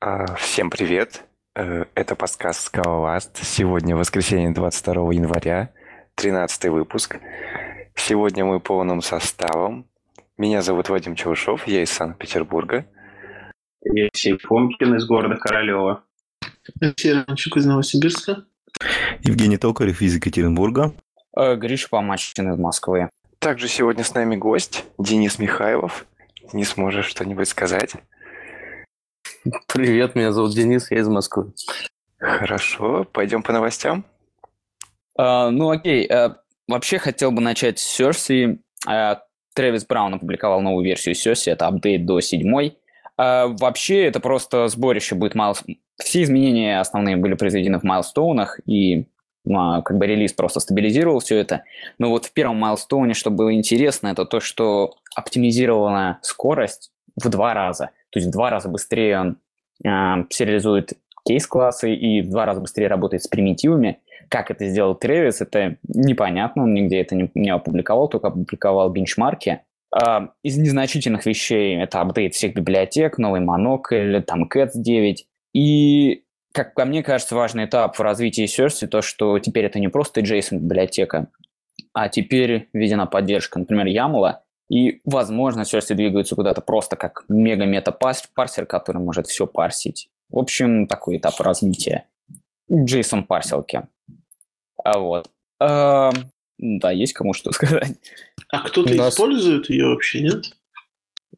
А, 0.00 0.36
Всем 0.36 0.70
привет! 0.70 1.24
Э, 1.56 1.84
Это 1.94 2.14
подкаст 2.14 2.66
Скалоласт. 2.66 3.36
Сегодня 3.42 3.96
воскресенье 3.96 4.50
22 4.50 5.12
января, 5.12 5.72
13 6.14 6.66
выпуск. 6.66 7.18
Сегодня 7.96 8.44
мы 8.44 8.60
полным 8.60 9.02
составом. 9.02 9.86
Меня 10.36 10.62
зовут 10.62 10.88
Вадим 10.88 11.16
Челышов, 11.16 11.66
я 11.66 11.82
из 11.82 11.90
Санкт-Петербурга. 11.90 12.86
Алексей 13.84 14.38
Фомкин 14.38 14.94
из 14.94 15.04
города 15.06 15.34
Королева. 15.36 16.04
Алексей 16.80 17.14
Ранчук 17.14 17.56
из 17.56 17.66
Новосибирска. 17.66 18.44
Евгений 19.20 19.56
Токарев 19.56 20.00
из 20.00 20.14
Екатеринбурга. 20.14 20.94
Э, 21.36 21.56
Гриша 21.56 21.88
Помачкин 21.88 22.52
из 22.52 22.58
Москвы. 22.58 23.10
Также 23.40 23.66
сегодня 23.66 24.04
с 24.04 24.14
нами 24.14 24.36
гость 24.36 24.84
Денис 24.96 25.40
Михайлов. 25.40 26.06
Денис, 26.52 26.76
можешь 26.76 27.06
что-нибудь 27.06 27.48
сказать? 27.48 27.94
Привет, 29.66 30.14
меня 30.14 30.32
зовут 30.32 30.54
Денис, 30.54 30.90
я 30.90 30.98
из 30.98 31.08
Москвы. 31.08 31.52
Хорошо, 32.18 33.06
пойдем 33.12 33.42
по 33.42 33.52
новостям. 33.52 34.04
Э, 35.18 35.50
ну 35.50 35.70
окей, 35.70 36.06
э, 36.06 36.30
вообще 36.66 36.98
хотел 36.98 37.30
бы 37.30 37.40
начать 37.40 37.78
с 37.78 37.82
Серси. 37.82 38.60
Э, 38.88 39.16
Трэвис 39.54 39.86
Браун 39.86 40.14
опубликовал 40.14 40.60
новую 40.60 40.84
версию 40.84 41.14
Серси, 41.14 41.50
это 41.50 41.66
апдейт 41.66 42.04
до 42.04 42.20
седьмой. 42.20 42.78
Э, 43.16 43.46
вообще 43.46 44.04
это 44.04 44.20
просто 44.20 44.68
сборище 44.68 45.14
будет 45.14 45.34
майл... 45.34 45.56
Все 45.96 46.22
изменения 46.22 46.80
основные 46.80 47.16
были 47.16 47.34
произведены 47.34 47.78
в 47.78 47.84
майлстоунах, 47.84 48.60
и 48.66 49.06
ну, 49.44 49.82
как 49.82 49.96
бы 49.98 50.06
релиз 50.06 50.32
просто 50.32 50.60
стабилизировал 50.60 51.20
все 51.20 51.38
это. 51.38 51.64
Но 51.98 52.10
вот 52.10 52.26
в 52.26 52.32
первом 52.32 52.56
майлстоуне, 52.56 53.14
что 53.14 53.30
было 53.30 53.52
интересно, 53.54 54.08
это 54.08 54.24
то, 54.24 54.40
что 54.40 54.96
оптимизирована 55.14 56.18
скорость 56.22 56.92
в 57.16 57.28
два 57.28 57.54
раза. 57.54 57.90
То 58.10 58.18
есть 58.18 58.28
в 58.28 58.32
два 58.32 58.50
раза 58.50 58.68
быстрее 58.68 59.20
он 59.20 59.38
сериализует 59.82 60.94
кейс-классы 61.26 61.94
и 61.94 62.22
в 62.22 62.30
два 62.30 62.46
раза 62.46 62.60
быстрее 62.60 62.88
работает 62.88 63.22
с 63.22 63.28
примитивами. 63.28 64.00
Как 64.28 64.50
это 64.50 64.66
сделал 64.66 64.94
Тревис, 64.94 65.40
это 65.40 65.76
непонятно, 65.86 66.64
он 66.64 66.74
нигде 66.74 67.00
это 67.00 67.14
не, 67.14 67.30
не 67.34 67.50
опубликовал, 67.50 68.08
только 68.08 68.28
опубликовал 68.28 68.90
бенчмарки. 68.90 69.60
Из 70.42 70.58
незначительных 70.58 71.24
вещей 71.24 71.76
это 71.78 72.00
апдейт 72.00 72.34
всех 72.34 72.54
библиотек, 72.54 73.16
новый 73.16 73.40
монокль, 73.40 74.22
там 74.22 74.44
Cats 74.44 74.72
9. 74.74 75.26
И, 75.54 76.24
как 76.52 76.74
по 76.74 76.84
мне 76.84 77.02
кажется, 77.02 77.34
важный 77.34 77.64
этап 77.64 77.96
в 77.96 78.02
развитии 78.02 78.44
Серси 78.46 78.86
то, 78.86 79.00
что 79.00 79.38
теперь 79.38 79.64
это 79.64 79.80
не 79.80 79.88
просто 79.88 80.20
JSON-библиотека, 80.20 81.28
а 81.94 82.08
теперь 82.08 82.68
введена 82.72 83.06
поддержка, 83.06 83.58
например, 83.58 83.86
YAML, 83.86 84.34
и, 84.68 85.00
возможно, 85.04 85.64
Серси 85.64 85.94
двигается 85.94 86.34
куда-то 86.34 86.60
просто 86.60 86.96
как 86.96 87.24
мега-мета-парсер, 87.28 88.66
который 88.66 89.02
может 89.02 89.26
все 89.26 89.46
парсить. 89.46 90.10
В 90.28 90.38
общем, 90.38 90.86
такой 90.86 91.16
этап 91.16 91.40
развития 91.40 92.06
JSON-парсилки. 92.70 93.88
А 94.84 94.98
вот. 94.98 95.30
А, 95.58 96.12
да, 96.58 96.90
есть 96.90 97.14
кому 97.14 97.32
что 97.32 97.50
сказать. 97.52 97.96
А 98.50 98.60
кто-то 98.68 98.94
нас- 98.94 99.14
использует 99.14 99.70
ее 99.70 99.86
вообще, 99.86 100.20
нет? 100.20 100.44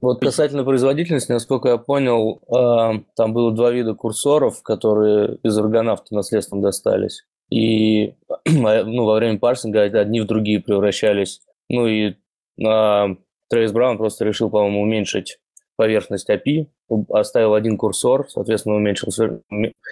Вот 0.00 0.20
касательно 0.20 0.64
производительности, 0.64 1.30
насколько 1.32 1.68
я 1.68 1.76
понял, 1.76 2.40
э, 2.48 3.02
там 3.16 3.34
было 3.34 3.52
два 3.52 3.70
вида 3.70 3.94
курсоров, 3.94 4.62
которые 4.62 5.36
из 5.42 5.58
аргонавта 5.58 6.14
наследством 6.14 6.62
достались. 6.62 7.26
И 7.50 8.14
ну, 8.46 9.04
во 9.04 9.16
время 9.16 9.38
парсинга 9.38 9.82
одни 9.82 10.20
в 10.20 10.26
другие 10.26 10.60
превращались. 10.60 11.42
Ну 11.68 11.86
и 11.86 12.14
Трейс 12.60 13.72
Браун 13.72 13.98
просто 13.98 14.24
решил, 14.24 14.50
по-моему, 14.50 14.82
уменьшить 14.82 15.38
поверхность 15.76 16.28
API, 16.28 16.66
оставил 17.08 17.54
один 17.54 17.78
курсор, 17.78 18.28
соответственно, 18.28 18.76
уменьшил 18.76 19.08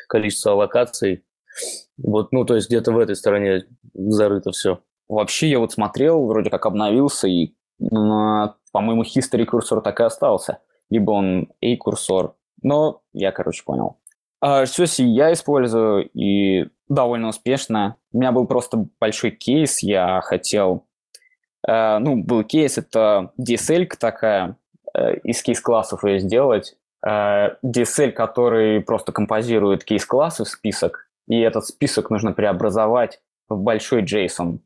количество 0.09 0.53
аллокаций. 0.53 1.25
Вот, 1.97 2.31
ну, 2.31 2.45
то 2.45 2.55
есть 2.55 2.69
где-то 2.69 2.93
в 2.93 2.99
этой 2.99 3.17
стороне 3.17 3.65
зарыто 3.95 4.53
все. 4.53 4.81
Вообще, 5.09 5.49
я 5.49 5.59
вот 5.59 5.73
смотрел, 5.73 6.27
вроде 6.27 6.51
как 6.51 6.67
обновился, 6.67 7.27
и, 7.27 7.55
м, 7.81 8.55
по-моему, 8.71 9.03
history 9.03 9.47
курсор 9.47 9.81
так 9.81 9.99
и 10.01 10.05
остался. 10.05 10.59
Либо 10.91 11.13
он 11.13 11.49
A-курсор. 11.63 12.35
Но 12.63 13.01
я, 13.13 13.33
короче, 13.33 13.63
понял. 13.65 13.99
А 14.41 14.67
Сёси 14.67 15.03
я 15.03 15.33
использую, 15.33 16.09
и 16.13 16.69
довольно 16.89 17.29
успешно. 17.29 17.97
У 18.13 18.19
меня 18.19 18.33
был 18.33 18.47
просто 18.47 18.87
большой 19.01 19.31
кейс, 19.31 19.83
я 19.83 20.21
хотел... 20.21 20.85
э, 21.69 21.99
ну, 21.99 22.17
был 22.23 22.45
кейс, 22.45 22.79
это 22.79 23.33
DSL 23.41 23.87
такая, 23.99 24.57
э, 24.95 25.19
из 25.19 25.43
кейс-классов 25.43 26.05
ее 26.05 26.19
сделать. 26.19 26.77
Э, 27.07 27.57
DSL, 27.65 28.13
который 28.13 28.81
просто 28.81 29.13
композирует 29.13 29.85
кейс-классы 29.85 30.45
в 30.45 30.49
список, 30.49 31.09
и 31.29 31.39
этот 31.41 31.67
список 31.67 32.11
нужно 32.11 32.33
преобразовать 32.33 33.21
в 33.49 33.61
большой 33.61 34.03
JSON. 34.03 34.59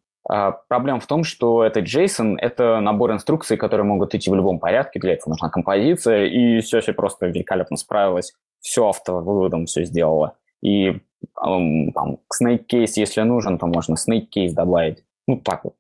Проблема 0.69 1.01
в 1.01 1.07
том, 1.07 1.25
что 1.25 1.65
этот 1.65 1.85
JSON— 1.85 2.37
это 2.39 2.79
набор 2.81 3.11
инструкций, 3.13 3.57
которые 3.57 3.85
могут 3.85 4.15
идти 4.15 4.31
в 4.31 4.35
любом 4.37 4.61
порядке, 4.61 5.01
для 5.01 5.15
этого 5.15 5.31
нужна 5.31 5.51
композиция, 5.51 6.27
и 6.27 6.61
Сёси 6.61 6.93
просто 6.93 7.27
великолепно 7.27 7.77
справилась, 7.77 8.33
все 8.61 8.89
автовыводом 8.89 9.67
все 9.67 9.85
сделала. 9.85 10.37
И 10.63 11.01
там, 11.35 12.19
snake 12.33 12.67
case, 12.73 12.93
если 12.97 13.23
нужен, 13.23 13.59
то 13.59 13.67
можно 13.67 13.95
snake 13.95 14.29
case 14.35 14.53
добавить. 14.53 15.05
Ну, 15.27 15.39
так 15.39 15.65
вот. 15.65 15.75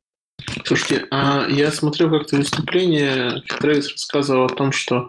Слушайте, 0.65 1.07
а 1.11 1.47
я 1.49 1.71
смотрел 1.71 2.11
как-то 2.11 2.37
выступление, 2.37 3.43
Трэвис 3.61 3.93
рассказывал 3.93 4.47
о 4.47 4.55
том, 4.55 4.73
что 4.73 5.09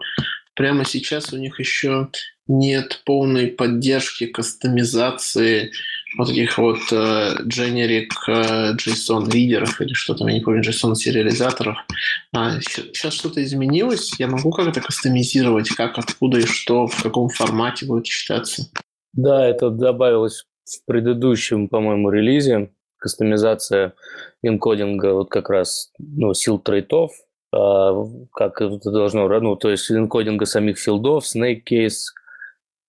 прямо 0.54 0.84
сейчас 0.84 1.32
у 1.32 1.38
них 1.38 1.58
еще 1.58 2.08
нет 2.46 3.02
полной 3.04 3.48
поддержки, 3.48 4.26
кастомизации 4.26 5.72
вот 6.16 6.30
этих 6.30 6.58
вот 6.58 6.80
э, 6.92 7.36
generic 7.44 8.10
э, 8.28 8.74
JSON 8.74 9.30
лидеров 9.32 9.80
или 9.80 9.92
что 9.94 10.14
там, 10.14 10.28
я 10.28 10.34
не 10.34 10.40
помню, 10.40 10.62
JSON 10.62 10.94
сериализаторов. 10.94 11.78
А, 12.32 12.60
сейчас 12.60 13.14
что-то 13.14 13.42
изменилось? 13.42 14.12
Я 14.18 14.28
могу 14.28 14.50
как-то 14.52 14.80
кастомизировать, 14.80 15.68
как, 15.70 15.98
откуда 15.98 16.38
и 16.38 16.46
что, 16.46 16.86
в 16.86 17.02
каком 17.02 17.30
формате 17.30 17.86
будет 17.86 18.06
считаться? 18.06 18.70
Да, 19.12 19.46
это 19.46 19.70
добавилось 19.70 20.44
в 20.64 20.84
предыдущем, 20.86 21.68
по-моему, 21.68 22.10
релизе. 22.10 22.70
Кастомизация 23.04 23.92
энкодинга 24.42 25.12
вот 25.12 25.28
как 25.28 25.50
раз 25.50 25.92
ну, 25.98 26.32
сил 26.32 26.58
трейтов, 26.58 27.12
а, 27.52 27.92
как 28.32 28.62
это 28.62 28.90
должно, 28.90 29.28
ну, 29.40 29.56
то 29.56 29.68
есть 29.70 29.90
энкодинга 29.90 30.46
самих 30.46 30.78
филдов, 30.78 31.24
snake 31.24 31.64
case 31.70 32.06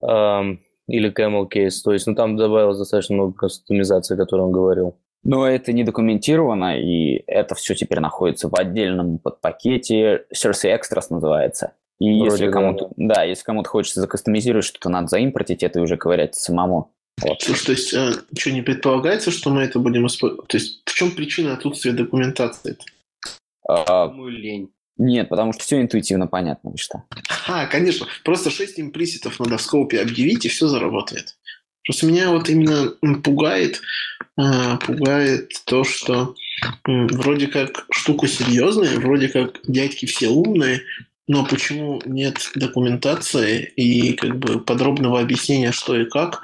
ам, 0.02 0.62
или 0.88 1.12
camel 1.12 1.50
case. 1.54 1.82
То 1.84 1.92
есть, 1.92 2.08
ну, 2.08 2.16
там 2.16 2.38
добавилось 2.38 2.78
достаточно 2.78 3.16
много 3.16 3.34
кастомизации, 3.34 4.16
о 4.16 4.18
которой 4.18 4.44
он 4.44 4.54
говорил. 4.54 4.96
Но 5.26 5.46
это 5.46 5.74
не 5.74 5.84
документировано, 5.84 6.80
и 6.80 7.22
это 7.28 7.56
все 7.56 7.76
теперь 7.76 8.00
находится 8.00 8.48
в 8.48 8.56
отдельном 8.58 9.18
подпакете. 9.18 10.24
Cersei 10.34 10.74
Extras 10.74 11.08
называется. 11.10 11.74
И 12.00 12.22
Вроде 12.22 12.32
если 12.32 12.46
да. 12.46 12.52
кому-то, 12.54 12.90
да, 12.96 13.24
если 13.24 13.44
кому-то 13.44 13.70
хочется 13.70 14.00
закастомизировать 14.00 14.66
что-то, 14.66 14.88
надо 14.88 15.08
заимпортить 15.08 15.64
это 15.64 15.80
и 15.80 15.82
уже 15.82 15.98
ковырять 15.98 16.36
самому. 16.36 16.95
Вот. 17.22 17.42
Слушай, 17.42 17.66
то 17.66 17.72
есть, 17.72 17.94
э, 17.94 18.14
что, 18.38 18.52
не 18.52 18.62
предполагается, 18.62 19.32
что 19.32 19.50
мы 19.50 19.62
это 19.62 19.80
будем 19.80 20.06
использовать? 20.08 20.48
То 20.48 20.58
есть, 20.58 20.82
в 20.86 20.94
чем 20.94 21.12
причина 21.12 21.54
отсутствия 21.54 21.94
документации? 21.94 22.78
А, 23.68 24.08
Мой 24.10 24.32
лень. 24.32 24.72
нет, 24.98 25.30
потому 25.30 25.54
что 25.54 25.64
все 25.64 25.82
интуитивно 25.82 26.28
понятно, 26.28 26.72
что. 26.78 27.04
А, 27.48 27.66
конечно. 27.68 28.06
Просто 28.24 28.50
6 28.50 28.80
имплиситов 28.80 29.40
надо 29.40 29.58
в 29.58 29.62
скопе 29.62 30.02
объявить, 30.02 30.46
и 30.46 30.50
все 30.50 30.68
заработает. 30.68 31.38
Просто 31.86 32.08
меня 32.08 32.32
вот 32.32 32.50
именно 32.50 32.90
пугает, 33.24 33.82
а, 34.38 34.78
пугает 34.78 35.52
то, 35.66 35.84
что 35.84 36.36
вроде 36.86 37.48
как 37.48 37.86
штука 37.92 38.28
серьезная, 38.28 39.00
вроде 39.00 39.30
как 39.30 39.60
дядьки 39.68 40.06
все 40.06 40.30
умные, 40.30 40.82
но 41.28 41.46
почему 41.46 42.02
нет 42.06 42.38
документации 42.56 43.64
и 43.64 44.14
как 44.14 44.38
бы 44.38 44.60
подробного 44.60 45.20
объяснения, 45.20 45.72
что 45.72 45.96
и 45.96 46.06
как, 46.06 46.42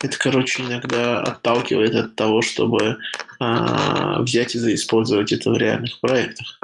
это, 0.00 0.18
короче, 0.18 0.62
иногда 0.62 1.20
отталкивает 1.22 1.94
от 1.94 2.16
того, 2.16 2.42
чтобы 2.42 2.98
а, 3.38 4.20
взять 4.22 4.54
и 4.54 4.58
заиспользовать 4.58 5.32
это 5.32 5.50
в 5.50 5.56
реальных 5.56 6.00
проектах. 6.00 6.60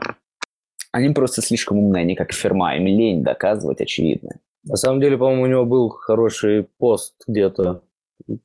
Они 0.93 1.11
просто 1.11 1.43
слишком 1.43 1.79
умные, 1.79 2.03
они 2.03 2.17
как 2.17 2.33
ферма, 2.33 2.77
им 2.77 2.87
лень 2.87 3.23
доказывать 3.23 3.81
очевидно. 3.81 4.41
На 4.65 4.77
самом 4.77 5.01
деле, 5.01 5.17
по-моему, 5.17 5.43
у 5.43 5.47
него 5.47 5.65
был 5.65 5.89
хороший 5.91 6.67
пост 6.79 7.15
где-то 7.27 7.83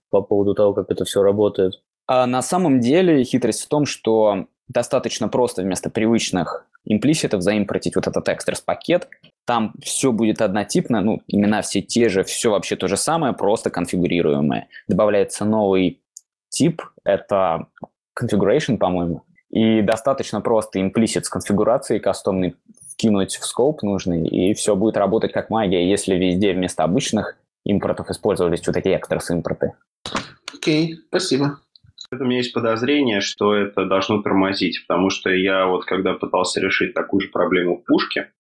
по 0.10 0.22
поводу 0.22 0.54
того, 0.54 0.74
как 0.74 0.92
это 0.92 1.04
все 1.06 1.24
работает. 1.24 1.82
А 2.08 2.28
на 2.28 2.44
самом 2.44 2.80
деле 2.80 3.24
хитрость 3.24 3.64
в 3.64 3.68
том, 3.68 3.86
что 3.86 4.48
достаточно 4.68 5.28
просто 5.28 5.62
вместо 5.62 5.90
привычных 5.90 6.66
имплиситов 6.86 7.42
заимпортить 7.42 7.96
вот 7.96 8.08
этот 8.08 8.28
экстрас 8.30 8.62
пакет. 8.62 9.08
Там 9.46 9.74
все 9.82 10.12
будет 10.12 10.42
однотипно, 10.42 11.02
ну, 11.02 11.22
имена 11.28 11.62
все 11.62 11.82
те 11.82 12.10
же, 12.10 12.24
все 12.24 12.52
вообще 12.52 12.76
то 12.76 12.88
же 12.88 12.98
самое, 12.98 13.34
просто 13.34 13.70
конфигурируемое. 13.70 14.68
Добавляется 14.88 15.46
новый 15.46 16.02
тип, 16.50 16.82
это 17.04 17.68
configuration, 18.20 18.78
по-моему, 18.78 19.24
и 19.50 19.82
достаточно 19.82 20.42
просто 20.42 20.82
имплисит 20.82 21.26
с 21.26 21.30
конфигурацией 21.30 22.00
кастомный 22.00 22.56
кинуть 22.98 23.36
в 23.36 23.46
скоп 23.46 23.84
нужный, 23.84 24.28
и 24.28 24.54
все 24.54 24.76
будет 24.76 24.98
работать 24.98 25.34
как 25.34 25.50
магия. 25.50 25.90
Если 25.90 26.16
везде 26.16 26.54
вместо 26.54 26.84
обычных 26.84 27.38
импортов 27.66 28.10
использовались 28.10 28.66
вот 28.66 28.78
эти 28.78 28.90
экстрас 28.90 29.30
импорты. 29.32 29.74
Окей, 30.54 31.00
спасибо. 31.10 31.60
У 32.12 32.24
меня 32.24 32.38
есть 32.38 32.54
подозрение, 32.54 33.22
что 33.22 33.54
это 33.54 33.86
должно 33.86 34.22
тормозить, 34.22 34.86
потому 34.88 35.10
что 35.10 35.30
я 35.30 35.66
вот 35.68 35.86
когда 35.86 36.14
пытался 36.14 36.62
решить 36.62 36.94
такую 36.94 37.22
же 37.22 37.30
проблему 37.30 37.78
в 37.78 37.86
пушке, 37.86 38.32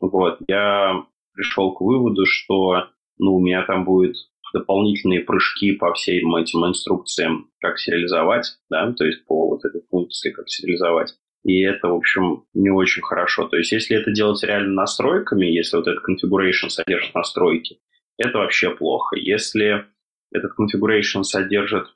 вот, 0.00 0.38
я 0.48 1.04
пришел 1.34 1.72
к 1.74 1.80
выводу, 1.80 2.24
что 2.26 2.88
ну, 3.18 3.34
у 3.34 3.40
меня 3.40 3.62
там 3.62 3.84
будет 3.84 4.16
дополнительные 4.52 5.20
прыжки 5.20 5.72
по 5.72 5.92
всем 5.92 6.34
этим 6.36 6.66
инструкциям, 6.66 7.50
как 7.60 7.78
сериализовать, 7.78 8.58
да, 8.68 8.92
то 8.92 9.04
есть 9.04 9.24
по 9.26 9.48
вот 9.48 9.64
этой 9.64 9.82
функции, 9.90 10.30
как 10.30 10.48
сериализовать. 10.48 11.14
И 11.44 11.62
это, 11.62 11.88
в 11.88 11.94
общем, 11.94 12.44
не 12.52 12.70
очень 12.70 13.02
хорошо. 13.02 13.48
То 13.48 13.56
есть, 13.56 13.72
если 13.72 13.96
это 13.96 14.10
делать 14.10 14.42
реально 14.42 14.74
настройками, 14.74 15.46
если 15.46 15.76
вот 15.76 15.86
этот 15.86 16.04
configuration 16.04 16.68
содержит 16.68 17.14
настройки, 17.14 17.78
это 18.18 18.38
вообще 18.38 18.70
плохо. 18.70 19.16
Если 19.16 19.86
этот 20.32 20.52
configuration 20.58 21.22
содержит 21.22 21.86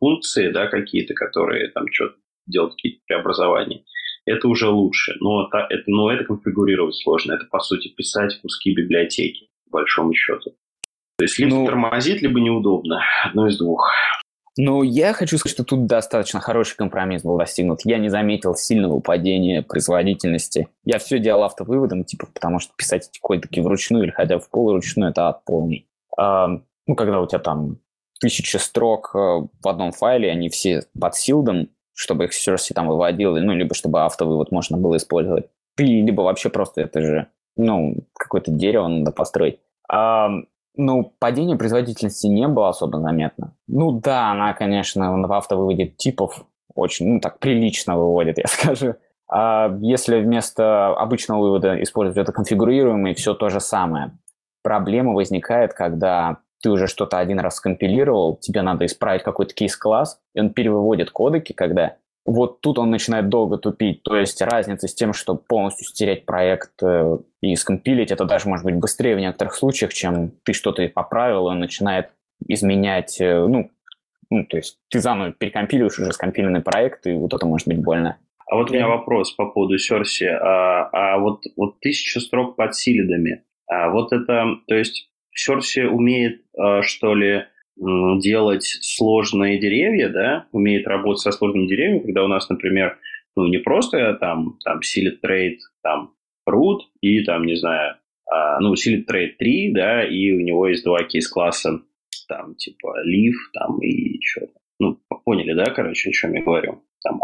функции, 0.00 0.50
да, 0.50 0.66
какие-то, 0.66 1.14
которые 1.14 1.68
там 1.68 1.84
что-то 1.90 2.16
делают 2.46 2.74
какие-то 2.74 3.00
преобразования, 3.06 3.84
это 4.24 4.48
уже 4.48 4.68
лучше. 4.68 5.14
Но 5.20 5.46
это, 5.46 5.66
это, 5.70 5.84
но 5.86 6.10
это 6.10 6.24
конфигурировать 6.24 6.96
сложно. 6.96 7.32
Это, 7.32 7.46
по 7.46 7.60
сути, 7.60 7.88
писать 7.88 8.38
куски 8.40 8.74
библиотеки, 8.74 9.48
по 9.64 9.78
большому 9.78 10.12
счету. 10.14 10.54
То 11.18 11.24
есть 11.24 11.38
либо 11.38 11.56
ну, 11.56 11.66
тормозит, 11.66 12.22
либо 12.22 12.40
неудобно. 12.40 13.02
Одно 13.24 13.48
из 13.48 13.58
двух. 13.58 13.90
Ну, 14.60 14.82
я 14.82 15.12
хочу 15.12 15.38
сказать, 15.38 15.54
что 15.54 15.64
тут 15.64 15.86
достаточно 15.86 16.40
хороший 16.40 16.76
компромисс 16.76 17.22
был 17.22 17.38
достигнут. 17.38 17.80
Я 17.84 17.98
не 17.98 18.08
заметил 18.08 18.54
сильного 18.56 18.98
падения 19.00 19.62
производительности. 19.62 20.68
Я 20.84 20.98
все 20.98 21.20
делал 21.20 21.44
автовыводом, 21.44 22.04
типа, 22.04 22.26
потому 22.34 22.58
что 22.58 22.72
писать 22.76 23.08
эти 23.08 23.20
кодеки 23.20 23.60
вручную 23.60 24.04
или 24.04 24.10
хотя 24.10 24.36
бы 24.36 24.42
в 24.42 24.50
полуручную– 24.50 25.10
это 25.12 25.28
ад 25.28 25.44
полный. 25.44 25.86
А, 26.16 26.48
ну, 26.88 26.94
когда 26.96 27.20
у 27.20 27.26
тебя 27.28 27.38
там 27.38 27.78
тысяча 28.20 28.58
строк 28.58 29.12
э, 29.14 29.18
в 29.18 29.68
одном 29.68 29.92
файле, 29.92 30.30
они 30.30 30.48
все 30.48 30.82
под 30.98 31.14
силдом, 31.14 31.68
чтобы 31.94 32.24
их 32.24 32.32
все 32.32 32.56
там 32.74 32.88
выводил, 32.88 33.36
ну, 33.36 33.52
либо 33.54 33.74
чтобы 33.74 34.02
автовывод 34.02 34.52
можно 34.52 34.76
было 34.76 34.96
использовать. 34.96 35.46
И 35.78 36.02
либо 36.02 36.22
вообще 36.22 36.48
просто 36.48 36.82
это 36.82 37.00
же, 37.00 37.26
ну, 37.56 37.96
какое-то 38.14 38.50
дерево 38.50 38.88
надо 38.88 39.12
построить. 39.12 39.60
А, 39.90 40.30
ну, 40.76 41.12
падение 41.18 41.56
производительности 41.56 42.26
не 42.26 42.46
было 42.46 42.68
особо 42.68 43.00
заметно. 43.00 43.56
Ну 43.66 43.92
да, 43.92 44.30
она, 44.30 44.54
конечно, 44.54 45.20
в 45.26 45.32
автовыводе 45.32 45.86
типов 45.86 46.44
очень, 46.74 47.08
ну 47.08 47.20
так, 47.20 47.40
прилично 47.40 47.96
выводит, 47.96 48.38
я 48.38 48.46
скажу. 48.46 48.94
А 49.30 49.76
если 49.80 50.20
вместо 50.20 50.94
обычного 50.94 51.42
вывода 51.42 51.82
использовать 51.82 52.16
это 52.16 52.32
конфигурируемый, 52.32 53.14
все 53.14 53.34
то 53.34 53.50
же 53.50 53.60
самое. 53.60 54.16
Проблема 54.62 55.12
возникает, 55.12 55.74
когда 55.74 56.38
ты 56.62 56.70
уже 56.70 56.86
что-то 56.86 57.18
один 57.18 57.40
раз 57.40 57.56
скомпилировал, 57.56 58.36
тебе 58.36 58.62
надо 58.62 58.86
исправить 58.86 59.22
какой-то 59.22 59.54
кейс-класс, 59.54 60.20
и 60.34 60.40
он 60.40 60.50
перевыводит 60.50 61.10
кодеки, 61.10 61.52
когда 61.52 61.96
вот 62.28 62.60
тут 62.60 62.78
он 62.78 62.90
начинает 62.90 63.28
долго 63.28 63.56
тупить. 63.56 64.02
То 64.02 64.16
есть 64.16 64.42
разница 64.42 64.86
с 64.86 64.94
тем, 64.94 65.12
чтобы 65.12 65.40
полностью 65.40 65.86
стереть 65.86 66.26
проект 66.26 66.72
э, 66.82 67.18
и 67.40 67.56
скомпилить, 67.56 68.10
это 68.10 68.26
даже 68.26 68.48
может 68.48 68.66
быть 68.66 68.74
быстрее 68.74 69.16
в 69.16 69.20
некоторых 69.20 69.54
случаях, 69.54 69.94
чем 69.94 70.32
ты 70.44 70.52
что-то 70.52 70.86
поправил, 70.88 71.46
и 71.46 71.50
он 71.50 71.60
начинает 71.60 72.10
изменять, 72.46 73.18
э, 73.20 73.46
ну, 73.46 73.70
ну, 74.30 74.44
то 74.44 74.58
есть 74.58 74.78
ты 74.90 75.00
заново 75.00 75.32
перекомпилируешь 75.32 75.98
уже 75.98 76.12
скомпиленный 76.12 76.60
проект, 76.60 77.06
и 77.06 77.14
вот 77.14 77.32
это 77.32 77.46
может 77.46 77.66
быть 77.66 77.82
больно. 77.82 78.18
А 78.46 78.56
вот 78.56 78.70
у 78.70 78.74
меня 78.74 78.88
вопрос 78.88 79.32
по 79.32 79.46
поводу 79.46 79.78
Серси. 79.78 80.24
А, 80.24 80.88
а 80.92 81.18
вот, 81.18 81.44
вот 81.56 81.80
тысяча 81.80 82.20
строк 82.20 82.56
под 82.56 82.74
силидами, 82.74 83.44
а 83.66 83.90
вот 83.90 84.12
это, 84.12 84.44
то 84.66 84.74
есть 84.74 85.10
Серси 85.38 85.82
умеет, 85.82 86.42
а, 86.56 86.82
что 86.82 87.14
ли, 87.14 87.44
делать 88.20 88.64
сложные 88.64 89.60
деревья, 89.60 90.08
да, 90.08 90.46
умеет 90.50 90.86
работать 90.88 91.22
со 91.22 91.30
сложными 91.30 91.68
деревьями, 91.68 92.00
когда 92.00 92.24
у 92.24 92.28
нас, 92.28 92.48
например, 92.48 92.98
ну, 93.36 93.46
не 93.46 93.58
просто 93.58 94.14
там, 94.14 94.58
там 94.64 94.80
Silent 94.80 95.20
Trade, 95.24 95.58
там 95.82 96.12
root 96.48 96.78
и 97.00 97.22
там, 97.22 97.46
не 97.46 97.54
знаю, 97.54 97.96
а, 98.28 98.58
ну, 98.58 98.74
sealed 98.74 99.04
trait 99.08 99.34
Tree, 99.38 99.72
да, 99.72 100.04
и 100.04 100.32
у 100.32 100.40
него 100.40 100.66
есть 100.66 100.84
два 100.84 101.04
case 101.04 101.32
class 101.32 101.66
а, 101.66 101.80
там, 102.26 102.56
типа, 102.56 102.96
leaf, 103.06 103.34
там, 103.54 103.78
и 103.80 104.18
что-то. 104.22 104.54
Ну, 104.80 104.98
поняли, 105.24 105.54
да, 105.54 105.70
короче, 105.70 106.10
о 106.10 106.12
чем 106.12 106.34
я 106.34 106.42
говорю? 106.42 106.82
Там, 107.02 107.20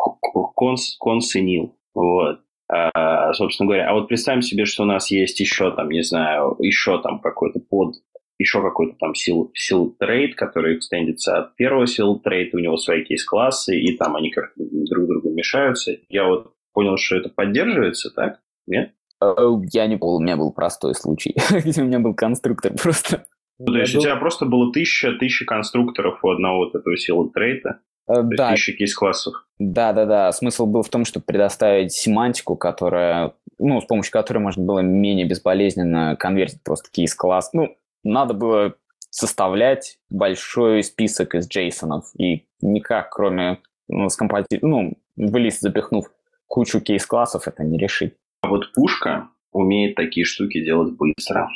cons, 0.54 0.96
cons 0.98 1.34
и 1.34 1.42
nil, 1.42 1.72
вот. 1.94 2.40
А, 2.68 3.32
собственно 3.34 3.68
говоря, 3.68 3.90
а 3.90 3.94
вот 3.94 4.08
представим 4.08 4.42
себе, 4.42 4.64
что 4.64 4.84
у 4.84 4.86
нас 4.86 5.10
есть 5.10 5.38
еще 5.38 5.74
там, 5.74 5.90
не 5.90 6.02
знаю, 6.02 6.56
еще 6.60 7.00
там 7.02 7.20
какой-то 7.20 7.60
под 7.60 7.96
еще 8.38 8.62
какой-то 8.62 8.96
там 8.98 9.14
sealed, 9.14 9.50
sealed 9.54 9.94
trait, 9.98 10.34
который 10.34 10.76
extend 10.76 11.10
ится 11.10 11.38
от 11.38 11.56
первого 11.56 11.86
sealed 11.86 12.18
trait 12.18 12.45
а, 12.45 12.56
у 12.56 12.60
него 12.60 12.76
свои 12.76 13.04
case 13.04 13.31
class 13.31 13.65
ы, 13.65 13.78
и 13.78 13.96
там 13.96 14.16
они 14.16 14.30
как 14.30 14.52
друг 14.56 15.06
другу 15.06 15.30
мешаются. 15.30 15.92
Я 16.08 16.26
вот 16.26 16.52
понял, 16.72 16.96
что 16.96 17.16
это 17.16 17.28
поддерживается, 17.28 18.10
так? 18.10 18.40
Нет? 18.66 18.92
Э, 19.22 19.34
я 19.72 19.86
не 19.86 19.96
понял, 19.96 20.16
у 20.16 20.20
меня 20.20 20.36
был 20.36 20.52
простой 20.52 20.94
случай, 20.94 21.34
где 21.64 21.82
у 21.82 21.86
меня 21.86 22.00
был 22.00 22.14
конструктор 22.14 22.72
просто. 22.74 23.24
Ну, 23.58 23.66
то 23.66 23.78
есть 23.78 23.94
у 23.94 24.00
тебя 24.00 24.16
просто 24.16 24.46
было 24.46 24.72
тысяча, 24.72 25.12
тысяча 25.12 25.44
конструкторов 25.44 26.18
у 26.24 26.30
одного 26.30 26.64
вот 26.64 26.74
этого 26.74 26.96
силы 26.96 27.30
трейда, 27.30 27.80
э, 28.08 28.22
да. 28.22 28.52
тысяча 28.52 28.72
кейс-классов. 28.72 29.43
Да-да-да, 29.58 30.32
смысл 30.32 30.66
был 30.66 30.82
в 30.82 30.88
том, 30.88 31.04
чтобы 31.04 31.26
предоставить 31.26 31.92
семантику, 31.92 32.56
которая, 32.56 33.34
ну, 33.58 33.80
с 33.80 33.84
помощью 33.84 34.12
которой 34.12 34.38
можно 34.38 34.64
было 34.64 34.80
менее 34.80 35.26
безболезненно 35.26 36.16
конвертить 36.16 36.62
просто 36.64 36.90
кейс-класс. 36.90 37.50
Ну, 37.52 37.76
надо 38.02 38.34
было 38.34 38.74
составлять 39.10 39.98
большой 40.10 40.82
список 40.82 41.36
из 41.36 41.48
джейсонов, 41.48 42.06
и 42.18 42.48
никак, 42.60 43.10
кроме 43.10 43.58
ну, 43.88 44.08
скомпати... 44.08 44.58
ну 44.60 44.94
в 45.16 45.36
лист 45.36 45.60
запихнув 45.60 46.10
кучу 46.46 46.80
кейс-классов, 46.80 47.46
это 47.46 47.62
не 47.62 47.78
решить. 47.78 48.14
А 48.40 48.48
вот 48.48 48.72
пушка 48.72 49.28
умеет 49.52 49.94
такие 49.94 50.24
штуки 50.24 50.64
делать 50.64 50.94
быстро, 50.96 51.48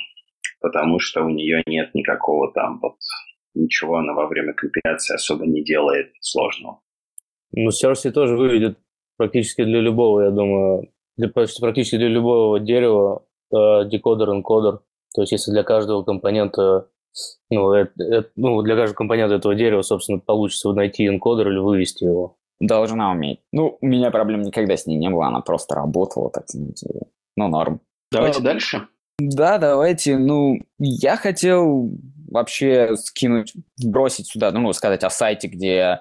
потому 0.60 1.00
что 1.00 1.24
у 1.24 1.28
нее 1.28 1.62
нет 1.66 1.94
никакого 1.94 2.52
там 2.52 2.78
вот 2.80 2.96
ничего 3.54 3.96
она 3.96 4.12
во 4.14 4.26
время 4.28 4.54
компиляции 4.54 5.14
особо 5.14 5.44
не 5.44 5.64
делает 5.64 6.12
сложного. 6.20 6.80
Ну, 7.52 7.70
Cersei 7.70 8.10
тоже 8.10 8.36
выведет 8.36 8.78
практически 9.16 9.64
для 9.64 9.80
любого, 9.80 10.22
я 10.22 10.30
думаю, 10.30 10.90
для, 11.16 11.28
практически 11.28 11.96
для 11.96 12.08
любого 12.08 12.60
дерева 12.60 13.24
э, 13.52 13.56
декодер-энкодер. 13.88 14.80
То 15.14 15.22
есть 15.22 15.32
если 15.32 15.50
для 15.50 15.64
каждого 15.64 16.02
компонента, 16.02 16.88
ну, 17.50 17.72
это, 17.72 17.92
это, 18.02 18.30
ну, 18.36 18.62
для 18.62 18.76
каждого 18.76 18.96
компонента 18.96 19.34
этого 19.34 19.54
дерева, 19.54 19.82
собственно, 19.82 20.18
получится 20.18 20.72
найти 20.72 21.06
энкодер 21.06 21.48
или 21.48 21.58
вывести 21.58 22.04
его. 22.04 22.36
Должна 22.60 23.10
уметь. 23.10 23.40
Ну, 23.52 23.78
у 23.80 23.86
меня 23.86 24.10
проблем 24.10 24.42
никогда 24.42 24.76
с 24.76 24.86
ней 24.86 24.96
не 24.96 25.10
было, 25.10 25.26
она 25.26 25.40
просто 25.40 25.74
работала, 25.74 26.30
так 26.30 26.48
сказать. 26.48 26.84
Ну, 27.36 27.48
норм. 27.48 27.80
Давайте 28.10 28.40
а, 28.40 28.42
дальше. 28.42 28.88
Да, 29.18 29.58
давайте. 29.58 30.18
Ну, 30.18 30.58
я 30.78 31.16
хотел 31.16 31.90
вообще 32.30 32.96
скинуть, 32.96 33.54
бросить 33.84 34.26
сюда, 34.28 34.50
ну, 34.50 34.72
сказать 34.72 35.04
о 35.04 35.10
сайте, 35.10 35.48
где 35.48 36.00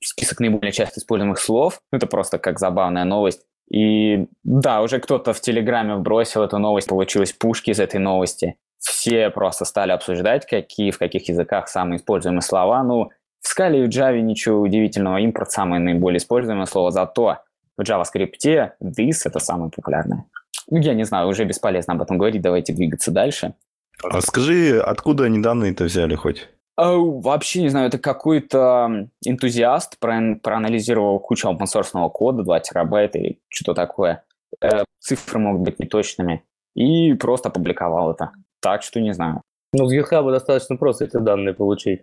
список 0.00 0.40
наиболее 0.40 0.72
часто 0.72 1.00
используемых 1.00 1.38
слов. 1.38 1.80
Это 1.92 2.06
просто 2.06 2.38
как 2.38 2.58
забавная 2.58 3.04
новость. 3.04 3.42
И 3.70 4.26
да, 4.44 4.82
уже 4.82 5.00
кто-то 5.00 5.32
в 5.32 5.40
Телеграме 5.40 5.96
бросил 5.96 6.42
эту 6.42 6.58
новость, 6.58 6.88
получилось 6.88 7.32
пушки 7.32 7.70
из 7.70 7.80
этой 7.80 8.00
новости. 8.00 8.56
Все 8.78 9.30
просто 9.30 9.64
стали 9.64 9.92
обсуждать, 9.92 10.46
какие 10.46 10.90
в 10.90 10.98
каких 10.98 11.28
языках 11.28 11.68
самые 11.68 11.98
используемые 11.98 12.42
слова. 12.42 12.82
Ну, 12.82 13.10
в 13.40 13.58
Scala 13.58 13.84
и 13.84 13.86
в 13.86 13.88
Java 13.88 14.20
ничего 14.20 14.60
удивительного, 14.60 15.18
импорт 15.18 15.50
самое 15.50 15.80
наиболее 15.80 16.18
используемое 16.18 16.66
слово, 16.66 16.90
зато 16.90 17.38
в 17.76 17.82
JavaScript 17.82 18.72
this– 18.82 19.22
это 19.24 19.38
самое 19.38 19.70
популярное. 19.70 20.24
Ну, 20.70 20.78
я 20.78 20.94
не 20.94 21.04
знаю, 21.04 21.28
уже 21.28 21.44
бесполезно 21.44 21.94
об 21.94 22.02
этом 22.02 22.18
говорить, 22.18 22.42
давайте 22.42 22.72
двигаться 22.72 23.10
дальше. 23.10 23.54
А 24.02 24.20
скажи, 24.20 24.80
откуда 24.80 25.24
они 25.24 25.40
данные-то 25.40 25.84
взяли 25.84 26.14
хоть? 26.14 26.48
Вообще 26.88 27.62
не 27.62 27.68
знаю, 27.68 27.88
это 27.88 27.98
какой-то 27.98 29.08
энтузиаст 29.24 29.98
проанализировал 29.98 31.20
кучу 31.20 31.48
open 31.48 32.10
кода, 32.10 32.42
2 32.42 32.60
терабайта 32.60 33.18
или 33.18 33.40
что 33.48 33.74
такое. 33.74 34.24
Э, 34.60 34.84
цифры 34.98 35.38
могут 35.38 35.62
быть 35.62 35.78
неточными. 35.78 36.44
И 36.74 37.12
просто 37.14 37.48
опубликовал 37.48 38.12
это. 38.12 38.32
Так 38.60 38.82
что 38.82 39.00
не 39.00 39.12
знаю. 39.12 39.42
Ну, 39.74 39.86
с 39.86 39.94
GitHub 39.94 40.30
достаточно 40.30 40.76
просто 40.76 41.04
эти 41.04 41.16
данные 41.16 41.54
получить. 41.54 42.02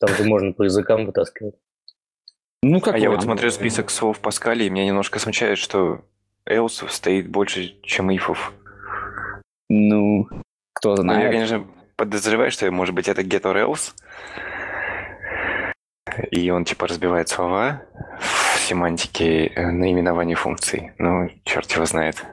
Там 0.00 0.10
же 0.10 0.24
можно 0.24 0.52
по 0.52 0.62
языкам 0.62 1.06
вытаскивать. 1.06 1.54
Ну, 2.62 2.80
как 2.80 2.94
а 2.94 2.98
я 2.98 3.10
вот 3.10 3.22
смотрю 3.22 3.50
список 3.50 3.90
слов 3.90 4.20
Паскали, 4.20 4.64
и 4.64 4.70
меня 4.70 4.86
немножко 4.86 5.18
смущает, 5.18 5.58
что 5.58 6.00
else 6.48 6.88
стоит 6.88 7.28
больше, 7.28 7.80
чем 7.82 8.10
ифов. 8.14 8.52
Ну, 9.68 10.28
кто 10.72 10.96
знает. 10.96 11.20
Ну, 11.20 11.24
я, 11.24 11.32
конечно, 11.32 11.66
подозреваю, 11.98 12.50
что, 12.50 12.70
может 12.70 12.94
быть, 12.94 13.08
это 13.08 13.20
get 13.22 13.42
or 13.42 13.56
else. 13.56 13.92
И 16.30 16.50
он, 16.50 16.64
типа, 16.64 16.86
разбивает 16.86 17.28
слова 17.28 17.82
в 18.18 18.60
семантике 18.60 19.48
э, 19.48 19.70
наименования 19.70 20.36
функций. 20.36 20.92
Ну, 20.98 21.28
черт 21.44 21.70
его 21.72 21.84
знает. 21.84 22.24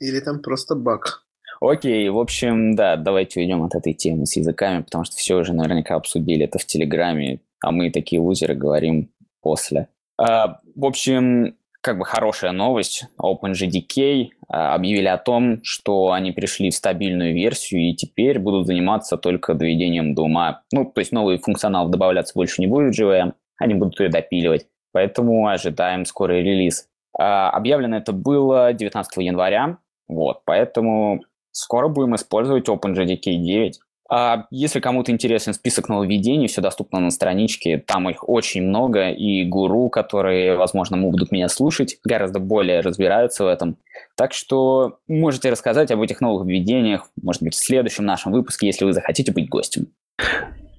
Или 0.00 0.20
там 0.20 0.40
просто 0.40 0.74
баг. 0.74 1.24
Окей, 1.60 2.08
в 2.08 2.18
общем, 2.18 2.74
да, 2.74 2.96
давайте 2.96 3.40
уйдем 3.40 3.62
от 3.62 3.74
этой 3.74 3.94
темы 3.94 4.26
с 4.26 4.36
языками, 4.36 4.82
потому 4.82 5.04
что 5.04 5.16
все 5.16 5.36
уже 5.36 5.52
наверняка 5.52 5.94
обсудили 5.94 6.44
это 6.44 6.58
в 6.58 6.66
Телеграме, 6.66 7.40
а 7.62 7.70
мы 7.70 7.90
такие 7.90 8.20
лузеры 8.20 8.54
говорим 8.54 9.10
после. 9.40 9.88
А, 10.18 10.60
в 10.74 10.84
общем, 10.84 11.56
как 11.84 11.98
бы 11.98 12.06
хорошая 12.06 12.52
новость. 12.52 13.04
OpenJDK 13.20 14.30
а, 14.48 14.74
объявили 14.74 15.06
о 15.06 15.18
том, 15.18 15.60
что 15.62 16.12
они 16.12 16.32
перешли 16.32 16.70
в 16.70 16.74
стабильную 16.74 17.34
версию 17.34 17.90
и 17.90 17.94
теперь 17.94 18.38
будут 18.38 18.66
заниматься 18.66 19.18
только 19.18 19.52
доведением 19.52 20.14
до 20.14 20.22
ума. 20.22 20.62
Ну, 20.72 20.86
то 20.86 21.00
есть 21.00 21.12
новый 21.12 21.36
функционал 21.36 21.90
добавляться 21.90 22.32
больше 22.34 22.62
не 22.62 22.66
будет 22.66 22.98
JVM, 22.98 23.34
они 23.58 23.74
будут 23.74 24.00
ее 24.00 24.08
допиливать. 24.08 24.66
Поэтому 24.92 25.46
ожидаем 25.46 26.06
скорый 26.06 26.42
релиз. 26.42 26.88
А, 27.18 27.50
объявлено 27.50 27.98
это 27.98 28.12
было 28.12 28.72
19 28.72 29.18
января, 29.18 29.76
вот, 30.08 30.40
поэтому 30.46 31.20
скоро 31.50 31.88
будем 31.88 32.14
использовать 32.14 32.66
OpenJDK 32.66 33.36
9. 33.36 33.80
А 34.16 34.46
если 34.52 34.78
кому-то 34.78 35.10
интересен 35.10 35.54
список 35.54 35.88
нововведений, 35.88 36.46
все 36.46 36.60
доступно 36.60 37.00
на 37.00 37.10
страничке. 37.10 37.78
Там 37.78 38.08
их 38.08 38.28
очень 38.28 38.62
много, 38.62 39.10
и 39.10 39.42
гуру, 39.42 39.88
которые, 39.88 40.54
возможно, 40.56 40.96
будут 40.96 41.32
меня 41.32 41.48
слушать, 41.48 41.96
гораздо 42.04 42.38
более 42.38 42.78
разбираются 42.78 43.42
в 43.42 43.48
этом. 43.48 43.76
Так 44.16 44.32
что 44.32 45.00
можете 45.08 45.50
рассказать 45.50 45.90
об 45.90 46.00
этих 46.00 46.20
новых 46.20 46.46
введениях, 46.46 47.10
может 47.20 47.42
быть, 47.42 47.54
в 47.54 47.58
следующем 47.58 48.04
нашем 48.04 48.30
выпуске, 48.30 48.68
если 48.68 48.84
вы 48.84 48.92
захотите 48.92 49.32
быть 49.32 49.48
гостем. 49.48 49.88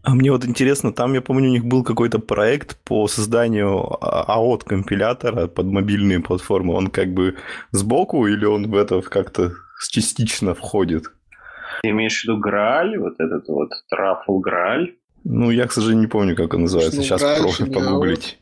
А 0.04 0.14
мне 0.14 0.32
вот 0.32 0.46
интересно, 0.46 0.94
там, 0.94 1.14
я 1.14 1.22
помню, 1.22 1.50
у 1.50 1.52
них 1.52 1.66
был 1.66 1.84
какой-то 1.84 2.20
проект 2.20 2.78
по 2.86 3.06
созданию 3.10 3.98
AOT-компилятора 4.02 5.48
под 5.48 5.66
мобильные 5.66 6.22
платформы. 6.22 6.74
Он 6.74 6.88
как 6.88 7.14
бы 7.14 7.36
сбоку 7.72 8.28
или 8.28 8.46
он 8.46 8.72
в 8.72 8.76
это 8.78 9.02
как-то 9.02 9.52
частично 9.92 10.56
входит? 10.56 11.08
Ты 11.86 11.92
имеешь 11.92 12.20
в 12.20 12.24
виду 12.24 12.38
Грааль, 12.40 12.98
вот 12.98 13.20
этот 13.20 13.48
вот 13.48 13.70
Трафл 13.92 14.40
Грааль? 14.40 14.96
Ну, 15.24 15.52
я, 15.52 15.68
к 15.68 15.72
сожалению, 15.72 16.02
не 16.06 16.08
помню, 16.08 16.36
как 16.36 16.56
он 16.56 16.62
называется. 16.62 16.98
Ну, 16.98 17.04
Сейчас 17.04 17.22
Грааль, 17.22 17.44
попробую 17.44 17.70
да, 17.70 17.80
погуглить. 17.80 18.38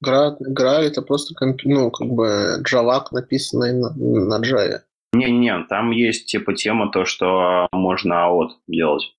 Грааль, 0.00 0.36
Грааль 0.40 0.86
это 0.86 1.02
просто, 1.02 1.34
комп- 1.34 1.60
ну, 1.64 1.90
как 1.90 2.08
бы 2.08 2.54
джавак, 2.62 3.12
написанный 3.12 3.74
на, 3.74 3.90
на 3.90 4.42
Java. 4.42 4.78
Не-не, 5.12 5.66
там 5.68 5.90
есть 5.90 6.24
типа 6.24 6.54
тема 6.54 6.90
то, 6.90 7.04
что 7.04 7.68
можно 7.70 8.24
АОТ 8.24 8.52
делать. 8.66 9.14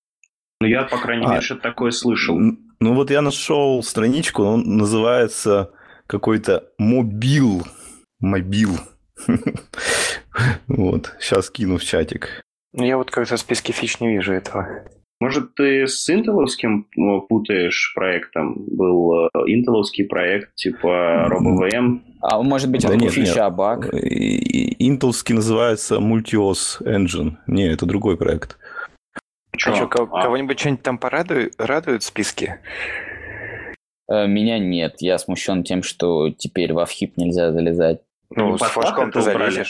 Ну, 0.59 0.65
я, 0.65 0.81
по 0.85 0.97
крайней 0.97 1.27
А. 1.27 1.29
мере, 1.29 1.41
что-то 1.41 1.61
такое 1.61 1.91
слышал. 1.91 2.35
Ну, 2.35 2.93
вот 2.95 3.11
я 3.11 3.21
нашел 3.21 3.83
страничку, 3.83 4.41
он 4.41 4.63
называется 4.77 5.69
какой-то 6.07 6.63
мобил. 6.79 7.61
Мобил. 8.19 8.71
Вот, 10.67 11.13
сейчас 11.19 11.49
кину 11.49 11.77
в 11.77 11.83
чатик. 11.83 12.43
Ну, 12.77 12.85
я 12.85 12.95
вот 12.97 13.09
как-то 13.11 13.35
в 13.35 13.39
списке 13.39 13.73
фич 13.73 13.99
не 13.99 14.07
вижу 14.09 14.33
этого. 14.33 14.67
Может, 15.19 15.55
ты 15.55 15.87
с 15.87 16.07
интеловским 16.09 16.85
э, 16.95 17.27
путаешь 17.27 17.91
проектом? 17.95 18.53
Был 18.67 19.25
э, 19.25 19.29
интеловский 19.47 20.05
проект 20.05 20.53
типа 20.55 21.27
RoboVM. 21.31 22.01
А 22.21 22.41
может 22.43 22.69
быть, 22.69 22.83
Да 22.83 22.89
это 22.89 22.97
не 22.97 23.05
нет, 23.05 23.13
фича, 23.13 23.27
нет. 23.29 23.37
а 23.39 23.49
баг? 23.49 23.93
И- 23.93 23.97
и- 23.97 24.87
Интелский 24.87 25.33
называется 25.33 25.95
Multi-OS 25.95 26.79
Engine. 26.81 27.37
Не, 27.47 27.67
это 27.67 27.87
другой 27.87 28.15
проект. 28.15 28.57
Чё? 29.57 29.71
а 29.71 29.75
что, 29.75 29.87
кого- 29.87 30.15
А, 30.15 30.21
кого-нибудь 30.21 30.59
что-нибудь 30.59 30.83
там 30.83 30.99
порадует, 30.99 31.55
радует 31.57 32.03
в 32.03 32.05
списке? 32.05 32.59
Э, 34.07 34.27
Меня 34.27 34.59
нет. 34.59 34.97
Я 34.99 35.17
смущен 35.17 35.63
тем, 35.63 35.81
что 35.81 36.29
теперь 36.29 36.73
во 36.73 36.85
вхип 36.85 37.17
нельзя 37.17 37.51
залезать. 37.51 38.01
Ну, 38.29 38.49
Ну, 38.49 38.57
с 38.59 38.61
флажком 38.61 39.11
ты 39.11 39.19
убрали. 39.19 39.65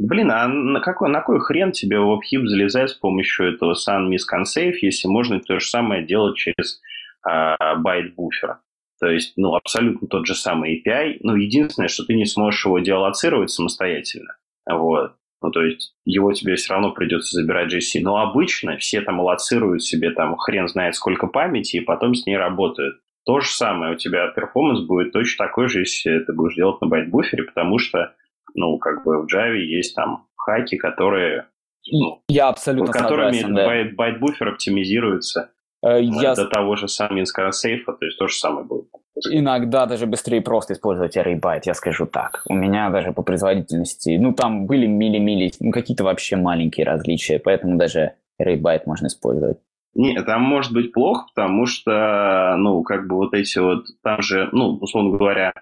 Блин, 0.00 0.30
а 0.30 0.48
на 0.48 0.80
какой, 0.80 1.10
на 1.10 1.20
кой 1.20 1.40
хрен 1.40 1.72
тебе 1.72 2.00
в 2.00 2.10
off-heap 2.10 2.46
залезать 2.46 2.88
с 2.88 2.94
помощью 2.94 3.52
этого 3.54 3.74
sun.misc.Unsafe, 3.74 4.78
если 4.80 5.08
можно 5.08 5.40
то 5.40 5.60
же 5.60 5.66
самое 5.66 6.06
делать 6.06 6.38
через 6.38 6.80
а, 7.22 7.76
byte 7.76 8.07
buffer? 8.07 8.60
То 8.98 9.10
есть, 9.10 9.34
ну, 9.36 9.54
абсолютно 9.54 10.08
тот 10.08 10.26
же 10.26 10.34
самый 10.34 10.82
API, 10.82 11.18
ну, 11.20 11.36
единственное, 11.36 11.88
что 11.88 12.06
ты 12.06 12.14
не 12.14 12.24
сможешь 12.24 12.64
его 12.64 12.78
деалоцировать 12.78 13.50
самостоятельно. 13.50 14.38
Вот. 14.66 15.16
Ну, 15.42 15.50
то 15.50 15.62
есть, 15.62 15.92
его 16.06 16.32
тебе 16.32 16.54
все 16.54 16.72
равно 16.72 16.92
придется 16.92 17.36
забирать 17.36 17.70
GC. 17.70 18.00
Но 18.00 18.16
обычно 18.16 18.78
все 18.78 19.02
там 19.02 19.20
аллоцируют 19.20 19.82
себе 19.82 20.12
там 20.12 20.34
хрен 20.38 20.66
знает 20.66 20.94
сколько 20.94 21.26
памяти, 21.26 21.76
и 21.76 21.80
потом 21.80 22.14
с 22.14 22.24
ней 22.24 22.38
работают. 22.38 23.00
То 23.26 23.40
же 23.40 23.50
самое, 23.50 23.92
у 23.92 23.96
тебя 23.96 24.28
performance 24.28 24.80
будет 24.80 25.12
точно 25.12 25.46
такой 25.46 25.68
же, 25.68 25.80
если 25.80 26.20
ты 26.20 26.32
будешь 26.32 26.56
делать 26.56 26.80
на 26.80 26.86
byte 26.86 27.05
buffer 27.05 27.33
е, 27.33 27.42
потому 27.42 27.78
что 27.78 28.14
ну, 28.54 28.78
как 28.78 29.04
бы 29.04 29.22
в 29.22 29.26
Java 29.26 29.56
есть 29.56 29.94
там 29.94 30.26
хаки, 30.36 30.76
которые, 30.76 31.46
ну, 31.90 32.22
Я 32.28 32.48
абсолютно 32.48 32.92
которыми 32.92 33.32
согласен, 33.38 33.54
да. 33.54 33.94
byte 33.96 34.17
buffer 34.17 34.48
оптимизируется 34.48 35.50
Э, 35.82 35.98
э, 35.98 36.02
Я 36.02 36.34
до 36.34 36.46
того 36.46 36.76
же 36.76 36.88
самого 36.88 37.52
unsafe 37.52 37.82
а, 37.82 37.92
то 37.92 38.04
есть 38.04 38.18
то 38.18 38.26
же 38.26 38.34
самое 38.34 38.66
будет. 38.66 38.86
иногда 39.30 39.86
даже 39.86 40.06
быстрее 40.06 40.40
просто 40.40 40.74
использовать 40.74 41.16
ArrayByte, 41.16 41.62
я 41.64 41.74
скажу 41.74 42.06
так. 42.06 42.42
У 42.48 42.54
меня 42.54 42.90
даже 42.90 43.12
по 43.12 43.22
производительности, 43.22 44.16
ну, 44.18 44.32
там 44.32 44.66
были 44.66 44.86
мили-мили, 44.86 45.52
ну, 45.60 45.72
какие-то 45.72 46.04
вообще 46.04 46.36
маленькие 46.36 46.86
различия, 46.86 47.38
поэтому 47.38 47.76
даже 47.76 48.12
ArrayByte 48.40 48.82
можно 48.86 49.06
использовать. 49.06 49.58
Не, 49.94 50.22
там 50.22 50.42
может 50.42 50.72
быть 50.72 50.92
плохо, 50.92 51.26
потому 51.34 51.66
что, 51.66 52.54
ну, 52.56 52.82
как 52.82 53.08
бы 53.08 53.16
вот 53.16 53.34
эти 53.34 53.58
вот, 53.58 53.86
там 54.04 54.22
же, 54.22 54.48
ну, 54.52 54.78
условно 54.80 55.16
говоря, 55.16 55.52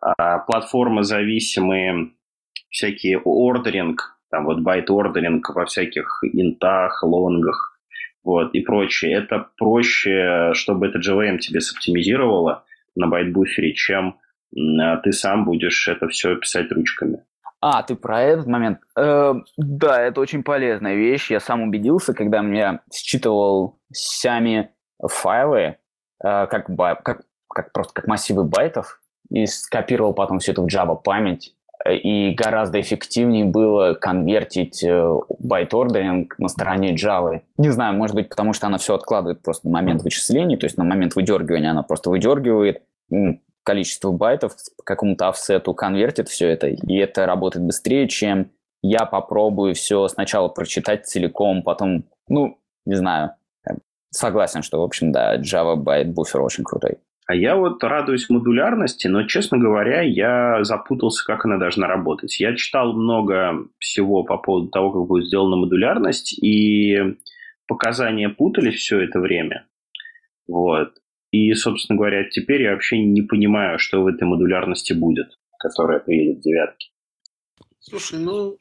а, 0.00 0.38
платформозависимые, 0.38 2.10
всякие 2.74 3.20
ordering, 3.24 4.18
там 4.30 4.46
вот 4.46 4.60
byte 4.60 4.89
ordering 4.89 5.48
во 5.54 5.64
всяких 5.64 6.18
int 6.24 6.57
ах, 6.57 7.02
long 7.04 7.41
ах, 7.41 7.78
вот, 8.24 8.52
и 8.52 8.60
прочее. 8.60 9.12
Это 9.14 9.48
проще, 9.56 10.50
чтобы 10.54 10.88
это 10.88 10.98
JVM 10.98 11.38
тебе 11.38 11.60
соптимизировало 11.60 12.64
на 12.96 13.06
byte 13.06 13.29
buffer 13.29 13.63
е, 13.63 13.74
чем 13.74 14.18
а, 14.80 14.96
ты 14.96 15.12
сам 15.12 15.44
будешь 15.44 15.86
это 15.86 16.08
все 16.08 16.34
писать 16.36 16.72
ручками. 16.72 17.24
А, 17.60 17.82
ты 17.84 17.94
про 17.94 18.22
этот 18.22 18.46
момент? 18.46 18.80
Э, 18.98 19.34
да, 19.56 20.02
это 20.02 20.20
очень 20.20 20.42
полезная 20.42 20.96
вещь. 20.96 21.30
Я 21.30 21.40
сам 21.40 21.62
убедился, 21.62 22.12
когда 22.12 22.42
мне 22.42 22.80
считывал 22.92 23.78
сами 23.92 24.70
файлы, 25.00 25.60
э, 25.60 25.76
как, 26.22 26.66
как, 26.76 27.22
как 27.48 27.72
просто 27.72 27.94
как 27.94 28.06
массивы 28.06 28.44
байтов, 28.44 29.00
и 29.30 29.46
скопировал 29.46 30.12
потом 30.12 30.40
все 30.40 30.52
это 30.52 30.62
в 30.62 30.66
Java 30.66 31.00
память. 31.00 31.54
И 31.90 32.30
гораздо 32.32 32.80
эффективнее 32.80 33.44
было 33.44 33.92
конвертить 33.92 34.82
э, 34.82 35.18
byte 35.38 35.71
ordering 35.71 36.38
на 36.38 36.48
стороне 36.48 36.94
Java. 36.94 37.42
Не 37.58 37.68
знаю, 37.70 37.94
может 37.94 38.16
быть, 38.16 38.30
потому 38.30 38.54
что 38.54 38.68
она 38.68 38.78
все 38.78 38.94
откладывает 38.94 39.42
просто 39.42 39.68
на 39.68 39.74
момент 39.74 40.02
вычислений, 40.02 40.56
то 40.56 40.64
есть 40.64 40.78
на 40.78 40.84
момент 40.84 41.14
выдергивания 41.14 41.70
она 41.70 41.82
просто 41.82 42.08
выдергивает 42.08 42.82
количество 43.64 44.12
байтов 44.12 44.56
по 44.78 44.82
какому-то 44.82 45.28
офсету, 45.28 45.74
конвертит 45.74 46.28
все 46.28 46.48
это, 46.48 46.68
и 46.68 46.96
это 46.96 47.26
работает 47.26 47.66
быстрее, 47.66 48.08
чем 48.08 48.50
я 48.82 49.04
попробую 49.04 49.74
все 49.74 50.08
сначала 50.08 50.48
прочитать 50.48 51.06
целиком, 51.06 51.62
потом, 51.62 52.04
ну, 52.28 52.58
не 52.86 52.94
знаю, 52.94 53.32
э, 53.68 53.74
согласен, 54.10 54.62
что, 54.62 54.80
в 54.80 54.84
общем, 54.84 55.12
да, 55.12 55.36
Java 55.36 55.76
Byte 55.76 56.12
буфер 56.12 56.40
очень 56.40 56.64
крутой. 56.64 56.98
А 57.26 57.34
я 57.34 57.56
вот 57.56 57.82
радуюсь 57.82 58.28
модулярности, 58.28 59.06
но, 59.06 59.22
честно 59.26 59.56
говоря, 59.56 60.02
я 60.02 60.62
запутался, 60.62 61.24
как 61.24 61.46
она 61.46 61.56
должна 61.56 61.86
работать. 61.86 62.38
Я 62.38 62.54
читал 62.54 62.92
много 62.92 63.66
всего 63.78 64.24
по 64.24 64.36
поводу 64.36 64.68
того, 64.68 64.92
как 64.92 65.08
будет 65.08 65.26
сделана 65.26 65.56
модулярность, 65.56 66.38
и 66.42 67.16
показания 67.66 68.28
путались 68.28 68.74
все 68.74 69.00
это 69.00 69.20
время. 69.20 69.66
Вот. 70.46 70.90
И, 71.30 71.52
собственно 71.54 71.96
говоря, 71.96 72.28
теперь 72.28 72.62
я 72.62 72.72
вообще 72.72 72.98
не 73.02 73.22
понимаю, 73.22 73.78
что 73.78 74.02
в 74.02 74.06
этой 74.06 74.24
модулярности 74.24 74.92
будет, 74.92 75.38
которая 75.58 76.00
приедет 76.00 76.38
в 76.38 76.42
девятке. 76.42 76.90
Слушай, 77.80 78.18
ну, 78.18 78.56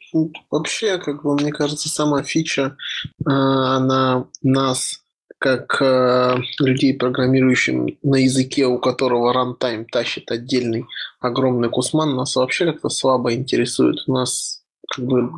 вообще, 0.49 0.97
как 0.97 1.23
бы, 1.23 1.35
мне 1.35 1.51
кажется, 1.51 1.87
сама 1.87 2.23
фича, 2.23 2.75
э, 3.19 3.29
она 3.29 4.27
нас, 4.41 5.02
как 5.43 5.81
э, 5.81 6.37
людей, 6.59 6.93
программирующих 6.93 7.97
на 8.01 8.15
языке, 8.15 8.65
у 8.65 8.79
которого 8.79 9.33
рантайм 9.33 9.83
тащит 9.83 10.31
отдельный 10.31 10.85
огромный 11.19 11.67
кусман, 11.67 12.15
нас 12.15 12.37
вообще 12.37 12.71
как-то 12.71 12.87
слабо 12.87 13.33
интересует. 13.33 13.97
У 14.07 14.13
нас 14.13 14.63
как 14.87 15.05
бы 15.05 15.29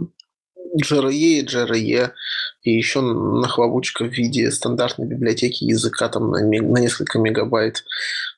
JRE 0.79 1.11
и 1.11 1.43
JRE, 1.43 2.11
и 2.61 2.71
еще 2.71 3.01
нахлобучка 3.01 4.05
в 4.05 4.09
виде 4.09 4.51
стандартной 4.51 5.07
библиотеки 5.07 5.63
языка 5.63 6.07
там 6.07 6.29
на, 6.29 6.39
на 6.39 6.77
несколько 6.77 7.17
мегабайт. 7.17 7.83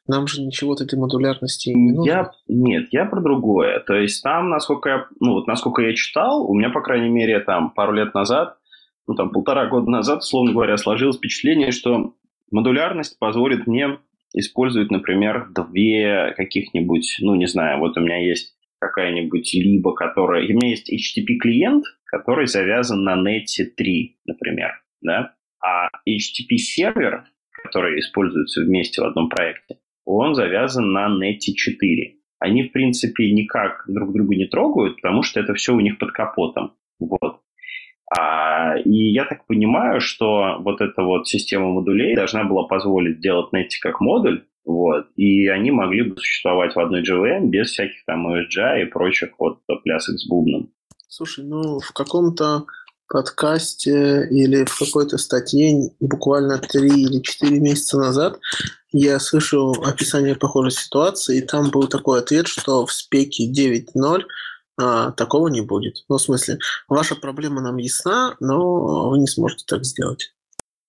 Нам 0.08 0.26
же 0.28 0.42
ничего 0.42 0.74
этой 0.74 0.98
модулярности 0.98 1.68
не 1.68 1.92
нужно. 1.92 2.10
Я, 2.10 2.32
нет, 2.48 2.88
я 2.92 3.04
про 3.04 3.20
другое. 3.20 3.82
То 3.82 3.94
есть 3.94 4.24
там, 4.24 4.50
насколько 4.50 4.88
я, 4.88 5.08
ну, 5.20 5.34
вот 5.34 5.48
насколько 5.48 5.82
я 5.82 5.94
читал, 5.94 6.50
у 6.50 6.56
меня, 6.58 6.70
по 6.70 6.82
крайней 6.82 7.10
мере, 7.10 7.42
там 7.42 7.72
пару 7.72 7.92
лет 7.92 8.14
назад, 8.14 8.56
ну, 9.08 9.16
там 9.16 9.32
полтора 9.32 9.68
года 9.68 9.90
назад, 9.90 10.20
условно 10.20 10.52
говоря, 10.52 10.78
сложилось 10.78 11.18
впечатление, 11.18 11.72
что 11.72 12.16
модулярность 12.52 13.18
позволит 13.20 13.66
мне 13.68 14.00
использовать, 14.34 14.92
например, 14.92 15.48
две 15.56 16.34
каких-нибудь, 16.36 17.18
ну, 17.22 17.36
не 17.36 17.48
знаю, 17.48 17.80
вот 17.80 17.98
у 17.98 18.02
меня 18.02 18.18
есть 18.18 18.56
какая-нибудь 18.80 19.54
либо, 19.54 19.94
которая... 19.94 20.46
У 20.46 20.50
меня 20.50 20.70
есть 20.70 20.92
HTTP-клиент, 20.92 21.86
который 22.06 22.48
завязан 22.48 23.04
на 23.04 23.16
NET 23.16 23.46
3, 23.76 24.18
например, 24.26 24.82
да? 25.02 25.34
А 25.64 25.88
HTTP 26.08 26.58
сервер, 26.58 27.24
который 27.64 28.00
используется 28.00 28.62
вместе 28.62 29.02
в 29.02 29.06
одном 29.06 29.30
проекте, 29.30 29.78
он 30.06 30.36
завязан 30.36 30.92
на 30.92 31.08
NET 31.08 31.40
4. 31.40 32.16
Они, 32.40 32.64
в 32.64 32.72
принципе, 32.72 33.32
никак 33.32 33.84
друг 33.88 34.14
друга 34.14 34.36
не 34.36 34.46
трогают, 34.46 34.98
потому 34.98 35.24
что 35.24 35.40
это 35.40 35.54
все 35.56 35.74
у 35.74 35.80
них 35.80 35.98
под 35.98 36.12
капотом. 36.12 36.76
Вот. 37.00 37.42
А, 38.10 38.78
и 38.78 39.12
я 39.12 39.26
так 39.26 39.46
понимаю, 39.48 40.00
что 40.00 40.58
вот 40.60 40.80
эта 40.82 41.04
вот 41.04 41.28
система 41.28 41.68
модулей 41.68 42.16
должна 42.16 42.46
была 42.46 42.64
позволить 42.64 43.20
делать 43.20 43.54
NET 43.54 43.70
как 43.82 44.00
модуль, 44.00 44.46
вот, 44.66 45.08
и 45.16 45.48
они 45.48 45.72
могли 45.72 46.04
бы 46.04 46.18
существовать 46.18 46.76
в 46.76 46.80
одной 46.80 47.02
JVM 47.02 47.48
без 47.48 47.72
всяких 47.72 48.06
там 48.06 48.28
OSGI 48.28 48.84
и 48.84 48.86
прочих 48.86 49.30
вот 49.40 49.60
плясок 49.84 50.20
с 50.20 50.28
бубном. 50.28 50.70
Слушай, 51.08 51.46
ну 51.46 51.80
в 51.80 51.92
каком-то 51.94 52.66
подкасте 53.08 54.28
или 54.30 54.66
в 54.66 54.78
какой-то 54.78 55.18
статье 55.18 55.92
буквально 56.00 56.60
3 56.60 56.88
или 56.90 57.22
4 57.22 57.60
месяца 57.60 57.98
назад 57.98 58.40
я 58.92 59.20
слышал 59.20 59.76
описание 59.84 60.36
похожей 60.36 60.72
ситуации, 60.72 61.38
и 61.38 61.46
там 61.46 61.72
был 61.72 61.88
такой 61.88 62.20
ответ, 62.20 62.48
что 62.48 62.86
в 62.86 62.92
спеке 62.92 63.50
9.0 63.52 64.24
а, 64.80 65.12
такого 65.12 65.48
не 65.48 65.62
будет. 65.62 66.06
Ну, 66.10 66.18
в 66.18 66.22
смысле, 66.22 66.60
ваша 66.88 67.16
проблема 67.16 67.62
нам 67.62 67.78
ясна, 67.78 68.36
но 68.40 69.10
вы 69.10 69.18
не 69.18 69.28
сможете 69.28 69.66
так 69.68 69.84
сделать. 69.84 70.34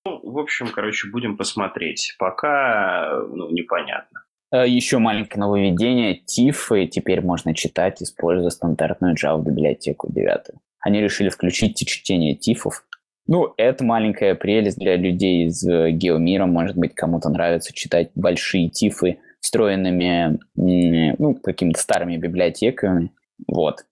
Ну, 0.04 0.20
в 0.22 0.38
общем, 0.38 0.68
короче, 0.68 1.08
будем 1.10 1.36
посмотреть. 1.36 2.14
Пока 2.18 3.22
ну, 3.28 3.50
непонятно. 3.50 4.24
Э, 4.52 4.66
Еще 4.68 4.98
маленькое 4.98 5.40
нововведение. 5.40 6.14
Тифы 6.14 6.86
теперь 6.86 7.20
можно 7.20 7.54
читать, 7.54 8.02
используя 8.02 8.50
стандартную 8.50 9.14
Java 9.14 9.42
библиотеку 9.42 10.12
9. 10.12 10.56
Они 10.80 11.00
решили 11.00 11.28
включить 11.28 11.78
чтение 11.86 12.34
тифов. 12.34 12.84
Ну, 13.26 13.52
это 13.58 13.84
маленькая 13.84 14.34
прелесть 14.34 14.78
для 14.78 14.96
людей 14.96 15.46
из 15.46 15.66
э, 15.66 15.90
геомира. 15.90 16.46
Может 16.46 16.76
быть, 16.76 16.94
кому-то 16.94 17.28
нравится 17.28 17.74
читать 17.74 18.10
большие 18.14 18.70
тифы, 18.70 19.18
встроенными 19.40 20.38
ну, 20.56 21.34
какими-то 21.34 21.80
старыми 21.80 22.16
библиотеками. 22.16 23.12
Вот. 23.46 23.84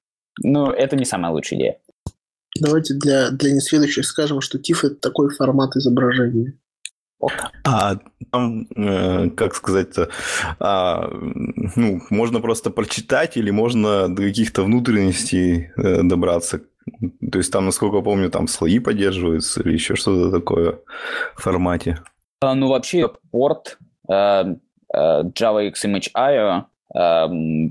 Но 0.43 0.73
это 0.73 0.97
не 0.97 1.05
самая 1.05 1.33
лучшая 1.33 1.59
идея. 1.59 1.79
Давайте 2.61 2.95
для, 2.95 3.31
для 3.31 3.53
несведущих 3.53 4.05
скажем, 4.07 4.41
что 4.41 4.59
TIFF– 4.59 4.79
это 4.83 4.97
такой 4.97 5.31
формат 5.31 5.77
изображения. 5.77 6.55
А 7.65 7.97
там, 8.31 8.67
э, 8.77 9.31
как 9.31 9.55
сказать-то, 9.55 10.11
а, 10.61 11.09
ну, 11.77 12.01
можно 12.11 12.41
просто 12.41 12.71
прочитать 12.71 13.37
или 13.37 13.51
можно 13.51 14.09
до 14.09 14.23
каких-то 14.23 14.63
внутренностей 14.63 15.71
э, 15.77 16.03
добраться. 16.03 16.61
То 17.33 17.39
есть 17.39 17.53
там, 17.53 17.65
насколько 17.65 17.97
я 17.97 18.03
помню, 18.03 18.31
там 18.31 18.47
слои 18.49 18.79
поддерживаются 18.79 19.63
или 19.63 19.73
еще 19.73 19.97
что-то 19.97 20.31
такое 20.31 20.79
в 21.35 21.43
формате. 21.43 21.99
А, 22.41 22.55
ну, 22.55 22.69
вообще, 22.69 23.11
порт 23.31 23.79
э, 24.09 24.13
э, 24.13 24.55
Java 24.95 25.73
XMH 25.73 26.13
IO 26.15 26.65
э, 26.95 27.71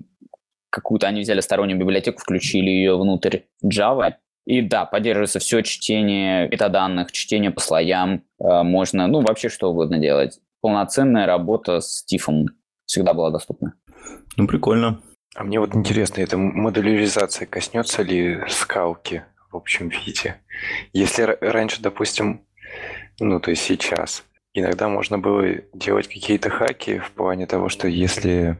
какую-то 0.75 1.07
они 1.07 1.21
взяли 1.21 1.39
стороннюю 1.39 1.79
библиотеку, 1.79 2.19
включили 2.19 2.69
ее 2.69 2.97
внутрь 2.97 3.39
Java, 3.63 4.15
и 4.45 4.61
да, 4.61 4.85
поддерживается 4.85 5.39
все 5.39 5.63
чтение 5.63 6.49
метаданных, 6.49 7.11
чтение 7.11 7.49
по 7.49 7.61
слоям. 7.61 8.23
Э, 8.39 8.61
можно, 8.63 9.07
ну, 9.07 9.21
вообще 9.21 9.49
что 9.49 9.71
угодно 9.71 9.97
делать. 9.97 10.39
Полноценная 10.61 11.25
работа 11.25 11.79
с 11.79 12.03
тифом 12.03 12.47
всегда 12.85 13.13
была 13.13 13.31
доступна. 13.31 13.73
Ну, 14.35 14.47
прикольно. 14.47 15.01
А 15.35 15.43
мне 15.43 15.59
вот 15.59 15.75
интересно, 15.75 16.21
эта 16.21 16.37
модуляризация 16.37 17.45
коснется 17.47 18.03
ли 18.03 18.41
скалки 18.47 19.23
в 19.51 19.55
общем 19.55 19.89
виде? 19.89 20.35
Если 20.93 21.23
раньше, 21.41 21.81
допустим, 21.81 22.45
ну, 23.19 23.39
то 23.39 23.51
есть 23.51 23.63
сейчас, 23.63 24.23
иногда 24.53 24.87
можно 24.89 25.17
было 25.17 25.43
делать 25.73 26.07
какие-то 26.07 26.49
хаки 26.49 26.99
в 26.99 27.11
плане 27.11 27.47
того, 27.47 27.69
что 27.69 27.87
если 27.87 28.57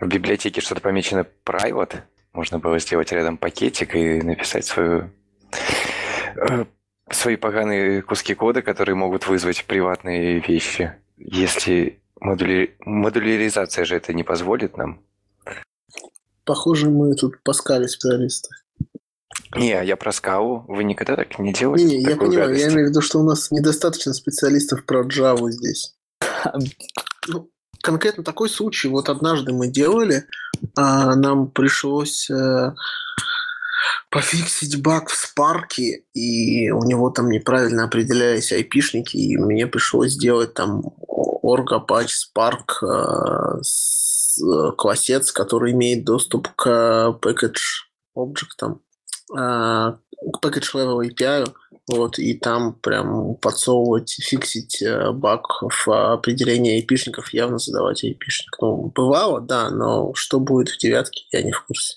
в 0.00 0.06
библиотеке 0.06 0.60
что-то 0.60 0.80
помечено 0.80 1.26
private, 1.44 2.02
можно 2.32 2.58
было 2.58 2.78
сделать 2.78 3.12
рядом 3.12 3.36
пакетик 3.36 3.94
и 3.96 4.22
написать 4.22 4.64
свою, 4.64 5.10
э, 6.36 6.64
свои 7.10 7.36
поганые 7.36 8.02
куски 8.02 8.34
кода, 8.34 8.62
которые 8.62 8.94
могут 8.94 9.26
вызвать 9.26 9.64
приватные 9.64 10.40
вещи. 10.40 10.94
Если 11.16 12.00
модули... 12.20 12.76
модуляризация 12.80 13.84
же 13.84 13.96
это 13.96 14.12
не 14.12 14.22
позволит 14.22 14.76
нам. 14.76 15.02
Похоже, 16.44 16.88
мы 16.88 17.14
тут 17.14 17.42
Паскали 17.42 17.86
специалисты. 17.86 18.48
Не, 19.56 19.84
я 19.84 19.96
про 19.96 20.12
скалу. 20.12 20.64
Вы 20.68 20.84
никогда 20.84 21.16
так 21.16 21.38
не 21.38 21.52
делаете? 21.52 21.84
Не, 21.84 21.98
не 21.98 22.10
я 22.10 22.16
понимаю, 22.16 22.48
гадости? 22.48 22.64
я 22.64 22.72
имею 22.72 22.86
в 22.86 22.90
виду, 22.90 23.00
что 23.00 23.18
у 23.18 23.22
нас 23.22 23.50
недостаточно 23.50 24.12
специалистов 24.12 24.84
про 24.84 25.04
Java 25.04 25.50
здесь. 25.50 25.94
Ну, 27.30 27.50
конкретно 27.88 28.22
такой 28.22 28.50
случай. 28.50 28.86
Вот 28.88 29.08
однажды 29.08 29.54
мы 29.54 29.66
делали, 29.66 30.26
а 30.76 31.14
нам 31.16 31.50
пришлось 31.50 32.28
э, 32.28 32.74
пофиксить 34.10 34.82
баг 34.82 35.08
в 35.08 35.16
спарке, 35.16 36.04
и 36.12 36.70
у 36.70 36.84
него 36.84 37.08
там 37.08 37.30
неправильно 37.30 37.84
определялись 37.84 38.52
айпишники, 38.52 39.16
и 39.16 39.38
мне 39.38 39.66
пришлось 39.66 40.12
сделать 40.12 40.52
там 40.52 40.82
apache 41.42 42.10
spark 42.10 42.82
э, 42.82 43.62
с, 43.62 44.38
классец, 44.76 45.32
который 45.32 45.72
имеет 45.72 46.04
доступ 46.04 46.48
к 46.56 47.18
package 47.22 47.86
объектам, 48.14 48.82
э, 49.32 49.34
к 49.34 50.44
package 50.44 50.74
level 50.74 51.08
API, 51.08 51.50
вот, 51.88 52.18
и 52.18 52.34
там 52.34 52.74
прям 52.74 53.36
подсовывать, 53.36 54.10
фиксить 54.10 54.82
э, 54.82 55.12
баг 55.12 55.62
в 55.62 56.12
определении 56.12 56.74
айпишников, 56.74 57.32
явно 57.32 57.58
задавать 57.58 58.04
айпишник. 58.04 58.56
Ну, 58.60 58.92
бывало, 58.94 59.40
да, 59.40 59.70
но 59.70 60.12
что 60.14 60.38
будет 60.40 60.68
в 60.68 60.78
девятке, 60.78 61.22
я 61.32 61.42
не 61.42 61.52
в 61.52 61.64
курсе. 61.64 61.96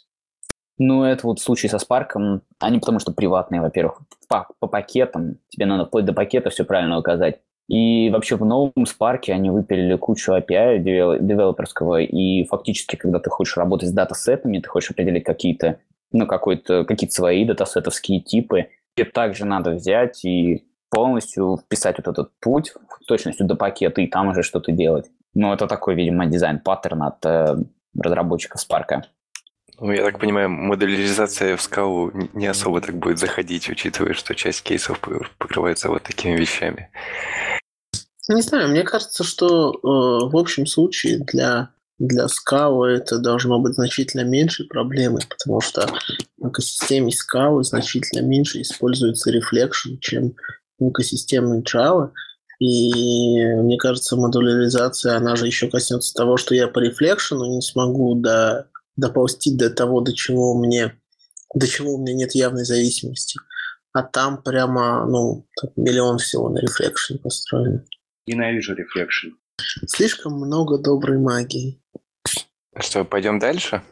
Ну, 0.78 1.04
это 1.04 1.28
вот 1.28 1.40
случай 1.40 1.68
со 1.68 1.78
Спарком. 1.78 2.42
Они 2.60 2.80
потому 2.80 3.00
что 3.00 3.12
приватные, 3.12 3.62
во-первых. 3.62 4.00
По, 4.28 4.48
по 4.60 4.68
пакетам. 4.68 5.38
Тебе 5.50 5.68
надо 5.68 5.86
вплоть 5.86 6.06
до 6.06 6.14
пакета 6.14 6.50
все 6.50 6.66
правильно 6.66 6.98
указать. 6.98 7.42
И 7.68 8.10
вообще 8.10 8.36
в 8.36 8.44
новом 8.44 8.86
Спарке 8.86 9.32
они 9.32 9.50
выпилили 9.50 9.96
кучу 9.96 10.34
API 10.34 10.80
девелоперского, 10.80 12.02
и 12.02 12.44
фактически, 12.46 12.96
когда 12.96 13.20
ты 13.20 13.30
хочешь 13.30 13.56
работать 13.56 13.90
с 13.90 13.94
датасетами, 13.94 14.60
ты 14.60 14.68
хочешь 14.68 14.92
определить 14.92 15.24
какие-то, 15.24 15.80
ну, 16.12 16.26
какой-то, 16.26 16.84
какие-то 16.84 17.16
свои 17.16 17.46
dataset 17.46 17.86
овские 17.86 18.20
типы, 18.20 18.68
также 19.14 19.46
надо 19.46 19.72
взять 19.72 20.24
и 20.26 20.66
полностью 20.90 21.58
вписать 21.58 21.98
вот 21.98 22.08
этот 22.08 22.32
путь 22.40 22.74
точностью 23.08 23.48
до 23.48 23.56
пакета 23.56 24.02
и 24.02 24.08
там 24.08 24.30
уже 24.30 24.44
что-то 24.44 24.72
делать. 24.72 25.10
Ну, 25.34 25.54
это 25.54 25.68
такой, 25.68 25.96
видимо, 25.96 26.26
design 26.26 26.62
pattern 26.62 27.04
от 27.04 27.26
э, 27.26 27.56
разработчиков 27.98 28.62
Spark. 28.62 29.04
Ну, 29.80 29.92
я 29.92 30.04
так 30.04 30.20
понимаю, 30.20 30.50
модуляризация 30.50 31.56
в 31.56 31.62
скалу 31.62 32.12
не 32.34 32.46
особо 32.46 32.82
так 32.82 32.96
будет 32.98 33.18
заходить, 33.18 33.70
учитывая, 33.70 34.14
что 34.14 34.36
часть 34.36 34.64
кейсов 34.64 35.00
покрывается 35.38 35.90
вот 35.90 36.04
такими 36.04 36.38
вещами. 36.38 36.90
Не 38.30 38.42
знаю, 38.42 38.70
мне 38.70 38.84
кажется, 38.84 39.24
что 39.24 39.72
э, 39.72 39.80
в 39.84 40.38
общем 40.38 40.66
случае 40.68 41.20
для 41.20 41.72
для 42.02 42.28
скалы 42.28 42.90
это 42.94 43.20
должно 43.20 43.60
быть 43.60 43.76
значительно 43.76 44.24
меньше 44.24 44.66
проблемы, 44.66 45.20
потому 45.30 45.62
что 45.62 45.88
в 46.38 46.50
экосистеме 46.50 47.12
скалы 47.12 47.64
значительно 47.64 48.26
меньше 48.26 48.62
используется 48.62 49.32
Reflection, 49.32 49.98
чем 50.00 50.34
в 50.80 50.90
экосистеме 50.90 51.62
Java. 51.62 52.12
И 52.60 53.46
мне 53.46 53.78
кажется, 53.78 54.16
модуляризация, 54.16 55.16
она 55.16 55.36
же 55.36 55.46
еще 55.46 55.70
коснется 55.70 56.14
того, 56.16 56.38
что 56.38 56.56
я 56.56 56.68
по 56.68 56.84
Reflection 56.84 57.38
не 57.48 57.62
смогу 57.62 58.16
до, 58.16 58.68
доползти 58.96 59.56
до 59.56 59.70
того, 59.70 60.02
до 60.02 60.14
чего 60.14 60.58
мне 60.58 60.98
до 61.54 61.68
чего 61.68 61.96
у 61.96 62.02
меня 62.02 62.14
нет 62.14 62.34
явной 62.34 62.64
зависимости. 62.64 63.38
А 63.94 64.04
там 64.04 64.42
прямо, 64.42 65.06
ну, 65.06 65.46
миллион 65.76 66.18
всего 66.18 66.50
на 66.50 66.60
Reflection 66.60 67.20
построено. 67.22 67.86
Ненавижу 68.26 68.74
Reflection. 68.74 69.34
Слишком 69.88 70.34
много 70.34 70.78
доброй 70.78 71.18
магии. 71.18 71.82
Что, 72.78 73.04
пойдем 73.04 73.40
дальше? 73.40 73.84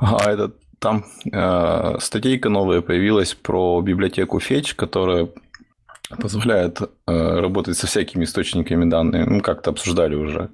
А, 0.00 0.30
это 0.30 0.52
там 0.78 1.04
э, 1.32 1.98
статейка 2.00 2.48
новая 2.48 2.80
появилась 2.80 3.34
про 3.34 3.80
библиотеку 3.80 4.38
Fetch, 4.38 4.74
которая 4.74 5.28
позволяет 6.16 6.80
э, 6.80 6.86
работать 7.06 7.76
со 7.76 7.86
всякими 7.86 8.24
источниками 8.24 8.88
данных. 8.88 9.26
Ну, 9.26 9.40
как-то 9.40 9.70
обсуждали 9.70 10.14
уже. 10.14 10.50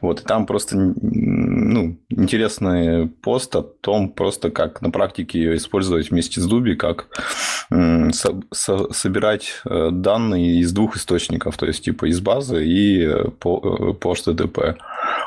Вот, 0.00 0.20
и 0.20 0.24
там 0.24 0.46
просто 0.46 0.76
ну, 0.76 1.98
интересный 2.08 3.08
пост 3.08 3.54
о 3.56 3.62
том, 3.62 4.10
просто 4.10 4.50
как 4.50 4.80
на 4.82 4.90
практике 4.90 5.38
ее 5.40 5.56
использовать 5.56 6.10
вместе 6.10 6.40
с 6.40 6.46
Дуби, 6.46 6.76
как 6.76 7.08
э, 7.70 8.10
со, 8.12 8.40
со, 8.52 8.92
собирать 8.92 9.60
э, 9.64 9.90
данные 9.90 10.60
из 10.60 10.72
двух 10.72 10.96
источников, 10.96 11.56
то 11.56 11.66
есть 11.66 11.84
типа 11.84 12.08
из 12.08 12.20
базы 12.20 12.64
и 12.64 13.08
по, 13.40 13.94
по 13.94 14.14
HTTP. 14.14 14.76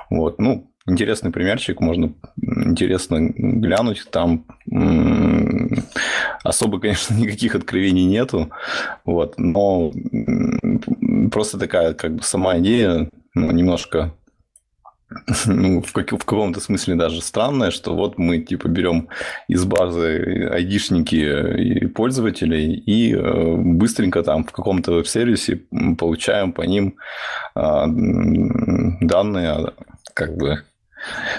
Вот, 0.10 0.40
ну, 0.40 0.72
интересный 0.88 1.32
примерчик, 1.32 1.82
можно 1.82 2.14
интересно 2.38 3.18
глянуть. 3.20 4.06
Там 4.12 4.46
особо, 6.44 6.80
конечно, 6.80 7.14
никаких 7.18 7.56
откровений 7.56 8.06
нету, 8.06 8.50
вот, 9.04 9.36
но 9.38 9.92
просто 11.32 11.58
такая 11.58 11.94
как 11.94 12.16
бы 12.16 12.24
сама 12.24 12.60
идея 12.60 13.10
ну, 13.34 13.52
немножко 13.52 14.14
ну, 15.46 15.82
в, 15.82 15.92
как, 15.94 16.12
в 16.12 16.26
каком-то 16.26 16.60
смысле 16.60 16.96
даже 16.96 17.22
странное, 17.22 17.72
что 17.72 17.96
вот 17.96 18.18
мы 18.18 18.40
типа 18.40 18.68
берем 18.68 19.10
из 19.48 19.66
базы 19.66 20.50
айдишники 20.52 21.88
пользователей 21.88 22.74
и 22.74 23.14
э, 23.14 23.56
быстренько 23.56 24.24
там 24.24 24.44
в 24.44 24.52
каком-то 24.52 24.94
веб-сервисе 24.94 25.62
получаем 25.98 26.54
по 26.54 26.64
ним 26.64 26.96
э, 27.56 27.86
данные, 29.02 29.74
как 30.14 30.36
бы, 30.38 30.64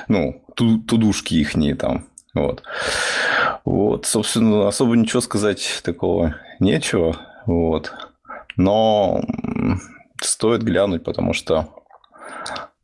ну, 0.09 0.43
тудушки 0.55 1.35
их 1.35 1.55
там. 1.75 2.07
Вот. 2.35 2.63
Вот, 3.65 4.07
собственно, 4.07 4.69
особо 4.69 4.97
ничего 4.97 5.21
сказать 5.21 5.81
такого 5.83 6.37
нечего. 6.61 7.17
Вот. 7.47 7.93
Но 8.57 9.23
стоит 10.21 10.63
глянуть, 10.63 11.05
потому 11.05 11.33
что 11.33 11.69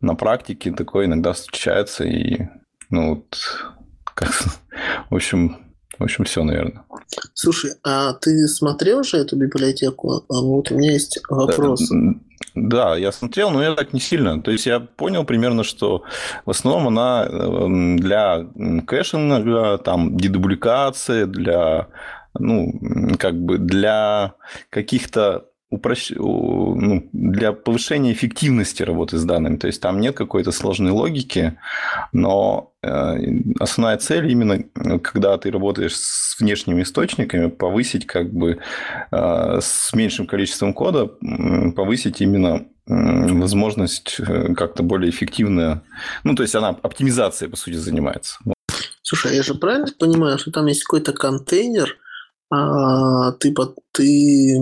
на 0.00 0.14
практике 0.14 0.72
такое 0.72 1.06
иногда 1.06 1.32
встречается, 1.32 2.04
и, 2.04 2.48
ну, 2.90 3.16
вот, 3.16 3.38
как, 4.14 4.30
в 5.10 5.14
общем, 5.14 5.71
в 6.02 6.04
общем, 6.04 6.24
все, 6.24 6.44
наверное. 6.44 6.84
Слушай, 7.34 7.72
а 7.82 8.12
ты 8.14 8.46
смотрел 8.48 9.02
же 9.02 9.18
эту 9.18 9.36
библиотеку? 9.36 10.24
А 10.28 10.40
вот 10.40 10.70
у 10.70 10.78
меня 10.78 10.92
есть 10.92 11.20
вопрос. 11.28 11.90
Да, 12.54 12.96
я 12.96 13.12
смотрел, 13.12 13.50
но 13.50 13.62
я 13.62 13.74
так 13.74 13.92
не 13.92 14.00
сильно. 14.00 14.42
То 14.42 14.50
есть 14.50 14.66
я 14.66 14.80
понял 14.80 15.24
примерно, 15.24 15.64
что 15.64 16.02
в 16.44 16.50
основном 16.50 16.88
она 16.88 17.26
эм, 17.26 17.98
для 17.98 18.46
кэшинга, 18.86 19.78
там, 19.78 20.16
дедубликации, 20.16 21.24
для 21.24 21.88
ну, 22.38 22.72
как 23.18 23.38
бы 23.40 23.58
для 23.58 24.34
каких-то 24.70 25.46
упрощ... 25.72 26.12
ну, 26.16 27.08
для 27.12 27.52
повышения 27.52 28.12
эффективности 28.12 28.82
работы 28.82 29.16
с 29.16 29.24
данными. 29.24 29.56
То 29.56 29.66
есть 29.66 29.80
там 29.80 30.00
нет 30.00 30.14
какой-то 30.14 30.52
сложной 30.52 30.92
логики, 30.92 31.58
но 32.12 32.74
э, 32.82 33.16
основная 33.58 33.96
цель 33.96 34.30
именно, 34.30 34.62
когда 34.98 35.36
ты 35.38 35.50
работаешь 35.50 35.96
с 35.96 36.38
внешними 36.38 36.82
источниками, 36.82 37.48
повысить 37.48 38.06
как 38.06 38.32
бы 38.32 38.58
э, 39.10 39.58
с 39.60 39.92
меньшим 39.94 40.26
количеством 40.26 40.74
кода, 40.74 41.06
повысить 41.74 42.20
именно 42.20 42.66
возможность 42.86 44.16
э, 44.18 44.54
как-то 44.54 44.82
более 44.82 45.10
эффективно, 45.10 45.82
ну, 46.24 46.34
то 46.34 46.42
есть 46.42 46.54
она 46.54 46.68
оптимизацией, 46.68 47.50
по 47.50 47.56
сути, 47.56 47.74
занимается. 47.74 48.38
Слушай, 49.02 49.32
а 49.32 49.34
я 49.34 49.42
же 49.42 49.54
правильно 49.54 49.88
понимаю, 49.98 50.38
что 50.38 50.50
там 50.50 50.66
есть 50.66 50.84
какой-то 50.84 51.12
контейнер, 51.12 51.96
а, 52.54 53.32
ты, 53.32 53.54
ты 53.92 54.56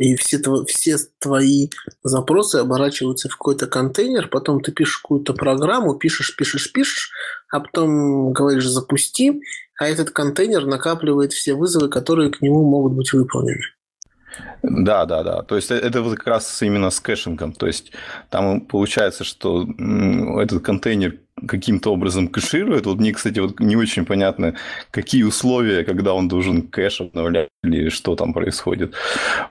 и 0.00 0.16
все, 0.16 0.40
все 0.66 0.96
твои 1.18 1.68
запросы 2.02 2.56
оборачиваются 2.56 3.28
в 3.28 3.32
какой-то 3.32 3.66
контейнер, 3.66 4.28
потом 4.28 4.62
ты 4.62 4.72
пишешь 4.72 4.98
какую-то 4.98 5.34
программу, 5.34 5.94
пишешь, 5.94 6.34
пишешь, 6.34 6.72
пишешь, 6.72 7.10
а 7.50 7.60
потом 7.60 8.32
говоришь 8.32 8.66
«запусти», 8.66 9.42
а 9.78 9.86
этот 9.86 10.10
контейнер 10.12 10.64
накапливает 10.64 11.34
все 11.34 11.52
вызовы, 11.52 11.90
которые 11.90 12.30
к 12.30 12.40
нему 12.40 12.64
могут 12.64 12.94
быть 12.94 13.12
выполнены. 13.12 13.60
Да, 14.62 15.04
да, 15.04 15.22
да. 15.22 15.42
То 15.42 15.56
есть 15.56 15.70
э, 15.70 15.74
это 15.74 16.00
вот 16.00 16.16
как 16.16 16.26
раз 16.26 16.62
именно 16.62 16.88
с 16.88 17.00
caching 17.00 17.36
ом. 17.36 17.52
То 17.52 17.66
есть 17.66 17.92
там 18.30 18.62
получается, 18.62 19.24
что 19.24 19.66
этот 20.40 20.62
контейнер 20.62 21.18
каким-то 21.46 21.92
образом 21.92 22.28
кэширует. 22.28 22.86
Вот 22.86 22.98
мне, 22.98 23.12
кстати, 23.12 23.38
вот 23.40 23.60
не 23.60 23.76
очень 23.76 24.04
понятно, 24.04 24.54
какие 24.90 25.22
условия, 25.24 25.84
когда 25.84 26.14
он 26.14 26.28
должен 26.28 26.62
кэш 26.62 27.00
обновлять 27.00 27.48
или 27.64 27.88
что 27.88 28.16
там 28.16 28.32
происходит. 28.32 28.94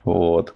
Вот. 0.04 0.54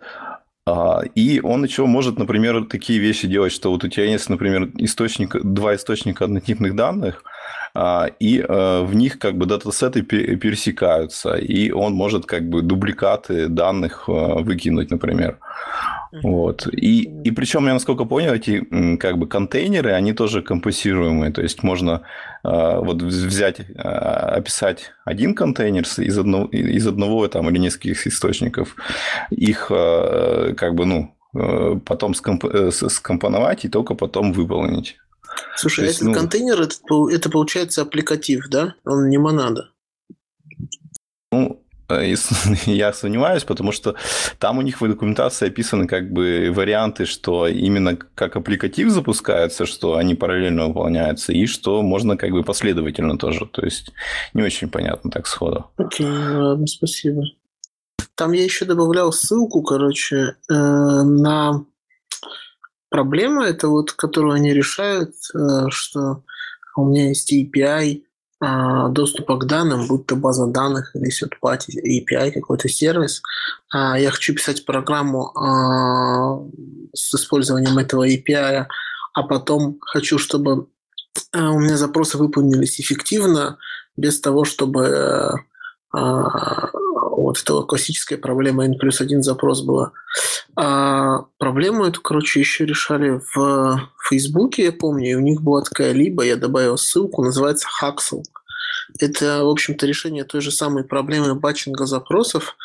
А, 0.69 1.03
и 1.15 1.41
он 1.41 1.65
еще 1.65 1.87
может, 1.87 2.19
например, 2.19 2.65
такие 2.65 2.99
вещи 2.99 3.29
делать, 3.29 3.53
что 3.53 3.71
вот 3.71 3.85
у 3.85 3.89
тебя 3.89 4.05
есть, 4.07 4.29
например, 4.29 4.69
источник, 4.79 5.37
два 5.45 5.77
источника 5.77 6.25
однотипных 6.25 6.75
данных, 6.75 7.23
а, 7.75 8.11
и 8.19 8.41
э, 8.41 8.83
в 8.83 8.95
них 8.95 9.19
как 9.19 9.37
бы 9.37 9.47
датасеты 9.47 10.03
пересекаются, 10.03 11.35
и 11.37 11.71
он 11.71 11.95
может 11.95 12.27
как 12.27 12.49
бы 12.49 12.63
дубликаты 12.63 13.49
данных 13.49 14.09
э, 14.09 14.13
выкинуть, 14.13 14.91
например. 14.91 15.39
Вот. 16.23 16.67
И, 16.73 17.03
и 17.25 17.31
причем, 17.31 17.67
я 17.67 17.73
насколько 17.73 18.05
понял, 18.05 18.33
эти 18.33 18.61
как 18.97 19.19
бы 19.19 19.27
контейнеры, 19.27 19.93
они 19.93 20.13
тоже 20.13 20.43
компенсируемые. 20.43 21.33
То 21.33 21.43
есть 21.43 21.63
можно 21.63 22.03
э, 22.45 22.79
вот 22.81 23.03
взять, 23.03 23.61
э, 23.61 23.75
описать 23.75 24.93
один 25.05 25.35
контейнер 25.35 25.83
из 25.83 26.19
одного, 26.19 26.47
из 26.49 26.87
одного 26.87 27.29
там, 27.29 27.49
или 27.51 27.59
нескольких 27.59 28.07
источников, 28.07 28.77
их 29.31 29.71
э, 29.71 30.55
как 30.57 30.75
бы, 30.75 30.87
ну, 30.87 31.15
э, 31.35 31.81
потом 31.85 32.15
скомп, 32.15 32.45
э, 32.45 32.71
скомпоновать 32.71 33.65
и 33.65 33.69
только 33.69 33.95
потом 33.95 34.33
выполнить. 34.33 34.97
Слушай, 35.57 35.85
а 35.85 35.87
есть, 35.89 35.99
этот 35.99 36.09
ну... 36.09 36.15
контейнер, 36.15 36.61
это, 36.63 36.77
это 37.13 37.31
получается 37.31 37.83
аппликатив, 37.83 38.49
да? 38.49 38.75
Он 38.85 39.09
не 39.09 39.19
монада. 39.19 39.71
Ну, 41.33 41.63
я 42.67 42.93
сомневаюсь, 42.93 43.45
потому 43.45 43.73
что 43.73 43.95
там 44.39 44.59
у 44.59 44.63
них 44.63 44.81
в 44.81 44.89
документации 44.89 45.47
описаны 45.47 45.87
как 45.87 46.13
бы 46.13 46.53
варианты, 46.55 47.07
что 47.07 47.47
именно 47.47 47.97
как 47.97 48.37
аппликатив 48.37 48.91
запускается, 48.91 49.67
что 49.67 49.97
они 49.97 50.15
параллельно 50.15 50.67
выполняются, 50.67 51.33
и 51.33 51.47
что 51.47 51.83
можно 51.83 52.17
как 52.17 52.31
бы 52.31 52.43
последовательно 52.43 53.19
тоже. 53.19 53.47
То 53.47 53.65
есть 53.65 53.93
не 54.35 54.43
очень 54.43 54.69
понятно 54.69 55.11
так 55.11 55.27
сходу. 55.27 55.71
Окей, 55.77 56.07
ладно, 56.07 56.67
спасибо. 56.67 57.23
Там 58.15 58.33
я 58.33 58.45
еще 58.45 58.65
добавлял 58.65 59.13
ссылку, 59.13 59.63
короче, 59.63 60.37
э, 60.51 60.55
на 60.55 61.65
проблему, 62.89 63.43
это 63.43 63.69
вот, 63.69 63.93
которую 63.93 64.35
они 64.35 64.55
решают, 64.55 65.15
э, 65.35 65.69
что 65.69 66.25
у 66.77 66.87
меня 66.87 67.09
есть 67.09 67.33
API, 67.33 68.03
доступа 68.41 69.39
к 69.39 69.47
данным, 69.47 69.87
будь 69.87 70.07
то 70.07 70.15
база 70.15 70.47
данных 70.47 70.95
или 70.95 71.11
third-party 71.11 71.81
API, 71.83 72.33
какой-то 72.33 72.69
сервис. 72.69 73.23
А, 73.73 73.99
я 73.99 74.11
хочу 74.11 74.35
писать 74.35 74.67
программу 74.67 75.33
а, 75.35 76.43
с 76.93 77.15
использованием 77.15 77.79
этого 77.79 78.07
API, 78.07 78.67
а 79.15 79.23
потом 79.23 79.79
хочу, 79.81 80.19
чтобы 80.19 80.67
у 81.33 81.59
меня 81.61 81.79
запросы 81.79 82.19
выполнились 82.19 82.79
эффективно, 82.79 83.59
без 83.97 84.21
того, 84.21 84.45
чтобы 84.45 85.41
вот 85.93 87.39
это 87.41 87.63
классическая 87.63 88.17
проблема 88.19 88.65
N 88.65 88.79
плюс 88.79 89.01
один 89.01 89.23
запрос 89.23 89.63
была. 89.63 89.93
А 90.57 91.25
проблему 91.39 91.85
эту, 91.85 92.01
короче, 92.01 92.41
еще 92.41 92.65
решали 92.65 93.21
в 93.35 93.91
Фейсбуке, 94.09 94.65
я 94.65 94.73
помню, 94.73 95.11
и 95.11 95.15
у 95.15 95.21
них 95.21 95.43
была 95.43 95.63
такая 95.63 95.93
либо, 95.93 96.25
я 96.25 96.37
добавил 96.37 96.79
ссылку, 96.79 97.23
называется 97.23 97.69
Haxel. 97.81 98.23
Это, 98.99 99.45
в 99.45 99.49
общем-то, 99.49 99.87
решение 99.87 100.25
той 100.25 100.41
же 100.41 100.51
самой 100.51 100.85
проблемы 100.85 101.35
батчинга 101.35 101.87
запросов, 101.87 102.57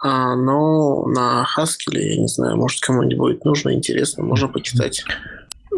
а, 0.00 0.36
но 0.36 1.06
на 1.06 1.46
Haskell, 1.56 1.98
я 1.98 2.18
не 2.18 2.28
знаю, 2.28 2.56
может, 2.56 2.80
кому-нибудь 2.80 3.16
будет 3.18 3.44
нужно, 3.44 3.72
интересно, 3.74 4.24
можно 4.24 4.48
почитать. 4.48 5.04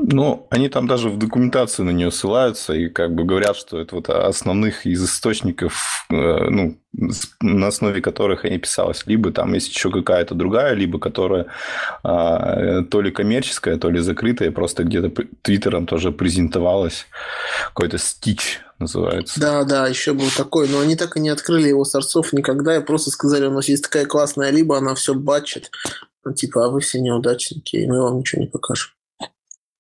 Ну, 0.03 0.47
они 0.51 0.69
там 0.69 0.87
даже 0.87 1.09
в 1.09 1.19
документации 1.19 1.83
на 1.83 1.91
нее 1.91 2.11
ссылаются 2.11 2.73
и 2.73 2.89
как 2.89 3.15
бы 3.15 3.25
говорят, 3.25 3.57
что 3.57 3.79
это 3.79 3.95
вот 3.95 4.09
основных 4.09 4.87
из 4.87 5.05
источников, 5.05 6.07
э, 6.11 6.15
ну, 6.15 6.79
на 7.41 7.67
основе 7.69 8.01
которых 8.01 8.45
они 8.45 8.59
писалось. 8.59 9.05
Либо 9.07 9.31
там 9.31 9.53
есть 9.55 9.69
еще 9.69 9.91
какая-то 9.91 10.35
другая, 10.35 10.75
либо 10.75 10.99
которая 10.99 11.47
а, 12.03 12.83
то 12.83 13.01
ли 13.01 13.11
коммерческая, 13.11 13.79
то 13.79 13.91
ли 13.91 14.01
закрытая, 14.01 14.51
просто 14.51 14.85
где-то 14.85 15.25
твиттером 15.43 15.87
тоже 15.87 16.11
презентовалась. 16.13 17.07
Какой-то 17.69 17.99
стич 17.99 18.61
называется. 18.79 19.39
Да, 19.41 19.65
да, 19.65 19.87
еще 19.87 20.15
был 20.15 20.29
такой, 20.37 20.69
но 20.69 20.81
они 20.81 20.97
так 20.97 21.17
и 21.17 21.21
не 21.21 21.29
открыли 21.29 21.69
его 21.69 21.85
сорцов 21.85 22.33
никогда, 22.33 22.77
и 22.77 22.85
просто 22.85 23.11
сказали, 23.11 23.47
у 23.47 23.53
нас 23.53 23.69
есть 23.69 23.85
такая 23.85 24.07
классная 24.07 24.51
либо, 24.51 24.79
она 24.79 24.95
все 24.95 25.15
батчит. 25.15 25.71
Ну, 26.25 26.33
типа, 26.33 26.67
а 26.67 26.69
вы 26.71 26.81
все 26.81 27.01
неудачники, 27.01 27.77
и 27.77 27.87
мы 27.87 28.03
вам 28.03 28.19
ничего 28.19 28.43
не 28.43 28.49
покажем. 28.49 28.91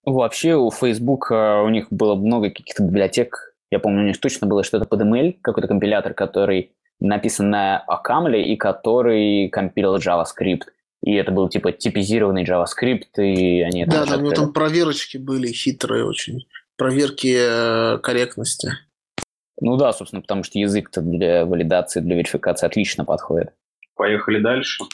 Вообще 0.04 0.56
у 0.56 0.70
Facebook 0.70 1.30
э, 1.30 1.62
у 1.62 1.68
них 1.68 1.88
было 1.90 2.14
много 2.14 2.48
каких-то 2.48 2.82
библиотек. 2.82 3.54
Я 3.70 3.78
помню, 3.78 4.02
у 4.02 4.06
них 4.06 4.18
точно 4.18 4.46
было 4.46 4.64
что-то 4.64 4.86
под 4.86 5.02
ML, 5.02 5.36
какой-то 5.42 5.68
компилятор, 5.68 6.14
который 6.14 6.72
написан 7.00 7.50
на 7.50 7.78
Акамле 7.78 8.42
и 8.52 8.56
который 8.56 9.48
компилил 9.48 9.96
JavaScript. 9.96 10.64
И 11.02 11.14
это 11.14 11.32
был 11.32 11.48
типа 11.48 11.72
типизированный 11.72 12.44
JavaScript, 12.44 13.16
и 13.18 13.62
они... 13.62 13.86
Да, 13.86 14.04
да, 14.06 14.16
у 14.16 14.20
него 14.20 14.32
там 14.32 14.52
проверочки 14.52 15.16
были 15.16 15.48
хитрые 15.48 16.04
очень. 16.04 16.46
Проверки 16.76 17.36
э, 17.38 17.98
корректности. 17.98 18.72
Ну 19.60 19.76
да, 19.76 19.92
собственно, 19.92 20.22
потому 20.22 20.42
что 20.42 20.58
язык-то 20.58 21.02
для 21.02 21.44
валидации, 21.44 22.00
для 22.00 22.16
верификации 22.16 22.66
отлично 22.66 23.04
подходит. 23.04 23.52
Поехали 23.94 24.40
дальше. 24.40 24.84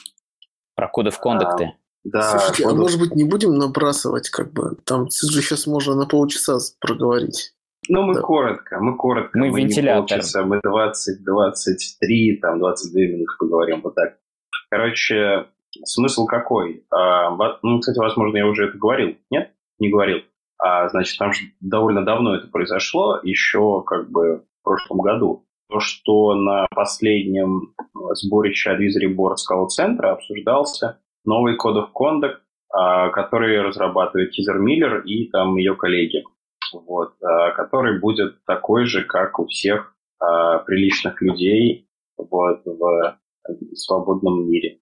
Про 0.75 0.89
коды 0.89 1.11
в 1.11 1.19
кондукты. 1.19 1.73
Да, 2.11 2.21
Слушайте, 2.39 2.63
а 2.63 2.67
будут- 2.67 2.79
может 2.81 2.99
быть 2.99 3.15
не 3.15 3.23
будем 3.25 3.55
набрасывать, 3.57 4.29
как 4.29 4.53
бы, 4.53 4.77
там 4.85 5.09
же 5.09 5.41
сейчас 5.41 5.67
можно 5.67 5.93
на 5.95 6.05
полчаса 6.05 6.57
проговорить. 6.79 7.53
Ну, 7.89 8.01
мы 8.03 8.15
Да. 8.15 8.21
коротко, 8.21 8.79
мы 8.79 8.95
коротко. 8.97 9.37
Мы 9.37 9.49
не 9.49 9.55
вентилятор. 9.63 10.07
полчаса, 10.07 10.43
мы 10.43 10.59
20, 10.63 11.23
23, 11.23 12.37
там, 12.37 12.59
22 12.59 13.01
минуты 13.01 13.31
поговорим, 13.39 13.81
вот 13.83 13.95
так. 13.95 14.17
Короче, 14.69 15.47
смысл 15.85 16.25
какой? 16.25 16.85
А, 16.91 17.29
ну, 17.61 17.79
кстати, 17.79 17.97
возможно, 17.99 18.37
я 18.37 18.47
уже 18.47 18.67
это 18.69 18.77
говорил. 18.77 19.15
Нет? 19.29 19.51
Не 19.79 19.89
говорил. 19.89 20.19
А, 20.59 20.89
значит, 20.89 21.17
там 21.19 21.33
же 21.33 21.41
довольно 21.61 22.03
давно 22.05 22.35
это 22.35 22.47
произошло, 22.47 23.19
еще 23.21 23.83
как 23.85 24.09
бы 24.09 24.43
в 24.61 24.63
прошлом 24.63 24.99
году. 25.01 25.45
То, 25.69 25.79
что 25.81 26.33
на 26.35 26.65
последнем 26.73 27.73
сборище 28.13 28.71
Advisory 28.71 29.13
Board 29.13 29.35
Скаут-центра 29.35 30.13
обсуждался 30.13 30.99
новый 31.27 31.55
Code 31.55 31.83
of 31.83 31.89
Conduct, 31.93 32.37
а, 32.73 33.09
который 33.09 33.61
разрабатывает 33.61 34.31
Кизер 34.31 34.57
Миллер 34.57 35.01
и 35.01 35.29
там 35.29 35.55
ее 35.57 35.75
коллеги 35.75 36.23
вот, 36.73 37.13
а, 37.21 37.51
который 37.51 37.99
будет 37.99 38.43
такой 38.45 38.85
же, 38.85 39.03
как 39.03 39.39
у 39.39 39.45
всех 39.47 39.95
а, 40.19 40.59
приличных 40.59 41.21
людей 41.21 41.87
вот, 42.17 42.65
в 42.65 43.17
свободном 43.75 44.49
мире. 44.49 44.79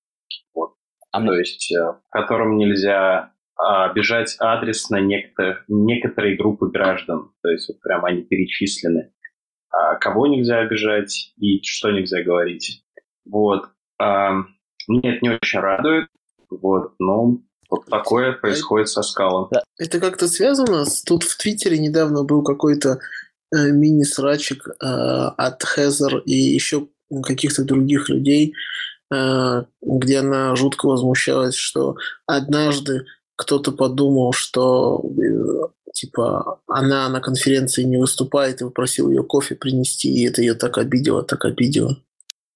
А 1.12 1.20
То 1.20 1.24
мне- 1.28 1.38
есть, 1.40 1.72
э, 1.74 1.80
в 1.82 2.10
котором 2.10 2.58
нельзя 2.58 3.32
обижать 3.56 4.36
адресно 4.38 4.98
некто- 4.98 5.60
некоторые 5.70 6.36
группы 6.36 6.70
граждан. 6.70 7.32
То 7.42 7.50
есть, 7.50 7.70
вот 7.70 7.80
прям 7.80 8.04
они 8.04 8.24
перечислены. 8.24 9.14
Кого 10.02 10.28
нельзя 10.28 10.60
обижать 10.60 11.34
и 11.38 11.62
что 11.64 11.92
нельзя 11.92 12.22
говорить. 12.22 12.84
Вот. 13.26 13.70
Меня 13.98 14.46
это 15.16 15.20
не 15.22 15.30
очень 15.30 15.60
радует. 15.60 16.08
Вот, 16.62 16.94
но 17.00 17.38
вот 17.70 17.86
такое 17.88 18.34
происходит 18.34 18.90
со 18.90 19.02
скалом. 19.02 19.50
Это 19.78 20.00
как-то 20.00 20.28
связано? 20.28 20.86
с- 20.86 21.02
Тут 21.04 21.24
в 21.24 21.38
Твиттере 21.38 21.78
недавно 21.80 22.24
был 22.24 22.44
какой-то 22.44 23.00
э, 23.56 23.72
мини-срачик 23.72 24.68
э, 24.68 24.86
от 24.86 25.64
Хезер 25.64 26.18
и 26.20 26.34
еще 26.34 26.88
каких-то 27.24 27.64
других 27.64 28.10
людей, 28.10 28.54
э, 29.14 29.64
где 29.82 30.20
она 30.20 30.56
жутко 30.56 30.88
возмущалась, 30.88 31.56
что 31.56 31.96
однажды 32.26 33.06
кто-то 33.36 33.72
подумал, 33.72 34.32
что 34.34 35.04
э, 35.20 35.92
типа 35.94 36.60
она 36.68 37.10
на 37.10 37.20
конференции 37.22 37.84
не 37.84 37.98
выступает 37.98 38.62
и 38.62 38.66
попросил 38.66 39.10
ее 39.10 39.24
кофе 39.24 39.56
принести, 39.56 40.10
и 40.14 40.28
это 40.28 40.42
ее 40.42 40.54
так 40.54 40.78
обидело, 40.78 41.24
так 41.24 41.46
обидело. 41.46 41.98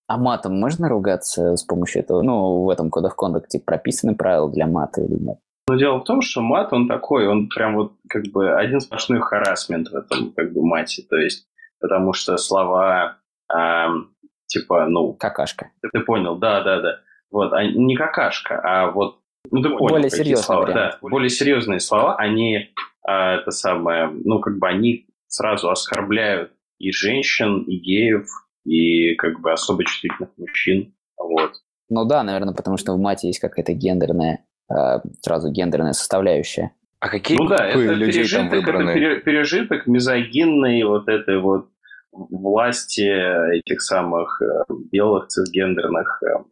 А 0.10 0.18
матом 0.18 0.60
можно 0.60 0.90
ругаться 0.90 1.56
с 1.56 1.64
помощью 1.64 2.02
этого? 2.02 2.24
Ну, 2.24 2.64
в 2.64 2.70
этом 2.72 2.88
Code 2.88 3.10
of 3.10 3.12
Conduct 3.16 3.64
прописаны 3.64 4.16
правила 4.16 4.52
для 4.52 4.66
мата 4.66 5.02
или 5.02 5.14
нет? 5.14 5.38
Но 5.70 5.76
дело 5.76 6.00
в 6.00 6.04
том, 6.04 6.22
что 6.22 6.42
мат, 6.42 6.74
он 6.74 6.88
такой, 6.88 7.28
он 7.28 7.48
прям 7.48 7.76
вот 7.76 7.94
как 8.10 8.24
бы 8.34 8.52
один 8.56 8.80
сплошной 8.80 9.22
харасмент 9.22 9.90
в 9.90 9.96
этом 9.96 10.32
как 10.36 10.52
бы 10.52 10.66
мате. 10.66 11.04
То 11.08 11.16
есть, 11.16 11.46
потому 11.80 12.14
что 12.14 12.38
слова 12.38 13.18
ам, 13.50 14.10
типа, 14.48 14.88
ну, 14.88 15.14
Какашка. 15.14 15.70
ты, 15.80 15.90
ты 15.94 16.00
понял, 16.00 16.38
да, 16.38 16.64
да, 16.64 16.82
да. 16.82 16.96
Вот, 17.30 17.54
а 17.54 17.64
не 17.64 17.96
какашка, 17.96 18.60
а 18.64 18.90
вот, 18.90 19.20
ну 19.52 19.62
ты 19.62 19.70
понял, 19.70 19.90
Более 19.90 20.10
какие 20.10 20.24
серьезный 20.24 20.44
слова. 20.44 20.62
вариант. 20.62 20.76
Да, 20.76 20.98
более 21.08 21.30
серьезные 21.30 21.80
слова, 21.80 22.16
они, 22.16 22.74
а, 23.06 23.36
это 23.36 23.52
самое, 23.52 24.08
ну 24.08 24.40
как 24.40 24.58
бы 24.58 24.68
они 24.68 25.06
сразу 25.28 25.70
оскорбляют 25.70 26.52
и 26.80 26.92
женщин, 26.92 27.62
и 27.62 27.78
геев, 27.78 28.26
и 28.66 29.16
как 29.16 29.40
бы 29.42 29.52
особо 29.52 29.84
чувствительных 29.86 30.30
мужчин. 30.38 30.94
Вот. 31.18 31.52
Ну 31.90 32.06
да, 32.06 32.24
наверное, 32.24 32.54
потому 32.54 32.78
что 32.78 32.94
в 32.94 33.00
мате 33.00 33.28
есть 33.28 33.40
какая-то 33.40 33.74
гендерная, 33.74 34.46
э, 34.72 35.00
сразу 35.22 35.52
гендерная 35.52 35.94
составляющая. 35.94 36.72
А 37.00 37.10
какие 37.10 37.38
Ну 37.38 37.48
да, 37.48 37.68
это 37.68 37.80
людей 37.80 38.28
там 38.28 38.50
пережиток, 38.50 38.54
это 38.54 38.72
выбраны? 38.72 38.94
пере- 38.94 39.20
пережиток 39.22 39.88
мизогинной 39.88 40.84
вот 40.84 41.08
этой 41.08 41.40
вот 41.40 41.70
власти 42.12 43.58
этих 43.58 43.82
самых 43.82 44.42
э, 44.42 44.74
белых 44.92 45.28
цисгендерных 45.28 46.22
э, 46.24 46.44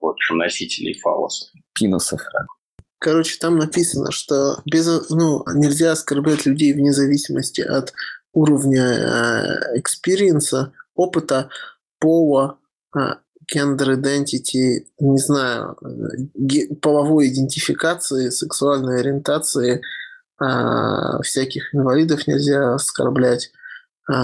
в 0.00 0.06
общем, 0.06 0.38
носителей 0.38 0.94
фалосов. 1.00 1.50
Пинусов. 1.74 2.20
Короче, 2.98 3.38
там 3.38 3.58
написано, 3.58 4.10
что 4.10 4.58
без, 4.64 5.10
ну, 5.10 5.44
нельзя 5.54 5.92
оскорблять 5.92 6.46
людей 6.46 6.72
вне 6.72 6.92
зависимости 6.92 7.60
от 7.60 7.92
уровня 8.32 9.58
experience 9.74 10.56
а, 10.56 10.72
опыта, 10.96 11.50
пола, 11.98 12.58
э, 12.96 13.14
gender 13.52 13.94
identity, 13.94 14.86
не 14.98 15.18
знаю, 15.18 15.76
э, 15.82 16.74
половой 16.82 17.28
идентификации, 17.28 18.30
сексуальной 18.30 19.00
ориентации, 19.00 19.82
э, 20.40 21.22
всяких 21.22 21.74
инвалидов 21.74 22.26
нельзя 22.26 22.74
оскорблять, 22.74 23.52
э, 24.10 24.14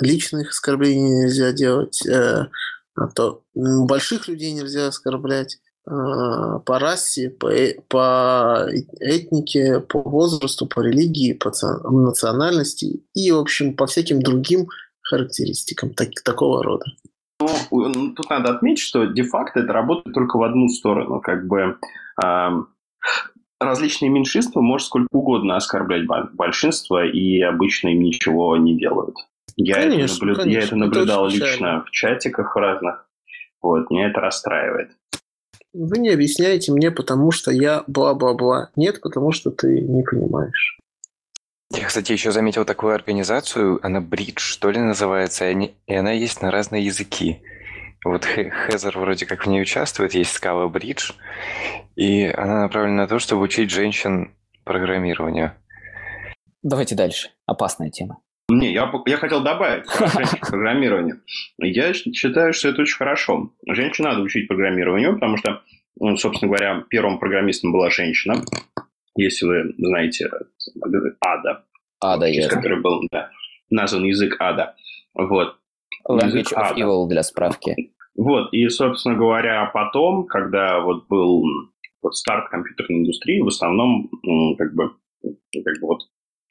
личных 0.00 0.50
оскорблений 0.50 1.24
нельзя 1.24 1.52
делать, 1.52 2.04
э, 2.06 2.46
а 2.94 3.08
то 3.08 3.42
больших 3.54 4.28
людей 4.28 4.52
нельзя 4.52 4.88
оскорблять 4.88 5.58
по 5.84 6.78
расе, 6.78 7.30
по, 7.30 7.48
э- 7.52 7.80
по 7.88 8.68
этнике, 9.00 9.80
по 9.80 10.00
возрасту, 10.00 10.66
по 10.66 10.80
религии, 10.80 11.32
по 11.32 11.50
национальности 11.90 13.02
и, 13.14 13.32
в 13.32 13.38
общем, 13.38 13.74
по 13.74 13.86
всяким 13.88 14.22
другим 14.22 14.68
характеристикам 15.12 15.90
так- 15.94 16.22
такого 16.24 16.62
рода. 16.62 16.84
Ну, 17.70 18.14
тут 18.14 18.30
надо 18.30 18.50
отметить, 18.54 18.82
что 18.82 19.04
де-факто 19.04 19.60
это 19.60 19.72
работает 19.72 20.14
только 20.14 20.36
в 20.38 20.42
одну 20.42 20.68
сторону. 20.68 21.20
Как 21.20 21.46
бы 21.46 21.76
ам, 22.16 22.68
различные 23.60 24.10
меньшинства 24.10 24.60
может 24.60 24.86
сколько 24.86 25.08
угодно 25.12 25.56
оскорблять 25.56 26.06
большинство, 26.32 27.02
и 27.02 27.40
обычно 27.40 27.88
им 27.88 28.02
ничего 28.02 28.56
не 28.56 28.78
делают. 28.78 29.16
Я, 29.56 29.74
Конечно, 29.74 30.24
это, 30.24 30.24
наблю- 30.24 30.36
конечно, 30.36 30.50
я 30.50 30.58
это 30.58 30.66
это 30.68 30.76
наблюдал 30.76 31.24
очень 31.24 31.40
лично 31.40 31.84
в 31.84 31.90
чатиках 31.90 32.56
разных. 32.56 33.06
Вот, 33.60 33.90
меня 33.90 34.08
это 34.08 34.20
расстраивает. 34.20 34.90
Вы 35.74 35.98
не 35.98 36.10
объясняете 36.10 36.72
мне, 36.72 36.90
потому 36.90 37.30
что 37.32 37.50
я 37.50 37.84
бла-бла-бла. 37.86 38.70
Нет, 38.76 39.00
потому 39.00 39.32
что 39.32 39.50
ты 39.50 39.80
не 39.80 40.02
понимаешь. 40.02 40.78
Я, 41.74 41.86
кстати, 41.86 42.12
еще 42.12 42.32
заметил 42.32 42.64
такую 42.64 42.94
организацию, 42.94 43.80
она 43.82 44.00
Бридж, 44.00 44.38
что 44.40 44.70
ли, 44.70 44.78
называется, 44.78 45.46
и, 45.46 45.50
они- 45.50 45.74
и 45.86 45.94
она 45.94 46.12
есть 46.12 46.42
на 46.42 46.50
разные 46.50 46.84
языки. 46.84 47.40
Вот 48.04 48.24
Хе- 48.24 48.50
Хезер 48.66 48.98
вроде 48.98 49.26
как 49.26 49.46
в 49.46 49.48
ней 49.48 49.62
участвует, 49.62 50.14
есть 50.14 50.32
Скала 50.32 50.68
Бридж, 50.68 51.12
и 51.96 52.24
она 52.26 52.62
направлена 52.62 53.02
на 53.02 53.08
то, 53.08 53.18
чтобы 53.18 53.42
учить 53.42 53.70
женщин 53.70 54.34
программированию. 54.64 55.52
Давайте 56.62 56.94
дальше. 56.94 57.30
Опасная 57.46 57.90
тема. 57.90 58.18
Не, 58.48 58.72
я, 58.72 58.92
я 59.06 59.16
хотел 59.16 59.42
добавить 59.42 59.86
про 59.86 60.06
женщин 60.08 60.38
к 60.38 60.48
программированию. 60.50 61.22
Я 61.58 61.94
считаю, 61.94 62.52
что 62.52 62.68
это 62.68 62.82
очень 62.82 62.96
хорошо. 62.96 63.50
Женщин 63.66 64.04
надо 64.04 64.20
учить 64.20 64.46
программированию, 64.48 65.14
потому 65.14 65.36
что, 65.38 65.62
ну, 65.98 66.16
собственно 66.16 66.50
говоря, 66.52 66.84
первым 66.90 67.18
программистом 67.18 67.72
была 67.72 67.88
женщина. 67.90 68.44
Если 69.16 69.46
вы 69.46 69.74
знаете, 69.76 70.30
Ада, 71.20 71.64
А, 72.00 72.16
да, 72.16 72.28
через 72.28 72.44
ясно. 72.44 72.56
который 72.56 72.80
был 72.80 73.02
да, 73.10 73.30
назван 73.70 74.04
язык 74.04 74.36
Ада. 74.38 74.74
Вот. 75.14 75.56
Language 76.08 76.26
язык 76.26 76.52
of 76.52 76.62
ада. 76.62 76.80
Evil 76.80 77.08
для 77.08 77.22
справки. 77.22 77.92
Вот, 78.16 78.52
и, 78.52 78.68
собственно 78.68 79.16
говоря, 79.16 79.70
потом, 79.72 80.26
когда 80.26 80.80
вот 80.80 81.06
был 81.08 81.44
вот 82.02 82.16
старт 82.16 82.48
компьютерной 82.50 83.00
индустрии, 83.00 83.40
в 83.40 83.46
основном, 83.46 84.10
как 84.58 84.74
бы, 84.74 84.92
как 85.22 85.80
бы 85.80 85.86
вот 85.86 86.00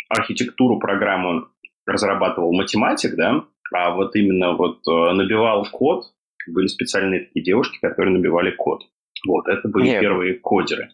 архитектуру 0.09 0.79
программу 0.79 1.47
разрабатывал 1.85 2.53
математик, 2.53 3.15
да, 3.15 3.43
а 3.73 3.93
вот 3.93 4.15
именно 4.15 4.53
вот 4.53 4.79
э, 4.87 5.13
набивал 5.13 5.65
код, 5.71 6.05
были 6.47 6.67
специальные 6.67 7.25
такие 7.25 7.43
девушки, 7.43 7.77
которые 7.81 8.15
набивали 8.17 8.51
код. 8.51 8.83
Вот, 9.27 9.47
это 9.47 9.67
были 9.67 9.85
Нет. 9.85 10.01
первые 10.01 10.33
кодеры. 10.35 10.89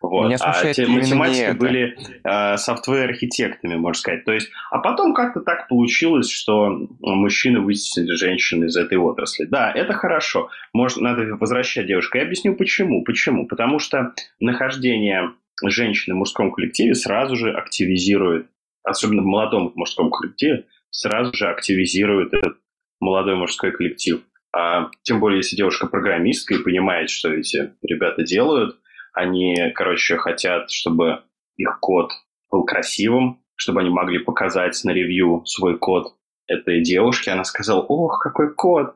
Вот. 0.00 0.26
Меня 0.26 0.36
а 0.40 0.72
те 0.72 0.86
математики 0.86 1.42
это. 1.42 1.58
были 1.58 1.96
э, 2.24 2.56
софтвер-архитектами, 2.56 3.74
можно 3.74 3.98
сказать. 3.98 4.24
То 4.24 4.32
есть, 4.32 4.50
а 4.70 4.78
потом 4.78 5.12
как-то 5.12 5.40
так 5.40 5.68
получилось, 5.68 6.30
что 6.30 6.68
мужчины 7.00 7.60
вытеснили 7.60 8.12
женщин 8.12 8.64
из 8.64 8.76
этой 8.76 8.98
отрасли. 8.98 9.44
Да, 9.44 9.72
это 9.72 9.92
хорошо. 9.92 10.50
Может, 10.72 10.98
надо 10.98 11.24
возвращать 11.36 11.86
девушку. 11.86 12.18
Я 12.18 12.24
объясню 12.24 12.54
почему. 12.54 13.02
Почему? 13.04 13.46
Потому 13.46 13.78
что 13.78 14.12
нахождение 14.40 15.32
женщины 15.64 16.14
в 16.14 16.18
мужском 16.18 16.52
коллективе 16.52 16.94
сразу 16.94 17.34
же 17.36 17.52
активизирует, 17.52 18.46
особенно 18.84 19.22
в 19.22 19.26
молодом 19.26 19.72
мужском 19.74 20.10
коллективе, 20.10 20.66
сразу 20.90 21.34
же 21.34 21.48
активизирует 21.48 22.32
этот 22.32 22.58
молодой 23.00 23.34
мужской 23.34 23.72
коллектив. 23.72 24.22
А, 24.56 24.90
тем 25.02 25.20
более, 25.20 25.38
если 25.38 25.56
девушка 25.56 25.86
программистка 25.86 26.54
и 26.54 26.62
понимает, 26.62 27.10
что 27.10 27.32
эти 27.32 27.72
ребята 27.82 28.22
делают, 28.22 28.76
они, 29.18 29.72
короче, 29.74 30.16
хотят, 30.16 30.70
чтобы 30.70 31.22
их 31.56 31.78
код 31.80 32.12
был 32.50 32.64
красивым, 32.64 33.40
чтобы 33.56 33.80
они 33.80 33.90
могли 33.90 34.18
показать 34.18 34.80
на 34.84 34.90
ревью 34.90 35.42
свой 35.44 35.78
код 35.78 36.14
этой 36.46 36.82
девушке. 36.82 37.32
Она 37.32 37.44
сказала, 37.44 37.80
ох, 37.82 38.20
какой 38.22 38.54
код, 38.54 38.94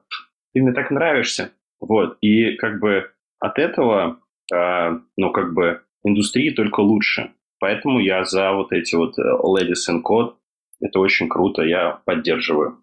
ты 0.52 0.62
мне 0.62 0.72
так 0.72 0.90
нравишься. 0.90 1.52
Вот, 1.80 2.16
и 2.20 2.56
как 2.56 2.78
бы 2.78 3.10
от 3.40 3.58
этого 3.58 4.20
э, 4.52 4.98
ну, 5.16 5.32
как 5.32 5.52
бы, 5.52 5.82
индустрии 6.04 6.50
только 6.50 6.80
лучше. 6.80 7.32
Поэтому 7.58 8.00
я 8.00 8.24
за 8.24 8.52
вот 8.52 8.72
эти 8.72 8.94
вот 8.94 9.14
Ladies 9.18 9.88
in 9.90 10.02
Code. 10.02 10.34
Это 10.80 10.98
очень 10.98 11.28
круто, 11.28 11.62
я 11.62 12.00
поддерживаю. 12.04 12.78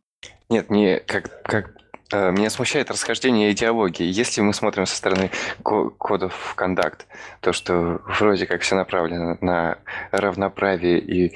Нет, 0.49 0.69
не 0.69 0.99
как, 0.99 1.43
как 1.43 1.75
меня 2.11 2.49
смущает 2.49 2.89
расхождение 2.91 3.51
идеологии. 3.51 4.05
Если 4.05 4.41
мы 4.41 4.53
смотрим 4.53 4.85
со 4.85 4.95
стороны 4.95 5.31
кодов 5.63 6.33
в 6.33 6.55
контакт, 6.55 7.07
то, 7.41 7.53
что 7.53 8.01
вроде 8.05 8.45
как 8.45 8.61
все 8.61 8.75
направлено 8.75 9.37
на 9.41 9.77
равноправие 10.11 10.99
и 10.99 11.35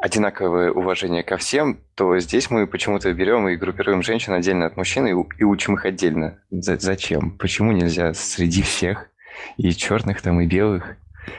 одинаковое 0.00 0.70
уважение 0.70 1.22
ко 1.22 1.36
всем, 1.36 1.80
то 1.94 2.18
здесь 2.18 2.50
мы 2.50 2.66
почему-то 2.66 3.12
берем 3.12 3.48
и 3.48 3.56
группируем 3.56 4.02
женщин 4.02 4.32
отдельно 4.32 4.66
от 4.66 4.76
мужчин 4.76 5.06
и, 5.06 5.10
и 5.10 5.44
учим 5.44 5.74
их 5.74 5.84
отдельно. 5.84 6.38
За, 6.50 6.78
зачем? 6.78 7.32
Почему 7.32 7.72
нельзя 7.72 8.14
среди 8.14 8.62
всех 8.62 9.10
и 9.56 9.72
черных 9.72 10.22
там, 10.22 10.40
и 10.40 10.46
белых, 10.46 10.96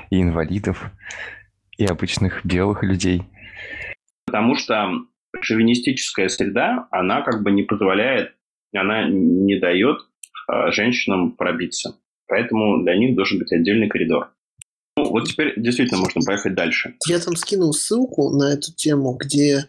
и 0.10 0.22
инвалидов, 0.22 0.92
и 1.78 1.86
обычных 1.86 2.46
белых 2.46 2.84
людей? 2.84 3.24
Потому 4.26 4.56
что 4.56 4.90
шовинистическая 5.42 6.28
среда, 6.30 6.88
она 6.92 7.22
как 7.22 7.44
бы 7.44 7.52
не 7.52 7.64
позволяет, 7.64 8.34
она 8.74 9.08
не 9.08 9.60
дает 9.60 9.98
э, 10.52 10.72
женщинам 10.72 11.34
пробиться. 11.34 11.96
Поэтому 12.28 12.84
для 12.84 12.96
них 12.96 13.16
должен 13.16 13.40
быть 13.40 13.52
отдельный 13.52 13.90
коридор. 13.90 14.32
Ну, 14.98 15.10
вот 15.10 15.28
теперь 15.28 15.54
действительно 15.58 16.00
можно 16.00 16.22
поехать 16.22 16.56
дальше. 16.56 16.96
Я 17.08 17.20
там 17.20 17.36
скинул 17.36 17.74
ссылку 17.74 18.30
на 18.32 18.54
эту 18.54 18.74
тему, 18.74 19.18
где 19.20 19.54
э, 19.56 19.64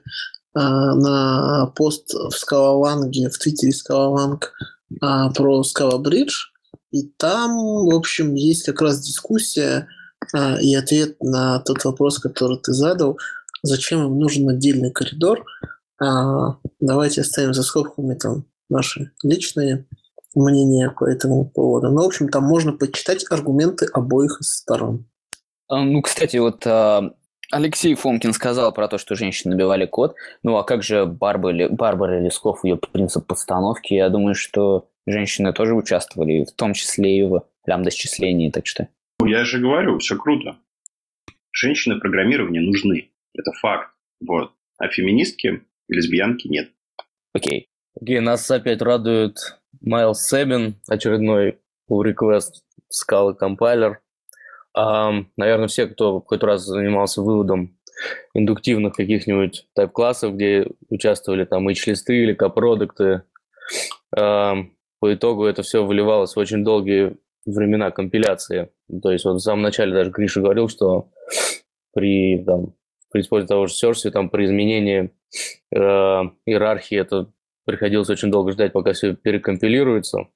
на 0.54 1.72
пост 1.76 2.12
в 2.12 2.32
Скалоланге, 2.32 3.30
в 3.30 3.38
твиттере 3.38 3.72
Скалоланг 3.72 4.52
э, 4.90 4.96
про 5.34 5.62
Скалабридж. 5.62 6.48
И 6.90 7.04
там, 7.16 7.52
в 7.52 7.94
общем, 7.94 8.34
есть 8.34 8.64
как 8.64 8.82
раз 8.82 9.00
дискуссия 9.00 9.86
э, 10.34 10.60
и 10.60 10.74
ответ 10.74 11.16
на 11.20 11.60
тот 11.60 11.84
вопрос, 11.84 12.18
который 12.18 12.58
ты 12.58 12.72
задал. 12.72 13.18
Зачем 13.62 14.06
им 14.06 14.18
нужен 14.18 14.48
отдельный 14.48 14.90
коридор? 14.90 15.44
Э, 16.02 16.54
давайте 16.80 17.20
оставим 17.20 17.54
за 17.54 17.62
скобками 17.62 18.14
там 18.14 18.44
наши 18.68 19.12
личные 19.22 19.86
мнения 20.34 20.90
по 20.90 21.04
этому 21.04 21.44
поводу. 21.44 21.88
Но, 21.88 21.94
ну, 21.94 22.02
в 22.02 22.06
общем, 22.06 22.28
там 22.28 22.44
можно 22.44 22.72
почитать 22.72 23.24
аргументы 23.30 23.86
обоих 23.92 24.38
сторон. 24.40 25.06
А, 25.68 25.82
ну, 25.82 26.02
кстати, 26.02 26.36
вот 26.36 26.66
а, 26.66 27.12
Алексей 27.50 27.94
Фомкин 27.94 28.32
сказал 28.32 28.72
про 28.72 28.88
то, 28.88 28.98
что 28.98 29.16
женщины 29.16 29.54
набивали 29.54 29.86
код. 29.86 30.14
Ну, 30.42 30.56
а 30.56 30.64
как 30.64 30.82
же 30.82 31.04
Барбара, 31.06 31.68
Барбара 31.68 32.20
Лесков, 32.20 32.64
ее 32.64 32.76
принцип 32.76 33.26
подстановки? 33.26 33.94
Я 33.94 34.08
думаю, 34.08 34.34
что 34.34 34.88
женщины 35.06 35.52
тоже 35.52 35.74
участвовали, 35.74 36.44
в 36.44 36.52
том 36.52 36.74
числе 36.74 37.18
и 37.18 37.22
в 37.24 37.42
лямбда-счислении, 37.66 38.50
так 38.50 38.66
что... 38.66 38.88
Ну, 39.20 39.26
я 39.26 39.44
же 39.44 39.58
говорю, 39.58 39.98
все 39.98 40.16
круто. 40.16 40.56
Женщины 41.52 41.98
программирования 41.98 42.60
нужны. 42.60 43.09
Это 43.34 43.52
факт. 43.60 43.90
Вот. 44.20 44.52
А 44.78 44.88
феминистки 44.88 45.62
и 45.88 45.94
лесбиянки 45.94 46.48
нет. 46.48 46.70
Окей. 47.32 47.68
Окей, 48.00 48.20
нас 48.20 48.50
опять 48.50 48.82
радует 48.82 49.36
Майлз 49.80 50.26
Себин, 50.26 50.76
очередной 50.88 51.58
pull 51.90 52.04
request 52.04 52.62
Scala 52.90 53.34
компайлер. 53.34 54.00
Наверное, 54.74 55.66
все, 55.66 55.86
кто 55.86 56.20
хоть 56.20 56.42
раз 56.42 56.64
занимался 56.64 57.22
выводом 57.22 57.76
индуктивных 58.34 58.94
каких-нибудь 58.94 59.66
тайп-классов, 59.74 60.34
где 60.34 60.66
участвовали 60.88 61.44
там 61.44 61.68
H-листы 61.68 62.22
или 62.22 62.34
копродукты, 62.34 63.22
по 64.10 64.64
итогу 65.02 65.44
это 65.44 65.62
все 65.62 65.84
выливалось 65.84 66.34
в 66.34 66.38
очень 66.38 66.64
долгие 66.64 67.16
времена 67.46 67.90
компиляции. 67.90 68.70
То 69.02 69.10
есть 69.10 69.24
вот 69.24 69.34
в 69.34 69.40
самом 69.40 69.62
начале 69.62 69.92
даже 69.92 70.10
Гриша 70.10 70.40
говорил, 70.40 70.68
что 70.68 71.08
при, 71.92 72.42
там, 72.44 72.74
при 73.10 73.20
использовании 73.20 73.48
того 73.48 73.66
же 73.66 73.74
Source, 73.74 74.10
там 74.10 74.30
при 74.30 74.44
изменении 74.46 75.12
э, 75.74 75.78
иерархии 75.78 76.98
это 76.98 77.30
приходилось 77.64 78.10
очень 78.10 78.30
долго 78.30 78.52
ждать, 78.52 78.72
пока 78.72 78.92
все 78.92 79.14
перекомпилируется. 79.14 80.28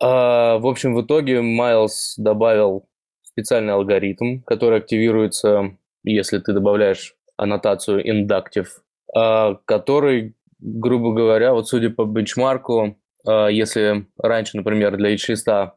А, 0.00 0.58
в 0.58 0.66
общем, 0.66 0.94
в 0.94 1.02
итоге 1.02 1.40
Майлз 1.40 2.14
добавил 2.18 2.88
специальный 3.22 3.72
алгоритм, 3.72 4.40
который 4.42 4.78
активируется, 4.78 5.76
если 6.04 6.38
ты 6.38 6.52
добавляешь 6.52 7.14
аннотацию 7.36 8.04
inductive, 8.04 8.68
а, 9.14 9.54
который, 9.64 10.34
грубо 10.58 11.14
говоря, 11.14 11.52
вот 11.52 11.68
судя 11.68 11.90
по 11.90 12.04
бенчмарку, 12.04 12.96
а, 13.26 13.48
если 13.48 14.06
раньше, 14.18 14.56
например, 14.56 14.96
для 14.96 15.10
H-листа 15.10 15.74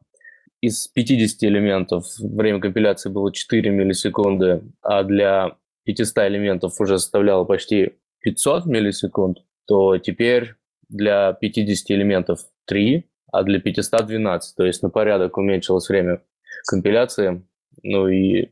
из 0.61 0.87
50 0.87 1.43
элементов 1.43 2.05
время 2.19 2.59
компиляции 2.59 3.09
было 3.09 3.31
4 3.31 3.69
миллисекунды, 3.69 4.63
а 4.81 5.03
для 5.03 5.55
500 5.85 6.17
элементов 6.27 6.79
уже 6.79 6.99
составляло 6.99 7.45
почти 7.45 7.97
500 8.21 8.65
миллисекунд, 8.65 9.39
то 9.67 9.97
теперь 9.97 10.55
для 10.89 11.33
50 11.33 11.91
элементов 11.91 12.39
3, 12.65 13.09
а 13.31 13.43
для 13.43 13.59
500 13.59 14.05
12. 14.05 14.55
То 14.55 14.65
есть 14.65 14.83
на 14.83 14.89
порядок 14.89 15.37
уменьшилось 15.37 15.89
время 15.89 16.21
компиляции. 16.67 17.43
Ну 17.83 18.07
и 18.07 18.51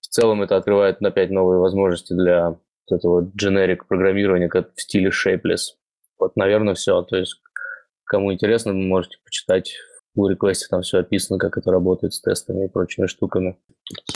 в 0.00 0.06
целом 0.08 0.42
это 0.42 0.56
открывает 0.56 1.02
опять 1.02 1.30
новые 1.30 1.60
возможности 1.60 2.12
для 2.12 2.58
этого 2.90 3.30
generic 3.40 3.80
программирования 3.88 4.48
как 4.48 4.74
в 4.74 4.80
стиле 4.80 5.10
shapeless. 5.10 5.76
Вот, 6.18 6.36
наверное, 6.36 6.74
все. 6.74 7.02
То 7.02 7.16
есть, 7.16 7.40
кому 8.04 8.32
интересно, 8.32 8.72
можете 8.72 9.18
почитать 9.24 9.76
pull 10.16 10.32
request, 10.32 10.68
там 10.70 10.82
все 10.82 10.98
описано, 10.98 11.38
как 11.38 11.58
это 11.58 11.70
работает 11.70 12.14
с 12.14 12.20
тестами 12.20 12.66
и 12.66 12.68
прочими 12.68 13.06
штуками. 13.06 13.58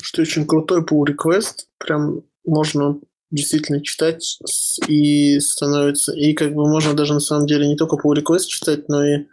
Что 0.00 0.22
очень 0.22 0.46
крутой 0.46 0.82
pull 0.82 1.04
request, 1.04 1.66
прям 1.78 2.22
можно 2.44 2.98
действительно 3.30 3.82
читать 3.82 4.38
и 4.86 5.38
становится, 5.40 6.12
и 6.12 6.32
как 6.32 6.54
бы 6.54 6.68
можно 6.68 6.94
даже 6.94 7.14
на 7.14 7.20
самом 7.20 7.46
деле 7.46 7.68
не 7.68 7.76
только 7.76 7.96
pull 7.96 8.16
request 8.16 8.46
читать, 8.46 8.88
но 8.88 9.04
и 9.04 9.26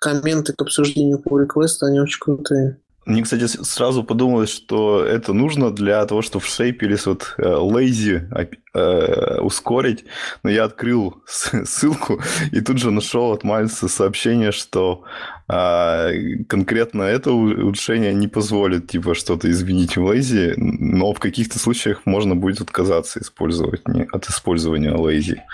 комменты 0.00 0.52
к 0.52 0.62
обсуждению 0.62 1.22
pull 1.24 1.46
request, 1.46 1.82
они 1.82 2.00
очень 2.00 2.20
крутые. 2.20 2.80
Мне, 3.06 3.22
кстати, 3.22 3.46
сразу 3.46 4.02
подумалось, 4.02 4.50
что 4.50 5.04
это 5.04 5.32
нужно 5.32 5.70
для 5.70 6.04
того, 6.06 6.22
чтобы 6.22 6.44
в 6.44 6.48
шейперис 6.48 7.06
вот 7.06 7.36
лейзи 7.38 8.28
э, 8.34 8.46
э, 8.74 9.40
ускорить. 9.40 10.04
Но 10.42 10.50
я 10.50 10.64
открыл 10.64 11.22
ссылку 11.24 12.20
и 12.50 12.60
тут 12.60 12.78
же 12.78 12.90
нашел 12.90 13.30
от 13.30 13.44
Мальса 13.44 13.86
сообщение, 13.86 14.50
что 14.50 15.04
э, 15.48 16.42
конкретно 16.48 17.04
это 17.04 17.30
улучшение 17.30 18.12
не 18.12 18.26
позволит 18.26 18.88
типа 18.88 19.14
что-то 19.14 19.48
изменить 19.52 19.96
в 19.96 20.02
лейзи, 20.04 20.54
но 20.56 21.12
в 21.12 21.20
каких-то 21.20 21.60
случаях 21.60 22.06
можно 22.06 22.34
будет 22.34 22.60
отказаться 22.60 23.20
использовать, 23.20 23.82
от 24.12 24.28
использования 24.28 24.90
лейзи. 24.90 25.44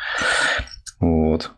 Вот. 1.01 1.51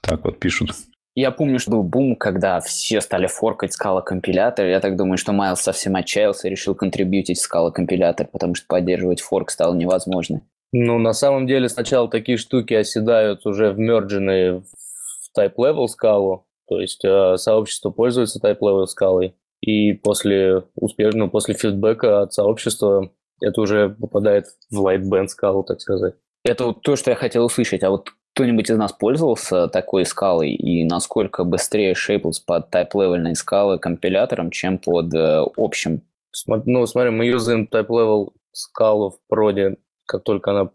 Так 0.00 0.24
вот 0.24 0.38
пишут. 0.38 0.74
Я 1.14 1.30
помню, 1.30 1.60
что 1.60 1.70
был 1.70 1.84
бум, 1.84 2.16
когда 2.16 2.60
все 2.60 3.00
стали 3.00 3.28
форкать 3.28 3.72
скала 3.72 4.00
компилятор. 4.00 4.66
Я 4.66 4.80
так 4.80 4.96
думаю, 4.96 5.16
что 5.16 5.32
Майлз 5.32 5.60
совсем 5.60 5.94
отчаялся 5.94 6.48
и 6.48 6.50
решил 6.50 6.74
контрибьютить 6.74 7.40
скала 7.40 7.70
компилятор, 7.70 8.26
потому 8.26 8.56
что 8.56 8.66
поддерживать 8.66 9.20
форк 9.20 9.50
стало 9.50 9.74
невозможно. 9.74 10.42
Ну, 10.72 10.98
на 10.98 11.12
самом 11.12 11.46
деле, 11.46 11.68
сначала 11.68 12.10
такие 12.10 12.36
штуки 12.36 12.74
оседают 12.74 13.46
уже 13.46 13.70
вмердженные 13.70 14.60
в 14.60 15.38
type-level 15.38 15.86
скалу, 15.86 16.46
то 16.66 16.80
есть 16.80 17.04
э, 17.04 17.36
сообщество 17.36 17.90
пользуется 17.90 18.40
type-level 18.40 18.86
скалой, 18.86 19.36
и 19.60 19.92
после 19.92 20.64
успешного, 20.74 21.28
после 21.30 21.54
фидбэка 21.54 22.22
от 22.22 22.32
сообщества 22.32 23.12
это 23.40 23.60
уже 23.60 23.90
попадает 23.90 24.46
в 24.68 24.84
lightband 24.84 25.28
скалу, 25.28 25.62
так 25.62 25.80
сказать. 25.80 26.14
Это 26.44 26.66
вот 26.66 26.82
то, 26.82 26.96
что 26.96 27.10
я 27.10 27.16
хотел 27.16 27.44
услышать. 27.44 27.84
А 27.84 27.90
вот 27.90 28.10
кто-нибудь 28.34 28.68
из 28.68 28.76
нас 28.76 28.92
пользовался 28.92 29.68
такой 29.68 30.04
скалой 30.04 30.50
и 30.50 30.84
насколько 30.84 31.44
быстрее 31.44 31.94
Shapeless 31.94 32.42
под 32.44 32.74
type-level 32.74 33.32
скалы 33.34 33.78
компилятором, 33.78 34.50
чем 34.50 34.78
под 34.78 35.14
э, 35.14 35.44
общим? 35.56 36.02
Ну, 36.46 36.84
смотри, 36.86 37.10
мы 37.10 37.26
юзаем 37.26 37.68
type-level 37.70 38.32
скалу 38.50 39.10
в 39.10 39.18
проде, 39.28 39.76
как 40.04 40.24
только 40.24 40.50
она, 40.50 40.70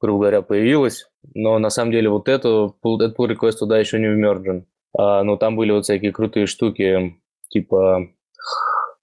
грубо 0.00 0.18
говоря, 0.18 0.42
появилась, 0.42 1.08
но 1.32 1.60
на 1.60 1.70
самом 1.70 1.92
деле 1.92 2.08
вот 2.08 2.28
эту, 2.28 2.76
этот 2.82 3.16
pull 3.16 3.28
request 3.28 3.58
туда 3.60 3.78
еще 3.78 4.00
не 4.00 4.08
вмерджен. 4.08 4.66
А, 4.98 5.22
но 5.22 5.36
там 5.36 5.54
были 5.54 5.70
вот 5.70 5.84
всякие 5.84 6.10
крутые 6.10 6.46
штуки, 6.46 7.20
типа, 7.50 8.08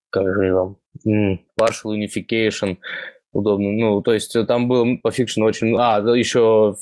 как 0.10 0.26
же 0.26 0.54
там, 0.54 1.40
partial 1.58 1.98
unification, 1.98 2.80
удобно. 3.32 3.72
Ну, 3.72 4.02
то 4.02 4.12
есть 4.12 4.36
там 4.46 4.68
был 4.68 4.98
пофикшено 5.02 5.46
очень... 5.46 5.74
А, 5.80 6.00
еще 6.16 6.76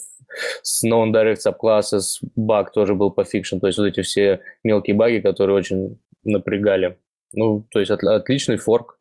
с 0.61 0.86
known 0.86 1.11
direct 1.11 1.39
subclasses 1.45 2.19
баг 2.36 2.71
тоже 2.71 2.95
был 2.95 3.11
пофикшен, 3.11 3.59
то 3.59 3.67
есть 3.67 3.79
вот 3.79 3.86
эти 3.86 4.01
все 4.01 4.41
мелкие 4.63 4.95
баги, 4.95 5.19
которые 5.19 5.55
очень 5.55 5.99
напрягали. 6.23 6.97
Ну, 7.34 7.65
то 7.71 7.79
есть 7.79 7.91
от, 7.91 8.03
отличный 8.03 8.57
форк. 8.57 8.97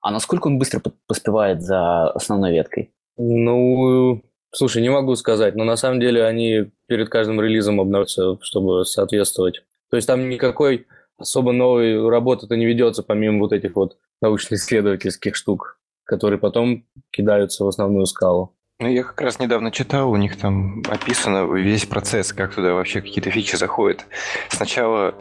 А 0.00 0.10
насколько 0.10 0.48
он 0.48 0.58
быстро 0.58 0.82
поспевает 1.06 1.62
за 1.62 2.10
основной 2.10 2.52
веткой? 2.52 2.92
Ну, 3.16 4.22
слушай, 4.52 4.82
не 4.82 4.90
могу 4.90 5.16
сказать, 5.16 5.54
но 5.54 5.64
на 5.64 5.76
самом 5.76 6.00
деле 6.00 6.24
они 6.24 6.70
перед 6.86 7.08
каждым 7.08 7.40
релизом 7.40 7.80
обновляются, 7.80 8.38
чтобы 8.42 8.84
соответствовать. 8.84 9.62
То 9.90 9.96
есть 9.96 10.06
там 10.06 10.28
никакой 10.28 10.86
особо 11.16 11.52
новой 11.52 12.08
работы-то 12.08 12.56
не 12.56 12.66
ведется, 12.66 13.02
помимо 13.02 13.38
вот 13.38 13.52
этих 13.52 13.76
вот 13.76 13.96
научно-исследовательских 14.20 15.36
штук, 15.36 15.80
которые 16.04 16.38
потом 16.38 16.84
кидаются 17.10 17.64
в 17.64 17.68
основную 17.68 18.06
скалу. 18.06 18.54
Ну, 18.80 18.88
я 18.88 19.04
как 19.04 19.20
раз 19.20 19.38
недавно 19.38 19.70
читал, 19.70 20.10
у 20.10 20.16
них 20.16 20.36
там 20.36 20.82
описано 20.88 21.50
весь 21.52 21.86
процесс, 21.86 22.32
как 22.32 22.54
туда 22.54 22.74
вообще 22.74 23.00
какие-то 23.00 23.30
фичи 23.30 23.54
заходят. 23.54 24.04
Сначала 24.48 25.14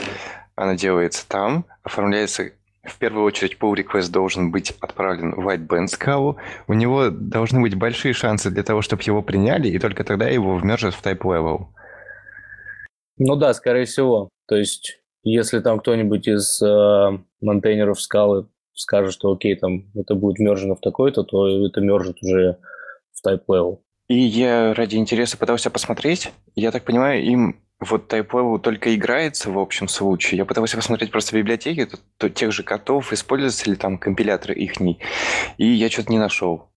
она 0.56 0.76
делается 0.76 1.28
там, 1.28 1.66
оформляется 1.84 2.52
в 2.84 2.98
первую 2.98 3.24
очередь 3.24 3.58
pull 3.60 3.76
request 3.76 4.12
должен 4.12 4.52
быть 4.52 4.72
отправлен 4.82 5.36
в 5.36 5.48
whiteband 5.48 5.88
скалу. 5.88 6.38
У 6.68 6.74
него 6.74 7.10
должны 7.10 7.62
быть 7.62 7.76
большие 7.76 8.14
шансы 8.14 8.50
для 8.50 8.64
того, 8.64 8.82
чтобы 8.82 9.04
его 9.04 9.22
приняли, 9.22 9.70
и 9.70 9.80
только 9.80 10.04
тогда 10.04 10.28
его 10.28 10.56
вмержат 10.56 10.94
в 10.94 11.04
type 11.04 11.22
level. 11.22 11.68
Ну 13.18 13.36
да, 13.36 13.54
скорее 13.54 13.86
всего. 13.86 14.30
То 14.48 14.56
есть, 14.56 15.00
если 15.24 15.60
там 15.60 15.80
кто-нибудь 15.80 16.28
из 16.28 16.62
э, 16.62 17.20
монтейнеров 17.40 18.02
скалы 18.02 18.48
скажет, 18.74 19.14
что 19.14 19.32
окей, 19.32 19.56
там 19.56 19.86
это 19.96 20.16
будет 20.16 20.40
мержено 20.40 20.76
в 20.76 20.82
такой-то, 20.82 21.24
то 21.24 21.48
это 21.66 21.80
мержит 21.80 22.18
уже 22.22 22.58
в 23.14 23.28
type 23.28 23.44
level. 23.50 23.80
И 24.08 24.18
я 24.18 24.74
ради 24.74 24.98
интереса 24.98 25.38
пытался 25.38 25.70
посмотреть. 25.70 26.32
Я 26.56 26.72
так 26.72 26.84
понимаю, 26.84 27.24
им 27.24 27.64
вот 27.80 28.12
Type 28.12 28.30
Level 28.30 28.60
только 28.60 28.96
играется 28.96 29.50
в 29.50 29.58
общем 29.58 29.88
случае. 29.88 30.38
Я 30.38 30.46
пытался 30.46 30.76
посмотреть 30.76 31.12
просто 31.12 31.32
в 31.32 31.40
библиотеке 31.40 31.86
то, 31.86 31.98
то 32.18 32.30
тех 32.30 32.52
же 32.52 32.64
котов, 32.64 33.14
используются 33.14 33.70
ли 33.70 33.76
там 33.76 33.98
компиляторы 33.98 34.56
ихний, 34.56 35.00
и 35.58 35.66
я 35.66 35.90
что-то 35.90 36.12
не 36.12 36.20
нашел. 36.20 36.70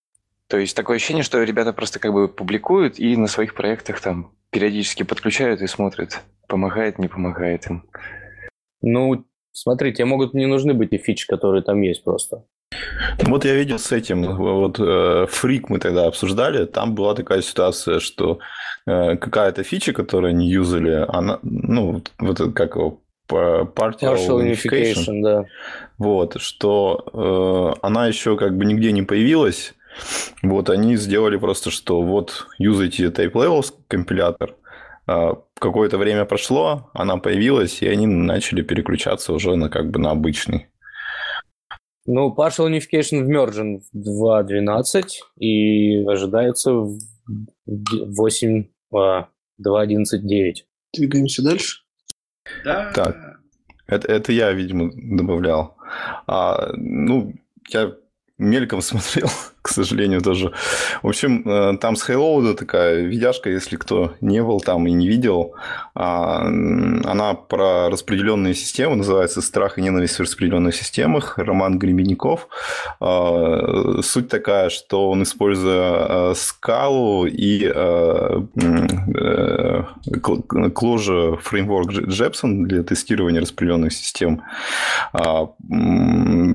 То 0.48 0.58
есть 0.58 0.76
такое 0.76 0.96
ощущение, 0.96 1.24
что 1.24 1.42
ребята 1.42 1.72
просто 1.72 1.98
как 1.98 2.12
бы 2.12 2.28
публикуют 2.28 2.98
и 2.98 3.16
на 3.16 3.26
своих 3.26 3.54
проектах 3.54 4.00
там 4.00 4.32
периодически 4.50 5.02
подключают 5.02 5.60
и 5.60 5.66
смотрят, 5.66 6.22
помогает, 6.46 6.98
не 6.98 7.08
помогает 7.08 7.68
им. 7.68 7.84
Ну, 8.80 9.26
смотрите, 9.52 10.04
могут 10.04 10.34
не 10.34 10.46
нужны 10.46 10.72
быть 10.72 10.92
и 10.92 10.98
фичи, 10.98 11.26
которые 11.26 11.62
там 11.62 11.80
есть 11.82 12.04
просто. 12.04 12.44
Вот 13.22 13.44
я 13.44 13.54
видел 13.54 13.78
с 13.78 13.92
этим, 13.92 14.36
вот 14.36 14.78
э, 14.78 15.26
фрик 15.28 15.68
мы 15.70 15.78
тогда 15.78 16.06
обсуждали, 16.06 16.64
там 16.66 16.94
была 16.94 17.14
такая 17.14 17.42
ситуация, 17.42 18.00
что 18.00 18.38
э, 18.86 19.16
какая-то 19.16 19.62
фича, 19.62 19.92
которую 19.92 20.30
они 20.30 20.48
юзали, 20.48 21.06
она, 21.08 21.38
ну, 21.42 22.02
вот 22.18 22.54
как 22.54 22.76
его, 22.76 23.00
partial, 23.28 23.74
partial 23.74 24.40
unification, 24.40 24.94
unification, 24.94 25.22
да. 25.22 25.44
Вот, 25.98 26.40
что 26.40 27.74
э, 27.80 27.86
она 27.86 28.06
еще 28.06 28.36
как 28.36 28.56
бы 28.56 28.64
нигде 28.64 28.92
не 28.92 29.02
появилась, 29.02 29.74
вот, 30.42 30.70
они 30.70 30.96
сделали 30.96 31.36
просто, 31.36 31.70
что 31.70 32.02
вот 32.02 32.46
юзайте 32.58 33.06
Type 33.06 33.32
Levels 33.32 33.72
компилятор, 33.88 34.54
какое-то 35.58 35.98
время 35.98 36.24
прошло, 36.24 36.90
она 36.92 37.16
появилась, 37.16 37.80
и 37.82 37.88
они 37.88 38.06
начали 38.06 38.62
переключаться 38.62 39.32
уже 39.32 39.56
на 39.56 39.68
как 39.68 39.90
бы 39.90 39.98
на 39.98 40.10
обычный. 40.10 40.66
Ну, 42.06 42.34
Partial 42.36 42.70
Unification 42.70 43.24
вмержен 43.24 43.82
в 43.92 43.96
2.12 43.96 45.04
и 45.38 46.04
ожидается 46.06 46.72
в 46.72 46.98
8, 47.66 48.64
2.11.9. 48.92 50.54
Двигаемся 50.94 51.42
дальше? 51.42 51.82
Да. 52.64 52.92
Так, 52.94 53.40
это, 53.88 54.06
это 54.08 54.32
я, 54.32 54.52
видимо, 54.52 54.90
добавлял. 54.94 55.76
А, 56.26 56.72
ну, 56.76 57.34
я 57.68 57.94
мельком 58.38 58.82
смотрел, 58.82 59.28
к 59.66 59.68
сожалению, 59.68 60.20
тоже. 60.20 60.52
В 61.02 61.08
общем, 61.08 61.42
э, 61.44 61.76
там 61.78 61.96
с 61.96 62.08
Halo 62.08 62.54
такая 62.54 63.00
видяшка, 63.00 63.50
если 63.50 63.76
кто 63.76 64.12
не 64.20 64.42
был 64.42 64.60
там 64.60 64.86
и 64.86 64.92
не 64.92 65.08
видел. 65.08 65.54
А, 65.94 66.42
она 66.42 67.34
про 67.34 67.90
распределенные 67.90 68.54
системы, 68.54 68.96
называется 68.96 69.42
«Страх 69.42 69.78
и 69.78 69.82
ненависть 69.82 70.18
в 70.18 70.22
распределенных 70.22 70.74
системах», 70.74 71.38
Роман 71.38 71.78
Гребенников. 71.78 72.48
А, 73.00 74.00
суть 74.02 74.28
такая, 74.28 74.70
что 74.70 75.10
он, 75.10 75.22
используя 75.24 76.06
э, 76.30 76.34
скалу 76.36 77.26
и 77.26 77.70
э, 77.74 78.42
Clojure 80.06 81.38
фреймворк 81.38 81.90
Jepson 81.92 82.62
для 82.66 82.82
тестирования 82.82 83.40
распределенных 83.40 83.92
систем, 83.92 84.42
а, 85.12 85.48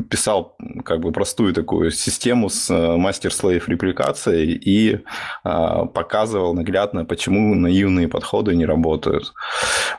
писал 0.10 0.56
как 0.86 1.00
бы 1.02 1.12
простую 1.12 1.54
такую 1.54 1.92
систему 1.92 2.50
с 2.50 2.70
э, 2.70 2.98
мастер-слейв 3.02 3.68
репликацией 3.68 4.54
и 4.54 5.04
а, 5.44 5.86
показывал 5.86 6.54
наглядно, 6.54 7.06
почему 7.06 7.56
наивные 7.56 8.08
подходы 8.08 8.56
не 8.56 8.66
работают. 8.66 9.34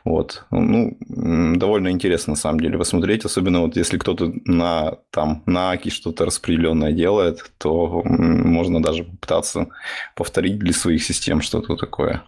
Вот. 0.05 0.45
Ну, 0.51 0.97
довольно 1.01 1.89
интересно, 1.89 2.33
на 2.33 2.37
самом 2.37 2.61
деле, 2.61 2.79
посмотреть, 2.79 3.25
особенно 3.25 3.61
вот 3.61 3.77
если 3.77 3.99
кто-то 3.99 4.33
на, 4.45 4.99
там, 5.11 5.43
на 5.47 5.73
Аки 5.73 5.91
что-то 5.91 6.25
распределенное 6.25 6.93
делает, 6.93 7.51
то 7.59 8.03
можно 8.05 8.83
даже 8.83 9.05
попытаться 9.05 9.69
повторить 10.15 10.59
для 10.59 10.73
своих 10.73 11.03
систем 11.03 11.43
что-то 11.43 11.77
такое. 11.77 12.23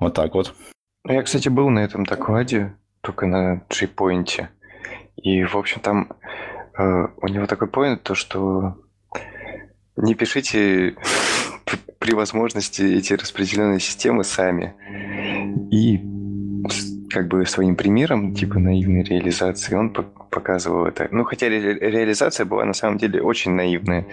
Вот 0.00 0.14
так 0.14 0.34
вот. 0.34 0.54
Я, 1.08 1.22
кстати, 1.22 1.48
был 1.48 1.70
на 1.70 1.80
этом 1.80 2.04
докладе, 2.04 2.74
только 3.00 3.26
на 3.26 3.62
G-Point. 3.70 4.48
И, 5.16 5.44
в 5.44 5.56
общем, 5.56 5.80
там 5.80 6.08
Э, 6.76 7.08
у 7.20 7.28
него 7.28 7.46
такой 7.46 7.68
поинт, 7.68 8.02
то 8.02 8.14
что 8.14 8.76
не 9.96 10.14
пишите 10.14 10.96
при 11.98 12.14
возможности 12.14 12.82
эти 12.82 13.14
распределенные 13.14 13.80
системы 13.80 14.24
сами. 14.24 14.74
И 15.70 16.00
как 17.10 17.28
бы 17.28 17.44
своим 17.46 17.76
примером, 17.76 18.34
типа 18.34 18.58
наивной 18.58 19.02
реализации, 19.02 19.74
он 19.74 19.90
показывал 19.90 20.86
это. 20.86 21.08
Ну, 21.10 21.24
хотя 21.24 21.48
ре 21.48 21.74
реализация 21.74 22.46
была 22.46 22.64
на 22.64 22.72
самом 22.72 22.98
деле 22.98 23.22
очень 23.22 23.52
наивная. 23.52 24.06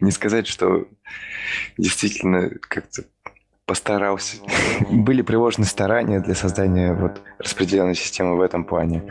Не 0.00 0.10
сказать, 0.10 0.46
что 0.46 0.86
действительно 1.76 2.50
как-то 2.60 3.02
постарался. 3.66 4.38
Были 4.90 5.22
приложены 5.22 5.66
старания 5.66 6.20
для 6.20 6.34
создания 6.34 6.94
вот 6.94 7.22
распределенной 7.38 7.94
системы 7.94 8.36
в 8.36 8.40
этом 8.40 8.64
плане. 8.64 9.02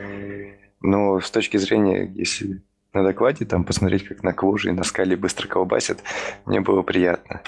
Но 0.82 1.20
с 1.20 1.30
точки 1.32 1.58
зрения, 1.58 2.12
если 2.14 2.62
на 2.94 3.04
докладе, 3.04 3.46
там 3.46 3.64
посмотреть, 3.64 4.08
как 4.08 4.24
на 4.24 4.34
клуже 4.34 4.70
и 4.70 4.74
на 4.74 4.84
скале 4.84 5.16
быстро 5.16 5.48
колбасят, 5.48 6.00
мне 6.46 6.62
было 6.62 6.82
приятно. 6.82 7.42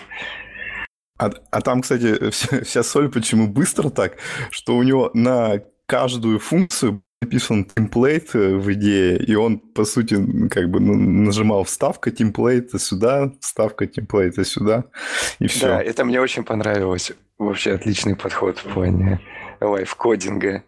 А, 1.17 1.29
а 1.51 1.61
там, 1.61 1.81
кстати, 1.81 2.29
вся, 2.31 2.63
вся 2.63 2.83
соль 2.83 3.09
почему 3.09 3.47
быстро 3.47 3.89
так, 3.89 4.17
что 4.49 4.75
у 4.75 4.83
него 4.83 5.11
на 5.13 5.61
каждую 5.85 6.39
функцию 6.39 7.03
написан 7.21 7.65
темплейт 7.65 8.33
э, 8.33 8.55
в 8.55 8.71
идее, 8.73 9.17
и 9.17 9.35
он, 9.35 9.59
по 9.59 9.85
сути, 9.85 10.15
как 10.49 10.69
бы 10.69 10.79
ну, 10.79 10.95
нажимал 10.95 11.63
вставка 11.63 12.09
темплейта 12.09 12.79
сюда, 12.79 13.31
вставка 13.39 13.85
темплейта 13.85 14.43
сюда, 14.43 14.85
и 15.39 15.47
все. 15.47 15.67
Да, 15.67 15.83
это 15.83 16.03
мне 16.03 16.19
очень 16.19 16.43
понравилось. 16.43 17.11
Вообще 17.37 17.73
отличный 17.73 18.15
подход 18.15 18.57
в 18.59 18.73
плане 18.73 19.19
лайфкодинга. 19.59 20.63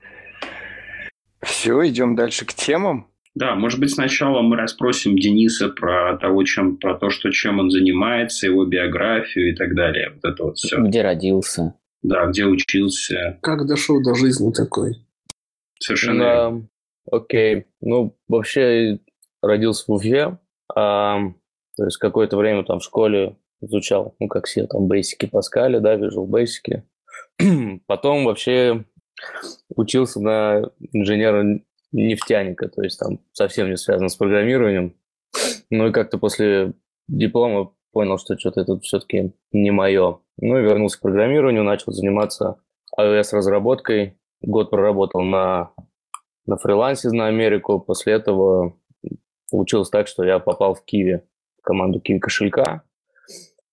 Все, 1.42 1.88
идем 1.88 2.16
дальше 2.16 2.46
к 2.46 2.54
темам. 2.54 3.08
Да, 3.36 3.56
может 3.56 3.80
быть, 3.80 3.92
сначала 3.92 4.42
мы 4.42 4.56
расспросим 4.58 5.16
Дениса 5.16 5.70
про 5.70 6.18
того, 6.18 6.44
чем, 6.44 6.78
про 6.78 6.96
то, 6.96 7.10
что, 7.10 7.32
чем 7.32 7.60
он 7.60 7.72
занимается, 7.72 8.46
его 8.46 8.66
биографию 8.66 9.52
и 9.52 9.56
так 9.56 9.74
далее. 9.76 10.12
Вот 10.12 10.32
это 10.32 10.44
вот 10.44 10.58
все. 10.58 10.80
Где 10.80 11.02
родился. 11.02 11.74
Да, 12.04 12.28
где 12.28 12.46
учился. 12.46 13.40
Как 13.42 13.66
дошел 13.66 14.02
до 14.04 14.14
жизни 14.14 14.52
такой. 14.52 14.98
Совершенно 15.80 16.24
да. 16.24 16.54
Окей. 17.12 17.66
Ну, 17.82 18.16
вообще 18.28 19.00
родился 19.42 19.86
в 19.88 19.94
Уфе. 19.94 20.38
А, 20.76 21.20
то 21.76 21.86
есть 21.86 21.98
какое-то 21.98 22.38
время 22.38 22.64
там 22.64 22.80
в 22.80 22.84
школе 22.84 23.38
изучал, 23.62 24.16
ну, 24.20 24.28
как 24.28 24.46
все 24.46 24.68
там 24.68 24.88
бейсики 24.88 25.26
Паскаля, 25.26 25.80
да, 25.80 25.96
Visual 25.96 26.28
бейсики. 26.28 26.84
Потом 27.88 28.26
вообще 28.26 28.86
учился 29.76 30.20
на 30.20 30.62
инженера 30.92 31.62
нефтяника, 31.94 32.68
то 32.68 32.82
есть 32.82 33.00
там 33.00 33.20
совсем 33.32 33.70
не 33.70 33.78
связано 33.78 34.10
с 34.10 34.16
программированием. 34.16 34.96
Ну 35.70 35.88
и 35.88 35.92
как-то 35.92 36.18
после 36.18 36.74
диплома 37.08 37.72
понял, 37.92 38.18
что 38.18 38.38
что-то 38.38 38.62
это 38.62 38.80
все-таки 38.80 39.34
не 39.52 39.72
мое. 39.72 40.20
Ну 40.38 40.58
и 40.58 40.64
вернулся 40.64 40.98
к 40.98 41.02
программированию, 41.02 41.64
начал 41.64 41.92
заниматься 41.92 42.58
iOS-разработкой. 43.00 44.18
Год 44.42 44.70
проработал 44.70 45.22
на, 45.22 45.72
на 46.46 46.58
фрилансе 46.58 47.10
на 47.12 47.28
Америку. 47.28 47.80
После 47.80 48.14
этого 48.14 48.78
получилось 49.50 49.90
так, 49.90 50.08
что 50.08 50.24
я 50.24 50.40
попал 50.40 50.74
в 50.74 50.84
Киви, 50.84 51.22
в 51.60 51.62
команду 51.62 52.02
Киви 52.02 52.20
кошелька. 52.20 52.84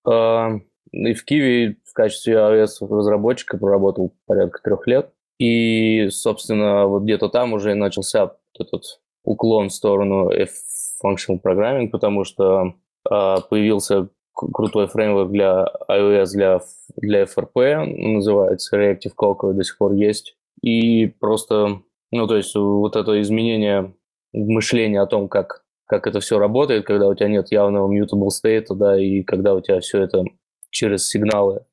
А, 0.06 0.50
и 0.92 1.14
в 1.14 1.24
Киви 1.24 1.80
в 1.84 1.92
качестве 1.94 2.34
iOS-разработчика 2.34 3.56
проработал 3.56 4.14
порядка 4.26 4.60
трех 4.62 4.86
лет. 4.86 5.12
И, 5.40 6.10
собственно, 6.10 6.86
вот 6.86 7.04
где-то 7.04 7.30
там 7.30 7.54
уже 7.54 7.74
начался 7.74 8.36
этот 8.58 9.00
уклон 9.24 9.70
в 9.70 9.72
сторону 9.72 10.28
F-Functional 10.28 11.40
Programming, 11.42 11.88
потому 11.88 12.24
что 12.24 12.74
э, 13.10 13.36
появился 13.48 14.10
крутой 14.34 14.86
фреймворк 14.86 15.30
для 15.30 15.66
iOS, 15.90 16.26
для, 16.34 16.60
для 16.96 17.22
FRP, 17.22 17.86
называется 17.86 18.78
Reactive 18.78 19.14
Cocoa, 19.16 19.54
до 19.54 19.64
сих 19.64 19.78
пор 19.78 19.94
есть. 19.94 20.36
И 20.60 21.06
просто 21.06 21.80
Ну, 22.12 22.26
то 22.26 22.36
есть 22.36 22.54
вот 22.54 22.96
это 22.96 23.18
изменение 23.22 23.94
мышления 24.34 25.00
о 25.00 25.06
том, 25.06 25.28
как, 25.28 25.64
как 25.86 26.06
это 26.06 26.20
все 26.20 26.38
работает, 26.38 26.84
когда 26.84 27.08
у 27.08 27.14
тебя 27.14 27.28
нет 27.28 27.50
явного 27.50 27.90
mutable 27.90 28.28
state, 28.28 28.66
да, 28.70 29.00
и 29.00 29.22
когда 29.22 29.54
у 29.54 29.62
тебя 29.62 29.80
все 29.80 30.02
это 30.02 30.24
через 30.70 31.08
сигналы 31.08 31.64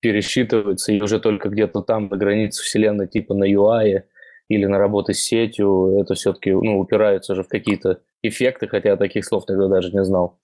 пересчитывается, 0.00 0.92
и 0.92 1.00
уже 1.00 1.20
только 1.20 1.48
где-то 1.48 1.82
там 1.82 2.08
на 2.08 2.16
границе 2.16 2.62
вселенной, 2.62 3.08
типа 3.08 3.34
на 3.34 3.50
UI 3.50 4.02
или 4.48 4.66
на 4.66 4.78
работы 4.78 5.12
с 5.14 5.20
сетью, 5.20 5.98
это 6.00 6.14
все-таки 6.14 6.52
ну, 6.52 6.78
упирается 6.78 7.32
уже 7.32 7.42
в 7.42 7.48
какие-то 7.48 8.00
эффекты, 8.22 8.68
хотя 8.68 8.90
я 8.90 8.96
таких 8.96 9.24
слов 9.24 9.44
тогда 9.46 9.68
даже 9.68 9.92
не 9.92 10.04
знал. 10.04 10.38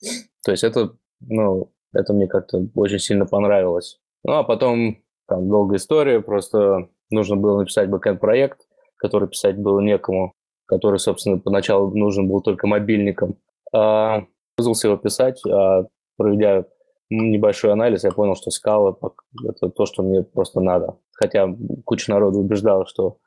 То 0.44 0.50
есть 0.50 0.64
это, 0.64 0.96
ну, 1.20 1.72
это 1.92 2.12
мне 2.12 2.26
как-то 2.26 2.66
очень 2.74 2.98
сильно 2.98 3.26
понравилось. 3.26 4.00
Ну, 4.24 4.34
а 4.34 4.42
потом 4.42 4.98
там 5.26 5.48
долгая 5.48 5.78
история, 5.78 6.20
просто 6.20 6.88
нужно 7.10 7.36
было 7.36 7.58
написать 7.58 7.88
бэкэнд-проект, 7.88 8.60
который 8.96 9.28
писать 9.28 9.56
было 9.56 9.80
некому, 9.80 10.32
который, 10.66 10.98
собственно, 10.98 11.38
поначалу 11.38 11.96
нужен 11.96 12.28
был 12.28 12.42
только 12.42 12.66
мобильником. 12.66 13.38
А, 13.72 14.24
вызвался 14.56 14.88
его 14.88 14.96
писать, 14.96 15.40
а 15.46 15.86
проведя 16.16 16.64
небольшой 17.10 17.72
анализ, 17.72 18.04
я 18.04 18.10
понял, 18.10 18.34
что 18.34 18.50
скала– 18.50 18.96
это 19.48 19.68
то, 19.70 19.86
что 19.86 20.02
мне 20.02 20.22
просто 20.22 20.60
надо. 20.60 20.98
Хотя 21.12 21.48
куча 21.84 22.10
народу 22.10 22.40
убеждала, 22.40 22.86
что 22.86 23.18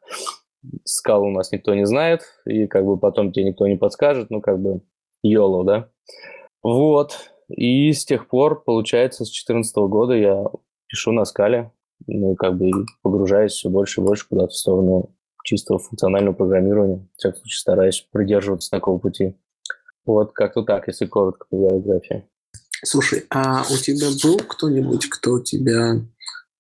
скалу 0.84 1.28
у 1.28 1.32
нас 1.32 1.52
никто 1.52 1.74
не 1.74 1.86
знает, 1.86 2.22
и 2.46 2.68
как 2.68 2.86
бы 2.86 2.98
потом 2.98 3.32
тебе 3.32 3.46
никто 3.46 3.68
не 3.68 3.78
подскажет, 3.78 4.30
ну 4.30 4.42
как 4.42 4.60
бы 4.60 4.82
YOLO, 5.26 5.64
да. 5.64 5.90
Вот. 6.64 7.32
И 7.50 7.92
с 7.94 8.06
тех 8.06 8.28
пор, 8.28 8.64
получается, 8.64 9.24
с 9.24 9.30
2014 9.30 9.76
года 9.90 10.14
я 10.14 10.46
пишу 10.88 11.12
на 11.12 11.26
скале, 11.26 11.72
ну, 12.06 12.36
как 12.36 12.58
бы 12.58 12.72
погружаюсь 13.02 13.54
все 13.54 13.70
больше 13.70 14.02
и 14.02 14.04
больше 14.04 14.28
куда-то 14.28 14.50
в 14.50 14.56
сторону 14.56 15.16
чистого 15.44 15.80
функционального 15.80 16.34
программирования. 16.34 17.08
В 17.16 17.18
всяком 17.18 17.40
случае, 17.40 17.60
стараюсь 17.60 18.08
придерживаться 18.12 18.70
такого 18.70 19.00
пути. 19.00 19.36
Вот 20.06 20.34
как-то 20.34 20.64
так, 20.64 20.88
если 20.88 21.06
коротко 21.06 21.48
по 21.50 21.56
биографии. 21.56 22.28
Слушай, 22.84 23.26
а 23.30 23.66
у 23.70 23.78
тебя 23.78 24.08
был 24.24 24.38
кто-нибудь, 24.40 25.10
кто 25.10 25.40
тебя 25.40 26.02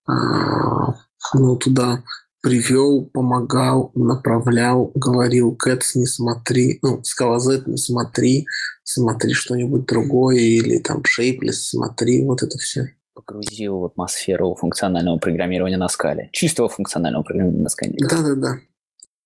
а, 0.08 0.96
ну, 1.34 1.56
туда 1.58 2.04
привел, 2.42 3.06
помогал, 3.06 3.92
направлял, 3.94 4.92
говорил, 4.96 5.56
Кэтс, 5.56 5.96
не 5.96 6.06
смотри, 6.06 6.80
ну, 6.82 7.04
Скалазет, 7.04 7.68
не 7.68 7.78
смотри, 7.78 8.46
смотри 8.84 9.34
что-нибудь 9.34 9.86
другое, 9.86 10.38
или 10.38 10.78
там 10.80 11.04
Шейплес, 11.04 11.70
смотри, 11.70 12.26
вот 12.26 12.44
это 12.44 12.58
все. 12.58 12.94
Погрузил 13.14 13.80
в 13.80 13.86
атмосферу 13.86 14.56
функционального 14.56 15.18
программирования 15.18 15.78
на 15.78 15.90
скале. 15.90 16.30
Чистого 16.32 16.70
функционального 16.70 17.24
программирования 17.24 17.64
на 17.64 17.70
скале. 17.70 17.96
Да-да-да. 18.00 18.60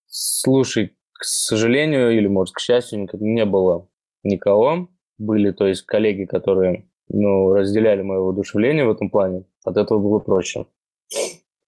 Слушай, 0.07 0.95
к 1.13 1.23
сожалению, 1.23 2.17
или, 2.17 2.27
может, 2.27 2.55
к 2.55 2.59
счастью, 2.59 3.07
не 3.19 3.45
было 3.45 3.87
никого 4.23 4.89
были, 5.21 5.51
то 5.51 5.65
есть 5.67 5.83
коллеги, 5.83 6.25
которые 6.25 6.85
ну, 7.09 7.53
разделяли 7.53 8.01
мое 8.01 8.19
воодушевление 8.19 8.85
в 8.85 8.91
этом 8.91 9.09
плане, 9.09 9.45
от 9.63 9.77
этого 9.77 9.99
было 9.99 10.19
проще. 10.19 10.65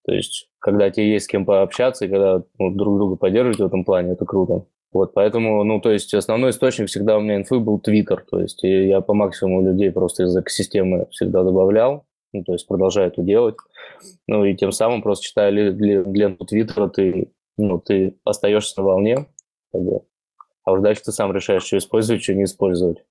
То 0.06 0.14
есть, 0.14 0.50
когда 0.60 0.90
тебе 0.90 1.12
есть 1.14 1.26
с 1.26 1.28
кем 1.28 1.46
пообщаться, 1.46 2.06
и 2.06 2.10
когда 2.10 2.44
ну, 2.60 2.72
друг 2.72 2.98
друга 2.98 3.16
поддерживать 3.16 3.60
в 3.60 3.66
этом 3.66 3.86
плане, 3.86 4.14
это 4.14 4.26
круто. 4.26 4.66
Вот, 4.92 5.14
поэтому, 5.14 5.64
ну, 5.64 5.82
то 5.82 5.92
есть, 5.92 6.14
основной 6.14 6.52
источник 6.52 6.88
всегда 6.88 7.18
у 7.18 7.22
меня 7.22 7.38
инфы 7.38 7.60
был 7.60 7.80
Твиттер, 7.80 8.26
то 8.30 8.40
есть, 8.40 8.62
я 8.64 9.02
по 9.02 9.14
максимуму 9.14 9.64
людей 9.64 9.92
просто 9.92 10.24
из 10.24 10.38
экосистемы 10.38 11.08
всегда 11.10 11.44
добавлял, 11.44 12.06
ну, 12.32 12.44
то 12.44 12.54
есть, 12.54 12.68
продолжаю 12.68 13.08
это 13.08 13.22
делать. 13.24 13.56
Ну, 14.28 14.46
и 14.46 14.56
тем 14.56 14.72
самым 14.72 15.02
просто 15.02 15.26
читая 15.26 15.50
ленту 15.50 16.46
Твиттера, 16.46 16.90
ты, 16.90 17.32
ну, 17.58 17.80
ты 17.80 18.18
остаешься 18.24 18.82
на 18.82 18.86
волне, 18.86 19.26
как 19.72 19.82
бы. 19.82 20.02
а 20.64 20.72
уже 20.74 20.84
дальше 20.84 21.04
ты 21.04 21.12
сам 21.12 21.34
решаешь, 21.34 21.64
что 21.64 21.78
использовать, 21.78 22.22
что 22.22 22.36
не 22.36 22.44
использовать. 22.44 23.04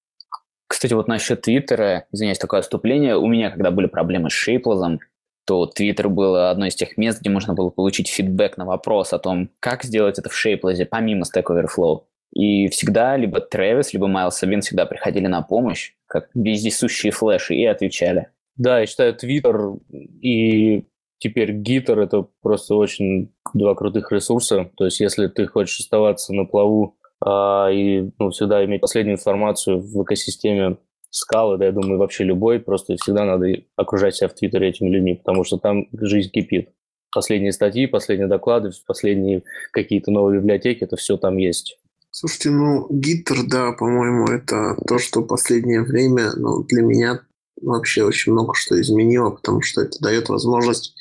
Кстати, 0.83 0.95
вот 0.95 1.07
насчет 1.07 1.43
Твиттера, 1.43 2.07
извиняюсь, 2.11 2.41
такое 2.41 2.59
отступление. 2.59 3.17
У 3.17 3.29
меня, 3.29 3.51
когда 3.51 3.71
были 3.71 3.87
проблемы 3.87 4.31
с 4.31 4.33
Шейплозом, 4.33 4.99
то 5.47 5.67
Твиттер 5.67 6.09
был 6.09 6.35
одно 6.35 6.67
из 6.67 6.75
тех 6.75 6.97
мест, 6.97 7.21
где 7.21 7.31
можно 7.31 7.55
было 7.55 7.71
получить 7.71 8.09
фидбэк 8.09 8.57
на 8.57 8.65
вопрос 8.65 9.13
о 9.13 9.21
том, 9.21 9.49
как 9.61 9.85
сделать 9.85 10.19
это 10.19 10.29
в 10.29 10.35
Шейплозе, 10.35 10.85
помимо 10.85 11.23
Stack 11.23 11.45
Overflow. 11.45 12.03
И 12.35 12.67
всегда 12.67 13.17
либо 13.17 13.41
Трэвис, 13.41 13.93
либо 13.93 14.09
Майл 14.09 14.33
Сабин 14.33 14.61
всегда 14.61 14.85
приходили 14.85 15.29
на 15.29 15.43
помощь, 15.43 15.93
как 16.09 16.31
вездесущие 16.35 17.13
флеши, 17.13 17.55
и 17.55 17.65
отвечали. 17.65 18.31
Да, 18.57 18.81
я 18.81 18.87
считаю, 18.87 19.15
Твиттер 19.15 19.75
и 19.93 20.89
теперь 21.19 21.53
Гитер– 21.53 21.97
это 22.01 22.27
просто 22.43 22.75
очень 22.75 23.33
два 23.55 23.77
крутых 23.77 24.11
ресурса. 24.11 24.69
То 24.77 24.87
есть 24.87 24.99
если 24.99 25.29
ты 25.29 25.47
хочешь 25.47 25.79
оставаться 25.79 26.35
на 26.35 26.45
плаву 26.45 26.97
и 27.25 28.11
ну, 28.19 28.31
всегда 28.31 28.65
иметь 28.65 28.81
последнюю 28.81 29.17
информацию 29.17 29.81
в 29.81 30.03
экосистеме 30.03 30.79
скалы, 31.11 31.59
да, 31.59 31.67
я 31.67 31.73
думаю, 31.73 31.99
вообще 31.99 32.25
любой, 32.25 32.59
просто 32.59 32.97
всегда 32.97 33.25
надо 33.25 33.47
окружать 33.77 34.17
себя 34.17 34.29
в 34.29 34.35
Твиттере 34.35 34.71
этими 34.71 34.89
людьми, 34.89 35.15
потому 35.15 35.45
что 35.45 35.59
там 35.59 35.87
жизнь 35.93 36.31
кипит. 36.31 36.71
Последние 37.15 37.53
статьи, 37.53 37.87
последние 37.87 38.29
доклады, 38.29 38.71
последние 38.87 39.43
какие-то 39.71 40.11
новые 40.11 40.41
библиотеки, 40.41 40.85
это 40.85 40.97
все 40.97 41.19
там 41.19 41.37
есть. 41.37 41.79
Слушайте, 42.11 42.51
ну, 42.51 42.87
Гиттер, 42.91 43.47
да, 43.47 43.73
по-моему, 43.73 44.27
это 44.27 44.77
то, 44.87 44.99
что 44.99 45.23
последнее 45.23 45.83
время, 45.83 46.33
ну, 46.37 46.65
для 46.65 46.83
меня 46.83 47.21
вообще 47.61 48.05
очень 48.05 48.33
много 48.33 48.55
что 48.55 48.81
изменило, 48.81 49.31
потому 49.31 49.61
что 49.63 49.83
это 49.83 49.99
дает 50.01 50.29
возможность 50.29 50.95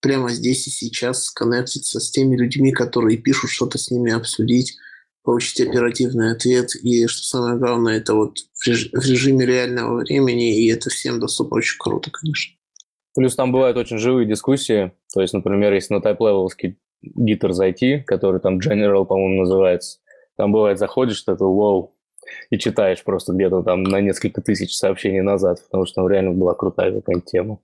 прямо 0.00 0.30
здесь 0.30 0.66
и 0.66 0.70
сейчас 0.70 1.24
сконнектиться 1.24 2.00
с 2.00 2.10
теми 2.10 2.36
людьми, 2.36 2.72
которые 2.72 3.18
пишут, 3.18 3.50
что-то 3.50 3.78
с 3.78 3.90
ними 3.90 4.12
обсудить, 4.12 4.76
получить 5.22 5.60
оперативный 5.60 6.32
ответ. 6.32 6.74
И 6.82 7.06
что 7.06 7.22
самое 7.22 7.58
главное, 7.58 7.98
это 7.98 8.14
вот 8.14 8.38
в, 8.38 8.66
режиме 8.66 9.46
реального 9.46 9.98
времени, 9.98 10.64
и 10.64 10.70
это 10.70 10.90
всем 10.90 11.20
доступно 11.20 11.58
очень 11.58 11.76
круто, 11.78 12.10
конечно. 12.10 12.54
Плюс 13.14 13.34
там 13.34 13.52
бывают 13.52 13.76
очень 13.76 13.98
живые 13.98 14.26
дискуссии. 14.26 14.92
То 15.12 15.20
есть, 15.20 15.34
например, 15.34 15.72
если 15.72 15.94
на 15.94 16.00
тайп-левелский 16.00 16.78
гитар 17.02 17.52
зайти, 17.52 18.00
который 18.06 18.40
там 18.40 18.58
General, 18.58 19.04
по-моему, 19.04 19.42
называется, 19.42 19.98
там 20.36 20.52
бывает 20.52 20.78
заходишь, 20.78 21.16
что 21.16 21.32
это 21.32 21.44
вау, 21.44 21.94
и 22.50 22.58
читаешь 22.58 23.02
просто 23.02 23.32
где-то 23.32 23.62
там 23.62 23.82
на 23.82 24.00
несколько 24.00 24.40
тысяч 24.40 24.74
сообщений 24.74 25.20
назад, 25.20 25.62
потому 25.64 25.86
что 25.86 25.96
там 25.96 26.08
реально 26.08 26.32
была 26.32 26.54
крутая 26.54 26.92
какая-нибудь 26.92 27.30
тема. 27.30 27.58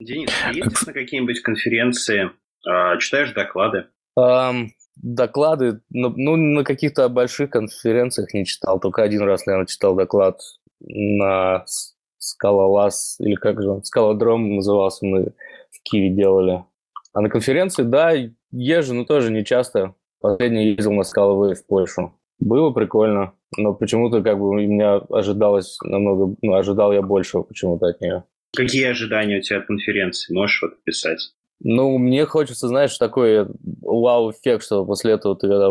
Денис, 0.00 0.30
ты 0.30 0.58
ездишь 0.58 0.86
на 0.86 0.92
какие-нибудь 0.92 1.40
конференции, 1.40 2.30
а, 2.66 2.96
читаешь 2.98 3.32
доклады? 3.32 3.86
Um, 4.18 4.68
доклады, 4.96 5.80
ну, 5.90 6.36
на 6.36 6.64
каких-то 6.64 7.08
больших 7.08 7.50
конференциях 7.50 8.34
не 8.34 8.44
читал. 8.44 8.80
Только 8.80 9.02
один 9.02 9.22
раз, 9.22 9.46
наверное, 9.46 9.66
читал 9.66 9.94
доклад 9.94 10.40
на 10.80 11.64
Скалолаз, 12.18 13.16
или 13.18 13.34
как 13.34 13.60
же 13.62 13.70
он, 13.70 13.84
Скалодром 13.84 14.56
назывался, 14.56 15.04
мы 15.04 15.32
в 15.70 15.82
Киеве 15.82 16.14
делали. 16.14 16.64
А 17.12 17.20
на 17.20 17.28
конференции, 17.28 17.82
да, 17.82 18.12
езжу, 18.50 18.94
но 18.94 19.04
тоже 19.04 19.30
не 19.30 19.44
часто. 19.44 19.94
Последний 20.20 20.68
ездил 20.68 20.92
на 20.92 21.02
Скаловые 21.02 21.54
в 21.54 21.66
Польшу. 21.66 22.14
Было 22.38 22.70
прикольно, 22.70 23.34
но 23.56 23.74
почему-то 23.74 24.22
как 24.22 24.38
бы 24.38 24.48
у 24.48 24.54
меня 24.54 24.96
ожидалось 25.10 25.78
намного, 25.82 26.36
ну, 26.42 26.54
ожидал 26.54 26.92
я 26.92 27.02
большего 27.02 27.42
почему-то 27.42 27.86
от 27.86 28.00
нее. 28.00 28.24
Какие 28.54 28.86
ожидания 28.86 29.38
у 29.38 29.40
тебя 29.40 29.58
от 29.58 29.66
конференции? 29.66 30.32
Можешь 30.34 30.62
вот 30.62 30.72
описать? 30.74 31.34
Ну, 31.64 31.96
мне 31.96 32.26
хочется, 32.26 32.66
знаешь, 32.66 32.98
такой 32.98 33.46
вау-эффект, 33.82 34.64
что 34.64 34.84
после 34.84 35.12
этого 35.12 35.36
ты 35.36 35.48
когда 35.48 35.70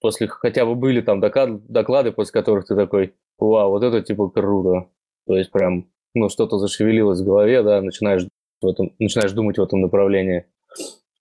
после 0.00 0.26
хотя 0.26 0.64
бы 0.64 0.74
были 0.74 1.02
там 1.02 1.20
доклады, 1.20 2.12
после 2.12 2.32
которых 2.32 2.66
ты 2.66 2.74
такой, 2.74 3.14
вау, 3.38 3.70
вот 3.70 3.82
это 3.82 4.00
типа 4.00 4.30
круто. 4.30 4.88
То 5.26 5.36
есть 5.36 5.50
прям, 5.50 5.90
ну, 6.14 6.30
что-то 6.30 6.58
зашевелилось 6.58 7.20
в 7.20 7.24
голове, 7.24 7.62
да, 7.62 7.82
начинаешь, 7.82 8.26
в 8.62 8.66
этом, 8.66 8.92
начинаешь 8.98 9.32
думать 9.32 9.58
в 9.58 9.62
этом 9.62 9.82
направлении. 9.82 10.46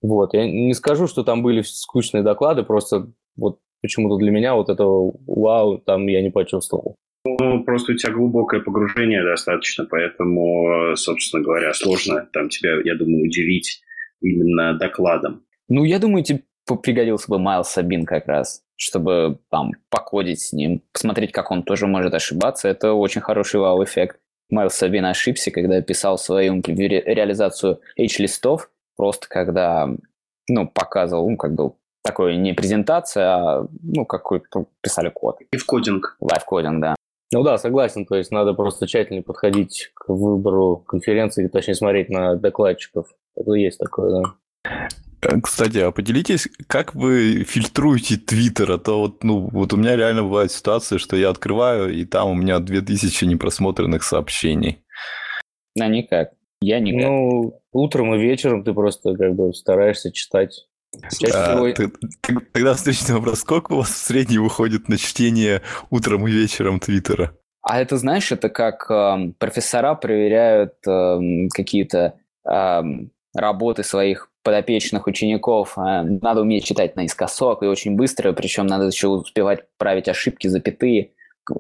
Вот, 0.02 0.34
я 0.34 0.50
не 0.50 0.74
скажу, 0.74 1.08
что 1.08 1.24
там 1.24 1.44
были 1.44 1.62
скучные 1.62 2.24
доклады, 2.24 2.64
просто 2.64 3.12
вот 3.36 3.60
почему-то 3.82 4.16
для 4.16 4.32
меня 4.32 4.56
вот 4.56 4.70
этого 4.70 5.14
вау 5.28 5.80
там 5.80 6.08
я 6.08 6.22
не 6.22 6.30
почувствовал. 6.30 6.96
Ну, 7.24 7.64
просто 7.64 7.94
у 7.94 7.96
тебя 7.96 8.14
глубокое 8.14 8.62
погружение 8.62 9.24
достаточно, 9.24 9.86
поэтому, 9.86 10.96
собственно 10.96 11.44
говоря, 11.44 11.74
сложно 11.74 12.28
там 12.34 12.50
тебя, 12.50 12.78
я 12.84 12.96
думаю, 12.96 13.26
удивить 13.26 13.82
именно 14.22 14.78
докладом. 14.78 15.44
Ну, 15.68 15.84
я 15.84 16.00
думаю, 16.00 16.24
тебе 16.24 16.44
пригодился 16.84 17.30
бы 17.30 17.38
Майл 17.38 17.64
Сабин 17.64 18.06
как 18.06 18.28
раз, 18.28 18.64
чтобы 18.76 19.40
там 19.50 19.72
покодить 19.90 20.42
с 20.42 20.54
ним, 20.54 20.82
посмотреть, 20.92 21.32
как 21.32 21.52
он 21.52 21.64
тоже 21.64 21.88
может 21.88 22.14
ошибаться. 22.14 22.68
Это 22.68 22.94
очень 22.94 23.22
хороший 23.22 23.60
вау-эффект. 23.60 24.20
Майлз 24.50 24.70
Сабин 24.70 25.06
ошибся, 25.06 25.52
когда 25.52 25.82
писал 25.82 26.18
свою 26.18 26.62
ре- 26.66 27.04
реализацию 27.06 27.80
HList 27.98 28.43
ов, 28.43 28.70
просто 28.98 29.28
когда 29.30 29.90
ну, 30.50 30.68
показывал, 30.68 31.30
ну, 31.30 31.38
как 31.38 31.54
бы 31.54 31.74
такое 32.04 32.36
не 32.36 32.54
презентация, 32.54 33.26
а 33.28 33.68
ну, 33.82 34.06
какой-то 34.06 34.68
писали 34.82 35.10
код. 35.10 35.38
Live 35.52 35.58
coding. 35.58 35.66
Live 35.66 36.18
coding, 36.20 36.82
да. 36.82 36.96
Ну 37.34 37.44
да, 37.44 37.58
согласен. 37.58 38.06
То 38.06 38.16
есть 38.16 38.32
надо 38.32 38.54
просто 38.54 38.88
тщательнее 38.88 39.24
подходить 39.24 39.92
к 39.94 40.10
выбору 40.10 40.78
конференции, 40.78 41.48
точнее 41.48 41.76
смотреть 41.76 42.10
на 42.10 42.36
докладчиков. 42.36 43.08
Это 43.36 43.54
есть 43.54 43.80
такое, 43.80 44.22
да. 44.22 44.36
Э, 45.22 45.40
кстати, 45.42 45.78
а 45.78 45.92
поделитесь, 45.92 46.50
как 46.68 46.94
вы 46.94 47.44
фильтруете 47.44 48.18
Твиттер? 48.18 48.72
А 48.72 48.78
то 48.78 49.00
вот, 49.00 49.24
ну, 49.24 49.50
вот 49.52 49.74
у 49.74 49.78
меня 49.78 49.96
реально 49.96 50.24
бывает 50.24 50.52
ситуация, 50.52 51.00
что 51.00 51.16
я 51.16 51.30
открываю, 51.30 51.94
и 51.94 52.06
там 52.06 52.30
у 52.30 52.34
меня 52.34 52.60
2000 52.60 53.26
непросмотренных 53.26 54.04
сообщений. 54.04 54.84
Да 55.76 55.88
никак. 55.88 56.32
Я 56.62 56.80
никак. 56.80 57.10
Ну, 57.10 57.62
утром 57.72 58.14
и 58.14 58.20
вечером 58.20 58.64
ты 58.64 58.74
просто 58.74 59.16
как 59.16 59.36
бы 59.36 59.54
стараешься 59.54 60.12
читать. 60.12 60.68
Чаще 61.20 61.34
А, 61.34 61.56
всего... 61.56 61.72
ты- 61.72 61.92
тогда 62.52 62.74
встречный 62.74 63.16
вопрос. 63.16 63.40
Сколько 63.40 63.74
у 63.74 63.78
вас 63.78 63.90
в 63.90 63.98
среднем 63.98 64.44
выходит 64.44 64.90
на 64.90 64.98
чтение 64.98 65.62
утром 65.90 66.28
и 66.28 66.32
вечером 66.32 66.80
Твиттера? 66.80 67.34
А 67.62 67.80
это, 67.80 67.98
знаешь, 67.98 68.32
это 68.32 68.50
как 68.50 68.90
эм, 68.90 69.34
профессора 69.34 69.96
проверяют 69.96 70.74
эм, 70.88 71.48
какие-то 71.50 72.16
эм, 72.46 73.12
работы 73.36 73.84
своих 73.84 74.30
подопечных 74.44 75.06
учеников. 75.08 75.78
Э, 75.78 76.02
Надо 76.04 76.42
уметь 76.42 76.66
читать 76.66 76.96
наискосок 76.96 77.64
и 77.64 77.68
очень 77.68 77.96
быстро, 77.96 78.34
причем 78.34 78.66
надо 78.66 78.86
еще 78.86 79.08
успевать 79.08 79.66
править 79.78 80.10
ошибки, 80.10 80.48
запятые, 80.48 81.12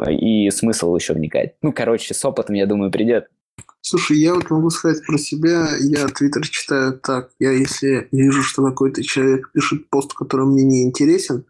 и 0.09 0.49
смысл 0.49 0.95
еще 0.95 1.13
вникать. 1.13 1.55
Ну, 1.61 1.71
короче, 1.71 2.13
с 2.13 2.25
опытом, 2.25 2.55
я 2.55 2.65
думаю, 2.65 2.91
придет. 2.91 3.27
Слушай, 3.81 4.19
я 4.19 4.35
вот 4.35 4.49
могу 4.49 4.69
сказать 4.69 5.05
про 5.05 5.17
себя. 5.17 5.75
Я 5.79 6.07
Твиттер 6.07 6.47
читаю 6.47 6.99
так. 6.99 7.31
Я 7.39 7.51
если 7.51 8.07
вижу, 8.11 8.43
что 8.43 8.63
какой-то 8.63 9.03
человек 9.03 9.51
пишет 9.51 9.89
пост, 9.89 10.13
который 10.13 10.45
мне 10.45 10.63
не 10.63 10.83
интересен, 10.83 11.45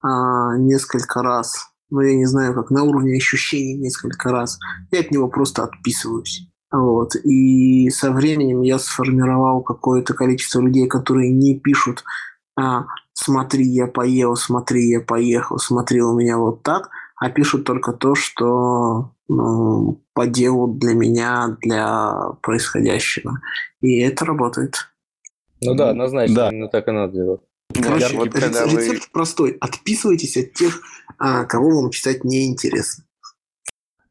а, 0.00 0.56
несколько 0.56 1.22
раз, 1.22 1.68
но 1.90 2.02
я 2.02 2.16
не 2.16 2.26
знаю, 2.26 2.54
как 2.54 2.70
на 2.70 2.84
уровне 2.84 3.16
ощущений 3.16 3.74
несколько 3.74 4.30
раз, 4.30 4.58
я 4.90 5.00
от 5.00 5.10
него 5.10 5.28
просто 5.28 5.64
отписываюсь. 5.64 6.48
Вот. 6.70 7.16
И 7.16 7.90
со 7.90 8.12
временем 8.12 8.62
я 8.62 8.78
сформировал 8.78 9.62
какое-то 9.62 10.14
количество 10.14 10.60
людей, 10.60 10.86
которые 10.86 11.32
не 11.32 11.58
пишут 11.58 12.04
а, 12.56 12.86
«смотри, 13.12 13.66
я 13.66 13.86
поел, 13.86 14.34
смотри, 14.34 14.88
я 14.88 15.00
поехал, 15.00 15.58
смотри, 15.58 16.02
у 16.02 16.16
меня 16.18 16.38
вот 16.38 16.62
так», 16.62 16.90
а 17.20 17.30
пишут 17.30 17.64
только 17.64 17.92
то, 17.92 18.14
что 18.14 19.12
ну, 19.28 20.00
по 20.14 20.26
делу 20.26 20.68
для 20.68 20.94
меня, 20.94 21.56
для 21.60 22.14
происходящего. 22.42 23.40
И 23.80 23.98
это 24.00 24.24
работает. 24.24 24.90
Ну 25.60 25.74
да, 25.74 25.90
однозначно, 25.90 26.34
Да. 26.34 26.50
именно 26.50 26.68
так 26.68 26.88
и 26.88 26.90
надо 26.92 27.12
делать. 27.12 27.40
Короче, 27.74 28.16
вот 28.16 28.34
рецепт, 28.34 28.54
когда 28.54 28.66
вы- 28.66 29.00
простой. 29.12 29.56
Отписывайтесь 29.60 30.36
от 30.36 30.52
тех, 30.54 30.80
а, 31.18 31.44
кого 31.44 31.82
вам 31.82 31.90
читать 31.90 32.24
неинтересно. 32.24 33.04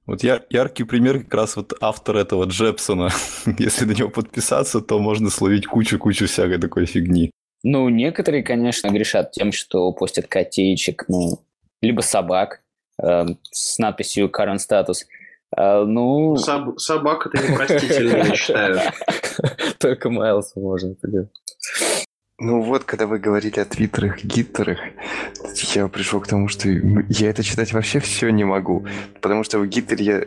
Вот 0.06 0.24
я, 0.24 0.42
яркий 0.50 0.84
пример 0.84 1.24
как 1.24 1.34
раз 1.34 1.56
вот 1.56 1.74
автор 1.82 2.18
этого 2.18 2.46
Джепсона. 2.46 3.10
Если 3.58 3.86
на 3.86 3.92
него 3.92 4.10
подписаться, 4.10 4.80
то 4.80 5.00
можно 5.00 5.30
словить 5.30 5.66
кучу-кучу 5.68 6.28
всякой 6.28 6.60
такой 6.60 6.86
фигни. 6.86 7.32
Ну, 7.64 7.90
некоторые, 7.90 8.44
конечно, 8.44 8.90
грешат 8.90 9.32
тем, 9.32 9.52
что 9.52 9.92
постят 9.92 10.28
котеечек, 10.28 11.06
ну, 11.08 11.40
либо 11.82 12.02
собак 12.02 12.62
эм, 13.02 13.38
с 13.52 13.78
надписью 13.80 14.30
current 14.30 14.58
status. 14.58 15.06
Э, 15.56 15.84
ну, 15.86 16.36
Соб- 16.36 16.78
собака 16.78 17.30
это 17.34 17.52
непростительно, 17.52 18.18
я 18.18 18.36
считаю. 18.36 18.80
Только 19.80 20.10
Майлсу 20.10 20.60
можно 20.60 20.92
это 20.92 21.08
делать. 21.08 21.30
Ну 22.40 22.62
вот, 22.62 22.84
когда 22.84 23.08
вы 23.08 23.18
говорили 23.18 23.60
о 23.60 23.66
твиттерах, 23.66 24.24
гиттерах, 24.24 24.78
я 25.74 25.88
пришел 25.88 26.20
к 26.22 26.28
тому, 26.28 26.48
что 26.50 26.70
я 26.70 27.32
это 27.32 27.42
читать 27.42 27.74
вообще 27.74 28.00
все 28.00 28.30
не 28.30 28.44
могу. 28.44 28.86
Потому 29.22 29.44
что 29.44 29.58
в 29.58 29.66
гиттере 29.66 30.06
я 30.06 30.24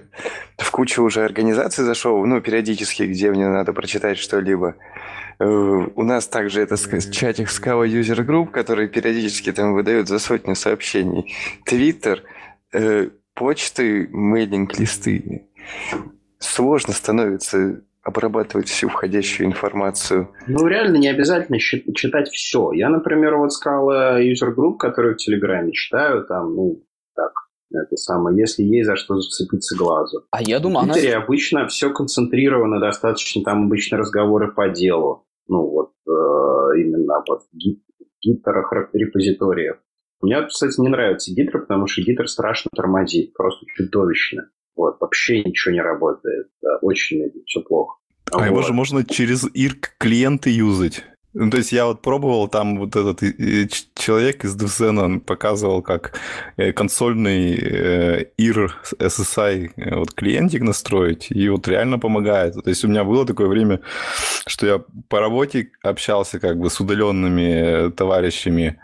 в 0.58 0.70
кучу 0.72 1.04
уже 1.04 1.24
организаций 1.24 1.84
зашел, 1.84 2.26
ну, 2.26 2.40
периодически, 2.40 3.04
где 3.04 3.30
мне 3.30 3.46
надо 3.48 3.72
прочитать 3.72 4.18
что-либо. 4.18 4.74
Э, 5.38 5.44
У 5.94 6.02
нас 6.02 6.26
также 6.26 6.62
это 6.62 6.76
чатик 6.76 7.48
Scala 7.48 7.86
User 7.86 8.26
Group, 8.26 8.50
который 8.50 8.88
периодически 8.88 9.52
там 9.52 9.74
выдает 9.74 10.08
за 10.08 10.18
сотню 10.18 10.56
сообщений. 10.56 11.32
Твиттер, 11.64 12.24
э, 12.72 13.10
почты, 13.34 14.08
мейлинг-листы. 14.12 15.46
Сложно 16.38 16.92
становится 16.92 17.82
обрабатывать 18.02 18.68
всю 18.68 18.88
входящую 18.88 19.46
информацию. 19.48 20.30
Ну, 20.46 20.66
реально 20.66 20.96
не 20.96 21.08
обязательно 21.08 21.58
читать 21.58 22.28
все. 22.30 22.72
Я, 22.72 22.88
например, 22.88 23.36
вот 23.36 23.52
сказал 23.52 23.90
user 24.20 24.54
group, 24.56 24.78
который 24.78 25.14
в 25.14 25.18
Телеграме 25.18 25.72
читаю, 25.72 26.24
там, 26.24 26.54
ну, 26.56 26.82
так, 27.14 27.32
это 27.72 27.96
самое, 27.96 28.38
если 28.38 28.62
есть 28.62 28.86
за 28.86 28.96
что 28.96 29.20
зацепиться 29.20 29.76
глазу. 29.76 30.24
а 30.30 30.42
я 30.42 30.58
В 30.58 30.62
думаю, 30.62 30.84
она... 30.84 30.94
Обычно 31.22 31.66
все 31.68 31.90
концентрировано, 31.92 32.80
достаточно 32.80 33.42
там 33.44 33.66
обычно 33.66 33.98
разговоры 33.98 34.50
по 34.50 34.68
делу. 34.70 35.26
Ну, 35.46 35.66
вот 35.68 35.92
э, 36.06 36.80
именно 36.80 37.22
вот 37.28 37.42
в 37.52 37.56
гит- 37.56 37.84
гиттерах, 38.22 38.72
реп- 38.72 38.90
репозиториях. 38.94 39.76
Мне, 40.20 40.42
кстати, 40.46 40.80
не 40.80 40.88
нравится 40.88 41.32
гиттер, 41.32 41.60
потому 41.60 41.86
что 41.86 42.02
гиттер 42.02 42.28
страшно 42.28 42.70
тормозит, 42.74 43.32
просто 43.32 43.64
чудовищно. 43.76 44.50
Вот, 44.76 44.98
вообще 45.00 45.42
ничего 45.42 45.72
не 45.72 45.80
работает. 45.80 46.48
Да, 46.62 46.76
очень 46.82 47.30
все 47.46 47.60
плохо. 47.62 47.96
А 48.32 48.46
его 48.46 48.56
Вот. 48.56 48.66
же 48.66 48.72
можно 48.72 49.04
через 49.04 49.44
IRC 49.44 49.86
клиенты 49.98 50.50
юзать. 50.50 51.04
Ну, 51.32 51.48
то 51.48 51.58
есть 51.58 51.70
я 51.70 51.86
вот 51.86 52.02
пробовал, 52.02 52.48
там 52.48 52.78
вот 52.78 52.96
этот 52.96 53.22
э, 53.22 53.32
э, 53.38 53.68
человек 53.94 54.44
из 54.44 54.56
DevZen, 54.56 54.98
он 54.98 55.20
показывал, 55.20 55.80
как 55.80 56.18
э, 56.56 56.72
консольный 56.72 57.54
э, 57.54 58.24
IR 58.36 58.70
SSI 58.98 59.70
э, 59.76 59.94
вот 59.94 60.12
клиентик 60.12 60.62
настроить, 60.62 61.28
и 61.30 61.48
вот 61.48 61.68
реально 61.68 62.00
помогает. 62.00 62.54
То 62.54 62.68
есть 62.68 62.84
у 62.84 62.88
меня 62.88 63.04
было 63.04 63.24
такое 63.24 63.46
время, 63.46 63.80
что 64.48 64.66
я 64.66 64.82
по 65.08 65.20
работе 65.20 65.70
общался 65.84 66.40
как 66.40 66.58
бы 66.58 66.68
с 66.68 66.80
удаленными 66.80 67.86
э, 67.86 67.90
товарищами, 67.90 68.80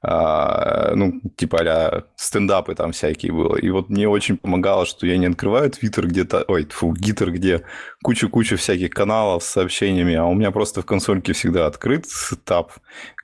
а, 0.00 0.94
ну, 0.94 1.20
типа 1.36 1.58
а 1.62 2.04
стендапы 2.14 2.76
там 2.76 2.92
всякие 2.92 3.32
было. 3.32 3.56
И 3.56 3.70
вот 3.70 3.88
мне 3.88 4.08
очень 4.08 4.36
помогало, 4.36 4.86
что 4.86 5.04
я 5.06 5.18
не 5.18 5.26
открываю 5.26 5.68
Твиттер 5.70 6.06
где-то, 6.06 6.44
ой, 6.46 6.68
фу, 6.70 6.92
Гиттер, 6.92 7.32
где 7.32 7.64
куча-куча 8.04 8.56
всяких 8.56 8.90
каналов 8.90 9.42
с 9.42 9.48
сообщениями, 9.48 10.14
а 10.14 10.26
у 10.26 10.34
меня 10.34 10.52
просто 10.52 10.82
в 10.82 10.86
консольке 10.86 11.32
всегда 11.32 11.66
открыт 11.88 12.06
таб, 12.44 12.72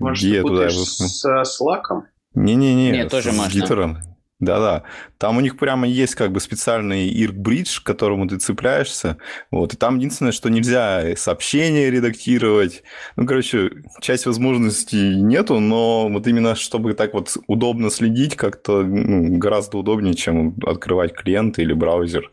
Может, 0.01 0.25
где 0.25 0.43
туда... 0.43 0.71
с 0.71 1.25
Slack'ом? 1.25 2.03
Не-не-не, 2.35 2.91
Нет, 2.91 3.11
тоже 3.11 3.33
с 3.33 3.37
можно. 3.37 3.53
Гиттером. 3.53 3.99
Да-да. 4.41 4.83
Там 5.19 5.37
у 5.37 5.41
них 5.41 5.57
прямо 5.57 5.87
есть 5.87 6.17
как 6.17 6.33
бы 6.33 6.41
специальный 6.41 7.09
IRC-бридж, 7.09 7.81
к 7.81 7.87
которому 7.87 8.27
ты 8.27 8.37
цепляешься. 8.39 9.17
Вот. 9.51 9.73
И 9.73 9.77
там 9.77 9.97
единственное, 9.99 10.33
что 10.33 10.51
нельзя 10.51 11.15
сообщения 11.17 11.89
редактировать. 11.89 12.83
Ну, 13.17 13.27
короче, 13.27 13.71
часть 14.01 14.27
возможностей 14.27 15.15
нету, 15.23 15.61
но 15.61 16.09
вот 16.09 16.27
именно 16.27 16.57
чтобы 16.57 16.95
так 16.95 17.15
вот 17.15 17.37
удобно 17.47 17.91
следить, 17.91 18.35
как-то 18.35 18.83
ну, 18.83 19.39
гораздо 19.39 19.79
удобнее, 19.79 20.15
чем 20.15 20.57
открывать 20.67 21.15
клиент 21.15 21.59
или 21.61 21.73
браузер. 21.73 22.33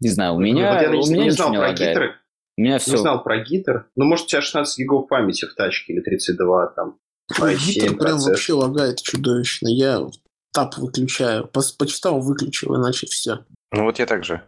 Не 0.00 0.10
знаю, 0.10 0.34
у 0.34 0.40
меня, 0.40 0.74
вот 0.74 0.82
я 0.82 0.90
у 0.90 1.06
меня 1.10 1.24
не 1.24 1.30
знал 1.30 1.52
про 1.52 1.68
лагает. 1.68 2.14
У 2.56 2.60
меня 2.62 2.74
Не 2.74 2.78
все. 2.78 2.96
знал 2.96 3.22
про 3.22 3.38
гиттер. 3.42 3.86
Ну, 3.96 4.04
может, 4.04 4.26
у 4.26 4.28
тебя 4.28 4.40
16 4.42 4.78
гигов 4.78 5.08
памяти 5.08 5.46
в 5.46 5.54
тачке 5.54 5.92
или 5.92 6.00
32 6.00 6.66
там. 6.68 6.98
Ой, 7.40 7.54
i7 7.54 7.58
Гиттер 7.66 7.96
прям 7.96 8.18
вообще 8.18 8.52
лагает 8.52 9.02
чудовищно. 9.02 9.68
Я 9.68 10.00
тап 10.52 10.76
выключаю. 10.76 11.48
Пос- 11.52 11.76
Почитал, 11.78 12.20
выключил, 12.20 12.76
иначе 12.76 13.06
все. 13.06 13.40
Ну 13.72 13.84
вот 13.84 13.98
я 13.98 14.06
также. 14.06 14.42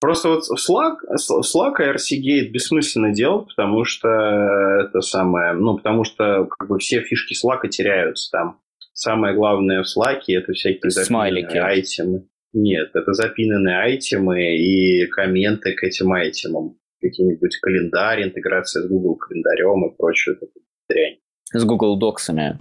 Просто 0.00 0.28
вот 0.28 0.42
Slack, 0.50 0.96
Slack 1.16 1.74
и 1.78 1.82
RCGate 1.82 2.50
бессмысленно 2.50 3.14
делать, 3.14 3.46
потому 3.56 3.84
что 3.84 4.08
это 4.08 5.00
самое, 5.00 5.52
ну, 5.54 5.76
потому 5.78 6.04
что 6.04 6.44
как 6.46 6.68
бы 6.68 6.78
все 6.78 7.00
фишки 7.00 7.34
Slack 7.34 7.68
теряются 7.68 8.30
там. 8.32 8.60
Самое 8.92 9.34
главное 9.34 9.82
в 9.82 9.86
Slack 9.86 10.22
это 10.28 10.52
всякие 10.52 10.90
Смайлики. 10.90 11.56
айтемы. 11.56 12.26
Нет, 12.52 12.90
это 12.94 13.12
запинанные 13.14 13.78
айтемы 13.80 14.56
и 14.56 15.06
комменты 15.06 15.72
к 15.74 15.82
этим 15.82 16.12
айтемам. 16.12 16.76
Какие-нибудь 17.04 17.58
календарь, 17.60 18.24
интеграция 18.24 18.82
с 18.82 18.88
Google 18.88 19.16
календарем 19.16 19.86
и 19.86 19.94
прочее. 19.94 20.36
такую 20.36 20.64
дрянь. 20.88 21.18
с 21.52 21.64
Google 21.64 22.00
Docs'ами. 22.00 22.58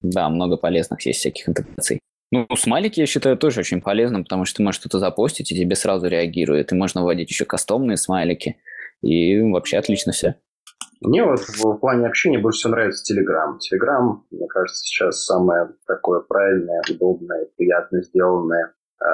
Да, 0.00 0.30
много 0.30 0.56
полезных 0.56 1.04
есть 1.04 1.20
всяких 1.20 1.48
интеграций. 1.48 2.00
Ну, 2.30 2.46
смайлики 2.56 3.00
я 3.00 3.06
считаю 3.06 3.36
тоже 3.36 3.60
очень 3.60 3.82
полезным, 3.82 4.22
потому 4.24 4.46
что 4.46 4.58
ты 4.58 4.62
можешь 4.62 4.80
что-то 4.80 4.98
запостить, 4.98 5.52
и 5.52 5.56
тебе 5.56 5.76
сразу 5.76 6.08
реагирует. 6.08 6.72
И 6.72 6.74
можно 6.74 7.02
вводить 7.02 7.30
еще 7.30 7.44
кастомные 7.44 7.98
смайлики. 7.98 8.56
И 9.02 9.40
вообще 9.40 9.76
отлично 9.76 10.12
все. 10.12 10.36
Мне 11.00 11.24
вот 11.24 11.40
в 11.40 11.78
плане 11.78 12.06
общения 12.06 12.38
больше 12.38 12.60
всего 12.60 12.72
нравится 12.72 13.14
Telegram. 13.14 13.56
Telegram, 13.58 14.20
мне 14.30 14.48
кажется, 14.48 14.82
сейчас 14.82 15.24
самое 15.24 15.68
такое 15.86 16.20
правильное, 16.20 16.82
удобное, 16.90 17.46
приятно 17.56 18.02
сделанное 18.02 18.74
э, 19.00 19.06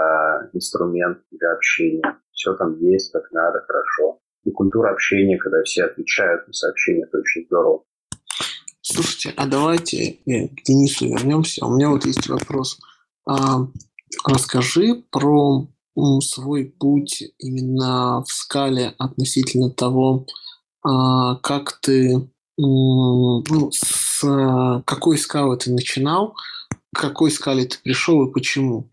инструмент 0.55 1.19
для 1.31 1.53
общения. 1.53 2.03
Все 2.35 2.55
там 2.55 2.79
есть, 2.81 3.13
как 3.13 3.31
надо, 3.33 3.61
хорошо. 3.67 4.19
И 4.45 4.51
культура 4.51 4.93
общения, 4.93 5.39
когда 5.39 5.63
все 5.63 5.85
отвечают 5.85 6.47
на 6.47 6.53
сообщения, 6.53 7.05
это 7.05 7.19
очень 7.19 7.47
здорово. 7.47 7.85
Слушайте, 8.83 9.33
а 9.37 9.47
давайте 9.47 10.19
э, 10.27 10.49
к 10.49 10.63
Денису 10.65 11.07
вернемся. 11.07 11.65
У 11.65 11.75
меня 11.75 11.89
вот 11.89 12.05
есть 12.05 12.29
вопрос. 12.29 12.79
А, 13.27 13.67
расскажи 14.27 15.03
про 15.11 15.67
свой 16.21 16.67
путь 16.67 17.23
именно 17.39 18.23
в 18.25 18.31
скале 18.31 18.95
относительно 18.99 19.71
того, 19.71 20.27
а, 20.83 21.37
как 21.37 21.79
ты 21.81 22.29
ну, 22.57 23.71
с 23.73 24.21
какой 24.85 25.19
скалы 25.19 25.57
ты 25.57 25.73
начинал, 25.73 26.37
к 26.93 27.01
какой 27.01 27.31
скале 27.31 27.65
ты 27.65 27.79
пришел 27.83 28.25
и 28.27 28.33
почему? 28.33 28.91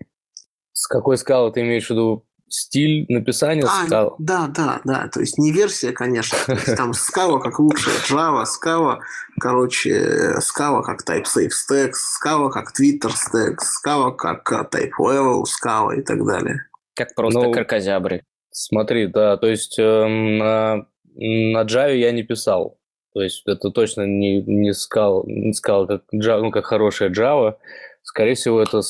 С 0.73 0.87
какой 0.87 1.17
скалы 1.17 1.51
ты 1.51 1.61
имеешь 1.61 1.87
в 1.87 1.89
виду 1.91 2.25
стиль 2.51 3.05
написания 3.09 3.63
а, 3.63 3.85
скал? 3.85 4.15
Да, 4.19 4.47
да, 4.47 4.81
да. 4.83 5.07
То 5.07 5.19
есть 5.21 5.37
не 5.37 5.51
версия, 5.51 5.91
конечно. 5.91 6.37
там 6.77 6.93
скала 6.93 7.39
как 7.39 7.59
лучшая 7.59 7.95
Java, 8.09 8.45
скала, 8.45 8.99
короче, 9.39 10.39
скала 10.41 10.83
как 10.83 11.01
TypeSafe 11.07 11.49
Stack, 11.49 11.91
скала 11.93 12.49
как 12.49 12.71
Twitter 12.77 13.11
Stack, 13.11 13.55
скала 13.59 14.11
как 14.11 14.51
Type 14.51 14.91
Level, 14.99 15.45
скала 15.45 15.95
и 15.95 16.01
так 16.01 16.25
далее. 16.25 16.65
Как 16.95 17.15
просто 17.15 17.39
ну, 17.39 17.51
кракозябры. 17.51 18.23
Смотри, 18.51 19.07
да, 19.07 19.37
то 19.37 19.47
есть 19.47 19.79
э, 19.79 20.05
на, 20.07 20.85
на 21.15 21.63
Java 21.63 21.95
я 21.95 22.11
не 22.11 22.23
писал. 22.23 22.77
То 23.13 23.21
есть 23.21 23.43
это 23.45 23.71
точно 23.71 24.05
не, 24.05 24.41
не 24.41 24.73
скал, 24.73 25.23
не 25.25 25.53
скал 25.53 25.87
как, 25.87 26.03
Java, 26.13 26.41
ну, 26.41 26.51
как 26.51 26.65
хорошая 26.65 27.09
Java. 27.09 27.55
Скорее 28.03 28.35
всего, 28.35 28.61
это, 28.61 28.81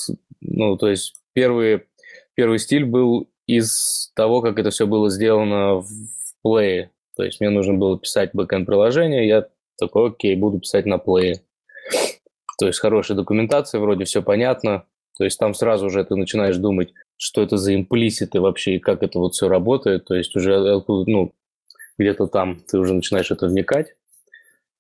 ну, 0.41 0.77
то 0.77 0.89
есть 0.89 1.15
первый, 1.33 1.83
первый 2.35 2.59
стиль 2.59 2.85
был 2.85 3.29
из 3.57 4.11
того, 4.15 4.41
как 4.41 4.59
это 4.59 4.69
все 4.69 4.87
было 4.87 5.09
сделано 5.09 5.81
в 5.81 5.87
Play. 6.45 6.87
То 7.15 7.23
есть 7.23 7.39
мне 7.39 7.49
нужно 7.49 7.73
было 7.73 7.99
писать 7.99 8.31
бэкэнд 8.33 8.65
приложение, 8.65 9.27
я 9.27 9.47
такой, 9.77 10.09
окей, 10.09 10.35
буду 10.35 10.59
писать 10.59 10.85
на 10.85 10.95
Play. 10.95 11.35
То 12.59 12.67
есть 12.67 12.79
хорошая 12.79 13.17
документация, 13.17 13.81
вроде 13.81 14.05
все 14.05 14.21
понятно. 14.21 14.85
То 15.17 15.25
есть 15.25 15.37
там 15.37 15.53
сразу 15.53 15.87
уже 15.87 16.03
ты 16.03 16.15
начинаешь 16.15 16.57
думать, 16.57 16.93
что 17.17 17.41
это 17.41 17.57
за 17.57 17.75
имплиситы 17.75 18.39
вообще 18.39 18.75
и 18.75 18.79
как 18.79 19.03
это 19.03 19.19
вот 19.19 19.33
все 19.33 19.49
работает. 19.49 20.05
То 20.05 20.15
есть 20.15 20.35
уже 20.35 20.59
ну, 20.87 21.33
где-то 21.97 22.27
там 22.27 22.61
ты 22.67 22.77
уже 22.77 22.93
начинаешь 22.93 23.31
это 23.31 23.47
вникать. 23.47 23.95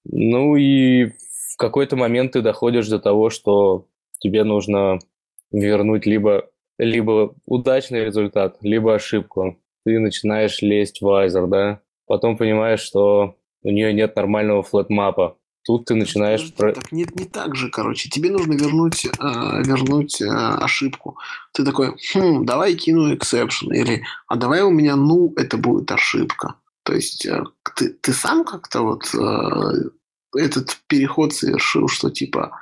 Ну 0.05 0.55
и 0.55 1.07
в 1.07 1.57
какой-то 1.57 1.95
момент 1.95 2.31
ты 2.33 2.41
доходишь 2.41 2.87
до 2.87 2.99
того, 2.99 3.29
что 3.29 3.87
тебе 4.19 4.43
нужно 4.43 4.99
вернуть 5.51 6.05
либо, 6.05 6.49
либо 6.81 7.35
удачный 7.45 8.05
результат, 8.05 8.57
либо 8.61 8.95
ошибку. 8.95 9.57
Ты 9.85 9.99
начинаешь 9.99 10.61
лезть 10.61 11.01
в 11.01 11.09
Either, 11.09 11.47
да? 11.47 11.81
Потом 12.07 12.37
понимаешь, 12.37 12.81
что 12.81 13.35
у 13.63 13.69
нее 13.69 13.93
нет 13.93 14.15
нормального 14.15 14.63
flatMap 14.63 15.21
а. 15.21 15.37
Тут 15.63 15.85
ты 15.85 15.95
начинаешь... 15.95 16.41
Так, 16.57 16.73
так 16.73 16.91
нет, 16.91 17.15
не 17.15 17.25
так 17.25 17.55
же, 17.55 17.69
короче. 17.69 18.09
Тебе 18.09 18.31
нужно 18.31 18.53
вернуть, 18.53 19.05
э, 19.05 19.09
вернуть 19.19 20.19
э, 20.19 20.27
ошибку. 20.27 21.19
Ты 21.53 21.63
такой, 21.63 21.95
хм, 22.13 22.45
давай 22.45 22.73
кину 22.73 23.13
эксепшн. 23.13 23.71
Или, 23.71 24.03
а 24.27 24.37
давай 24.37 24.63
у 24.63 24.71
меня 24.71 24.95
ну, 24.95 25.31
это 25.37 25.57
будет 25.57 25.91
ошибка. 25.91 26.55
То 26.83 26.93
есть 26.95 27.27
э, 27.27 27.43
ты, 27.75 27.89
ты 27.89 28.11
сам 28.11 28.43
как-то 28.43 28.81
вот 28.81 29.03
э, 29.13 29.89
этот 30.35 30.79
переход 30.87 31.33
совершил, 31.33 31.87
что 31.87 32.09
типа, 32.09 32.57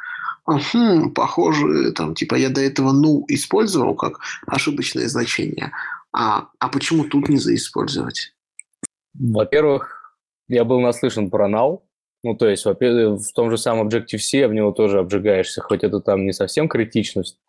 хм, 0.58 1.12
похоже, 1.14 1.92
там, 1.92 2.16
типа, 2.16 2.36
я 2.36 2.50
до 2.50 2.62
этого 2.62 2.92
ну 2.92 3.26
использовал 3.28 3.96
как 3.96 4.20
ошибочное 4.48 5.08
значение, 5.08 5.72
а, 6.12 6.48
а 6.60 6.70
почему 6.70 7.04
тут 7.04 7.30
не 7.30 7.38
заиспользовать? 7.38 8.34
Во-первых, 9.14 10.16
я 10.48 10.64
был 10.64 10.80
наслышан 10.80 11.30
про 11.30 11.50
null, 11.50 11.82
ну, 12.24 12.36
то 12.36 12.50
есть, 12.50 12.66
в 12.66 13.34
том 13.34 13.50
же 13.50 13.58
самом 13.58 13.88
Objective-C 13.88 14.48
в 14.48 14.54
него 14.54 14.72
тоже 14.72 15.00
обжигаешься, 15.00 15.62
хоть 15.62 15.84
это 15.84 16.02
там 16.02 16.26
не 16.26 16.34
совсем 16.34 16.68
критичность, 16.68 17.40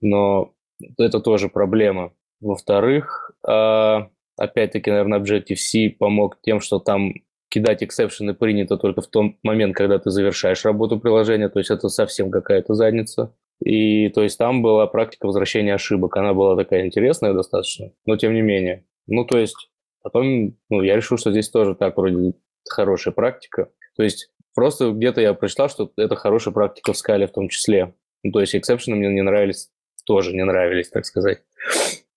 но 0.00 0.54
это 0.96 1.20
тоже 1.20 1.48
проблема. 1.48 2.12
Во-вторых, 2.40 3.32
а, 3.46 4.08
опять-таки, 4.36 4.90
наверное, 4.90 5.20
Objective-C 5.20 5.90
помог 5.98 6.38
тем, 6.42 6.60
что 6.60 6.78
там 6.78 7.12
кидать 7.48 7.82
эксепшены 7.82 8.34
принято 8.34 8.76
только 8.76 9.00
в 9.00 9.06
том 9.06 9.38
момент, 9.42 9.76
когда 9.76 9.98
ты 9.98 10.10
завершаешь 10.10 10.64
работу 10.64 10.98
приложения, 11.00 11.48
то 11.48 11.58
есть 11.58 11.70
это 11.70 11.88
совсем 11.88 12.30
какая-то 12.30 12.74
задница. 12.74 13.34
И 13.64 14.08
то 14.10 14.22
есть 14.22 14.38
там 14.38 14.62
была 14.62 14.86
практика 14.86 15.26
возвращения 15.26 15.74
ошибок, 15.74 16.16
она 16.16 16.32
была 16.34 16.56
такая 16.56 16.86
интересная 16.86 17.32
достаточно, 17.32 17.90
но 18.06 18.16
тем 18.16 18.34
не 18.34 18.40
менее. 18.42 18.86
Ну, 19.06 19.24
то 19.24 19.38
есть 19.38 19.70
потом 20.02 20.56
ну, 20.70 20.82
я 20.82 20.96
решил, 20.96 21.18
что 21.18 21.30
здесь 21.32 21.48
тоже 21.48 21.74
так 21.74 21.96
вроде 21.96 22.34
хорошая 22.68 23.12
практика. 23.12 23.70
То 23.96 24.02
есть 24.02 24.30
просто 24.54 24.92
где-то 24.92 25.20
я 25.20 25.34
прочитал, 25.34 25.68
что 25.68 25.90
это 25.96 26.14
хорошая 26.14 26.54
практика 26.54 26.92
в 26.92 26.96
скале 26.96 27.26
в 27.26 27.32
том 27.32 27.48
числе. 27.48 27.94
Ну, 28.22 28.32
то 28.32 28.40
есть 28.40 28.54
exception 28.54 28.92
ы 28.92 28.96
мне 28.96 29.08
не 29.08 29.22
нравились, 29.22 29.70
тоже 30.04 30.34
не 30.34 30.44
нравились, 30.44 30.90
так 30.90 31.04
сказать. 31.04 31.42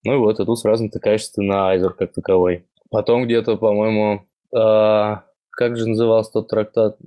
Ну 0.04 0.16
и 0.16 0.18
вот, 0.18 0.40
и 0.40 0.46
тут 0.46 0.60
сразу 0.60 0.84
натыкаешься 0.84 1.34
ты 1.36 1.42
на 1.42 1.70
Either 1.70 1.94
как 1.94 2.14
таковой. 2.14 2.66
Потом 2.90 3.26
где-то, 3.26 3.56
по-моему, 3.58 4.26
э, 4.54 5.16
как 5.52 5.78
же 5.78 5.88
назывался 5.88 6.32
тот 6.34 6.48
трактат? 6.50 6.98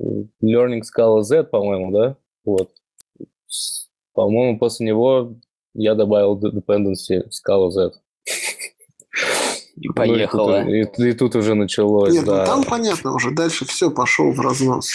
Learning 0.43 0.83
Scalaz, 0.83 1.45
по-моему, 1.45 1.93
да? 1.93 2.17
Вот. 2.45 2.71
По-моему, 4.13 4.59
после 4.59 4.87
него 4.87 5.37
я 5.75 5.95
добавил 5.95 6.39
dependency 6.39 7.25
Scalaz. 7.31 7.93
И 9.77 9.89
поехало. 9.89 10.63
Ну, 10.63 10.71
и, 10.73 10.85
тут, 10.85 10.99
и, 11.01 11.09
и 11.09 11.13
тут 11.15 11.37
уже 11.37 11.55
началось, 11.55 12.15
Нет, 12.15 12.25
да. 12.25 12.41
ну, 12.41 12.47
там 12.47 12.65
понятно 12.65 13.15
уже, 13.15 13.33
дальше 13.33 13.65
все, 13.65 13.91
пошел 13.91 14.31
в 14.31 14.41
разнос. 14.41 14.89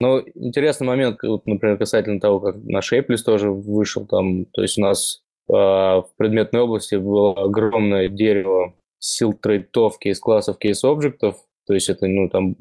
Ну, 0.00 0.20
интересный 0.34 0.86
момент, 0.86 1.22
вот, 1.22 1.46
например, 1.46 1.78
касательно 1.78 2.20
того, 2.20 2.40
как 2.40 2.56
на 2.64 2.80
Shapeless 2.80 3.22
тоже 3.24 3.50
вышел 3.50 4.04
там, 4.06 4.46
то 4.46 4.62
есть 4.62 4.76
у 4.78 4.82
нас 4.82 5.22
а, 5.48 6.02
в 6.02 6.10
предметной 6.16 6.62
области 6.62 6.96
было 6.96 7.34
огромное 7.34 8.08
дерево 8.08 8.74
сил 8.98 9.32
трейтов 9.32 9.98
кейс-классов, 9.98 10.58
кейс-объектов, 10.58 11.36
то 11.66 11.74
есть 11.74 11.88
это, 11.88 12.06
ну, 12.06 12.28
там 12.28 12.56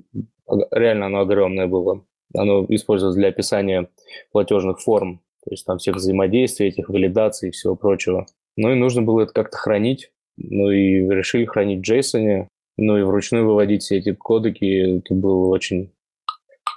реально 0.72 1.08
оно 1.08 1.22
огромное 1.22 1.68
было. 1.68 2.06
Оно 2.36 2.66
использовалось 2.70 3.18
для 3.18 3.30
описания 3.30 3.90
платежных 4.32 4.82
форм, 4.82 5.22
то 5.44 5.52
есть 5.52 5.66
там 5.66 5.78
всех 5.78 5.96
взаимодействий, 5.96 6.68
этих 6.68 6.90
валидаций 6.90 7.50
и 7.50 7.52
всего 7.52 7.76
прочего. 7.76 8.26
Ну 8.56 8.72
и 8.72 8.76
нужно 8.76 9.02
было 9.02 9.22
это 9.22 9.34
как-то 9.34 9.58
хранить. 9.58 10.12
Ну 10.38 10.72
и 10.72 11.08
решили 11.08 11.46
хранить 11.46 11.88
в 11.88 11.92
JSON, 11.92 12.48
ну 12.78 12.98
и 12.98 13.04
вручную 13.04 13.46
выводить 13.46 13.84
все 13.84 13.98
эти 13.98 14.14
кодеки. 14.14 14.98
Это 15.00 15.14
было 15.14 15.48
очень, 15.48 15.94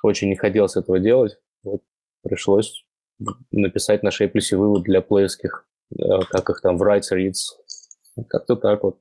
очень 0.02 0.28
не 0.28 0.36
хотелось 0.36 0.76
этого 0.76 0.98
делать. 0.98 1.38
Вот 1.62 1.82
пришлось 2.22 2.84
написать 3.50 4.02
на 4.02 4.10
шейплесе 4.10 4.56
вывод 4.56 4.82
для 4.82 5.00
плеерских 5.00 5.66
Э, 5.94 6.20
как 6.30 6.50
их 6.50 6.60
там, 6.60 6.76
writes, 6.76 7.12
reads. 7.12 7.54
Как-то 8.28 8.56
так 8.56 8.82
вот. 8.82 8.98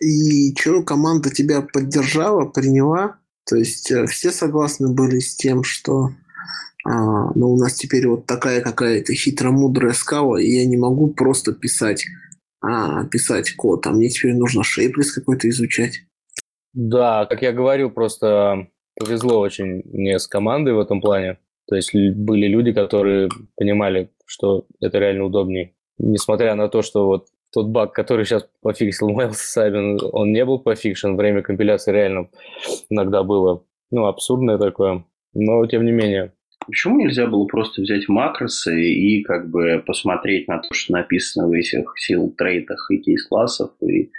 И 0.00 0.54
что, 0.56 0.82
команда 0.82 1.30
тебя 1.30 1.60
поддержала, 1.60 2.46
приняла? 2.46 3.18
То 3.48 3.56
есть 3.56 3.90
э, 3.90 4.06
все 4.06 4.30
согласны 4.30 4.92
были 4.92 5.18
с 5.18 5.34
тем, 5.34 5.64
что 5.64 6.10
а, 6.84 7.32
ну, 7.34 7.52
у 7.52 7.58
нас 7.58 7.74
теперь 7.74 8.06
вот 8.06 8.26
такая 8.26 8.60
какая-то 8.60 9.12
хитро-мудрая 9.14 9.92
скала, 9.92 10.40
и 10.40 10.48
я 10.48 10.66
не 10.66 10.76
могу 10.76 11.08
просто 11.08 11.52
писать, 11.52 12.06
а, 12.60 13.04
писать 13.06 13.56
код, 13.56 13.86
а 13.86 13.90
мне 13.90 14.08
теперь 14.08 14.34
нужно 14.34 14.62
шейплес 14.62 15.12
какой-то 15.12 15.48
изучать. 15.48 16.02
Да, 16.74 17.26
как 17.26 17.42
я 17.42 17.52
говорил, 17.52 17.90
просто 17.90 18.68
повезло 18.94 19.40
очень 19.40 19.82
мне 19.92 20.18
с 20.18 20.26
командой 20.26 20.74
в 20.74 20.80
этом 20.80 21.00
плане. 21.00 21.38
То 21.66 21.74
есть 21.74 21.92
были 21.92 22.46
люди, 22.46 22.72
которые 22.72 23.28
понимали, 23.56 24.10
что 24.26 24.66
это 24.80 24.98
реально 24.98 25.24
удобнее 25.24 25.74
несмотря 25.98 26.54
на 26.54 26.68
то, 26.68 26.82
что 26.82 27.06
вот 27.06 27.26
тот 27.52 27.68
баг, 27.68 27.92
который 27.92 28.24
сейчас 28.24 28.48
пофиксил 28.62 29.10
Майлз 29.10 29.38
Сабин, 29.38 29.98
он 30.12 30.32
не 30.32 30.44
был 30.44 30.58
пофикшен, 30.58 31.16
время 31.16 31.42
компиляции 31.42 31.92
реально 31.92 32.28
иногда 32.90 33.22
было, 33.22 33.64
ну, 33.90 34.06
абсурдное 34.06 34.58
такое, 34.58 35.04
но 35.34 35.66
тем 35.66 35.84
не 35.84 35.92
менее. 35.92 36.32
Почему 36.66 36.98
нельзя 36.98 37.26
было 37.26 37.46
просто 37.46 37.80
взять 37.80 38.08
макросы 38.08 38.78
и 38.78 39.22
как 39.22 39.48
бы 39.48 39.82
посмотреть 39.86 40.48
на 40.48 40.58
то, 40.58 40.68
что 40.72 40.92
написано 40.92 41.48
в 41.48 41.52
этих 41.52 41.94
сил 41.96 42.30
трейтах 42.36 42.90
и 42.90 42.98
кейс-классов 42.98 43.70
и 43.80 44.10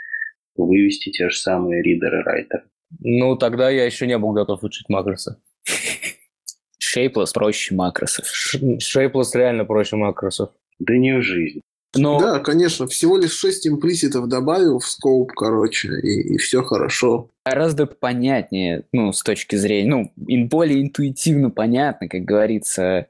вывести 0.55 1.11
те 1.11 1.29
же 1.29 1.37
самые 1.37 1.83
ридеры 1.83 2.23
райтеры? 2.23 2.63
Ну, 2.99 3.35
тогда 3.35 3.69
я 3.69 3.85
еще 3.85 4.07
не 4.07 4.17
был 4.17 4.31
готов 4.31 4.63
учить 4.63 4.89
макросы. 4.89 5.37
Shapeless 6.81 7.33
проще 7.33 7.75
макросов. 7.75 8.25
Shapeless 8.55 9.29
реально 9.35 9.65
проще 9.65 9.95
макросов. 9.95 10.49
Да 10.79 10.97
не 10.97 11.17
в 11.17 11.21
жизни. 11.21 11.61
Но... 11.95 12.19
Да, 12.19 12.39
конечно, 12.39 12.87
всего 12.87 13.17
лишь 13.17 13.31
6 13.31 13.67
имплиситов 13.67 14.27
добавил 14.27 14.79
в 14.79 14.87
скоп, 14.87 15.31
короче, 15.31 15.99
и, 16.01 16.35
и 16.35 16.37
все 16.37 16.61
хорошо. 16.61 17.29
Гораздо 17.45 17.87
понятнее, 17.87 18.83
ну, 18.91 19.11
с 19.11 19.23
точки 19.23 19.55
зрения, 19.55 19.89
ну, 19.89 20.45
более 20.47 20.81
интуитивно 20.81 21.49
понятно, 21.49 22.07
как 22.07 22.21
говорится, 22.21 23.07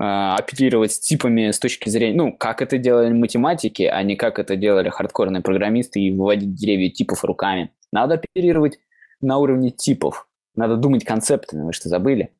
а, 0.00 0.36
оперировать 0.36 0.92
с 0.92 1.00
типами 1.00 1.50
с 1.50 1.58
точки 1.58 1.88
зрения, 1.88 2.16
ну, 2.16 2.32
как 2.32 2.62
это 2.62 2.78
делали 2.78 3.12
математики, 3.12 3.82
а 3.82 4.02
не 4.02 4.16
как 4.16 4.38
это 4.38 4.56
делали 4.56 4.88
хардкорные 4.88 5.42
программисты 5.42 6.00
и 6.00 6.12
выводить 6.12 6.54
деревья 6.54 6.90
типов 6.90 7.24
руками. 7.24 7.72
Надо 7.92 8.14
оперировать 8.14 8.78
на 9.20 9.38
уровне 9.38 9.70
типов. 9.70 10.28
Надо 10.54 10.76
думать 10.76 11.04
концептами, 11.04 11.64
вы 11.64 11.72
что, 11.72 11.88
забыли? 11.88 12.30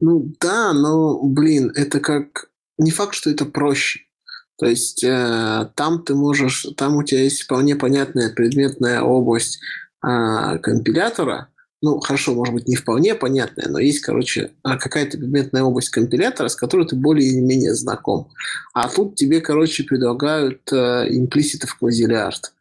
Ну 0.00 0.32
да, 0.40 0.72
но, 0.72 1.20
блин, 1.22 1.72
это 1.74 2.00
как... 2.00 2.50
Не 2.78 2.90
факт, 2.90 3.14
что 3.14 3.30
это 3.30 3.44
проще. 3.44 4.00
То 4.58 4.66
есть 4.66 5.02
э, 5.02 5.68
там 5.74 6.04
ты 6.04 6.14
можешь, 6.14 6.66
там 6.76 6.96
у 6.96 7.02
тебя 7.02 7.22
есть 7.22 7.42
вполне 7.42 7.76
понятная 7.76 8.32
предметная 8.32 9.02
область 9.02 9.58
э, 10.06 10.58
компилятора, 10.58 11.48
ну, 11.84 12.00
хорошо, 12.00 12.32
может 12.34 12.54
быть, 12.54 12.66
не 12.66 12.76
вполне 12.76 13.14
понятная, 13.14 13.68
но 13.68 13.78
есть, 13.78 14.00
короче, 14.00 14.52
а, 14.62 14.78
какая-то 14.78 15.18
предметная 15.18 15.64
область 15.64 15.90
компилятора, 15.90 16.48
с 16.48 16.56
которой 16.56 16.86
ты 16.86 16.96
более 16.96 17.28
или 17.28 17.40
менее 17.40 17.74
знаком. 17.74 18.30
А 18.72 18.88
тут 18.88 19.16
тебе, 19.16 19.42
короче, 19.42 19.84
предлагают 19.84 20.62
э, 20.72 21.06
имплиситов 21.10 21.76
квазилиард. 21.76 22.54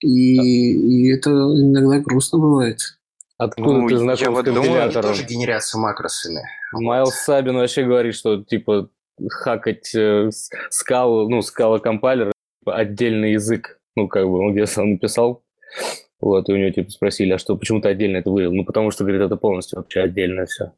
И, 0.00 0.72
и 0.72 1.12
это 1.12 1.28
иногда 1.28 1.98
грустно 1.98 2.38
бывает. 2.38 2.98
Откуда 3.36 3.70
Ну, 3.70 3.88
ты 3.88 3.94
я 3.94 4.00
знаком 4.00 4.32
вот 4.32 4.46
с 4.46 4.48
думаю, 4.48 4.64
компилятором? 4.64 5.10
Тоже 5.10 5.24
генерация 5.26 5.78
макросами. 5.78 6.40
Майлз 6.72 7.16
Сабин 7.16 7.56
вообще 7.56 7.84
говорит, 7.84 8.14
что 8.14 8.42
типа 8.42 8.88
хакать 9.28 9.94
э, 9.94 10.30
скалу, 10.70 11.28
ну, 11.28 11.42
скала 11.42 11.78
компайлер 11.78 12.32
типа, 12.60 12.76
отдельный 12.76 13.32
язык. 13.32 13.78
Ну, 13.96 14.08
как 14.08 14.24
бы, 14.24 14.38
он 14.38 14.52
где-то 14.52 14.84
написал. 14.84 15.42
Вот, 16.20 16.48
и 16.48 16.52
у 16.52 16.56
него 16.56 16.70
типа 16.70 16.90
спросили, 16.90 17.32
а 17.32 17.38
что, 17.38 17.56
почему 17.56 17.80
ты 17.80 17.88
отдельно 17.88 18.18
это 18.18 18.30
вывел? 18.30 18.52
Ну, 18.52 18.64
потому 18.64 18.90
что, 18.90 19.04
говорит, 19.04 19.22
это 19.22 19.36
полностью 19.36 19.78
вообще 19.78 20.00
отдельно 20.00 20.46
все. 20.46 20.72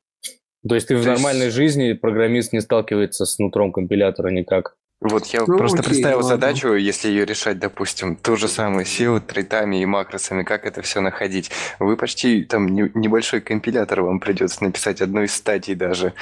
То 0.69 0.75
есть 0.77 0.87
ты 0.89 0.97
в 0.97 1.03
То 1.03 1.11
есть- 1.11 1.23
нормальной 1.23 1.51
жизни 1.51 1.93
программист 1.95 2.53
не 2.53 2.61
сталкивается 2.61 3.27
с 3.27 3.39
нутром 3.39 3.73
компилятора 3.73 4.29
никак. 4.29 4.77
Вот 5.01 5.27
я 5.27 5.41
Ну, 5.45 5.59
просто 5.59 5.81
окей, 5.81 5.89
представил 5.91 6.19
ладно. 6.19 6.29
задачу, 6.29 6.75
если 6.75 7.09
ее 7.09 7.25
решать, 7.25 7.59
допустим, 7.59 8.15
ту 8.15 8.37
же 8.37 8.47
самую 8.47 8.85
силу, 8.85 9.21
трейтами 9.21 9.83
и 9.83 9.85
макросами, 9.85 10.45
как 10.45 10.65
это 10.65 10.81
все 10.83 11.01
находить. 11.01 11.51
Вы 11.81 11.97
почти 11.97 12.45
там 12.45 12.69
не- 12.69 12.93
небольшой 12.95 13.41
компилятор 13.41 14.03
вам 14.03 14.21
придется 14.21 14.63
написать 14.63 15.01
одну 15.01 15.23
из 15.25 15.35
стадий 15.35 15.75
даже. 15.75 16.13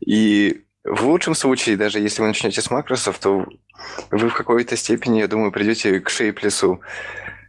И 0.00 0.62
в 0.84 1.06
лучшем 1.06 1.34
случае, 1.34 1.76
даже 1.76 1.98
если 1.98 2.22
вы 2.22 2.28
начнете 2.28 2.60
с 2.60 2.70
макросов, 2.70 3.18
то 3.18 3.46
вы 4.10 4.28
в 4.28 4.34
какой-то 4.34 4.76
степени, 4.76 5.20
я 5.20 5.28
думаю, 5.28 5.52
придете 5.52 6.00
к 6.00 6.08
шейплесу. 6.08 6.80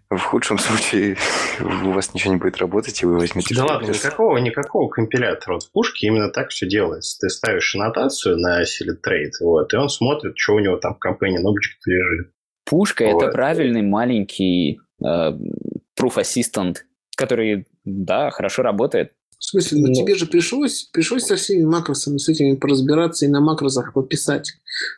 В 0.10 0.20
худшем 0.20 0.58
случае 0.58 1.16
у 1.62 1.92
вас 1.92 2.14
ничего 2.14 2.34
не 2.34 2.40
будет 2.40 2.58
работать, 2.58 3.02
и 3.02 3.06
вы 3.06 3.18
возьмете 3.18 3.56
Да 3.56 3.66
ладно, 3.66 3.88
никакого, 3.88 4.38
никакого 4.40 4.90
компилятора. 4.90 5.54
Вот 5.54 5.64
в 5.64 5.72
пушке 5.72 6.08
именно 6.08 6.30
так 6.30 6.50
все 6.50 6.68
делается. 6.68 7.18
Ты 7.22 7.30
ставишь 7.30 7.74
аннотацию 7.76 8.38
на 8.38 8.62
Trade, 8.62 9.32
вот, 9.40 9.74
и 9.74 9.78
он 9.78 9.88
смотрит, 9.88 10.34
что 10.36 10.56
у 10.56 10.60
него 10.60 10.76
там 10.78 10.96
в 10.96 11.00
компании 11.00 11.40
Object 11.40 11.80
лежит. 11.86 12.32
Пушка 12.66 13.06
это 13.06 13.26
Вот. 13.26 13.32
правильный 13.32 13.84
маленький 13.84 14.82
э, 15.02 15.06
proof 15.06 16.18
assistant, 16.18 16.80
который, 17.16 17.68
да, 17.86 18.32
хорошо 18.32 18.64
работает. 18.64 19.14
В 19.42 19.46
смысле, 19.46 19.82
ну, 19.82 19.88
Ну. 19.88 19.94
тебе 19.94 20.14
же 20.14 20.28
пришлось, 20.28 20.84
пришлось 20.94 21.26
со 21.26 21.36
всеми 21.36 21.64
макросами, 21.64 22.20
с 22.20 22.30
этими 22.30 22.56
поразбираться 22.56 23.26
и 23.26 23.28
на 23.28 23.42
макросах 23.42 23.92
пописать. 23.92 24.54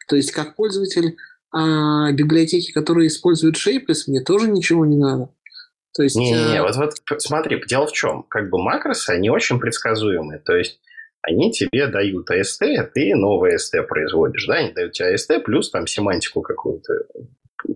То 0.10 0.18
есть, 0.18 0.32
как 0.32 0.56
пользователь 0.56 1.16
а, 1.52 2.12
библиотеки, 2.12 2.74
которые 2.74 3.08
используют 3.08 3.56
Shapeless, 3.56 4.04
мне 4.08 4.22
тоже 4.22 4.50
ничего 4.50 4.86
не 4.86 4.98
надо. 4.98 5.30
То 5.96 6.04
есть, 6.04 6.18
Не-не-не, 6.18 6.58
э, 6.58 6.62
вот, 6.62 6.76
вот 6.76 7.22
смотри, 7.22 7.62
дело 7.68 7.88
в 7.88 7.94
чем. 7.94 8.24
Как 8.24 8.50
бы 8.50 8.62
макросы, 8.62 9.12
они 9.12 9.30
очень 9.30 9.60
предсказуемые. 9.60 10.39
То 10.39 10.56
есть 10.58 10.82
они 11.22 11.52
тебе 11.54 11.88
дают 11.88 12.30
AST, 12.30 12.76
а 12.76 12.84
ты 12.84 13.16
новый 13.16 13.56
AST 13.56 13.82
производишь. 13.88 14.46
Да? 14.46 14.56
Они 14.56 14.74
дают 14.74 14.91
тебе 14.91 15.16
AST 15.16 15.39
плюс 15.39 15.72
там 15.72 15.88
семантику 15.88 16.41
какую-то, 16.41 16.94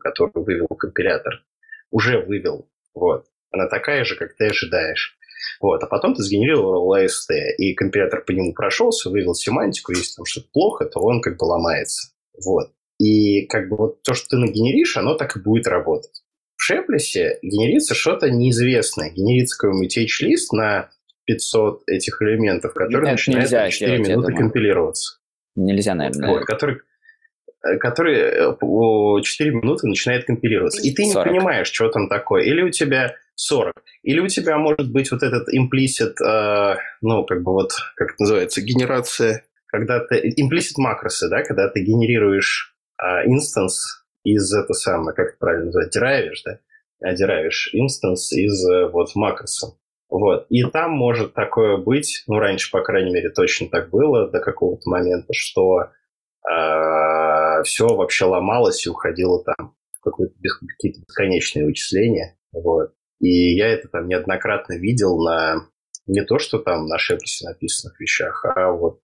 которую 0.01 0.43
вывел 0.43 0.68
компилятор. 0.68 1.45
Уже 1.91 2.20
вывел. 2.20 2.68
Вот. 2.93 3.26
Она 3.51 3.70
такая 3.70 4.03
же, 4.03 4.18
как 4.18 4.36
ты 4.36 4.47
ожидаешь. 4.47 5.18
Вот. 5.61 5.83
А 5.83 5.88
потом 5.88 6.13
ты 6.13 6.23
сгенерировал 6.23 6.95
AST, 6.95 7.33
и 7.57 7.73
компилятор 7.73 8.23
по 8.23 8.31
нему 8.31 8.53
прошелся, 8.53 9.09
вывел 9.09 9.33
семантику. 9.33 9.91
Если 9.91 10.15
там 10.15 10.25
что-то 10.25 10.47
плохо, 10.51 10.85
то 10.85 10.99
он 10.99 11.21
как 11.21 11.38
бы 11.38 11.45
ломается. 11.45 12.11
Вот. 12.45 12.71
И 12.99 13.45
как 13.47 13.69
бы 13.69 13.77
вот 13.77 14.03
то, 14.03 14.13
что 14.13 14.29
ты 14.29 14.38
нагенеришь, 14.38 14.97
оно 14.97 15.15
так 15.15 15.35
и 15.38 15.39
будет 15.39 15.67
работать. 15.67 16.23
В 16.55 16.63
Шеплесе 16.63 17.38
генерится 17.43 17.93
что-то 17.93 18.29
неизвестное. 18.29 19.11
Генерится 19.11 19.57
какой-нибудь 19.57 19.97
H-лист 19.97 20.51
на 20.53 20.89
500 21.25 21.83
этих 21.88 22.21
элементов, 22.21 22.75
Это 22.75 22.99
начинает 22.99 23.43
нельзя 23.43 23.63
на 23.63 23.71
4 23.71 23.91
сделать, 23.91 24.07
я 24.07 24.15
минуты 24.15 24.33
компилироваться. 24.33 25.19
Нельзя, 25.55 25.93
наверное. 25.93 26.29
Вот, 26.29 26.45
который, 26.45 26.77
э, 27.63 27.77
который 27.77 28.17
э, 28.17 28.53
по 28.53 29.19
4 29.21 29.51
минуты 29.51 29.88
начинает 29.88 30.25
компилироваться. 30.25 30.81
И 30.81 30.93
ты 30.93 31.03
не 31.03 31.11
40. 31.11 31.27
понимаешь, 31.27 31.67
что 31.67 31.89
там 31.89 32.07
такое. 32.07 32.43
Или 32.43 32.61
у 32.61 32.69
тебя 32.69 33.15
40. 33.38 33.73
Или 34.01 34.19
у 34.19 34.27
тебя 34.27 34.57
может 34.57 34.91
быть 34.91 35.11
вот 35.11 35.23
этот 35.23 35.47
implicit, 35.53 36.15
э, 36.25 36.77
ну, 37.01 37.23
как 37.23 37.43
бы 37.43 37.53
вот, 37.53 37.71
как 37.95 38.09
это 38.13 38.23
называется, 38.23 38.61
генерация, 38.61 39.45
когда 39.67 39.99
ты... 39.99 40.29
Implicit 40.29 40.73
макросы, 40.77 41.29
да, 41.29 41.43
когда 41.43 41.69
ты 41.69 41.81
генерируешь 41.81 42.75
э, 43.01 43.27
instance 43.28 44.05
из 44.23 44.51
это 44.53 44.73
самое, 44.73 45.15
как 45.15 45.29
это 45.29 45.38
правильно 45.39 45.65
называть, 45.65 45.91
derive 45.91 46.19
ишь, 46.19 46.41
да? 46.43 46.59
А, 47.03 47.13
instance 47.13 48.32
из 48.33 48.67
э, 48.67 48.88
вот 48.88 49.15
макроса. 49.15 49.77
Вот. 50.09 50.47
И 50.49 50.63
там 50.63 50.91
может 50.91 51.33
такое 51.33 51.77
быть, 51.77 52.23
ну, 52.27 52.39
раньше, 52.39 52.71
по 52.71 52.81
крайней 52.81 53.11
мере, 53.11 53.29
точно 53.29 53.69
так 53.69 53.91
было 53.91 54.29
до 54.31 54.39
какого-то 54.39 54.89
момента, 54.89 55.33
что 55.33 55.91
все 57.65 57.88
вообще 57.88 58.23
ломалось 58.23 58.85
и 58.85 58.89
уходило 58.89 59.43
там 59.43 59.75
в 59.91 59.99
какие-то 59.99 61.01
бесконечные 61.01 61.65
вычисления. 61.65 62.38
Вот. 62.53 62.93
И 63.20 63.55
я 63.55 63.70
это 63.70 63.88
там 63.88 64.07
неоднократно 64.07 64.78
видел 64.78 65.18
на 65.24 65.68
не 66.05 66.24
то, 66.24 66.39
что 66.39 66.59
там 66.59 66.88
на 66.88 66.97
shapeless 66.97 67.43
е 67.43 67.47
написанных 67.47 67.99
вещах, 67.99 68.45
а 68.45 68.72
вот 68.72 69.01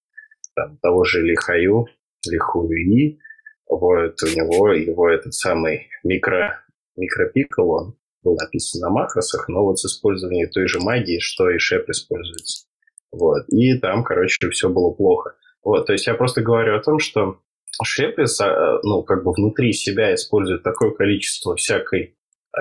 там 0.56 0.78
того 0.78 1.04
же 1.04 1.22
Лихаю, 1.22 1.88
Лихуи, 2.30 3.20
вот 3.68 4.22
у 4.24 4.28
него 4.28 4.72
его 4.72 5.10
этот 5.10 5.34
самый 5.34 5.90
микро, 6.04 6.64
микропикл, 6.96 7.72
он 7.72 7.98
был 8.22 8.36
написан 8.36 8.82
на 8.82 8.90
макросах, 8.90 9.50
но 9.50 9.64
вот 9.64 9.80
с 9.80 9.86
использованием 9.86 10.50
той 10.50 10.68
же 10.68 10.80
магии, 10.80 11.20
что 11.20 11.50
и 11.50 11.58
шеп 11.58 11.90
используется. 11.90 12.68
Вот. 13.12 13.44
И 13.50 13.78
там, 13.80 14.04
короче, 14.04 14.50
все 14.50 14.70
было 14.70 14.92
плохо. 14.92 15.36
Вот, 15.64 15.86
то 15.86 15.94
есть 15.94 16.08
я 16.08 16.14
просто 16.14 16.42
говорю 16.42 16.76
о 16.78 16.82
том, 16.82 17.00
что 17.00 17.40
Шеприс, 17.84 18.40
ну, 18.84 19.04
как 19.04 19.24
бы 19.24 19.32
внутри 19.32 19.74
себя 19.74 20.14
использует 20.14 20.64
такое 20.64 20.92
количество 20.92 21.56
всякой 21.56 22.16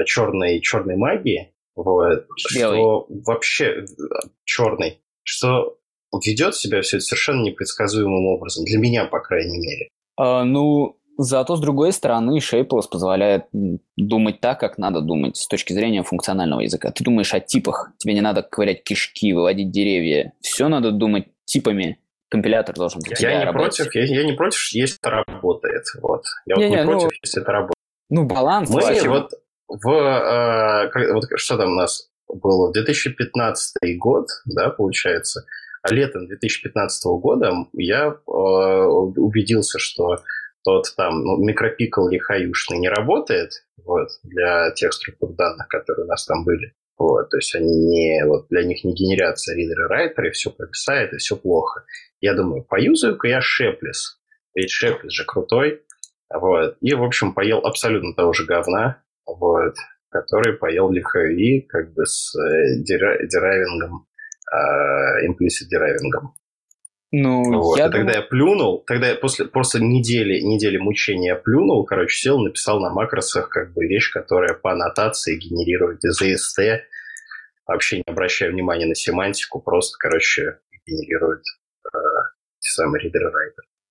черной, 0.04 0.60
черной 0.60 0.96
магии, 0.96 1.52
вот, 1.74 2.26
Белой. 2.54 2.76
что 2.76 3.06
вообще 3.26 3.84
черный, 4.44 5.00
что 5.22 5.78
ведет 6.24 6.54
себя 6.54 6.82
все 6.82 6.98
это 6.98 7.06
совершенно 7.06 7.42
непредсказуемым 7.42 8.26
образом. 8.26 8.64
Для 8.64 8.78
меня, 8.78 9.04
по 9.06 9.20
крайней 9.20 9.58
мере. 9.58 9.88
А, 10.16 10.44
ну, 10.44 10.98
зато 11.16 11.56
с 11.56 11.60
другой 11.60 11.92
стороны, 11.92 12.38
Shapeless 12.38 12.88
позволяет 12.90 13.46
думать 13.96 14.40
так, 14.40 14.60
как 14.60 14.78
надо 14.78 15.00
думать 15.00 15.36
с 15.36 15.46
точки 15.46 15.72
зрения 15.72 16.02
функционального 16.02 16.60
языка. 16.60 16.90
Ты 16.90 17.04
думаешь 17.04 17.32
о 17.32 17.40
типах, 17.40 17.92
тебе 17.98 18.14
не 18.14 18.20
надо 18.20 18.42
ковырять 18.42 18.82
кишки, 18.84 19.32
выводить 19.32 19.70
деревья. 19.70 20.32
Все 20.40 20.68
надо 20.68 20.90
думать 20.90 21.28
типами. 21.44 21.98
Компилятор 22.28 22.74
должен 22.74 23.00
для 23.00 23.14
Я 23.18 23.38
не 23.38 23.44
работать. 23.44 23.76
против, 23.76 23.94
я, 23.94 24.04
я 24.04 24.24
не 24.24 24.32
против, 24.32 24.58
если 24.72 24.96
это 24.98 25.10
работает. 25.10 25.84
Вот. 26.00 26.24
Я 26.46 26.54
вот 26.54 26.62
Не-не, 26.62 26.76
не 26.76 26.84
ну, 26.84 26.92
против, 26.92 27.18
если 27.22 27.42
это 27.42 27.52
работает. 27.52 27.76
Ну, 28.08 28.24
баланс. 28.24 28.70
Мы 28.70 29.08
вот 29.08 29.32
в... 29.82 30.90
э, 30.90 31.12
вот 31.12 31.24
что 31.36 31.56
там 31.56 31.72
у 31.72 31.76
нас 31.76 32.08
было? 32.28 32.72
2015 32.72 33.98
год, 33.98 34.28
да, 34.44 34.70
получается. 34.70 35.44
А 35.82 35.92
летом 35.92 36.26
2015 36.26 37.04
года 37.20 37.52
я 37.72 38.06
э, 38.06 38.30
убедился, 38.30 39.78
что 39.78 40.18
тот 40.64 40.94
там 40.96 41.24
ну, 41.24 41.38
микропикл 41.38 42.06
лихаюшный 42.08 42.78
не 42.78 42.88
работает 42.88 43.64
вот, 43.84 44.08
для 44.22 44.70
тех 44.72 44.92
структур 44.92 45.34
данных, 45.34 45.66
которые 45.68 46.04
у 46.04 46.08
нас 46.08 46.24
там 46.24 46.44
были. 46.44 46.72
Вот, 46.98 47.30
то 47.30 47.38
есть 47.38 47.54
они 47.56 47.74
не, 47.74 48.24
вот 48.26 48.46
для 48.48 48.62
них 48.62 48.84
не 48.84 48.94
генерация 48.94 49.56
ридеры 49.56 49.88
райтеры, 49.88 50.30
все 50.30 50.50
прописает, 50.50 51.12
и 51.12 51.16
все 51.16 51.36
плохо. 51.36 51.84
Я 52.20 52.34
думаю, 52.34 52.62
поюзаю-ка 52.62 53.26
я 53.26 53.40
Шеплес. 53.40 54.20
Ведь 54.54 54.70
Шеплес 54.70 55.12
же 55.12 55.24
крутой. 55.24 55.82
Вот. 56.32 56.76
И, 56.80 56.94
в 56.94 57.02
общем, 57.02 57.34
поел 57.34 57.58
абсолютно 57.58 58.14
того 58.14 58.32
же 58.32 58.44
говна, 58.44 59.02
вот, 59.26 59.74
который 60.10 60.54
поел 60.54 60.90
Ли 60.90 61.11
Хаои 61.11 61.62
как 61.62 61.92
бы 61.94 62.04
с 62.06 62.34
э, 62.38 62.76
дера- 62.82 63.24
deriving 63.26 63.84
ом, 63.84 64.06
э, 64.52 65.26
implicit 65.26 65.68
deriving 65.70 66.17
ом. 66.17 66.34
Ну, 67.14 67.42
Вот. 67.60 67.76
я 67.78 67.88
и 67.88 67.90
тогда 67.90 67.98
думаю- 67.98 68.16
я 68.16 68.22
плюнул, 68.22 68.84
тогда 68.86 69.08
я 69.10 69.14
после, 69.16 69.44
после 69.44 69.80
недели, 69.86 70.40
недели 70.40 70.78
мучения 70.78 71.28
я 71.28 71.36
плюнул, 71.36 71.84
короче, 71.84 72.16
сел, 72.16 72.38
написал 72.40 72.80
на 72.80 72.88
макросах 72.90 73.50
как 73.50 73.74
бы 73.74 73.86
вещь, 73.86 74.10
которая 74.10 74.54
по 74.54 74.72
аннотации 74.72 75.36
генерирует 75.38 76.02
из 76.04 76.20
AST, 76.22 76.80
вообще 77.66 77.98
не 77.98 78.04
обращая 78.06 78.50
внимания 78.50 78.86
на 78.86 78.94
семантику, 78.94 79.60
просто, 79.60 79.96
короче, 79.98 80.58
генерирует 80.86 81.42
э, 81.94 81.98
те 82.60 82.70
самые 82.70 83.02
ридеры 83.02 83.30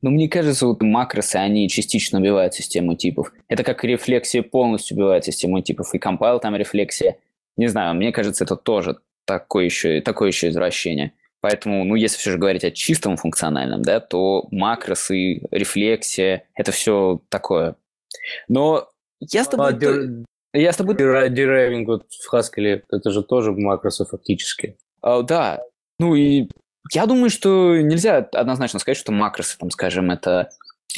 Ну, 0.01 0.09
мне 0.09 0.27
кажется, 0.27 0.65
вот 0.65 0.81
макросы, 0.81 1.35
они 1.35 1.69
частично 1.69 2.19
убивают 2.19 2.53
систему 2.53 2.95
типов. 2.95 3.31
Это 3.47 3.63
как 3.63 3.83
рефлексия 3.83 4.41
полностью 4.41 4.97
убивает 4.97 5.25
систему 5.25 5.61
типов. 5.61 5.93
И 5.93 5.99
компайл 5.99 6.39
там 6.39 6.55
рефлексия. 6.55 7.17
Не 7.57 7.67
знаю, 7.67 7.95
мне 7.95 8.11
кажется, 8.11 8.43
это 8.43 8.55
тоже 8.55 8.97
такое 9.25 9.65
еще, 9.65 10.01
такое 10.01 10.29
еще 10.29 10.49
извращение. 10.49 11.13
Поэтому, 11.39 11.83
ну, 11.83 11.95
если 11.95 12.17
все 12.17 12.31
же 12.31 12.37
говорить 12.37 12.63
о 12.63 12.71
чистом 12.71 13.17
функциональном, 13.17 13.81
да, 13.81 13.99
то 13.99 14.47
макросы, 14.51 15.41
рефлексия, 15.51 16.43
это 16.55 16.71
все 16.71 17.21
такое. 17.29 17.75
Но 18.47 18.89
я 19.19 19.43
с 19.43 19.47
тобой... 19.47 19.69
А, 19.69 19.71
дер- 19.71 20.23
Я 20.53 20.71
с 20.71 20.77
тобой... 20.77 20.95
дера- 20.95 21.29
Deriving 21.29 21.85
вот 21.85 22.05
в 22.11 22.33
Haskell, 22.33 22.83
это 22.89 23.11
же 23.11 23.23
тоже 23.23 23.51
макросы 23.51 24.05
фактически. 24.05 24.77
А, 25.01 25.21
да, 25.21 25.63
ну 25.99 26.15
и 26.15 26.47
я 26.91 27.05
думаю, 27.05 27.29
что 27.29 27.77
нельзя 27.77 28.17
однозначно 28.17 28.79
сказать, 28.79 28.97
что 28.97 29.11
макросы, 29.11 29.57
там, 29.57 29.69
скажем, 29.69 30.11
это 30.11 30.49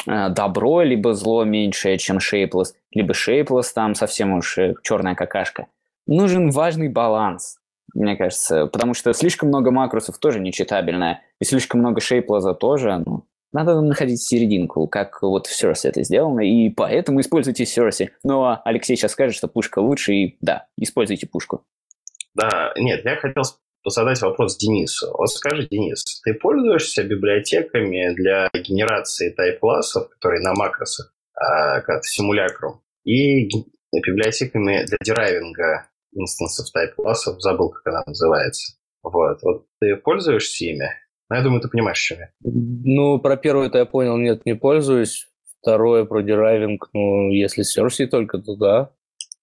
э, 0.08 0.30
добро, 0.30 0.82
либо 0.82 1.14
зло 1.14 1.44
меньшее, 1.44 1.98
чем 1.98 2.18
shapeless, 2.18 2.74
либо 2.92 3.14
shapeless 3.14 3.68
там 3.74 3.96
совсем 3.96 4.34
уж 4.34 4.58
э, 4.58 4.76
черная 4.84 5.16
какашка. 5.16 5.68
Нужен 6.08 6.50
важный 6.52 6.90
баланс, 6.90 7.58
мне 7.94 8.16
кажется, 8.16 8.68
потому 8.68 8.94
что 8.94 9.14
слишком 9.14 9.50
много 9.50 9.72
макросов 9.72 10.18
тоже 10.18 10.40
нечитабельное, 10.40 11.22
и 11.40 11.46
слишком 11.46 11.82
много 11.82 12.00
shapeless 12.00 12.54
тоже, 12.56 13.04
ну, 13.06 13.26
надо 13.54 13.80
находить 13.82 14.22
серединку, 14.22 14.88
как 14.88 15.22
вот 15.22 15.48
в 15.48 15.52
Source 15.52 15.82
это 15.84 16.04
сделано, 16.04 16.42
и 16.42 16.70
поэтому 16.70 17.22
используйте 17.22 17.64
Source. 17.64 18.10
Но 18.24 18.62
Алексей 18.66 18.98
сейчас 18.98 19.12
скажет, 19.12 19.36
что 19.36 19.48
пушка 19.48 19.80
лучше, 19.80 20.14
и 20.14 20.38
да, 20.42 20.66
используйте 20.78 21.28
пушку. 21.28 21.64
Да, 22.34 22.74
нет, 22.76 23.06
я 23.06 23.16
хотел 23.16 23.44
задать 23.90 24.22
вопрос 24.22 24.58
Денису. 24.58 25.12
Вот 25.18 25.30
скажи, 25.30 25.68
Денис, 25.70 26.04
ты 26.24 26.34
пользуешься 26.34 27.04
библиотеками 27.04 28.14
для 28.16 28.50
генерации 28.54 29.30
type 29.30 29.56
class 29.56 29.90
ов, 29.90 30.10
которые 30.10 30.42
на 30.42 30.54
макросах, 30.54 31.14
а, 31.36 31.82
как 31.82 32.06
симулякром, 32.06 32.82
и 33.04 33.50
библиотеками 33.92 34.86
для 34.86 34.98
дерайвинга 35.04 35.88
инстансов 36.14 36.72
тайп-классов, 36.72 37.42
забыл, 37.42 37.70
как 37.70 37.88
она 37.88 38.04
называется. 38.06 38.78
Вот. 39.04 39.40
вот 39.42 39.66
ты 39.80 39.96
пользуешься 39.98 40.66
ими? 40.66 40.90
Ну, 41.30 41.36
я 41.36 41.44
думаю, 41.44 41.62
ты 41.62 41.68
понимаешь, 41.68 41.98
что 41.98 42.16
я. 42.16 42.30
Ну, 42.42 43.20
про 43.20 43.38
первое 43.38 43.68
это 43.68 43.80
я 43.80 43.86
понял, 43.86 44.18
нет, 44.18 44.46
не 44.46 44.56
пользуюсь. 44.56 45.28
Второе 45.62 46.06
про 46.06 46.22
deriving, 46.22 46.90
ну, 46.94 47.32
если 47.32 47.64
Circe 47.64 48.06
только, 48.06 48.38
то 48.38 48.56
да. 48.56 48.92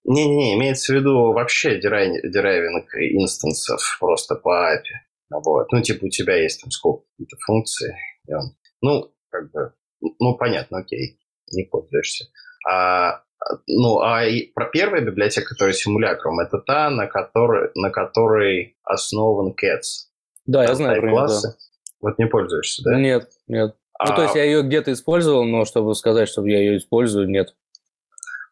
Не-не, 0.04 0.54
имеется 0.54 0.92
в 0.92 0.96
виду 0.96 1.32
вообще 1.32 1.78
deriving 1.78 2.94
instance 2.94 3.63
ов 3.63 3.80
просто 4.00 4.34
по 4.34 4.74
API. 4.74 5.40
Вот. 5.44 5.70
Ну, 5.70 5.82
типа, 5.82 6.06
у 6.06 6.08
тебя 6.08 6.36
есть 6.36 6.60
там 6.60 6.70
сколько 6.70 7.04
какие-то 7.12 7.36
функций. 7.46 7.94
И 8.26 8.34
он, 8.34 8.56
ну, 8.80 9.12
как 9.28 9.50
бы, 9.52 9.72
ну, 10.00 10.36
понятно, 10.36 10.78
окей, 10.78 11.18
не 11.52 11.64
пользуешься. 11.64 12.26
А, 12.68 13.22
ну, 13.66 14.00
а 14.00 14.24
и 14.24 14.46
про 14.52 14.66
первая 14.66 15.02
библиотека, 15.02 15.48
которая 15.48 15.72
симулякром, 15.72 16.40
это 16.40 16.58
та, 16.58 16.90
на 16.90 17.06
которой, 17.06 17.70
на 17.74 17.90
которой 17.90 18.76
основан 18.82 19.52
Cats. 19.52 20.08
Да, 20.46 20.64
я 20.64 20.74
знаю 20.74 21.00
про 21.00 21.10
классы. 21.10 21.48
Да. 21.48 21.54
Вот 22.00 22.18
не 22.18 22.26
пользуешься, 22.26 22.82
да? 22.84 22.98
Нет, 22.98 23.30
нет. 23.46 23.76
А... 23.98 24.08
Ну, 24.08 24.16
то 24.16 24.22
есть 24.22 24.34
я 24.34 24.44
ее 24.44 24.62
где-то 24.62 24.92
использовал, 24.92 25.44
но 25.44 25.64
чтобы 25.64 25.94
сказать, 25.94 26.28
что 26.28 26.44
я 26.46 26.58
ее 26.58 26.78
использую, 26.78 27.28
нет. 27.28 27.54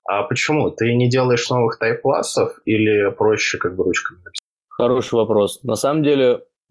А 0.09 0.23
почему? 0.23 0.71
Ты 0.71 0.95
не 0.95 1.11
делаешь 1.11 1.51
новых 1.51 1.79
тайп-классов 1.79 2.59
или 2.65 3.11
проще 3.11 3.59
как 3.59 3.77
бы 3.77 3.85
ручками 3.85 4.17
написать? 4.25 4.47
Хороший 4.71 5.17
вопрос. 5.17 5.63
На 5.65 5.75
самом 5.75 6.03
деле, 6.03 6.45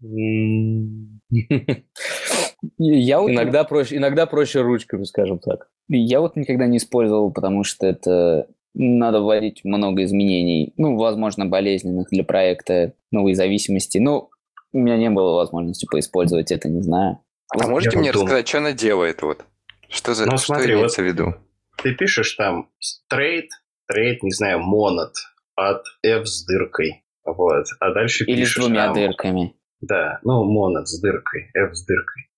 я 2.78 3.20
вот 3.20 3.30
иногда 3.30 3.62
проще, 3.62 3.96
иногда 3.96 4.26
проще 4.26 4.62
ручками, 4.62 5.04
скажем 5.04 5.38
так. 5.38 5.68
Я 5.88 6.20
вот 6.20 6.34
никогда 6.34 6.66
не 6.66 6.78
использовал, 6.78 7.32
потому 7.32 7.62
что 7.62 7.86
это 7.86 8.48
надо 8.74 9.20
вводить 9.20 9.64
много 9.64 10.02
изменений, 10.02 10.72
ну, 10.76 10.96
возможно, 10.96 11.46
болезненных 11.46 12.08
для 12.10 12.24
проекта, 12.24 12.94
новые 13.12 13.36
зависимости. 13.36 13.98
Ну, 13.98 14.30
у 14.72 14.78
меня 14.78 14.96
не 14.96 15.10
было 15.10 15.36
возможности 15.36 15.86
поиспользовать 15.88 16.50
это, 16.50 16.68
не 16.68 16.82
знаю. 16.82 17.20
А 17.56 17.68
можете 17.68 17.98
мне 17.98 18.10
думаю. 18.10 18.26
рассказать, 18.26 18.48
что 18.48 18.58
она 18.58 18.72
делает 18.72 19.22
вот? 19.22 19.44
Что 19.88 20.14
за 20.14 20.26
ну, 20.26 20.38
что 20.38 20.46
смотри, 20.54 20.74
имеется 20.74 21.02
вот 21.02 21.08
в 21.08 21.12
виду? 21.12 21.34
Ты 21.82 21.94
пишешь 21.94 22.32
там 22.32 22.70
trait, 23.08 23.50
trait, 23.86 24.22
не 24.22 24.32
знаю, 24.32 24.60
Monad 24.60 25.14
от 25.54 25.84
F 26.04 26.26
с 26.26 26.44
дыркой. 26.44 27.04
Вот. 27.24 27.66
А 27.80 27.92
дальше 27.92 28.24
Или 28.24 28.40
пишешь 28.40 28.54
с 28.54 28.66
двумя 28.66 28.86
там, 28.86 28.94
дырками. 28.94 29.54
Да, 29.80 30.18
ну, 30.22 30.44
Monad 30.44 30.88
с 30.88 31.00
дыркой, 31.00 31.50
F 31.54 31.74
с 31.74 31.84
дыркой. 31.84 32.28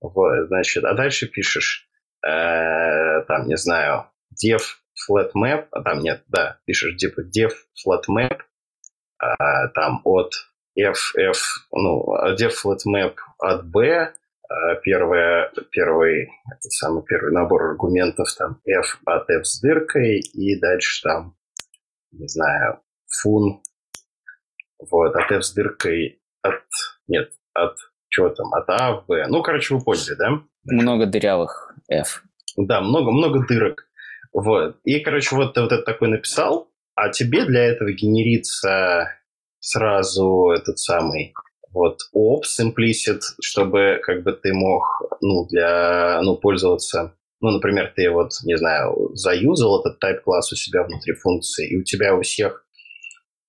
Вот, 0.00 0.46
значит, 0.46 0.84
а 0.84 0.94
дальше 0.94 1.26
пишешь, 1.26 1.88
э, 2.24 3.22
там, 3.26 3.48
не 3.48 3.56
знаю, 3.56 4.06
def 4.32 4.62
flatMap, 5.10 5.66
а 5.72 5.82
там 5.82 6.00
нет, 6.00 6.22
да, 6.28 6.60
пишешь 6.64 6.96
типа 6.96 7.22
def 7.22 7.50
flatMap, 7.84 8.38
э, 9.22 9.68
там 9.74 10.00
от 10.04 10.32
F, 10.76 11.14
F, 11.16 11.66
ну, 11.72 12.06
dev 12.38 12.52
flat 12.64 12.78
map 12.86 13.16
от 13.38 13.66
B, 13.66 14.12
первое, 14.82 15.52
первый, 15.70 16.30
это 16.46 16.68
самый 16.70 17.02
первый 17.04 17.32
набор 17.32 17.64
аргументов, 17.64 18.28
там, 18.36 18.60
F 18.66 18.98
от 19.04 19.28
F 19.30 19.46
с 19.46 19.60
дыркой, 19.60 20.20
и 20.20 20.58
дальше 20.58 21.02
там, 21.02 21.36
не 22.12 22.28
знаю, 22.28 22.80
фун, 23.06 23.62
вот, 24.90 25.14
от 25.14 25.30
F 25.30 25.44
с 25.44 25.52
дыркой, 25.52 26.20
от, 26.42 26.62
нет, 27.06 27.32
от 27.52 27.76
чего 28.08 28.30
там, 28.30 28.52
от 28.54 28.68
А 28.68 28.92
в 28.94 29.06
Б. 29.06 29.26
Ну, 29.28 29.42
короче, 29.42 29.74
вы 29.74 29.82
поняли, 29.82 30.14
да? 30.18 30.42
Много 30.64 31.06
дырявых 31.06 31.74
F. 31.90 32.22
Да, 32.56 32.80
много-много 32.80 33.46
дырок. 33.46 33.88
Вот. 34.32 34.78
И, 34.84 35.00
короче, 35.00 35.36
вот 35.36 35.54
ты 35.54 35.60
вот 35.60 35.72
это 35.72 35.82
такой 35.82 36.08
написал, 36.08 36.70
а 36.94 37.10
тебе 37.10 37.44
для 37.44 37.64
этого 37.64 37.92
генерится 37.92 39.10
сразу 39.60 40.50
этот 40.50 40.78
самый 40.78 41.34
вот 41.72 41.98
ops 42.14 42.60
implicit, 42.60 43.20
чтобы 43.40 44.00
как 44.02 44.22
бы 44.22 44.32
ты 44.32 44.52
мог, 44.52 44.82
ну, 45.20 45.46
для, 45.46 46.20
ну, 46.22 46.36
пользоваться 46.36 47.14
ну, 47.40 47.50
например, 47.50 47.92
ты 47.94 48.10
вот, 48.10 48.32
не 48.42 48.56
знаю, 48.58 49.10
заюзал 49.14 49.80
этот 49.80 50.02
type 50.02 50.22
class 50.22 50.52
у 50.52 50.56
себя 50.56 50.82
внутри 50.82 51.14
функции, 51.14 51.70
и 51.70 51.76
у 51.76 51.84
тебя 51.84 52.14
у 52.14 52.22
всех 52.22 52.64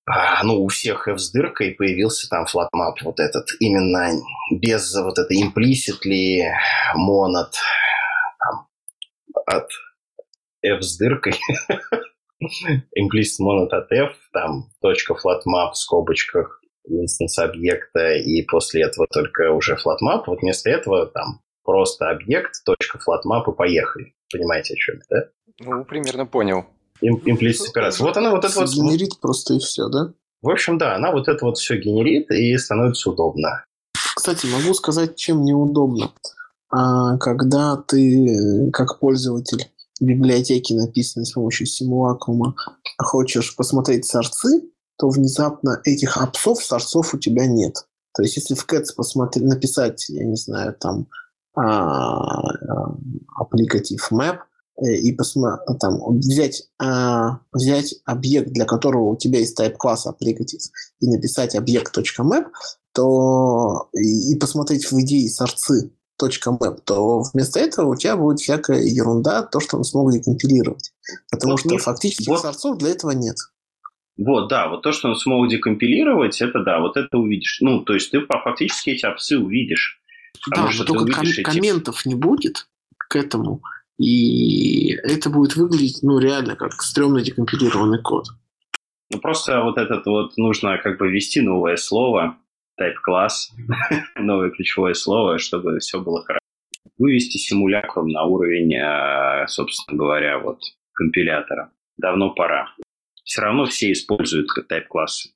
а, 0.06 0.44
ну, 0.44 0.64
у 0.64 0.68
всех 0.70 1.08
F 1.08 1.20
с 1.20 1.32
дыркой 1.32 1.72
появился 1.72 2.28
там 2.30 2.48
flatMap 2.48 3.00
вот 3.04 3.20
этот, 3.20 3.48
именно 3.60 4.10
без 4.52 4.96
вот 4.96 5.20
этой 5.20 5.38
implicitly 5.44 6.52
Monad 6.96 7.54
там, 8.40 8.68
от 9.46 9.70
F 10.64 10.82
с 10.84 10.98
дыркой. 10.98 11.36
implicit 12.98 13.38
монот 13.40 13.72
от 13.72 13.92
F, 13.92 14.16
там 14.34 14.72
точка 14.82 15.14
flatmap 15.14 15.74
в 15.74 15.78
скобочках 15.78 16.60
инстанс 16.86 17.38
объекта, 17.40 18.16
и 18.16 18.44
после 18.44 18.84
этого 18.84 19.08
только 19.12 19.52
уже 19.52 19.76
flatmap. 19.76 20.24
Вот 20.28 20.42
вместо 20.42 20.70
этого 20.70 21.08
там 21.08 21.42
просто 21.64 22.10
объект, 22.10 22.64
точка 22.66 22.98
flatmap 22.98 23.52
и 23.52 23.56
поехали. 23.56 24.14
Понимаете, 24.32 24.74
о 24.74 24.78
чем 24.78 25.00
да? 25.10 25.30
Ну, 25.60 25.84
примерно 25.86 26.26
понял 26.26 26.66
имплисит 27.02 27.70
операция. 27.70 28.06
Вот 28.06 28.18
она 28.18 28.32
вот 28.32 28.46
это 28.46 28.60
вот... 28.60 28.70
Генерит 28.70 29.20
просто 29.20 29.56
и 29.56 29.60
все, 29.60 29.88
да? 29.90 30.14
В 30.42 30.50
общем, 30.50 30.78
да, 30.78 30.96
она 30.96 31.12
вот 31.12 31.28
это 31.28 31.46
вот 31.46 31.58
все 31.58 31.78
генерит 31.78 32.32
и 32.32 32.58
становится 32.58 33.10
удобно. 33.10 33.66
Кстати, 34.16 34.46
могу 34.46 34.74
сказать, 34.74 35.16
чем 35.16 35.44
неудобно. 35.44 36.12
А, 36.70 37.18
когда 37.18 37.78
ты, 37.78 38.70
как 38.72 39.00
пользователь 39.00 39.70
библиотеки, 40.00 40.74
написанной 40.74 41.26
с 41.26 41.34
помощью 41.34 41.68
симулакрума, 41.68 42.56
хочешь 42.98 43.56
посмотреть 43.56 44.06
сорцы, 44.06 44.62
то 45.00 45.10
внезапно 45.10 45.82
этих 45.86 46.18
апсов, 46.18 46.64
сорцов 46.64 47.14
у 47.14 47.18
тебя 47.18 47.48
нет. 47.48 47.88
То 48.16 48.22
есть, 48.22 48.38
если 48.38 48.54
в 48.54 48.68
Cats 48.68 48.94
посмотреть, 48.96 49.46
написать, 49.46 50.08
я 50.10 50.26
не 50.26 50.36
знаю, 50.36 50.76
там, 50.80 51.08
а, 51.56 52.50
а, 52.52 52.96
applicative 53.42 54.02
map, 54.12 54.40
Э, 54.82 54.94
и 54.94 55.12
посмотреть, 55.12 55.80
там, 55.80 56.00
взять, 56.20 56.64
а, 56.80 57.40
взять 57.52 57.96
объект, 58.06 58.52
для 58.52 58.66
которого 58.66 59.12
у 59.12 59.18
тебя 59.18 59.40
есть 59.40 59.60
type 59.60 59.76
класс 59.78 60.08
applicative, 60.08 60.62
и 61.00 61.08
написать 61.08 61.56
объект.map, 61.56 62.46
то 62.94 63.90
и, 63.94 64.34
и 64.34 64.36
посмотреть 64.38 64.90
в 64.90 65.00
идее 65.02 65.30
сорцы 65.30 65.92
.map, 66.22 66.80
то 66.84 67.22
вместо 67.34 67.60
этого 67.60 67.92
у 67.92 67.96
тебя 67.96 68.18
будет 68.18 68.40
всякая 68.40 68.82
ерунда, 68.82 69.44
то, 69.44 69.60
что 69.60 69.78
мы 69.78 69.86
смогли 69.86 70.22
компилировать. 70.22 70.92
Потому 71.32 71.54
вот, 71.54 71.60
что 71.62 71.78
фактически 71.78 72.30
вот, 72.30 72.42
сорцов 72.42 72.78
для 72.78 72.90
этого 72.90 73.12
нет. 73.12 73.38
Вот, 74.20 74.50
да, 74.50 74.68
вот 74.68 74.82
то, 74.82 74.92
что 74.92 75.08
он 75.08 75.16
смог 75.16 75.48
декомпилировать, 75.48 76.42
это 76.42 76.62
да, 76.62 76.80
вот 76.82 76.98
это 76.98 77.18
увидишь. 77.18 77.60
Ну, 77.62 77.86
то 77.86 77.94
есть 77.94 78.12
ты 78.12 78.20
фактически 78.20 78.90
эти 78.90 79.06
опсы 79.06 79.40
увидишь. 79.40 80.02
Да, 80.54 80.70
но 80.78 80.84
только 80.84 81.14
ком- 81.14 81.26
эти... 81.26 81.42
комментов 81.42 82.06
не 82.06 82.16
будет 82.16 82.68
к 82.98 83.16
этому. 83.16 83.62
И 83.98 84.92
это 84.92 85.30
будет 85.30 85.56
выглядеть, 85.56 86.00
ну, 86.02 86.20
реально, 86.20 86.58
как 86.58 86.74
стрёмный 86.82 87.24
декомпилированный 87.24 88.02
код. 88.02 88.26
Ну, 89.10 89.20
просто 89.20 89.62
вот 89.62 89.78
этот 89.78 90.06
вот 90.06 90.36
нужно 90.36 90.78
как 90.80 91.00
бы 91.00 91.10
ввести 91.10 91.40
новое 91.40 91.78
слово, 91.78 92.38
type-класс, 92.80 93.54
новое 94.18 94.50
ключевое 94.50 94.96
слово, 94.96 95.38
чтобы 95.38 95.80
все 95.80 96.02
было 96.02 96.26
хорошо. 96.26 96.40
Вывести 96.98 97.38
симулякрум 97.38 98.10
на 98.10 98.24
уровень, 98.26 98.76
а, 98.76 99.48
собственно 99.48 99.98
говоря, 99.98 100.40
вот 100.40 100.60
компилятора. 100.94 101.72
Давно 101.98 102.32
пора. 102.34 102.68
Все 103.30 103.42
равно 103.42 103.66
все 103.66 103.92
используют 103.92 104.50
type-классы. 104.58 105.30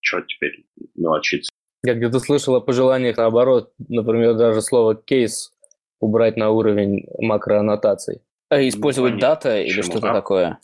Что 0.00 0.20
теперь 0.20 0.66
мелочиться? 0.94 1.50
Я 1.82 1.94
где-то 1.94 2.20
слышал 2.20 2.54
о 2.54 2.60
пожеланиях 2.60 3.16
наоборот, 3.16 3.72
например, 3.88 4.34
даже 4.34 4.62
слово 4.62 4.94
кейс 4.94 5.50
убрать 5.98 6.36
на 6.36 6.50
уровень 6.50 7.06
макроаннотаций. 7.18 8.22
А 8.50 8.60
использовать 8.60 9.14
ну, 9.14 9.18
дата 9.18 9.60
или 9.62 9.82
что-то 9.82 10.10
а? 10.10 10.14
такое? 10.14 10.60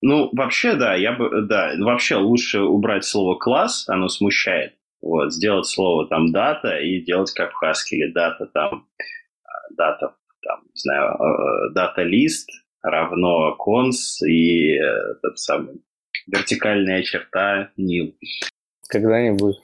Ну, 0.00 0.30
вообще, 0.36 0.76
да, 0.76 0.94
я 0.94 1.14
бы, 1.14 1.42
да, 1.48 1.72
вообще 1.80 2.14
лучше 2.14 2.60
убрать 2.60 3.04
слово 3.04 3.36
класс, 3.36 3.88
оно 3.88 4.06
смущает. 4.06 4.74
Вот, 5.02 5.32
сделать 5.32 5.66
слово 5.66 6.06
там 6.06 6.30
дата 6.30 6.78
и 6.78 7.00
делать 7.00 7.32
как 7.32 7.50
в 7.54 7.64
Haskell. 7.64 8.12
Дата 8.14 8.46
там, 8.54 8.86
дата, 9.76 10.14
там, 10.42 10.60
не 10.62 10.80
знаю, 10.80 11.18
дата 11.74 12.02
лист 12.04 12.48
равно 12.82 13.56
конс 13.56 14.22
и 14.22 14.74
этот 14.74 15.40
самый 15.40 15.82
вертикальная 16.30 17.02
черта 17.02 17.70
nil. 17.78 18.14
Когда-нибудь. 18.88 19.56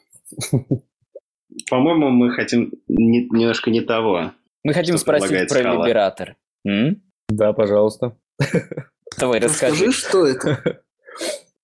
По-моему, 1.71 2.11
мы 2.11 2.31
хотим 2.33 2.73
не, 2.89 3.29
немножко 3.31 3.71
не 3.71 3.81
того. 3.81 4.33
Мы 4.65 4.73
хотим 4.73 4.99
спросить 4.99 5.49
про 5.49 5.61
Scala. 5.61 5.87
Liberator. 5.87 6.35
М? 6.67 7.03
Да, 7.29 7.53
пожалуйста. 7.53 8.17
Давай 9.19 9.41
расскажи. 9.41 9.87
Расскажи, 9.87 9.93
что 9.93 10.27
это? 10.27 10.83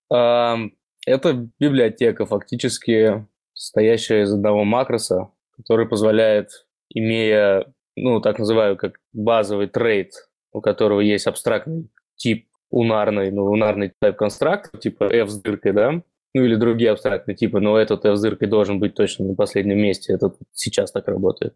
Это 1.07 1.49
библиотека, 1.59 2.25
фактически 2.25 3.25
стоящая 3.53 4.23
из 4.23 4.33
одного 4.33 4.63
макроса, 4.63 5.31
который 5.55 5.87
позволяет, 5.87 6.67
имея, 6.89 7.73
ну, 7.95 8.21
так 8.21 8.37
называю, 8.37 8.77
как 8.77 8.99
базовый 9.13 9.67
трейд, 9.67 10.13
у 10.51 10.61
которого 10.61 10.99
есть 10.99 11.27
абстрактный 11.27 11.89
тип 12.15 12.47
унарный, 12.71 13.31
ну, 13.31 13.43
унарный 13.43 13.93
type 14.03 14.13
констрактор, 14.13 14.79
типа 14.79 15.03
f 15.03 15.29
с 15.29 15.41
дыркой, 15.41 15.73
да, 15.73 16.01
ну 16.33 16.43
или 16.43 16.55
другие 16.55 16.91
абстрактные 16.91 17.35
типы, 17.35 17.59
но 17.59 17.77
этот 17.77 18.05
f 18.05 18.15
с 18.15 18.21
дыркой 18.21 18.47
должен 18.47 18.79
быть 18.79 18.95
точно 18.95 19.25
на 19.27 19.35
последнем 19.35 19.77
месте, 19.77 20.13
это 20.13 20.33
сейчас 20.53 20.91
так 20.91 21.07
работает. 21.07 21.55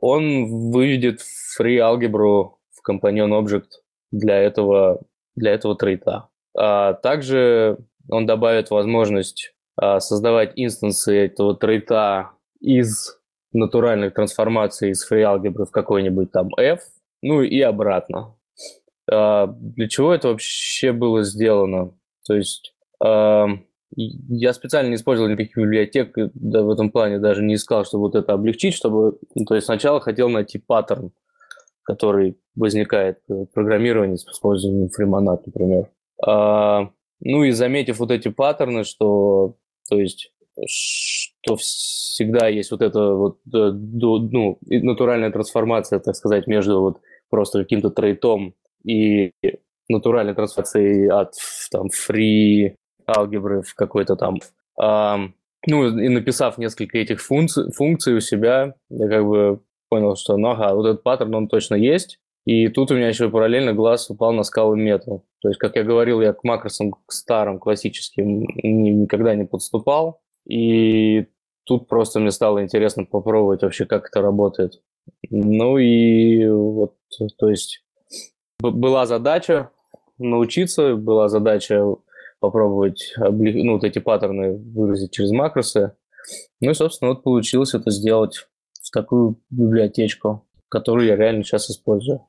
Он 0.00 0.70
выведет 0.70 1.20
free 1.20 1.78
алгебру 1.78 2.58
в 2.72 2.90
companion 2.90 3.30
object 3.40 3.68
для 4.10 4.36
этого, 4.36 5.00
для 5.36 5.52
этого 5.52 5.76
трейта. 5.76 6.28
А 6.56 6.94
также 6.94 7.78
он 8.08 8.26
добавит 8.26 8.70
возможность 8.70 9.54
а, 9.76 10.00
создавать 10.00 10.52
инстансы 10.56 11.16
этого 11.16 11.56
трейта 11.56 12.32
из 12.60 13.16
натуральных 13.52 14.14
трансформаций 14.14 14.90
из 14.90 15.08
free 15.10 15.22
алгебры 15.22 15.66
в 15.66 15.70
какой-нибудь 15.70 16.32
там 16.32 16.48
f, 16.58 16.80
ну 17.22 17.42
и 17.42 17.60
обратно. 17.60 18.36
А, 19.12 19.46
для 19.46 19.88
чего 19.88 20.12
это 20.12 20.28
вообще 20.28 20.92
было 20.92 21.22
сделано? 21.22 21.94
То 22.26 22.34
есть 22.34 22.74
а, 23.02 23.46
я 23.96 24.52
специально 24.52 24.88
не 24.88 24.96
использовал 24.96 25.30
никаких 25.30 25.56
библиотек, 25.56 26.14
да, 26.34 26.62
в 26.62 26.70
этом 26.70 26.90
плане 26.90 27.18
даже 27.18 27.42
не 27.42 27.54
искал, 27.54 27.84
чтобы 27.84 28.04
вот 28.04 28.14
это 28.14 28.32
облегчить, 28.32 28.74
чтобы... 28.74 29.18
Ну, 29.34 29.44
то 29.44 29.54
есть 29.54 29.66
сначала 29.66 30.00
хотел 30.00 30.28
найти 30.28 30.58
паттерн, 30.58 31.12
который 31.82 32.38
возникает 32.54 33.18
в 33.28 33.46
программировании 33.46 34.16
с 34.16 34.24
использованием 34.24 34.88
фримонат, 34.88 35.46
например. 35.46 35.90
А, 36.24 36.90
ну 37.20 37.44
и 37.44 37.50
заметив 37.50 37.98
вот 37.98 38.10
эти 38.10 38.28
паттерны, 38.28 38.84
что, 38.84 39.56
то 39.88 39.98
есть, 39.98 40.32
что 40.66 41.56
всегда 41.56 42.48
есть 42.48 42.70
вот 42.70 42.82
эта 42.82 43.14
вот, 43.14 43.38
э, 43.52 43.72
ну, 43.72 44.58
натуральная 44.62 45.30
трансформация, 45.30 45.98
так 45.98 46.14
сказать, 46.14 46.46
между 46.46 46.80
вот 46.80 47.00
просто 47.30 47.60
каким-то 47.62 47.90
трейтом 47.90 48.54
и 48.84 49.32
натуральной 49.88 50.34
трансформацией 50.34 51.08
от 51.10 51.34
там 51.70 51.88
free 51.88 52.74
алгебры 53.06 53.62
в 53.62 53.74
какой-то 53.74 54.16
там. 54.16 54.38
А, 54.80 55.18
ну, 55.66 55.98
и 55.98 56.08
написав 56.08 56.58
несколько 56.58 56.98
этих 56.98 57.20
функций, 57.20 57.70
функций 57.72 58.14
у 58.14 58.20
себя, 58.20 58.74
я 58.90 59.08
как 59.08 59.24
бы 59.24 59.60
понял, 59.88 60.16
что, 60.16 60.36
ну 60.36 60.50
ага, 60.50 60.74
вот 60.74 60.86
этот 60.86 61.02
паттерн, 61.02 61.34
он 61.34 61.48
точно 61.48 61.74
есть. 61.74 62.18
И 62.44 62.68
тут 62.68 62.90
у 62.90 62.94
меня 62.94 63.08
еще 63.08 63.30
параллельно 63.30 63.72
глаз 63.72 64.10
упал 64.10 64.32
на 64.32 64.42
скалы 64.42 64.76
мету. 64.76 65.24
То 65.40 65.48
есть, 65.48 65.60
как 65.60 65.76
я 65.76 65.84
говорил, 65.84 66.20
я 66.20 66.32
к 66.32 66.42
макросам 66.42 66.92
к 66.92 67.12
старым, 67.12 67.60
классическим 67.60 68.40
никогда 68.62 69.34
не 69.36 69.44
подступал. 69.44 70.20
И 70.48 71.26
тут 71.64 71.86
просто 71.86 72.18
мне 72.18 72.32
стало 72.32 72.62
интересно 72.62 73.04
попробовать 73.04 73.62
вообще, 73.62 73.86
как 73.86 74.08
это 74.08 74.22
работает. 74.22 74.82
Ну 75.30 75.78
и 75.78 76.48
вот, 76.48 76.96
то 77.38 77.48
есть, 77.48 77.81
была 78.70 79.06
задача 79.06 79.70
научиться, 80.18 80.96
была 80.96 81.28
задача 81.28 81.84
попробовать 82.40 83.14
ну, 83.16 83.74
вот 83.74 83.84
эти 83.84 83.98
паттерны 83.98 84.56
выразить 84.56 85.12
через 85.12 85.30
макросы. 85.30 85.94
Ну 86.60 86.70
и, 86.70 86.74
собственно, 86.74 87.10
вот 87.12 87.22
получилось 87.22 87.74
это 87.74 87.90
сделать 87.90 88.46
в 88.82 88.90
такую 88.90 89.36
библиотечку, 89.50 90.46
которую 90.68 91.06
я 91.06 91.16
реально 91.16 91.44
сейчас 91.44 91.70
использую. 91.70 92.26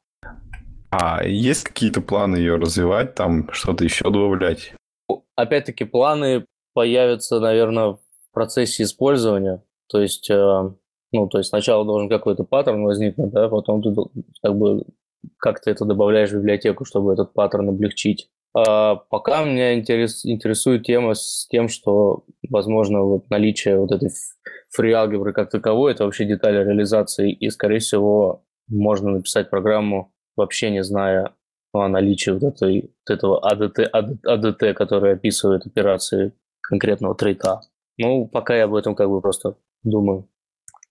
А 0.92 1.26
есть 1.26 1.64
какие-то 1.64 2.02
планы 2.02 2.36
ее 2.36 2.56
развивать, 2.56 3.16
там 3.16 3.50
что-то 3.52 3.84
еще 3.84 4.06
добавлять? 4.06 4.74
Опять-таки, 5.36 5.86
планы 5.86 6.46
появятся, 6.74 7.40
наверное, 7.40 7.94
в 7.94 8.00
процессе 8.32 8.84
использования. 8.84 9.64
То 9.88 10.00
есть, 10.00 10.30
э, 10.30 10.72
ну, 11.12 11.28
то 11.28 11.40
есть 11.40 11.50
сначала 11.50 11.84
должен 11.84 12.10
какой-то 12.10 12.44
паттерн 12.44 12.84
возникнуть, 12.84 13.32
да, 13.32 13.50
потом 13.50 13.82
ты 13.82 13.94
как 14.42 14.56
бы 14.56 14.84
как 15.38 15.62
ты 15.62 15.72
это 15.72 15.86
добавляешь 15.86 16.32
в 16.32 16.38
библиотеку, 16.38 16.86
чтобы 16.86 17.14
этот 17.14 17.34
паттерн 17.34 17.70
облегчить. 17.70 18.30
А 18.56 18.96
пока 18.96 19.44
меня 19.44 19.74
интерес, 19.74 20.26
интересует 20.26 20.84
тема 20.84 21.16
с 21.16 21.48
тем, 21.50 21.68
что, 21.68 22.26
возможно, 22.50 23.02
вот 23.02 23.30
наличие 23.30 23.80
вот 23.80 23.92
этой 23.92 24.10
фри-алгебры 24.70 25.34
как 25.34 25.50
таковой, 25.50 25.94
это 25.94 26.06
вообще 26.06 26.26
детали 26.26 26.64
реализации, 26.64 27.32
и, 27.32 27.50
скорее 27.50 27.80
всего, 27.80 28.46
можно 28.68 29.12
написать 29.12 29.50
программу, 29.50 30.14
вообще 30.36 30.70
не 30.70 30.84
зная 30.84 31.34
о 31.74 31.88
наличии 31.88 32.30
вот, 32.30 32.44
этой, 32.44 32.94
вот 33.08 33.16
этого 33.16 33.52
ADT, 33.52 33.90
ADT, 34.26 34.74
который 34.74 35.14
описывает 35.14 35.66
операции 35.66 36.34
конкретного 36.62 37.16
трейта. 37.16 37.62
Ну, 37.98 38.28
пока 38.28 38.56
я 38.56 38.66
об 38.66 38.76
этом 38.76 38.96
как 38.96 39.10
бы 39.10 39.22
просто 39.22 39.58
думаю. 39.84 40.30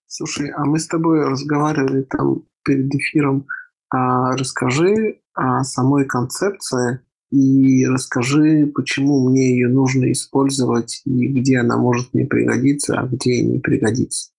Слушай, 0.06 0.50
а 0.50 0.64
мы 0.64 0.78
с 0.78 0.88
тобой 0.88 1.24
разговаривали 1.24 2.02
там 2.02 2.42
перед 2.64 2.92
эфиром. 2.94 3.46
А 3.92 4.32
расскажи 4.32 5.20
о 5.34 5.62
самой 5.64 6.06
концепции 6.06 7.00
и 7.30 7.86
расскажи, 7.86 8.70
почему 8.74 9.28
мне 9.28 9.50
ее 9.50 9.68
нужно 9.68 10.10
использовать 10.12 11.02
и 11.04 11.26
где 11.28 11.58
она 11.58 11.76
может 11.76 12.12
мне 12.14 12.24
пригодиться, 12.24 12.98
а 12.98 13.06
где 13.06 13.42
не 13.42 13.58
пригодится. 13.58 14.30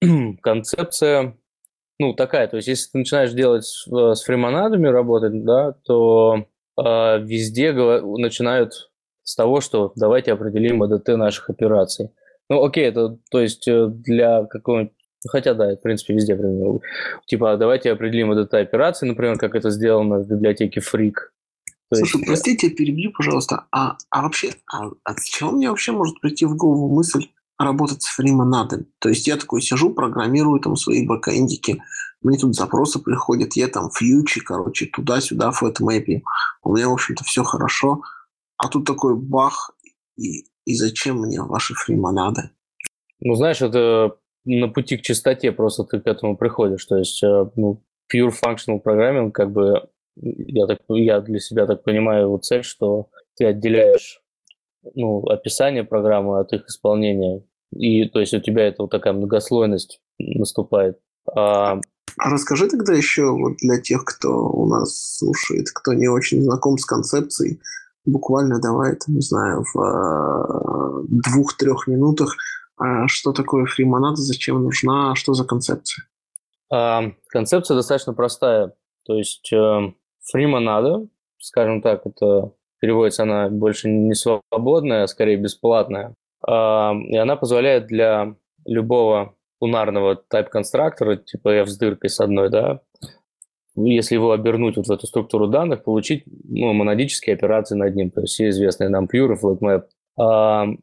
Концепция, 0.42 1.36
ну, 1.98 2.14
такая, 2.14 2.48
то 2.48 2.56
есть 2.56 2.68
если 2.68 2.90
ты 2.90 2.98
начинаешь 2.98 3.32
делать 3.32 3.64
с, 3.64 3.86
э, 3.86 4.14
фримонадами 4.24 4.86
работать, 4.86 5.44
да, 5.44 5.72
то 5.84 6.46
э, 6.78 6.82
везде 7.22 7.72
начинают 7.72 8.90
с 9.22 9.34
того, 9.36 9.60
что 9.60 9.92
давайте 9.94 10.32
определим 10.32 10.82
АДТ 10.82 11.08
наших 11.08 11.50
операций. 11.50 12.10
Ну, 12.48 12.64
окей, 12.64 12.84
это, 12.84 13.18
то 13.30 13.40
есть 13.40 13.68
э, 13.68 13.88
для 13.88 14.44
какого-нибудь 14.44 14.95
Хотя, 15.28 15.54
да, 15.54 15.74
в 15.74 15.80
принципе, 15.82 16.14
везде 16.14 16.36
применил. 16.36 16.82
Типа, 17.26 17.56
давайте 17.56 17.92
определим 17.92 18.32
АДТ 18.32 18.54
операции, 18.54 19.06
например, 19.06 19.38
как 19.38 19.54
это 19.54 19.70
сделано 19.70 20.18
в 20.18 20.28
библиотеке 20.28 20.80
Freak. 20.80 21.14
То 21.90 21.96
Слушай, 21.96 22.18
есть... 22.18 22.26
простите, 22.26 22.70
перебью, 22.70 23.12
пожалуйста. 23.12 23.66
А, 23.70 23.96
а 24.10 24.22
вообще, 24.22 24.50
а, 24.72 24.90
от 25.04 25.20
чего 25.22 25.52
мне 25.52 25.70
вообще 25.70 25.92
может 25.92 26.20
прийти 26.20 26.44
в 26.44 26.56
голову 26.56 26.92
мысль 26.92 27.28
работать 27.58 28.02
с 28.02 28.06
фримонадами? 28.06 28.86
То 28.98 29.08
есть 29.08 29.26
я 29.28 29.36
такой 29.36 29.62
сижу, 29.62 29.90
программирую 29.94 30.60
там 30.60 30.76
свои 30.76 31.06
бэкэндики, 31.06 31.80
мне 32.22 32.38
тут 32.38 32.56
запросы 32.56 32.98
приходят, 32.98 33.54
я 33.54 33.68
там 33.68 33.90
фьючи, 33.90 34.40
короче, 34.40 34.86
туда-сюда 34.86 35.52
фэтмэпи. 35.52 36.24
У 36.64 36.74
меня, 36.74 36.88
в 36.88 36.94
общем-то, 36.94 37.22
все 37.22 37.44
хорошо. 37.44 38.02
А 38.56 38.68
тут 38.68 38.84
такой 38.84 39.14
бах, 39.14 39.70
и, 40.16 40.46
и 40.64 40.74
зачем 40.74 41.20
мне 41.20 41.40
ваши 41.40 41.74
фримонады? 41.74 42.50
Ну, 43.20 43.34
знаешь, 43.36 43.62
это 43.62 44.16
на 44.46 44.68
пути 44.68 44.96
к 44.96 45.02
чистоте 45.02 45.52
просто 45.52 45.84
ты 45.84 46.00
к 46.00 46.06
этому 46.06 46.36
приходишь. 46.36 46.84
То 46.86 46.96
есть, 46.96 47.22
э, 47.22 47.46
ну, 47.56 47.82
pure 48.12 48.30
functional 48.30 48.80
programming, 48.82 49.32
как 49.32 49.52
бы 49.52 49.88
я, 50.16 50.66
так, 50.66 50.78
я 50.88 51.20
для 51.20 51.40
себя 51.40 51.66
так 51.66 51.82
понимаю 51.82 52.22
его 52.22 52.38
цель, 52.38 52.62
что 52.62 53.08
ты 53.36 53.44
отделяешь 53.44 54.22
ну, 54.94 55.20
описание 55.26 55.84
программы 55.84 56.40
от 56.40 56.52
их 56.52 56.66
исполнения. 56.66 57.42
И 57.72 58.08
то 58.08 58.20
есть 58.20 58.32
у 58.32 58.40
тебя 58.40 58.66
это 58.68 58.82
вот 58.82 58.90
такая 58.90 59.12
многослойность 59.12 60.00
наступает. 60.18 60.98
А... 61.34 61.80
а 62.18 62.30
расскажи 62.30 62.68
тогда 62.68 62.94
еще 62.94 63.32
вот 63.32 63.56
для 63.58 63.80
тех, 63.80 64.04
кто 64.04 64.48
у 64.48 64.66
нас 64.66 65.16
слушает, 65.18 65.66
кто 65.74 65.92
не 65.92 66.08
очень 66.08 66.42
знаком 66.42 66.78
с 66.78 66.84
концепцией, 66.84 67.60
буквально 68.04 68.60
давай, 68.60 68.96
не 69.08 69.20
знаю, 69.20 69.64
в 69.74 69.80
э, 69.80 71.06
двух-трех 71.08 71.88
минутах, 71.88 72.36
что 73.06 73.32
такое 73.32 73.64
фримонада, 73.66 74.16
зачем 74.16 74.62
нужна, 74.62 75.14
что 75.14 75.34
за 75.34 75.44
концепция? 75.44 76.04
А, 76.72 77.12
концепция 77.28 77.76
достаточно 77.76 78.12
простая. 78.12 78.72
То 79.04 79.14
есть 79.14 79.52
э, 79.52 79.92
фримонада, 80.24 81.06
скажем 81.38 81.80
так, 81.80 82.06
это 82.06 82.52
переводится 82.80 83.22
она 83.22 83.48
больше 83.48 83.88
не 83.88 84.14
свободная, 84.14 85.04
а 85.04 85.06
скорее 85.06 85.36
бесплатная. 85.36 86.14
А, 86.46 86.92
и 86.94 87.16
она 87.16 87.36
позволяет 87.36 87.86
для 87.86 88.34
любого 88.64 89.34
лунарного 89.60 90.16
тайп-конструктора, 90.16 91.16
типа 91.16 91.48
f 91.50 91.68
с 91.68 91.78
дыркой 91.78 92.10
с 92.10 92.20
одной, 92.20 92.50
да, 92.50 92.80
если 93.76 94.14
его 94.14 94.32
обернуть 94.32 94.76
вот 94.76 94.86
в 94.86 94.90
эту 94.90 95.06
структуру 95.06 95.48
данных, 95.48 95.84
получить 95.84 96.24
ну, 96.26 96.72
монадические 96.72 97.34
операции 97.34 97.76
над 97.76 97.94
ним, 97.94 98.10
то 98.10 98.22
есть 98.22 98.34
все 98.34 98.48
известные 98.48 98.88
нам 98.88 99.04
pure, 99.04 99.36
flat 99.40 99.58
map. 99.60 100.76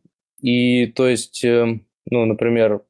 И 0.43 0.87
то 0.87 1.07
есть, 1.07 1.43
э, 1.45 1.79
ну, 2.11 2.25
например, 2.25 2.81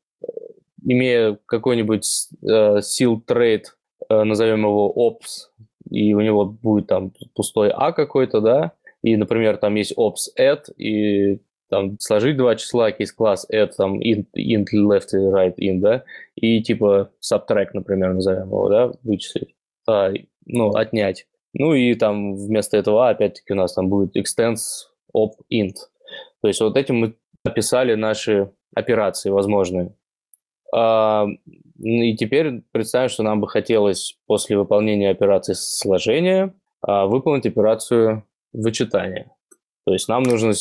имея 0.84 1.38
какой-нибудь 1.45 2.05
э, 2.41 2.81
сил 2.81 3.21
трейд, 3.21 3.77
э, 4.09 4.23
назовем 4.23 4.61
его 4.61 4.91
ops, 4.97 5.51
и 5.89 6.15
у 6.15 6.21
него 6.21 6.45
будет 6.45 6.88
там 6.88 7.13
пустой 7.35 7.69
А 7.69 7.91
какой-то, 7.91 8.41
да, 8.41 8.71
и, 9.03 9.15
например, 9.15 9.57
там 9.57 9.75
есть 9.75 9.95
ops 9.95 10.34
add, 10.38 10.73
и 10.77 11.41
там 11.69 11.99
сложить 11.99 12.38
два 12.38 12.55
числа, 12.55 12.91
кейс-класс 12.91 13.47
add, 13.53 13.71
там 13.77 13.99
int, 13.99 14.25
int 14.35 14.67
left 14.73 15.09
и 15.13 15.17
right 15.17 15.55
int, 15.57 15.80
да, 15.80 16.03
и 16.35 16.63
типа 16.63 17.11
subtract, 17.21 17.69
например, 17.73 18.13
назовем 18.13 18.47
его, 18.47 18.67
да, 18.67 18.91
вычислить, 19.03 19.53
а, 19.88 20.11
ну, 20.47 20.71
отнять. 20.71 21.27
Ну 21.53 21.75
и 21.75 21.93
там 21.93 22.35
вместо 22.35 22.77
этого 22.77 23.09
опять-таки 23.09 23.53
у 23.53 23.55
нас 23.55 23.73
там 23.73 23.89
будет 23.89 24.17
extends 24.17 24.88
op 25.15 25.34
int. 25.51 25.75
То 26.41 26.47
есть 26.47 26.59
вот 26.61 26.77
этим 26.77 26.95
мы 26.95 27.15
описали 27.44 27.95
наши 27.95 28.52
операции 28.76 29.30
возможные. 29.30 29.95
А, 30.74 31.28
и 31.80 32.15
теперь 32.15 32.64
представим, 32.72 33.10
что 33.10 33.24
нам 33.24 33.41
бы 33.41 33.48
хотелось 33.48 34.18
после 34.26 34.57
выполнения 34.57 35.10
операции 35.10 35.53
сложения 35.53 36.53
а, 36.82 37.06
выполнить 37.06 37.45
операцию 37.45 38.24
вычитания. 38.53 39.32
То 39.86 39.94
есть 39.94 40.07
нам 40.07 40.24
нужно, 40.24 40.53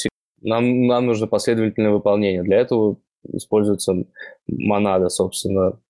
нам, 0.43 0.87
нам 0.87 1.07
нужно 1.07 1.27
последовательное 1.27 1.93
выполнение. 1.93 2.43
Для 2.43 2.59
этого 2.59 2.99
используется 3.33 4.05
монада, 4.49 5.09
собственно. 5.09 5.81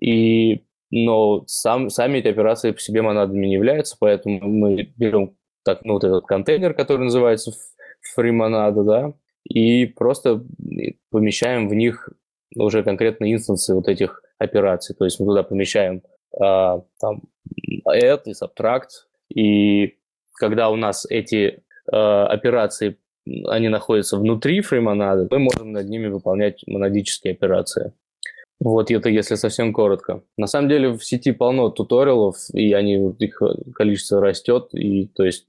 И, 0.00 0.64
но 0.90 1.44
сам, 1.46 1.88
сами 1.88 2.18
эти 2.18 2.28
операции 2.28 2.72
по 2.72 2.80
себе 2.80 3.02
монадами 3.02 3.46
не 3.46 3.54
являются, 3.54 3.96
поэтому 3.98 4.40
мы 4.46 4.92
берем 4.96 5.36
так, 5.64 5.84
ну, 5.84 5.94
вот 5.94 6.04
этот 6.04 6.26
контейнер, 6.26 6.74
который 6.74 7.04
называется 7.04 7.52
FreeMonada, 8.16 8.84
да, 8.84 9.14
и 9.44 9.86
просто 9.86 10.44
помещаем 11.10 11.68
в 11.68 11.74
них 11.74 12.08
уже 12.56 12.82
конкретно 12.82 13.32
инстансы 13.32 13.74
вот 13.74 13.88
этих 13.88 14.22
операций. 14.38 14.94
То 14.94 15.04
есть 15.04 15.20
мы 15.20 15.26
туда 15.26 15.42
помещаем 15.42 16.02
а, 16.40 16.82
там 17.00 17.22
add 17.88 18.22
и 18.26 18.32
subtract, 18.32 18.88
и 19.34 19.96
когда 20.34 20.70
у 20.70 20.76
нас 20.76 21.06
эти 21.08 21.62
а, 21.92 22.26
операции 22.26 22.96
они 23.46 23.68
находятся 23.68 24.18
внутри 24.18 24.60
фреймонады, 24.60 25.28
мы 25.30 25.38
можем 25.38 25.72
над 25.72 25.88
ними 25.88 26.08
выполнять 26.08 26.62
монадические 26.66 27.32
операции. 27.32 27.94
Вот 28.60 28.90
это 28.90 29.08
если 29.08 29.34
совсем 29.34 29.72
коротко. 29.72 30.22
На 30.36 30.46
самом 30.46 30.68
деле 30.68 30.90
в 30.90 31.02
сети 31.02 31.32
полно 31.32 31.70
туториалов, 31.70 32.36
и 32.52 32.72
они, 32.72 33.14
их 33.18 33.42
количество 33.74 34.20
растет, 34.20 34.68
и 34.72 35.06
то 35.08 35.24
есть 35.24 35.46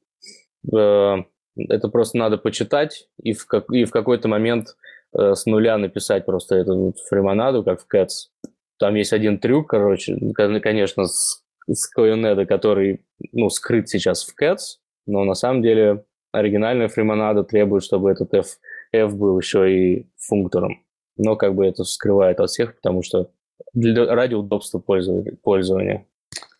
э, 0.74 1.16
это 1.58 1.88
просто 1.88 2.18
надо 2.18 2.38
почитать 2.38 3.08
и 3.22 3.34
в, 3.34 3.46
как, 3.48 3.72
и 3.72 3.86
в 3.86 3.92
какой-то 3.92 4.28
момент 4.28 4.76
э, 5.18 5.34
с 5.34 5.46
нуля 5.46 5.78
написать 5.78 6.26
просто 6.26 6.56
эту 6.56 6.94
фримонаду, 7.10 7.64
как 7.64 7.82
в 7.82 7.88
Cats. 7.94 8.30
Там 8.78 8.96
есть 8.96 9.14
один 9.14 9.40
трюк, 9.40 9.70
короче, 9.70 10.18
конечно, 10.34 11.06
с, 11.06 11.44
с 11.68 11.90
Coyonedo, 11.98 12.46
который, 12.46 13.06
ну, 13.32 13.50
скрыт 13.50 13.90
сейчас 13.90 14.26
в 14.26 14.34
Cats, 14.40 14.80
но 15.06 15.24
на 15.24 15.34
самом 15.36 15.62
деле 15.62 16.04
оригинальная 16.32 16.90
фримонада 16.90 17.44
требует, 17.44 17.84
чтобы 17.84 18.12
этот 18.12 18.34
F, 18.34 18.58
F 18.92 19.16
был 19.16 19.40
еще 19.40 19.72
и 19.72 20.10
функтором. 20.18 20.84
Но 21.18 21.38
как 21.38 21.56
бы 21.56 21.66
это 21.66 21.86
скрывает 21.86 22.42
от 22.42 22.50
всех, 22.50 22.76
потому 22.76 23.02
что 23.02 23.32
для, 23.74 24.06
ради 24.14 24.34
удобства 24.34 24.80
пользования. 24.80 26.06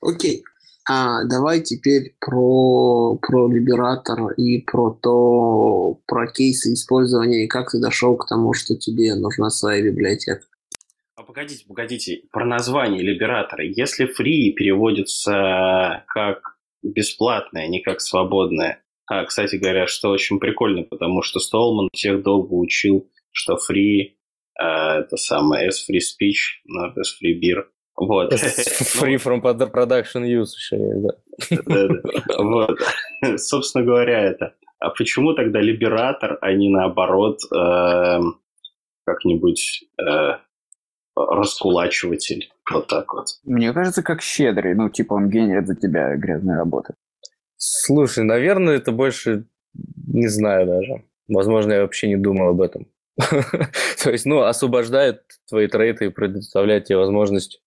Окей. 0.02 0.44
А 0.88 1.24
давай 1.24 1.62
теперь 1.62 2.16
про, 2.20 3.18
про 3.18 3.52
Либератор 3.52 4.34
и 4.34 4.62
про 4.62 4.92
то, 4.92 6.00
про 6.06 6.28
кейсы 6.28 6.74
использования, 6.74 7.46
и 7.46 7.48
как 7.48 7.72
ты 7.72 7.80
дошел 7.80 8.16
к 8.16 8.28
тому, 8.28 8.54
что 8.54 8.76
тебе 8.76 9.16
нужна 9.16 9.50
своя 9.50 9.82
библиотека. 9.82 10.46
А 11.16 11.24
погодите, 11.24 11.66
погодите, 11.68 12.22
про 12.32 12.46
название 12.46 13.02
Либератора. 13.02 13.64
Если 13.66 14.06
free 14.06 14.52
переводится 14.52 16.04
как 16.08 16.58
бесплатное, 16.84 17.64
а 17.64 17.68
не 17.68 17.82
как 17.82 18.00
свободное, 18.00 18.84
а, 19.08 19.26
кстати 19.26 19.56
говоря, 19.56 19.88
что 19.88 20.10
очень 20.10 20.40
прикольно, 20.40 20.84
потому 20.84 21.24
что 21.24 21.40
Столман 21.40 21.90
всех 21.94 22.22
долго 22.22 22.54
учил, 22.54 23.10
что 23.32 23.56
free 23.56 24.16
а, 24.58 25.00
это 25.00 25.18
самое 25.18 25.68
S 25.68 25.88
free 25.90 25.98
speech, 25.98 26.62
not 26.70 26.94
S 26.98 27.18
free 27.22 27.40
beer. 27.40 27.66
Вот. 27.96 28.34
Free 28.34 29.18
from 29.18 29.42
production 29.42 30.24
use 30.24 30.52
еще 30.58 30.78
да. 30.98 31.18
Вот. 32.38 32.80
Собственно 33.38 33.86
говоря, 33.86 34.22
это. 34.22 34.54
А 34.80 34.90
почему 34.90 35.34
тогда 35.34 35.62
либератор, 35.62 36.38
а 36.42 36.54
не 36.54 36.70
наоборот 36.70 37.40
эм, 37.52 38.40
как-нибудь 39.06 39.86
э, 40.00 40.38
раскулачиватель? 41.16 42.52
Вот 42.72 42.88
так 42.88 43.14
вот. 43.14 43.28
Мне 43.44 43.72
кажется, 43.74 44.04
как 44.04 44.22
щедрый. 44.22 44.76
Ну, 44.76 44.90
типа 44.90 45.14
он 45.14 45.30
генерит 45.30 45.68
за 45.68 45.76
тебя 45.76 46.16
грязные 46.16 46.58
работы. 46.58 46.94
Слушай, 47.58 48.24
наверное, 48.24 48.76
это 48.76 48.92
больше... 48.92 49.46
Не 50.08 50.28
знаю 50.28 50.68
даже. 50.68 51.06
Возможно, 51.28 51.74
я 51.74 51.82
вообще 51.82 52.08
не 52.08 52.18
думал 52.18 52.50
об 52.50 52.62
этом. 52.62 52.88
То 54.04 54.12
есть, 54.12 54.26
ну, 54.26 54.42
освобождает 54.42 55.24
твои 55.50 55.68
трейты 55.68 56.06
и 56.06 56.10
предоставляет 56.10 56.86
тебе 56.86 56.98
возможность 56.98 57.62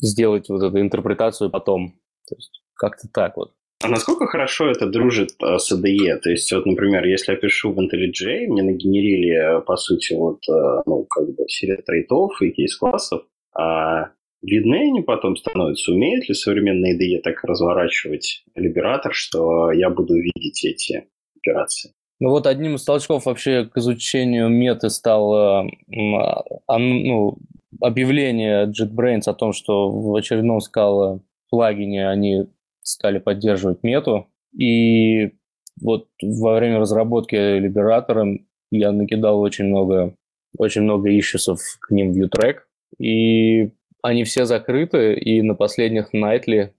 сделать 0.00 0.48
вот 0.48 0.62
эту 0.62 0.80
интерпретацию 0.80 1.50
потом. 1.50 1.94
То 2.28 2.36
есть 2.36 2.60
как-то 2.74 3.08
так 3.12 3.36
вот. 3.36 3.52
А 3.82 3.88
насколько 3.88 4.26
хорошо 4.26 4.70
это 4.70 4.86
дружит 4.86 5.30
а, 5.42 5.58
с 5.58 5.70
ADE? 5.70 6.18
То 6.20 6.30
есть, 6.30 6.50
вот, 6.52 6.64
например, 6.64 7.04
если 7.04 7.32
я 7.32 7.38
пишу 7.38 7.72
в 7.72 7.78
IntelliJ, 7.78 8.46
мне 8.46 8.62
нагенерили, 8.62 9.62
по 9.66 9.76
сути, 9.76 10.14
вот, 10.14 10.40
а, 10.48 10.82
ну, 10.86 11.04
как 11.04 11.26
бы 11.34 11.44
серия 11.48 11.76
трейтов 11.76 12.40
и 12.40 12.50
кейс-классов, 12.50 13.24
а 13.54 14.12
видны 14.42 14.88
они 14.88 15.02
потом 15.02 15.36
становятся? 15.36 15.92
Умеет 15.92 16.28
ли 16.28 16.34
современная 16.34 16.96
IDE 16.96 17.20
так 17.22 17.44
разворачивать 17.44 18.44
либератор, 18.54 19.12
что 19.12 19.70
я 19.72 19.90
буду 19.90 20.14
видеть 20.14 20.64
эти 20.64 21.06
операции? 21.36 21.92
Ну 22.20 22.30
вот 22.30 22.46
одним 22.46 22.76
из 22.76 22.84
толчков 22.84 23.26
вообще 23.26 23.66
к 23.66 23.76
изучению 23.76 24.48
меты 24.48 24.88
стало 24.88 25.68
ну, 25.88 27.38
объявление 27.80 28.66
JetBrains 28.66 29.22
о 29.26 29.34
том, 29.34 29.52
что 29.52 29.90
в 29.90 30.14
очередном 30.14 30.60
скала 30.60 31.20
плагине 31.50 32.08
они 32.08 32.46
стали 32.82 33.18
поддерживать 33.18 33.82
мету. 33.82 34.26
И 34.56 35.32
вот 35.80 36.08
во 36.22 36.56
время 36.56 36.78
разработки 36.78 37.34
либератора 37.34 38.26
я 38.70 38.92
накидал 38.92 39.40
очень 39.40 39.66
много, 39.66 40.14
очень 40.56 40.82
много 40.82 41.08
ишисов 41.16 41.60
к 41.80 41.90
ним 41.90 42.12
в 42.12 42.16
U-Track. 42.16 42.56
И 42.98 43.70
они 44.02 44.24
все 44.24 44.44
закрыты, 44.44 45.14
и 45.14 45.42
на 45.42 45.54
последних 45.54 46.14
Nightly 46.14 46.70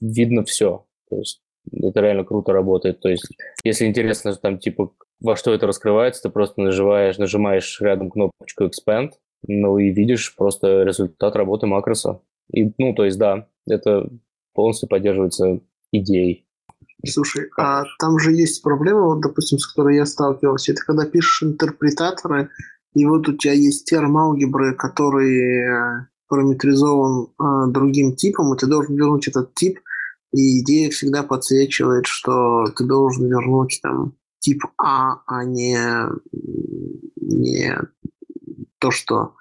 видно 0.00 0.42
все. 0.44 0.86
То 1.10 1.18
есть 1.18 1.40
это 1.72 2.00
реально 2.00 2.24
круто 2.24 2.52
работает. 2.52 3.00
То 3.00 3.08
есть, 3.08 3.26
если 3.64 3.86
интересно, 3.86 4.34
там, 4.34 4.58
типа, 4.58 4.92
во 5.20 5.36
что 5.36 5.52
это 5.52 5.66
раскрывается, 5.66 6.22
ты 6.22 6.28
просто 6.30 6.60
нажимаешь, 6.60 7.18
нажимаешь 7.18 7.80
рядом 7.80 8.10
кнопочку 8.10 8.64
Expand, 8.64 9.12
ну 9.46 9.78
и 9.78 9.90
видишь 9.90 10.34
просто 10.36 10.82
результат 10.82 11.36
работы 11.36 11.66
макроса. 11.66 12.20
И, 12.52 12.72
ну, 12.78 12.94
то 12.94 13.04
есть, 13.04 13.18
да, 13.18 13.48
это 13.66 14.08
полностью 14.54 14.88
поддерживается 14.88 15.60
идеей. 15.92 16.46
Слушай, 17.06 17.50
а 17.58 17.84
там 17.98 18.18
же 18.18 18.32
есть 18.32 18.62
проблема, 18.62 19.02
вот, 19.02 19.20
допустим, 19.20 19.58
с 19.58 19.66
которой 19.66 19.96
я 19.96 20.06
сталкивался. 20.06 20.72
Это 20.72 20.82
когда 20.84 21.04
пишешь 21.06 21.42
интерпретаторы, 21.42 22.50
и 22.94 23.04
вот 23.04 23.28
у 23.28 23.36
тебя 23.36 23.52
есть 23.52 23.84
терм 23.84 24.16
алгебры, 24.16 24.74
который 24.74 25.38
э, 25.38 26.06
параметризован 26.28 27.26
э, 27.26 27.72
другим 27.72 28.16
типом, 28.16 28.54
и 28.54 28.58
ты 28.58 28.66
должен 28.66 28.96
вернуть 28.96 29.28
этот 29.28 29.54
тип, 29.54 29.78
и 30.32 30.60
идея 30.62 30.90
всегда 30.90 31.22
подсвечивает, 31.22 32.06
что 32.06 32.64
ты 32.76 32.84
должен 32.84 33.26
вернуть 33.28 33.78
там 33.82 34.14
тип 34.38 34.62
А, 34.78 35.20
а 35.26 35.44
не, 35.44 35.78
не 37.16 37.76
то, 38.78 38.90
что 38.90 39.34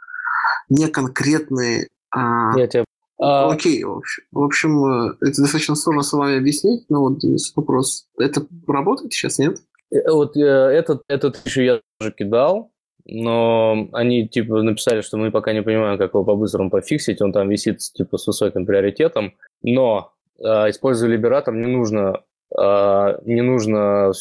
не 0.70 0.88
конкретные... 0.88 1.90
А... 2.12 2.58
Я 2.58 2.68
тебя... 2.68 2.86
А... 3.18 3.50
Окей, 3.50 3.84
в 3.84 3.98
общем, 3.98 4.24
в 4.32 4.44
общем, 4.44 4.86
э, 4.86 5.16
это 5.22 5.42
достаточно 5.42 5.76
сложно 5.76 6.02
с 6.02 6.12
вами 6.12 6.38
объяснить, 6.38 6.86
но 6.90 7.02
вот 7.02 7.20
вопрос, 7.56 8.08
это 8.18 8.46
работает 8.68 9.14
сейчас, 9.14 9.40
нет? 9.40 9.60
Э, 9.92 10.12
вот 10.12 10.36
э, 10.36 10.42
этот, 10.42 11.02
этот 11.08 11.40
еще 11.46 11.66
я 11.66 11.82
тоже 12.00 12.12
кидал, 12.12 12.72
но 13.06 13.88
они 13.94 14.28
типа 14.28 14.62
написали, 14.62 15.02
что 15.02 15.18
мы 15.18 15.32
пока 15.32 15.54
не 15.54 15.62
понимаем, 15.62 15.98
как 15.98 16.14
его 16.14 16.26
по-быстрому 16.26 16.70
пофиксить, 16.70 17.22
он 17.22 17.32
там 17.32 17.50
висит 17.50 17.80
типа 17.80 18.18
с 18.18 18.28
высоким 18.28 18.66
приоритетом, 18.66 19.34
но 19.62 20.12
э, 20.40 20.70
используя 20.70 21.10
Liberator, 21.10 21.54
не 21.54 21.68
нужно 21.68 22.22
э, 22.56 23.20
не 23.26 23.42
нужно 23.42 24.14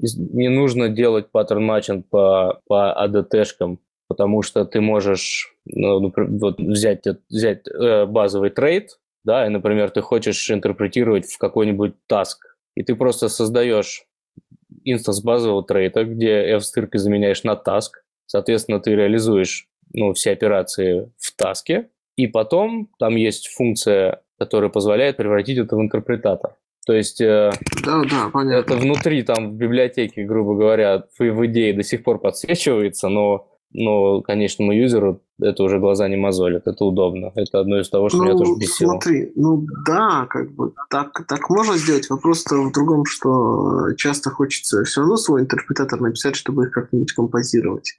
не 0.00 0.48
нужно 0.48 0.88
делать 0.88 1.30
pattern 1.30 1.64
matching 1.64 2.06
по 2.08 2.60
по 2.66 2.96
ADT 3.04 3.29
-шкам 3.29 3.80
потому 4.12 4.42
что 4.42 4.66
ты 4.66 4.82
можешь 4.82 5.56
ну, 5.64 6.12
вот 6.14 6.60
взять, 6.60 7.06
взять 7.30 7.66
э, 7.66 8.04
базовый 8.04 8.50
trait, 8.50 8.98
да, 9.24 9.46
и, 9.46 9.48
например, 9.48 9.88
ты 9.88 10.02
хочешь 10.02 10.50
интерпретировать 10.50 11.24
в 11.32 11.38
какой-нибудь 11.38 11.94
Task, 12.06 12.58
и 12.76 12.82
ты 12.82 12.94
просто 12.94 13.30
создаешь 13.30 14.04
instance 14.84 15.22
базового 15.22 15.64
trait 15.64 15.93
а, 15.93 16.04
где 16.04 16.56
F 16.58 16.63
с 16.63 16.69
дыркой 16.69 17.00
заменяешь 17.00 17.42
на 17.42 17.52
Task, 17.54 18.02
соответственно, 18.26 18.80
ты 18.80 18.94
реализуешь 18.94 19.66
ну, 19.94 20.12
все 20.12 20.32
операции 20.32 21.10
в 21.16 21.34
Task 21.34 21.70
е, 21.70 21.88
и 22.16 22.26
потом 22.26 22.90
там 22.98 23.16
есть 23.16 23.48
функция, 23.48 24.20
которая 24.38 24.68
позволяет 24.68 25.16
превратить 25.16 25.56
это 25.56 25.74
в 25.74 25.80
интерпретатор. 25.80 26.56
То 26.84 26.94
есть 26.94 27.20
э, 27.20 27.50
Да, 27.84 28.02
да, 28.10 28.28
понятно. 28.32 28.74
это 28.74 28.76
внутри 28.80 29.22
там 29.22 29.52
в 29.52 29.54
библиотеке, 29.54 30.24
грубо 30.24 30.54
говоря, 30.54 31.04
в, 31.16 31.22
в 31.22 31.46
идее 31.46 31.72
до 31.74 31.82
сих 31.82 32.02
пор 32.02 32.18
подсвечивается, 32.18 33.08
но, 33.08 33.48
но 33.74 34.20
конечному 34.20 34.72
юзеру 34.72 35.20
это 35.40 35.62
уже 35.62 35.78
глаза 35.78 36.08
не 36.08 36.16
мозолят, 36.16 36.66
это 36.66 36.84
удобно. 36.84 37.32
Это 37.34 37.60
одно 37.60 37.80
из 37.80 37.88
того, 37.88 38.08
что 38.08 38.22
меня 38.22 38.36
тоже 38.36 38.54
бесило. 38.58 38.92
Ну, 38.92 39.00
смотри, 39.00 39.32
ну 39.34 39.66
да, 39.86 40.26
как 40.28 40.52
бы 40.52 40.72
так, 40.90 41.26
так 41.26 41.50
можно 41.50 41.76
сделать. 41.76 42.08
Вопрос-то 42.10 42.56
в 42.62 42.72
другом, 42.72 43.04
что 43.06 43.92
часто 43.96 44.30
хочется 44.30 44.84
все 44.84 45.00
равно 45.00 45.16
свой 45.16 45.42
интерпретатор 45.42 46.00
написать, 46.00 46.36
чтобы 46.36 46.64
их 46.66 46.72
как-нибудь 46.72 47.12
композировать. 47.12 47.98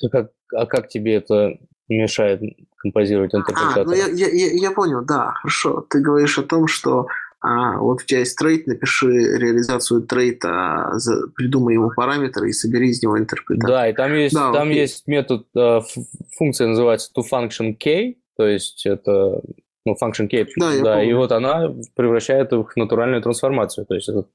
Так 0.00 0.10
как- 0.12 0.30
а 0.54 0.66
как 0.66 0.88
тебе 0.88 1.14
это 1.14 1.58
мешает 1.88 2.40
композировать 2.78 3.34
А, 3.34 3.38
интерпретатор? 3.38 3.86
ну 3.86 3.92
я, 3.92 4.06
я, 4.08 4.28
я, 4.28 4.52
я 4.52 4.70
понял, 4.70 5.04
да, 5.04 5.32
хорошо. 5.34 5.86
Ты 5.88 6.00
говоришь 6.00 6.38
о 6.38 6.42
том, 6.42 6.66
что 6.66 7.06
а, 7.42 7.78
вот 7.78 8.02
у 8.02 8.04
тебя 8.06 8.20
есть 8.20 8.38
trait, 8.38 8.66
напиши 8.66 9.08
реализацию 9.08 10.02
trait 10.02 10.65
а, 10.65 10.90
за- 10.94 11.26
придумай 11.34 11.74
ему 11.74 11.90
параметры 11.94 12.48
и 12.48 12.52
собери 12.52 12.90
из 12.90 13.02
него 13.02 13.18
интерпретатор. 13.18 13.68
Да, 13.70 13.88
и 13.88 13.92
там 13.92 14.14
есть, 14.14 14.34
Да, 14.34 14.52
там 14.52 14.68
окей. 14.68 14.80
есть 14.80 15.06
метод, 15.08 15.46
ф- 15.56 15.96
функция 16.38 16.68
называется 16.68 17.10
toFunctionK, 17.16 18.16
то 18.36 18.46
есть 18.46 18.86
это 18.86 19.42
ну, 19.84 19.96
FunctionK, 20.00 20.46
Да, 20.56 20.80
да, 20.82 21.02
и 21.02 21.12
вот 21.12 21.32
она 21.32 21.74
превращает 21.96 22.52
их 22.52 22.72
в 22.72 22.76
натуральную 22.76 23.20
трансформацию, 23.22 23.84
то 23.86 23.94
есть 23.94 24.08
это 24.08 24.26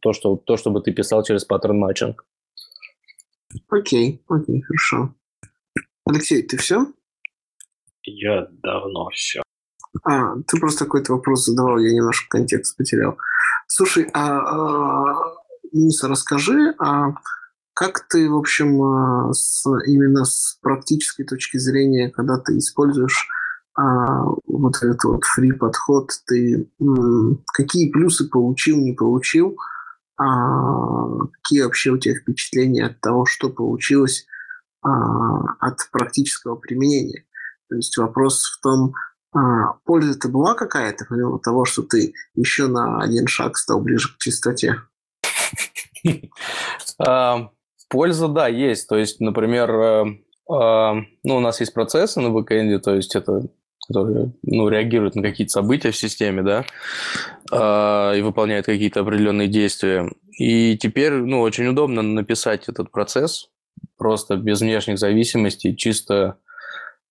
то, 0.00 0.12
что, 0.12 0.36
то, 0.36 0.56
что 0.56 0.70
бы 0.70 0.80
ты 0.80 0.92
писал 0.92 1.24
через 1.24 1.44
pattern 1.44 1.78
matching. 1.78 2.24
Окей, 3.68 4.22
окей, 4.28 4.62
хорошо. 4.62 5.14
Алексей, 6.06 6.42
ты 6.42 6.56
все? 6.56 6.86
Я 8.04 8.48
давно 8.62 9.08
все. 9.10 9.42
А, 10.04 10.36
ты 10.46 10.58
просто 10.58 10.84
какой-то 10.84 11.12
вопрос 11.12 11.44
задавал, 11.44 11.78
я 11.78 11.92
немножко 11.92 12.26
контекст 12.28 12.76
потерял. 12.76 13.18
Слушай, 13.66 14.08
а, 14.12 14.38
а, 14.38 15.34
Денис, 15.72 16.02
расскажи, 16.02 16.74
а 16.78 17.14
как 17.74 18.06
ты, 18.08 18.28
в 18.30 18.36
общем, 18.36 18.82
а, 18.82 19.32
с, 19.32 19.64
именно 19.86 20.24
с 20.24 20.58
практической 20.60 21.24
точки 21.24 21.58
зрения, 21.58 22.10
когда 22.10 22.38
ты 22.38 22.58
используешь 22.58 23.28
а, 23.74 24.24
вот 24.46 24.76
этот 24.76 25.04
вот 25.04 25.22
free 25.24 25.52
подход, 25.52 26.10
ты 26.26 26.68
м, 26.80 27.42
какие 27.54 27.90
плюсы 27.90 28.28
получил, 28.28 28.76
не 28.78 28.92
получил, 28.92 29.56
а, 30.18 31.26
какие 31.42 31.62
вообще 31.62 31.90
у 31.90 31.98
тебя 31.98 32.14
впечатления 32.14 32.86
от 32.86 33.00
того, 33.00 33.24
что 33.24 33.48
получилось 33.48 34.26
а, 34.82 35.54
от 35.58 35.78
практического 35.90 36.56
применения? 36.56 37.24
То 37.70 37.76
есть 37.76 37.96
вопрос 37.96 38.44
в 38.44 38.60
том, 38.60 38.92
а, 39.34 39.74
польза-то 39.84 40.28
была 40.28 40.54
какая-то, 40.54 41.06
помимо 41.08 41.38
того, 41.38 41.64
что 41.64 41.82
ты 41.82 42.14
еще 42.34 42.66
на 42.66 43.00
один 43.02 43.26
шаг 43.26 43.56
стал 43.56 43.80
ближе 43.80 44.08
к 44.14 44.18
чистоте? 44.18 44.76
Польза, 47.88 48.28
да, 48.28 48.48
есть. 48.48 48.88
То 48.88 48.96
есть, 48.96 49.20
например, 49.20 49.70
э, 49.70 50.04
а, 50.50 50.94
ну, 51.22 51.36
у 51.36 51.40
нас 51.40 51.60
есть 51.60 51.74
процессы 51.74 52.20
на 52.20 52.30
бэкэнде, 52.30 52.78
то 52.78 52.94
есть 52.94 53.14
это 53.14 53.42
которые 53.88 54.32
ну, 54.42 54.68
реагируют 54.68 55.16
на 55.16 55.22
какие-то 55.22 55.52
события 55.52 55.90
в 55.90 55.96
системе, 55.96 56.42
да, 56.42 56.64
а, 57.50 58.12
и 58.14 58.22
выполняют 58.22 58.66
какие-то 58.66 59.00
определенные 59.00 59.48
действия. 59.48 60.08
И 60.38 60.78
теперь, 60.78 61.12
ну, 61.12 61.40
очень 61.40 61.66
удобно 61.66 62.00
написать 62.00 62.68
этот 62.68 62.90
процесс 62.90 63.50
просто 63.98 64.36
без 64.36 64.60
внешних 64.60 64.98
зависимостей, 64.98 65.76
чисто 65.76 66.38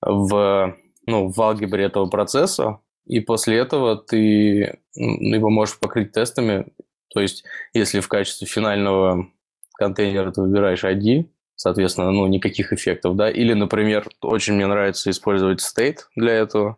в, 0.02 0.76
ну, 1.12 1.28
в 1.28 1.42
алгебре 1.42 1.86
этого 1.86 2.08
процесса, 2.08 2.80
и 3.06 3.20
после 3.20 3.58
этого 3.58 3.98
ты 3.98 4.80
м, 4.98 5.34
его 5.34 5.50
можешь 5.50 5.80
покрыть 5.80 6.14
тестами. 6.14 6.68
То 7.14 7.20
есть, 7.20 7.44
если 7.74 8.00
в 8.00 8.08
качестве 8.08 8.48
финального 8.48 9.28
контейнера 9.78 10.32
ты 10.32 10.42
выбираешь 10.42 10.84
ID, 10.84 11.26
соответственно, 11.56 12.12
ну, 12.12 12.26
никаких 12.28 12.72
эффектов, 12.74 13.16
да, 13.16 13.30
или, 13.30 13.54
например, 13.54 14.08
очень 14.22 14.54
мне 14.54 14.66
нравится 14.66 15.10
использовать 15.10 15.60
state 15.62 15.98
для 16.16 16.34
этого, 16.34 16.78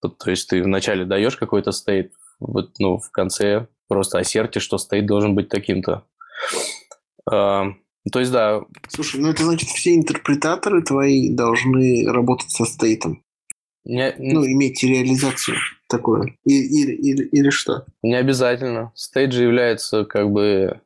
то, 0.00 0.30
есть 0.30 0.48
ты 0.48 0.62
вначале 0.62 1.04
даешь 1.04 1.36
какой-то 1.36 1.70
state, 1.70 2.10
вот, 2.38 2.78
ну, 2.78 2.98
в 2.98 3.10
конце 3.10 3.66
просто 3.88 4.18
ассертишь, 4.18 4.62
что 4.62 4.76
state 4.76 5.06
должен 5.06 5.34
быть 5.34 5.48
таким-то. 5.48 6.04
А, 7.28 7.72
то 8.12 8.20
есть, 8.20 8.30
да, 8.30 8.62
Слушай, 8.88 9.20
ну 9.20 9.30
это 9.30 9.42
значит, 9.44 9.68
все 9.70 9.94
интерпретаторы 9.94 10.82
твои 10.82 11.34
должны 11.34 12.04
работать 12.06 12.50
со 12.50 12.64
стейтом. 12.64 13.24
Не, 13.86 14.14
Ну, 14.18 14.44
иметь 14.44 14.82
реализацию 14.82 15.56
такую. 15.88 16.34
И- 16.44 16.82
Или, 16.82 16.92
или, 16.92 17.24
или 17.24 17.50
что? 17.50 17.86
Не 18.02 18.16
обязательно. 18.16 18.92
Же 19.14 19.42
является 19.44 20.04
как 20.04 20.30
бы 20.30 20.80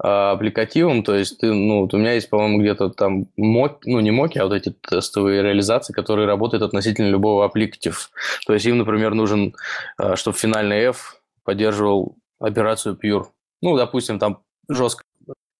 а, 0.00 0.30
аппликативом, 0.32 1.02
то 1.02 1.16
есть 1.16 1.38
ты, 1.40 1.52
ну, 1.52 1.80
вот 1.82 1.92
у 1.94 1.98
меня 1.98 2.12
есть, 2.12 2.30
по-моему, 2.30 2.60
где-то 2.60 2.90
там 2.90 3.26
мок, 3.36 3.80
ну, 3.84 3.98
не 3.98 4.12
моки, 4.12 4.38
а 4.38 4.44
вот 4.44 4.52
эти 4.54 4.70
тестовые 4.70 5.42
реализации, 5.42 5.92
которые 5.92 6.26
работают 6.28 6.62
относительно 6.62 7.08
любого 7.08 7.44
аппликатив. 7.44 8.10
То 8.46 8.54
есть 8.54 8.64
им, 8.66 8.78
например, 8.78 9.14
нужен, 9.14 9.56
а, 9.96 10.14
чтобы 10.14 10.36
финальный 10.38 10.78
F 10.90 11.20
поддерживал 11.42 12.16
операцию 12.38 12.96
pure. 13.02 13.24
Ну, 13.60 13.76
допустим, 13.76 14.20
там 14.20 14.42
жестко, 14.68 15.02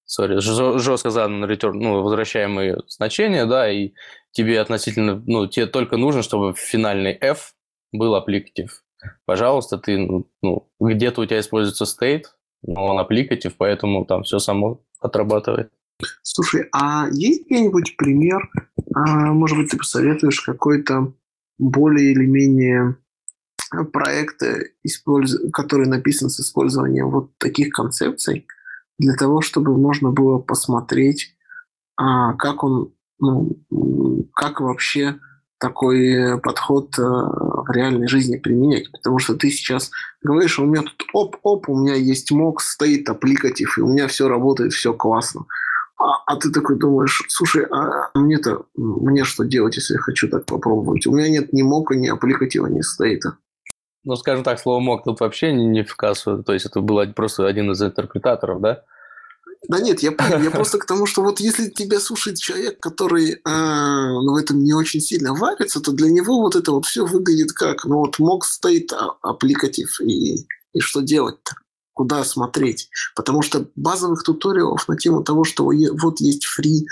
sorry, 0.07 0.39
жестко 0.39 1.09
задан 1.09 1.43
return, 1.43 1.73
ну, 1.73 2.01
возвращаемые 2.01 2.77
значения, 2.87 3.45
да, 3.45 3.69
и 3.69 3.91
тебе 4.31 4.59
относительно, 4.59 5.21
ну, 5.25 5.47
тебе 5.47 5.65
только 5.67 5.97
нужно, 5.97 6.21
чтобы 6.21 6.53
финальный 6.55 7.17
F 7.19 7.53
был 7.91 8.15
аппликатив 8.15 8.83
пожалуйста, 9.25 9.77
ты, 9.77 9.97
ну, 9.97 10.29
ну, 10.41 10.69
где-то 10.79 11.21
у 11.21 11.25
тебя 11.25 11.39
используется 11.39 11.85
state, 11.85 12.23
но 12.61 12.85
он 12.85 12.99
аппликатив, 12.99 13.55
поэтому 13.57 14.05
там 14.05 14.23
все 14.23 14.39
само 14.39 14.83
отрабатывает. 14.99 15.71
Слушай, 16.23 16.67
а 16.71 17.07
есть 17.11 17.45
где-нибудь 17.45 17.97
пример, 17.97 18.49
а, 18.93 19.33
может 19.33 19.57
быть, 19.57 19.71
ты 19.71 19.77
посоветуешь 19.77 20.41
какой-то 20.41 21.13
более 21.57 22.11
или 22.11 22.25
менее 22.25 22.97
проект, 23.91 24.41
э, 24.41 24.71
который 25.53 25.87
написан 25.87 26.29
с 26.29 26.39
использованием 26.39 27.09
вот 27.09 27.37
таких 27.37 27.69
концепций, 27.69 28.47
для 28.97 29.13
того, 29.15 29.41
чтобы 29.41 29.77
можно 29.77 30.11
было 30.11 30.39
посмотреть, 30.39 31.35
а, 31.97 32.33
как 32.33 32.63
он, 32.63 32.93
ну, 33.19 33.57
как 34.33 34.61
вообще 34.61 35.19
такой 35.59 36.39
подход 36.41 36.97
э, 36.97 37.01
в 37.01 37.69
реальной 37.71 38.07
жизни 38.07 38.37
применять. 38.37 38.91
Потому 38.91 39.19
что 39.19 39.35
ты 39.35 39.49
сейчас 39.49 39.91
говоришь, 40.23 40.57
у 40.57 40.65
меня 40.65 40.83
тут 40.83 41.07
оп-оп, 41.13 41.69
у 41.69 41.77
меня 41.77 41.95
есть 41.95 42.31
мок, 42.31 42.61
стоит 42.61 43.09
аппликатив, 43.09 43.77
и 43.77 43.81
у 43.81 43.87
меня 43.87 44.07
все 44.07 44.27
работает, 44.27 44.73
все 44.73 44.93
классно. 44.93 45.45
А, 45.99 46.23
а 46.25 46.35
ты 46.37 46.49
такой 46.49 46.79
думаешь, 46.79 47.25
слушай, 47.27 47.65
а 47.65 48.09
мне-то, 48.13 48.63
мне 48.75 49.25
что 49.25 49.43
делать, 49.43 49.75
если 49.75 49.95
я 49.95 49.99
хочу 49.99 50.29
так 50.29 50.45
попробовать? 50.45 51.05
У 51.05 51.11
меня 51.11 51.29
нет 51.29 51.51
ни 51.51 51.61
мока, 51.61 51.93
ни 51.95 52.07
аппликатива, 52.07 52.67
ни 52.67 52.81
стейта. 52.81 53.37
Ну, 54.05 54.15
скажем 54.15 54.45
так, 54.45 54.59
слово 54.59 54.79
мог 54.79 55.03
тут 55.03 55.19
вообще 55.19 55.51
не, 55.51 55.65
не 55.65 55.83
в 55.83 55.93
кассу, 55.97 56.41
то 56.41 56.53
есть 56.53 56.65
это 56.65 56.79
был 56.79 57.05
просто 57.13 57.45
один 57.45 57.71
из 57.71 57.83
интерпретаторов, 57.83 58.61
да? 58.61 58.83
Да 59.67 59.79
нет, 59.79 60.01
я 60.01 60.11
понял. 60.11 60.39
Я 60.39 60.51
просто 60.51 60.77
к 60.77 60.85
тому, 60.85 61.05
что 61.05 61.21
вот 61.21 61.39
если 61.39 61.69
тебя 61.69 61.99
слушает 61.99 62.37
человек, 62.37 62.79
который 62.79 63.41
а, 63.43 64.09
ну, 64.09 64.33
в 64.33 64.37
этом 64.37 64.63
не 64.63 64.73
очень 64.73 65.01
сильно 65.01 65.33
варится, 65.33 65.81
то 65.81 65.91
для 65.91 66.09
него 66.09 66.39
вот 66.39 66.55
это 66.55 66.71
вот 66.71 66.85
все 66.85 67.05
выглядит 67.05 67.51
как, 67.51 67.83
ну 67.85 67.97
вот 67.97 68.19
мог 68.19 68.45
стоит 68.45 68.93
а- 68.93 69.17
аппликатив, 69.21 69.99
и, 70.01 70.45
и 70.73 70.79
что 70.79 71.01
делать-то? 71.01 71.55
Куда 71.91 72.23
смотреть? 72.23 72.89
Потому 73.13 73.41
что 73.41 73.67
базовых 73.75 74.23
туториалов 74.23 74.87
на 74.87 74.95
тему 74.95 75.23
того, 75.23 75.43
что 75.43 75.65
вот 75.65 76.21
есть 76.21 76.47
free, 76.47 76.85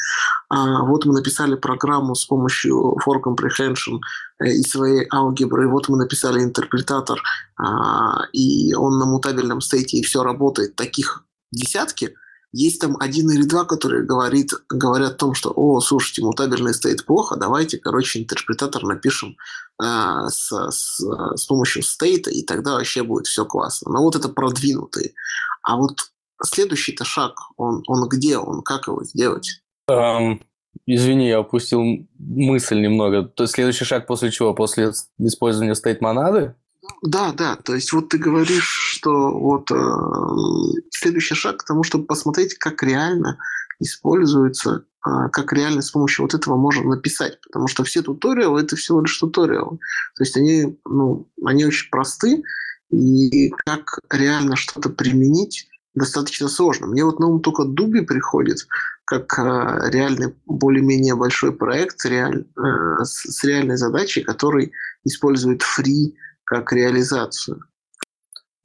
а, 0.50 0.84
вот 0.84 1.06
мы 1.06 1.14
написали 1.14 1.56
программу 1.56 2.16
с 2.16 2.26
помощью 2.26 2.98
for 3.06 3.22
comprehension 3.24 4.00
э, 4.44 4.50
и 4.50 4.64
своей 4.64 5.08
алгебры, 5.10 5.70
вот 5.70 5.88
мы 5.88 5.98
написали 5.98 6.44
интерпретатор, 6.44 7.22
а, 7.56 8.26
и 8.34 8.74
он 8.74 8.98
на 9.00 9.06
мутабельном 9.06 9.62
стейте, 9.62 9.98
и 9.98 10.04
все 10.04 10.22
работает, 10.22 10.76
таких 10.76 11.24
десятки– 11.54 12.14
есть 12.52 12.82
там 12.82 12.98
один 13.00 13.30
или 13.32 13.44
два, 13.44 13.66
которые 13.66 14.04
говорит, 14.04 14.52
говорят 14.70 15.14
о 15.14 15.18
том, 15.18 15.34
что, 15.34 15.52
о, 15.56 15.80
слушайте, 15.82 16.24
мутабельный 16.24 16.74
стейт 16.74 17.06
плохо, 17.06 17.36
давайте, 17.36 17.78
короче, 17.78 18.20
интерпретатор 18.20 18.84
напишем 18.84 19.36
э, 19.82 20.28
с, 20.30 20.52
с, 20.72 21.00
с 21.36 21.46
помощью 21.46 21.84
стейта, 21.84 22.30
и 22.30 22.44
тогда 22.44 22.76
вообще 22.76 23.04
будет 23.04 23.28
все 23.28 23.46
классно. 23.46 23.92
Но 23.92 24.02
вот 24.02 24.16
это 24.16 24.30
продвинутые. 24.30 25.14
А 25.62 25.78
вот 25.78 25.98
следующий-то 26.42 27.04
шаг, 27.04 27.34
он, 27.58 27.84
он 27.88 28.08
где, 28.08 28.38
он 28.38 28.62
как 28.62 28.88
его 28.88 29.04
сделать? 29.04 29.62
Эм, 29.90 30.42
извини, 30.86 31.28
я 31.28 31.42
упустил 31.42 31.82
мысль 32.18 32.80
немного. 32.80 33.24
То 33.24 33.44
есть 33.44 33.54
следующий 33.56 33.86
шаг 33.86 34.08
после 34.08 34.32
чего? 34.32 34.54
После 34.54 34.94
использования 35.20 35.74
state 35.74 35.98
монады? 36.02 36.56
Да, 37.02 37.34
да, 37.34 37.56
то 37.58 37.76
есть 37.76 37.92
вот 37.92 38.10
ты 38.10 38.18
говоришь, 38.18 38.87
что 38.98 39.32
вот 39.32 39.70
э, 39.72 39.76
следующий 40.92 41.36
шаг 41.36 41.58
к 41.58 41.66
тому, 41.66 41.84
чтобы 41.84 42.06
посмотреть, 42.06 42.58
как 42.58 42.82
реально 42.84 43.38
используется, 43.80 44.86
а, 45.02 45.30
как 45.30 45.54
реально 45.54 45.82
с 45.82 45.92
помощью 45.92 46.24
вот 46.24 46.34
этого 46.34 46.58
можно 46.58 46.84
написать. 46.84 47.40
Потому 47.42 47.68
что 47.68 47.84
все 47.84 48.02
туториалы– 48.02 48.62
это 48.62 48.76
всего 48.76 49.02
лишь 49.02 49.18
туториалы. 49.18 49.78
То 50.16 50.24
есть 50.24 50.36
они, 50.36 50.80
ну, 50.86 51.30
они 51.46 51.66
очень 51.66 51.90
просты, 51.92 52.44
и 52.90 53.50
как 53.66 54.00
реально 54.10 54.56
что-то 54.56 54.90
применить 54.90 55.68
достаточно 55.94 56.48
сложно. 56.48 56.88
Мне 56.88 57.04
вот 57.04 57.20
на 57.20 57.28
ум 57.28 57.42
только 57.42 57.66
Дуби 57.66 58.02
приходит, 58.02 58.68
как 59.06 59.38
э, 59.38 59.90
реальный 59.92 60.34
более-менее 60.46 61.16
большой 61.16 61.52
проект 61.52 62.04
реаль, 62.06 62.46
э, 62.56 63.04
с, 63.04 63.24
с 63.24 63.44
реальной 63.44 63.78
задачей, 63.78 64.24
который 64.24 64.72
использует 65.04 65.62
фри 65.62 66.16
как 66.44 66.72
реализацию. 66.72 67.62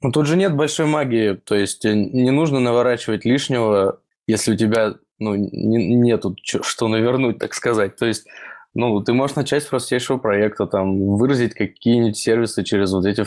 Ну 0.03 0.11
тут 0.11 0.27
же 0.27 0.35
нет 0.35 0.55
большой 0.55 0.85
магии, 0.85 1.33
то 1.33 1.55
есть 1.55 1.85
э, 1.85 1.93
не 1.93 2.29
нужно 2.29 2.59
наворачивать 2.59 3.23
лишнего, 3.23 4.01
если 4.27 4.53
у 4.53 4.57
тебя 4.57 4.95
ну, 5.17 5.35
не, 5.35 5.95
нету 5.95 6.35
что 6.43 6.89
навернуть, 6.89 7.39
так 7.39 7.53
сказать. 7.53 7.95
То 7.95 8.05
есть 8.05 8.27
ну, 8.73 9.01
ты 9.01 9.13
можешь 9.13 9.35
начать 9.35 9.63
с 9.63 9.67
простейшего 9.67 10.17
проекта, 10.17 10.65
там, 10.65 11.15
выразить 11.15 11.53
какие-нибудь 11.53 12.17
сервисы 12.17 12.63
через 12.63 12.91
вот 12.91 13.05
эти 13.05 13.23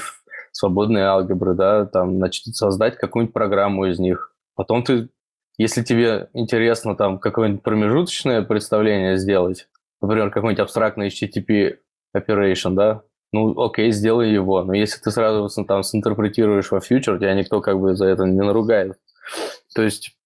свободные 0.53 1.05
алгебры, 1.05 1.55
да, 1.55 1.87
там, 1.87 2.17
значит, 2.17 2.55
создать 2.57 2.97
какую-нибудь 2.97 3.33
программу 3.33 3.87
из 3.87 3.99
них. 3.99 4.35
Потом 4.55 4.83
ты, 4.83 5.09
если 5.57 5.83
тебе 5.83 6.29
интересно 6.33 6.97
там 6.97 7.19
какое-нибудь 7.19 7.63
промежуточное 7.63 8.43
представление 8.43 9.19
сделать, 9.19 9.69
например, 10.01 10.31
какой-нибудь 10.31 10.63
абстрактный 10.63 11.09
HTTP 11.09 11.79
operation, 12.17 12.75
да, 12.75 13.03
ну, 13.37 13.65
окей, 13.65 13.93
сделай 13.93 14.31
его. 14.31 14.63
Но 14.65 14.75
если 14.75 15.01
ты 15.01 15.11
сразу 15.11 15.49
там 15.65 15.83
синтерпретируешь 15.83 16.71
во 16.71 16.81
фьючер, 16.81 17.19
тебя 17.19 17.35
никто 17.35 17.61
как 17.61 17.79
бы 17.79 17.95
за 17.95 18.07
это 18.07 18.25
не 18.25 18.41
наругает. 18.41 18.99
То 19.75 19.83
есть, 19.83 20.17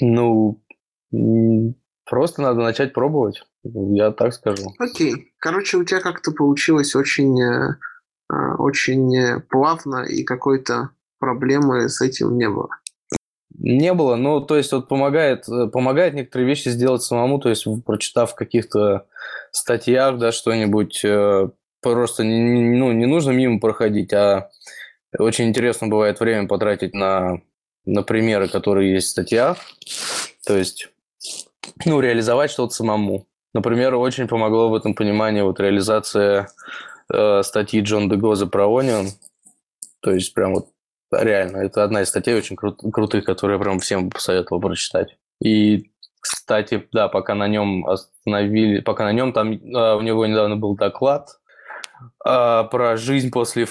ну, 0.00 0.60
просто 2.04 2.42
надо 2.42 2.60
начать 2.60 2.92
пробовать. 2.92 3.42
Я 3.62 4.10
так 4.10 4.32
скажу. 4.34 4.74
Окей. 4.78 5.32
Короче, 5.38 5.76
у 5.76 5.84
тебя 5.84 6.00
как-то 6.00 6.32
получилось 6.32 6.96
очень 6.96 7.40
э, 7.40 7.74
Э, 8.30 8.54
очень 8.58 9.40
плавно 9.48 10.04
и 10.04 10.22
какой-то 10.22 10.90
проблемы 11.18 11.88
с 11.88 12.00
этим 12.00 12.36
не 12.38 12.48
было. 12.48 12.68
Не 13.58 13.92
было, 13.92 14.16
ну, 14.16 14.40
то 14.40 14.56
есть 14.56 14.72
вот 14.72 14.88
помогает, 14.88 15.48
э, 15.48 15.66
помогает 15.66 16.14
некоторые 16.14 16.48
вещи 16.48 16.68
сделать 16.68 17.02
самому, 17.02 17.40
то 17.40 17.48
есть 17.48 17.66
прочитав 17.84 18.32
в 18.32 18.34
каких-то 18.34 19.06
статьях, 19.50 20.18
да, 20.18 20.32
что-нибудь, 20.32 21.04
э, 21.04 21.50
просто 21.80 22.22
ну, 22.24 22.92
не 22.92 23.06
нужно 23.06 23.30
мимо 23.30 23.60
проходить, 23.60 24.12
а 24.12 24.50
очень 25.18 25.48
интересно 25.48 25.88
бывает 25.88 26.20
время 26.20 26.46
потратить 26.46 26.94
на, 26.94 27.40
на 27.84 28.02
примеры, 28.02 28.48
которые 28.48 28.94
есть 28.94 29.08
в 29.08 29.10
статьях, 29.10 29.58
то 30.46 30.56
есть, 30.56 30.88
ну, 31.84 32.00
реализовать 32.00 32.50
что-то 32.50 32.74
самому. 32.74 33.26
Например, 33.52 33.94
очень 33.96 34.28
помогло 34.28 34.68
в 34.68 34.74
этом 34.74 34.94
понимании 34.94 35.42
вот 35.42 35.58
реализация 35.58 36.48
э, 37.12 37.42
статьи 37.42 37.80
Джон 37.80 38.08
Дегоза 38.08 38.46
про 38.46 38.66
Onion. 38.66 39.08
То 40.00 40.12
есть 40.12 40.32
прям 40.34 40.54
вот 40.54 40.68
реально, 41.10 41.58
это 41.58 41.82
одна 41.82 42.02
из 42.02 42.08
статей 42.08 42.36
очень 42.36 42.54
крут, 42.54 42.80
крутых, 42.92 43.24
которые 43.24 43.58
я 43.58 43.62
прям 43.62 43.80
всем 43.80 44.08
посоветовал 44.08 44.60
прочитать. 44.60 45.16
И, 45.42 45.90
кстати, 46.20 46.86
да, 46.92 47.08
пока 47.08 47.34
на 47.34 47.48
нем 47.48 47.86
остановили, 47.86 48.80
пока 48.80 49.04
на 49.04 49.12
нем 49.12 49.32
там 49.32 49.52
э, 49.52 49.94
у 49.96 50.00
него 50.00 50.26
недавно 50.26 50.56
был 50.56 50.76
доклад 50.76 51.39
э, 52.24 52.64
про 52.70 52.96
жизнь 52.96 53.30
после 53.30 53.66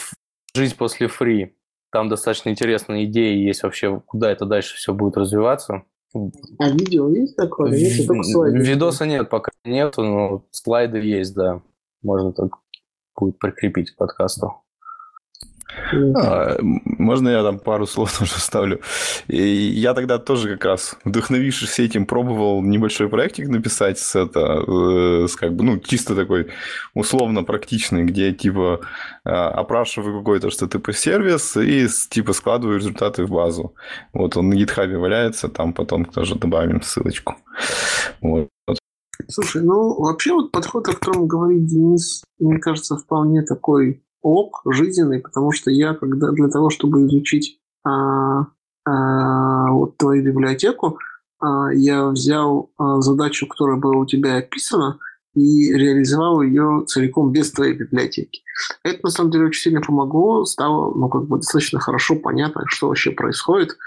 жизнь 0.55 0.75
после 0.75 1.07
фри. 1.07 1.55
Там 1.91 2.09
достаточно 2.09 2.49
интересные 2.49 3.05
идеи 3.05 3.37
есть 3.37 3.63
вообще, 3.63 3.99
куда 4.05 4.31
это 4.31 4.45
дальше 4.45 4.75
все 4.75 4.93
будет 4.93 5.17
развиваться. 5.17 5.83
А 6.13 6.69
видео 6.69 7.09
есть 7.09 7.35
такое? 7.35 7.71
Есть 7.73 8.07
только 8.07 8.23
слайды? 8.23 8.59
Видоса 8.59 9.05
нет, 9.05 9.29
пока 9.29 9.51
нет, 9.63 9.95
но 9.97 10.45
слайды 10.51 10.99
есть, 10.99 11.35
да. 11.35 11.61
Можно 12.01 12.33
так 12.33 12.51
будет 13.15 13.37
прикрепить 13.37 13.91
к 13.91 13.97
подкасту. 13.97 14.61
А, 16.15 16.57
можно 16.61 17.29
я 17.29 17.43
там 17.43 17.59
пару 17.59 17.85
слов 17.87 18.17
тоже 18.17 18.33
вставлю? 18.35 18.81
И 19.27 19.41
я 19.41 19.93
тогда 19.93 20.17
тоже 20.17 20.49
как 20.49 20.65
раз, 20.65 20.97
вдохновившись 21.03 21.79
этим, 21.79 22.05
пробовал 22.05 22.61
небольшой 22.61 23.07
проектик 23.09 23.47
написать 23.47 23.99
с 23.99 24.15
это, 24.15 24.63
э, 24.67 25.27
с 25.27 25.35
как 25.35 25.55
бы, 25.55 25.63
ну, 25.63 25.79
чисто 25.79 26.15
такой 26.15 26.47
условно 26.93 27.43
практичный, 27.43 28.03
где 28.03 28.31
типа 28.33 28.81
а, 29.23 29.49
опрашиваю 29.49 30.19
какой-то 30.19 30.49
что-то 30.49 30.79
по 30.79 30.93
сервис 30.93 31.55
и 31.57 31.87
типа 32.09 32.33
складываю 32.33 32.77
результаты 32.77 33.25
в 33.25 33.29
базу. 33.29 33.75
Вот 34.13 34.37
он 34.37 34.49
на 34.49 34.55
гитхабе 34.55 34.97
валяется, 34.97 35.49
там 35.49 35.73
потом 35.73 36.05
тоже 36.05 36.35
добавим 36.35 36.81
ссылочку. 36.81 37.35
Вот. 38.21 38.49
Слушай, 39.27 39.63
ну 39.63 40.01
вообще 40.01 40.33
вот 40.33 40.51
подход, 40.51 40.87
о 40.87 40.93
котором 40.93 41.27
говорит 41.27 41.65
Денис, 41.65 42.23
мне 42.39 42.57
кажется, 42.57 42.95
вполне 42.95 43.41
такой 43.43 44.01
ок, 44.21 44.61
жизненный, 44.65 45.19
потому 45.19 45.51
что 45.51 45.71
я 45.71 45.93
когда 45.93 46.31
для 46.31 46.47
того, 46.47 46.69
чтобы 46.69 47.05
изучить 47.05 47.59
а, 47.85 48.47
а, 48.85 49.71
вот 49.71 49.97
твою 49.97 50.23
библиотеку, 50.23 50.99
а, 51.39 51.71
я 51.73 52.07
взял 52.07 52.71
а, 52.77 53.01
задачу, 53.01 53.47
которая 53.47 53.77
была 53.77 53.97
у 53.97 54.05
тебя 54.05 54.37
описана, 54.37 54.99
и 55.35 55.71
реализовал 55.71 56.41
ее 56.41 56.83
целиком 56.87 57.31
без 57.31 57.51
твоей 57.51 57.73
библиотеки. 57.73 58.41
Это 58.83 58.99
на 59.03 59.09
самом 59.09 59.31
деле 59.31 59.45
очень 59.45 59.61
сильно 59.61 59.81
помогло, 59.81 60.43
стало 60.45 60.93
ну, 60.93 61.07
как 61.07 61.27
бы 61.27 61.37
достаточно 61.37 61.79
хорошо 61.79 62.15
понятно, 62.15 62.63
что 62.67 62.87
вообще 62.87 63.11
происходит, 63.11 63.77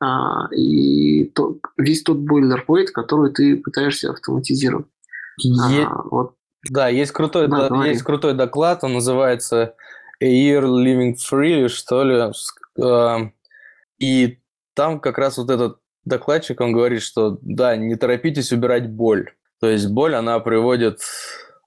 а, 0.00 0.48
и 0.54 1.24
то, 1.26 1.58
весь 1.76 2.02
тот 2.02 2.18
бойлерплейт, 2.18 2.90
который 2.90 3.32
ты 3.32 3.56
пытаешься 3.56 4.10
автоматизировать. 4.10 4.86
Е... 5.38 5.84
А, 5.84 6.02
вот. 6.10 6.34
Да, 6.70 6.88
есть 6.88 7.12
крутой, 7.12 7.48
да, 7.48 7.68
да, 7.68 7.86
есть 7.86 8.02
крутой 8.02 8.34
доклад, 8.34 8.84
он 8.84 8.94
называется 8.94 9.74
A 10.20 10.26
Year 10.26 10.62
Living 10.62 11.14
Free, 11.14 11.68
что 11.68 12.04
ли. 12.04 12.32
А, 12.80 13.30
и 13.98 14.38
там 14.74 15.00
как 15.00 15.18
раз 15.18 15.38
вот 15.38 15.50
этот 15.50 15.78
докладчик, 16.04 16.60
он 16.60 16.72
говорит, 16.72 17.02
что 17.02 17.38
да, 17.42 17.76
не 17.76 17.96
торопитесь 17.96 18.52
убирать 18.52 18.90
боль. 18.90 19.30
То 19.60 19.68
есть 19.68 19.88
боль, 19.88 20.14
она 20.14 20.38
приводит 20.40 21.00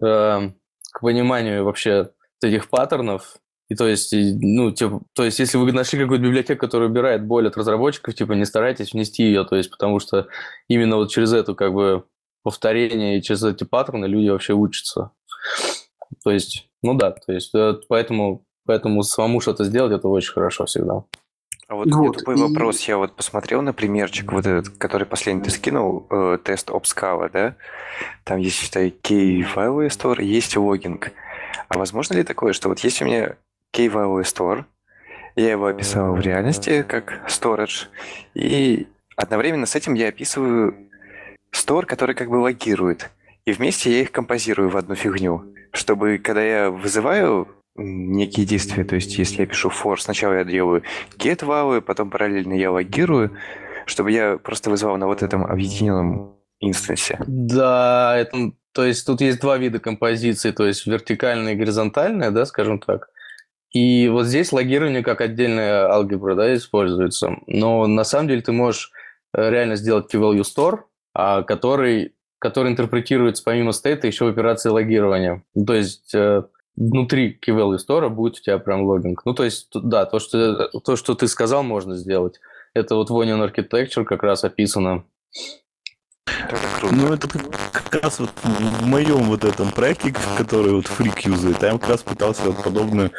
э, 0.01 0.49
к 0.91 1.01
пониманию 1.01 1.63
вообще 1.63 2.11
этих 2.41 2.69
паттернов, 2.69 3.37
и 3.67 3.75
то 3.75 3.87
есть, 3.87 4.13
ну, 4.13 4.71
типа, 4.71 5.01
то 5.13 5.23
есть, 5.23 5.39
если 5.39 5.57
вы 5.57 5.71
нашли 5.71 5.99
какую-то 5.99 6.23
библиотеку, 6.23 6.61
которая 6.61 6.87
убирает 6.87 7.25
боль 7.25 7.47
от 7.47 7.57
разработчиков, 7.57 8.13
типа, 8.13 8.33
не 8.33 8.45
старайтесь 8.45 8.93
внести 8.93 9.23
ее, 9.23 9.43
то 9.43 9.55
есть, 9.55 9.71
потому 9.71 9.99
что 9.99 10.27
именно 10.67 10.97
вот 10.97 11.09
через 11.09 11.33
эту, 11.33 11.55
как 11.55 11.73
бы, 11.73 12.05
повторение 12.45 13.17
и 13.17 13.23
через 13.23 13.43
эти 13.43 13.63
паттерны 13.63 14.05
люди 14.05 14.29
вообще 14.29 14.53
учатся. 14.53 15.09
То 16.23 16.29
есть, 16.29 16.69
ну 16.83 16.93
да, 16.93 17.09
то 17.09 17.33
есть, 17.33 17.55
э, 17.55 17.73
поэтому, 17.89 18.45
поэтому 18.67 19.01
самому 19.01 19.41
что-то 19.41 19.63
сделать, 19.63 19.91
это 19.91 20.07
очень 20.07 20.31
хорошо 20.31 20.65
всегда. 20.65 21.03
А 21.67 21.73
вот, 21.73 21.87
вот 21.87 21.95
у 21.95 22.01
меня 22.01 22.11
тупой 22.11 22.35
и... 22.35 22.37
вопрос. 22.37 22.81
Я 22.81 22.97
вот 22.97 23.15
посмотрел 23.15 23.63
на 23.63 23.73
примерчик, 23.73 24.31
вот 24.31 24.45
этот, 24.45 24.77
который 24.77 25.07
последний 25.07 25.41
ты 25.41 25.49
скинул, 25.49 26.05
э, 26.11 26.37
тест 26.43 26.69
Obscala, 26.69 27.31
да? 27.33 27.55
Там 28.23 28.37
есть, 28.37 28.57
считай, 28.57 28.93
key 29.01 29.41
файловый 29.41 29.87
store, 29.87 30.23
есть 30.23 30.55
логинг. 30.55 31.13
А 31.67 31.79
возможно 31.79 32.13
ли 32.13 32.23
такое, 32.23 32.53
что 32.53 32.69
вот 32.69 32.77
есть 32.81 33.01
у 33.01 33.05
меня 33.05 33.37
key 33.75 33.91
store. 34.21 34.65
Я 35.35 35.49
его 35.49 35.65
описал 35.65 36.13
в 36.13 36.19
реальности 36.19 36.85
как 36.87 37.27
storage. 37.27 37.87
И 38.35 38.87
одновременно 39.17 39.65
с 39.65 39.75
этим 39.75 39.95
я 39.95 40.09
описываю 40.09 40.85
store, 41.55 41.85
который 41.85 42.15
как 42.15 42.29
бы 42.29 42.35
логирует. 42.35 43.09
И 43.45 43.51
вместе 43.51 43.91
я 43.91 44.01
их 44.01 44.11
композирую 44.11 44.69
в 44.69 44.77
одну 44.77 44.95
фигню. 44.95 45.43
Чтобы, 45.71 46.17
когда 46.17 46.43
я 46.43 46.69
вызываю 46.69 47.47
некие 47.75 48.45
действия, 48.45 48.83
то 48.83 48.95
есть 48.95 49.17
если 49.17 49.41
я 49.41 49.47
пишу 49.47 49.69
for, 49.69 49.97
сначала 49.97 50.33
я 50.33 50.43
делаю 50.43 50.83
get 51.17 51.39
value, 51.39 51.81
потом 51.81 52.09
параллельно 52.09 52.53
я 52.53 52.71
логирую, 52.71 53.37
чтобы 53.85 54.11
я 54.11 54.37
просто 54.37 54.69
вызвал 54.69 54.97
на 54.97 55.07
вот 55.07 55.21
этом 55.21 55.45
объединенном 55.45 56.37
инстансе. 56.59 57.19
Да, 57.27 58.15
это, 58.17 58.53
то 58.71 58.85
есть 58.85 59.05
тут 59.05 59.21
есть 59.21 59.41
два 59.41 59.57
вида 59.57 59.79
композиции, 59.79 60.51
то 60.51 60.65
есть 60.65 60.87
вертикальная 60.87 61.53
и 61.53 61.57
горизонтальная, 61.57 62.31
да, 62.31 62.45
скажем 62.45 62.79
так. 62.79 63.09
И 63.71 64.07
вот 64.07 64.25
здесь 64.25 64.53
логирование 64.53 65.03
как 65.03 65.19
отдельная 65.19 65.89
алгебра 65.89 66.35
да, 66.35 66.55
используется. 66.55 67.35
Но 67.45 67.85
на 67.87 68.05
самом 68.05 68.29
деле 68.29 68.41
ты 68.41 68.53
можешь 68.53 68.91
э, 69.33 69.49
реально 69.49 69.75
сделать 69.75 70.13
key-value 70.13 70.43
store, 70.43 70.79
который, 71.15 72.13
который 72.39 72.71
интерпретируется 72.71 73.43
помимо 73.43 73.71
стейта 73.71 74.07
еще 74.07 74.25
в 74.25 74.29
операции 74.29 74.69
логирования. 74.69 75.43
То 75.65 75.73
есть 75.73 76.13
э, 76.13 76.43
внутри 76.75 77.39
key-value 77.45 77.77
store 77.77 78.09
будет 78.09 78.37
у 78.37 78.41
тебя 78.41 78.57
прям 78.57 78.83
логинг. 78.83 79.21
Ну, 79.25 79.33
то 79.33 79.43
есть, 79.43 79.69
да, 79.73 80.05
то, 80.05 80.19
что, 80.19 80.67
то, 80.79 80.95
что 80.95 81.15
ты 81.15 81.27
сказал, 81.27 81.63
можно 81.63 81.95
сделать. 81.95 82.39
Это 82.73 82.95
вот 82.95 83.09
в 83.09 83.13
Onion 83.13 83.49
Architecture 83.49 84.03
как 84.03 84.23
раз 84.23 84.43
описано. 84.43 85.05
Это 86.49 86.79
круто. 86.79 86.95
Ну, 86.95 87.13
это 87.13 87.27
как 87.71 88.03
раз 88.03 88.19
вот 88.19 88.29
в 88.43 88.85
моем 88.85 89.23
вот 89.23 89.43
этом 89.43 89.71
проекте, 89.71 90.13
который 90.37 90.73
вот 90.73 90.87
фрик 90.87 91.19
юзает, 91.19 91.61
я 91.63 91.71
как 91.71 91.89
раз 91.89 92.03
пытался 92.03 92.43
вот 92.43 92.63
подобную 92.63 93.11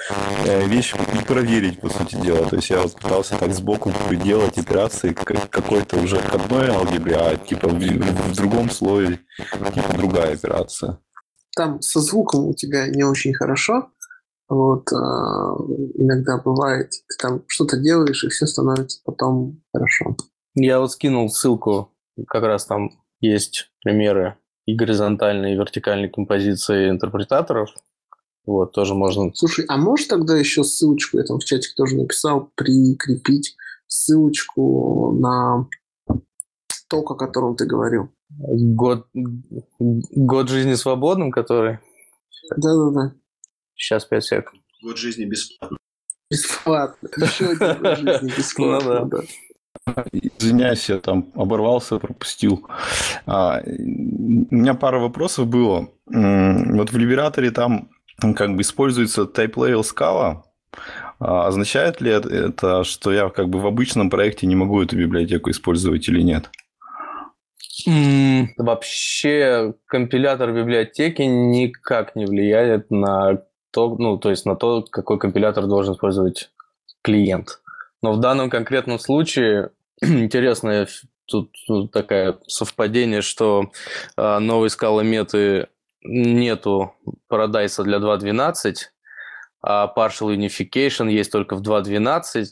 э, 0.44 0.66
вещь 0.66 0.94
и 0.94 1.24
проверить, 1.24 1.80
по 1.80 1.88
сути 1.88 2.16
дела. 2.16 2.48
То 2.48 2.56
есть 2.56 2.70
я 2.70 2.82
вот 2.82 2.94
пытался 2.94 3.36
так 3.36 3.52
сбоку 3.52 3.92
делать 4.12 4.58
операции 4.58 5.12
как 5.12 5.50
какой-то 5.50 5.98
уже 5.98 6.18
к 6.18 6.34
одной 6.34 6.68
алгебре, 6.68 7.16
а 7.16 7.36
типа 7.36 7.68
в, 7.68 7.78
в 7.78 8.36
другом 8.36 8.70
слое 8.70 9.20
типа 9.74 9.92
другая 9.96 10.34
операция. 10.34 10.98
Там 11.56 11.80
со 11.80 12.00
звуком 12.00 12.46
у 12.46 12.54
тебя 12.54 12.86
не 12.86 13.02
очень 13.02 13.34
хорошо. 13.34 13.90
Вот 14.48 14.92
э, 14.92 14.94
иногда 14.94 16.38
бывает, 16.38 16.90
ты 16.90 17.16
там 17.18 17.42
что-то 17.48 17.78
делаешь, 17.78 18.22
и 18.22 18.28
все 18.28 18.46
становится 18.46 19.00
потом 19.04 19.60
хорошо. 19.72 20.16
Я 20.54 20.78
вот 20.78 20.92
скинул 20.92 21.28
ссылку, 21.28 21.92
как 22.28 22.44
раз 22.44 22.66
там 22.66 22.90
есть 23.20 23.70
примеры 23.82 24.36
и 24.66 24.74
горизонтальной, 24.74 25.52
и 25.52 25.56
вертикальной 25.56 26.08
композиции 26.08 26.90
интерпретаторов. 26.90 27.70
Вот, 28.44 28.72
тоже 28.72 28.94
можно... 28.94 29.34
Слушай, 29.34 29.64
а 29.68 29.76
можешь 29.76 30.06
тогда 30.06 30.36
еще 30.36 30.62
ссылочку, 30.62 31.18
я 31.18 31.24
там 31.24 31.38
в 31.38 31.44
чатик 31.44 31.74
тоже 31.74 31.96
написал, 31.96 32.52
прикрепить 32.54 33.56
ссылочку 33.88 35.12
на 35.18 35.68
ток, 36.88 37.10
о 37.10 37.16
котором 37.16 37.56
ты 37.56 37.66
говорил? 37.66 38.10
Год, 38.28 39.08
год 39.78 40.48
жизни 40.48 40.74
свободным, 40.74 41.30
который... 41.30 41.78
Да-да-да. 42.56 43.14
Сейчас, 43.74 44.04
пять 44.04 44.24
сек. 44.24 44.52
Год 44.82 44.96
жизни 44.96 45.24
бесплатно. 45.24 45.76
Бесплатно. 46.30 47.08
Еще 47.16 47.46
один 47.46 47.82
год 47.82 47.98
жизни 47.98 48.36
бесплатно. 48.36 49.00
Ну 49.00 49.08
да. 49.08 49.18
Извиняюсь, 50.38 50.88
я 50.88 50.98
там 50.98 51.26
оборвался, 51.34 51.98
пропустил. 51.98 52.66
А, 53.26 53.60
у 53.64 54.54
меня 54.54 54.74
пара 54.74 54.98
вопросов 54.98 55.46
было. 55.46 55.88
Вот 56.06 56.90
в 56.90 56.96
Liberator 56.96 57.50
там 57.50 57.88
как 58.34 58.54
бы 58.54 58.62
используется 58.62 59.22
type 59.22 59.54
level 59.54 59.82
scala. 59.82 60.42
А 61.18 61.46
Означает 61.46 62.00
ли 62.00 62.10
это- 62.10 62.84
что 62.84 63.12
я 63.12 63.28
как 63.30 63.48
бы 63.48 63.58
в 63.58 63.66
обычном 63.66 64.10
проекте 64.10 64.46
не 64.46 64.54
могу 64.56 64.82
эту 64.82 64.96
библиотеку 64.96 65.50
использовать 65.50 66.08
или 66.08 66.20
нет? 66.22 66.50
Вообще 68.56 69.74
компилятор 69.86 70.52
библиотеки 70.52 71.22
никак 71.22 72.16
не 72.16 72.26
влияет 72.26 72.90
на 72.90 73.42
то, 73.70 73.94
ну, 73.98 74.18
то 74.18 74.30
есть 74.30 74.46
на 74.46 74.56
то, 74.56 74.82
какой 74.82 75.18
компилятор 75.18 75.66
должен 75.66 75.94
использовать 75.94 76.50
клиент. 77.02 77.60
Но 78.06 78.12
в 78.12 78.20
данном 78.20 78.50
конкретном 78.50 79.00
случае 79.00 79.70
интересное 80.00 80.86
тут, 81.26 81.50
тут 81.66 81.90
такое 81.90 82.38
совпадение, 82.46 83.20
что 83.20 83.72
а, 84.16 84.38
новой 84.38 84.70
скалы 84.70 85.02
меты 85.02 85.66
нету 86.04 86.94
парадайса 87.26 87.82
для 87.82 87.98
2.12, 87.98 88.74
а 89.60 89.92
partial 89.92 90.36
unification 90.36 91.10
есть 91.10 91.32
только 91.32 91.56
в 91.56 91.62
2.12, 91.62 92.44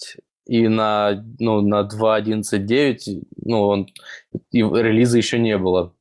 и 0.46 0.66
на, 0.66 1.24
ну, 1.38 1.60
на 1.60 1.82
2.11.9 1.82 3.22
ну, 3.44 3.62
он, 3.62 3.86
и 4.50 4.58
релиза 4.58 5.18
еще 5.18 5.38
не 5.38 5.56
было. 5.56 5.94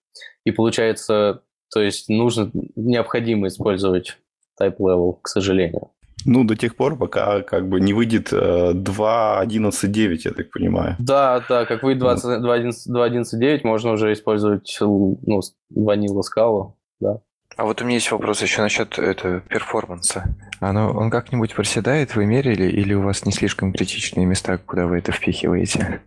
И 0.45 0.51
получается, 0.51 1.43
то 1.71 1.79
есть 1.79 2.09
нужно, 2.09 2.49
необходимо 2.75 3.49
использовать 3.49 4.17
type 4.59 4.77
level, 4.77 5.19
к 5.21 5.27
сожалению. 5.27 5.92
Ну, 6.25 6.43
до 6.43 6.55
тех 6.55 6.75
пор, 6.75 6.97
пока 6.97 7.41
как 7.41 7.67
бы 7.67 7.79
не 7.79 7.93
выйдет 7.93 8.31
э, 8.31 8.71
2.11.9, 8.73 10.17
я 10.23 10.31
так 10.31 10.51
понимаю. 10.51 10.95
Да, 10.99 11.43
да, 11.49 11.65
как 11.65 11.83
вы 11.83 11.95
20 11.95 12.43
2.11.9 12.43 13.61
можно 13.63 13.91
уже 13.91 14.13
использовать 14.13 14.77
ну, 14.79 15.41
ванила 15.69 16.21
скалу, 16.21 16.77
да. 16.99 17.19
А 17.55 17.65
вот 17.65 17.81
у 17.81 17.85
меня 17.85 17.95
есть 17.95 18.11
вопрос 18.11 18.41
еще 18.41 18.61
насчет 18.61 18.97
это, 18.97 19.41
перформанса. 19.47 20.35
Оно, 20.59 20.91
он 20.91 21.11
как-нибудь 21.11 21.53
проседает, 21.53 22.15
вы 22.15 22.25
мерили, 22.25 22.65
или 22.65 22.93
у 22.93 23.03
вас 23.03 23.25
не 23.25 23.31
слишком 23.31 23.73
критичные 23.73 24.25
места, 24.25 24.57
куда 24.57 24.87
вы 24.87 24.97
это 24.97 25.11
впихиваете? 25.11 26.01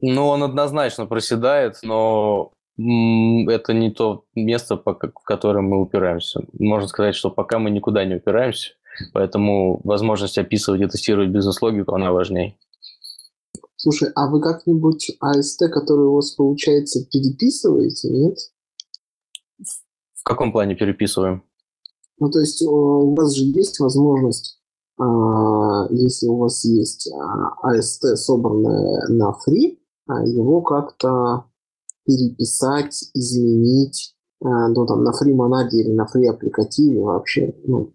Ну, 0.00 0.26
он 0.26 0.42
однозначно 0.42 1.06
проседает, 1.06 1.76
но 1.82 2.52
это 2.78 3.72
не 3.72 3.90
то 3.90 4.24
место, 4.34 4.76
в 4.76 5.24
которое 5.24 5.60
мы 5.60 5.80
упираемся. 5.82 6.40
Можно 6.58 6.88
сказать, 6.88 7.16
что 7.16 7.30
пока 7.30 7.58
мы 7.58 7.70
никуда 7.70 8.04
не 8.04 8.14
упираемся, 8.14 8.74
поэтому 9.12 9.80
возможность 9.84 10.38
описывать 10.38 10.80
и 10.80 10.86
тестировать 10.86 11.30
бизнес-логику, 11.30 11.94
она 11.94 12.12
важнее. 12.12 12.56
Слушай, 13.76 14.10
а 14.14 14.28
вы 14.28 14.40
как-нибудь 14.40 15.16
AST, 15.22 15.68
который 15.68 16.06
у 16.06 16.14
вас 16.14 16.32
получается, 16.32 17.04
переписываете, 17.04 18.08
нет? 18.10 18.38
В 20.14 20.24
каком 20.24 20.52
плане 20.52 20.74
переписываем? 20.74 21.44
Ну, 22.18 22.28
то 22.30 22.40
есть 22.40 22.60
э, 22.60 22.66
у 22.66 23.14
вас 23.14 23.34
же 23.34 23.44
есть 23.44 23.78
возможность, 23.78 24.58
а, 24.98 25.86
если 25.90 26.26
у 26.26 26.38
вас 26.38 26.64
есть 26.64 27.08
а, 27.12 27.72
AST, 27.72 28.16
собранное 28.16 29.06
на 29.08 29.30
free, 29.46 29.78
а, 30.08 30.26
его 30.26 30.60
как-то 30.62 31.44
переписать, 32.04 33.10
изменить, 33.14 34.16
а, 34.42 34.68
ну, 34.68 34.86
там, 34.86 35.04
на 35.04 35.10
free 35.10 35.34
монаде 35.34 35.82
или 35.82 35.92
на 35.92 36.06
free 36.12 36.26
аппликативе 36.26 37.00
вообще, 37.00 37.54
ну, 37.64 37.92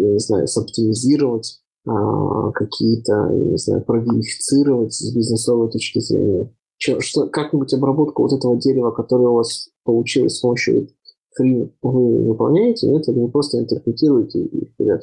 не 0.00 0.18
знаю, 0.18 0.46
соптимизировать 0.46 1.60
а, 1.86 2.50
какие-то, 2.52 3.28
не 3.30 3.56
знаю, 3.56 3.82
проверифицировать 3.82 4.92
с 4.92 5.14
бизнесовой 5.14 5.70
точки 5.70 5.98
зрения. 6.00 6.52
Чё- 6.76 7.00
что, 7.00 7.26
как-нибудь 7.26 7.72
обработку 7.74 8.22
вот 8.22 8.32
этого 8.32 8.56
дерева, 8.56 8.90
которое 8.90 9.28
у 9.28 9.34
вас 9.34 9.70
получилось 9.84 10.36
с 10.36 10.40
помощью 10.40 10.88
free, 11.40 11.70
вы 11.82 12.24
выполняете, 12.24 12.86
нет? 12.86 13.08
Или 13.08 13.18
вы 13.18 13.30
просто 13.30 13.58
интерпретируете 13.58 14.40
и 14.40 14.66
вперед? 14.66 15.02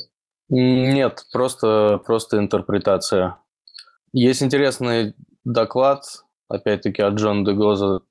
Нет, 0.50 1.24
просто, 1.32 2.02
просто 2.06 2.38
интерпретация. 2.38 3.38
Есть 4.14 4.42
интересный 4.42 5.14
доклад, 5.44 6.04
опять-таки, 6.48 7.02
от 7.02 7.16
Джона 7.16 7.46
Дегоза 7.46 8.02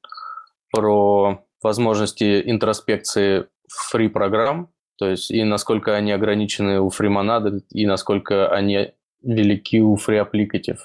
про 0.73 1.41
возможности 1.63 2.43
интроспекции 2.51 3.47
free 3.93 4.09
программ, 4.09 4.71
то 4.97 5.09
есть 5.11 5.31
и 5.31 5.45
насколько 5.45 5.95
они 5.95 6.13
ограничены 6.13 6.81
у 6.81 6.89
free 6.89 7.09
монады, 7.09 7.63
и 7.71 7.87
насколько 7.87 8.49
они 8.49 8.93
велики 9.23 9.81
у 9.81 9.97
free 9.97 10.25
applicative. 10.25 10.79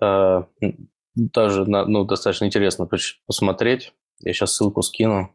Э, 0.00 0.42
Тоже 1.32 1.68
на- 1.68 1.86
ну, 1.86 2.04
достаточно 2.04 2.44
интересно 2.44 2.88
посмотреть. 3.26 3.92
Я 4.20 4.32
сейчас 4.32 4.54
ссылку 4.54 4.82
скину. 4.82 5.34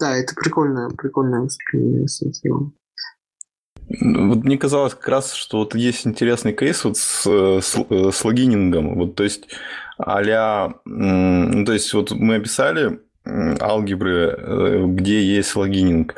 Да, 0.00 0.16
это 0.16 0.34
прикольное, 0.34 0.88
прикольное 0.90 1.40
выступление 1.40 2.08
с 2.08 2.22
этим. 2.22 2.74
Ну, 3.88 4.28
Вот 4.28 4.44
мне 4.44 4.56
казалось 4.58 4.94
как 4.94 5.08
раз, 5.08 5.32
что 5.32 5.58
вот 5.58 5.74
есть 5.74 6.06
интересный 6.06 6.52
кейс 6.52 6.84
вот 6.84 6.96
с, 6.96 7.26
с, 7.26 7.76
э, 7.90 8.10
с 8.12 8.24
логинингом. 8.24 8.94
Вот, 8.98 9.14
то 9.14 9.24
есть, 9.24 9.48
а 9.98 10.72
ну, 10.84 11.64
то 11.64 11.72
есть, 11.72 11.92
вот 11.94 12.12
мы 12.12 12.36
описали 12.36 13.00
алгебры, 13.26 14.34
э, 14.36 14.84
где 14.86 15.22
есть 15.22 15.54
логининг, 15.56 16.14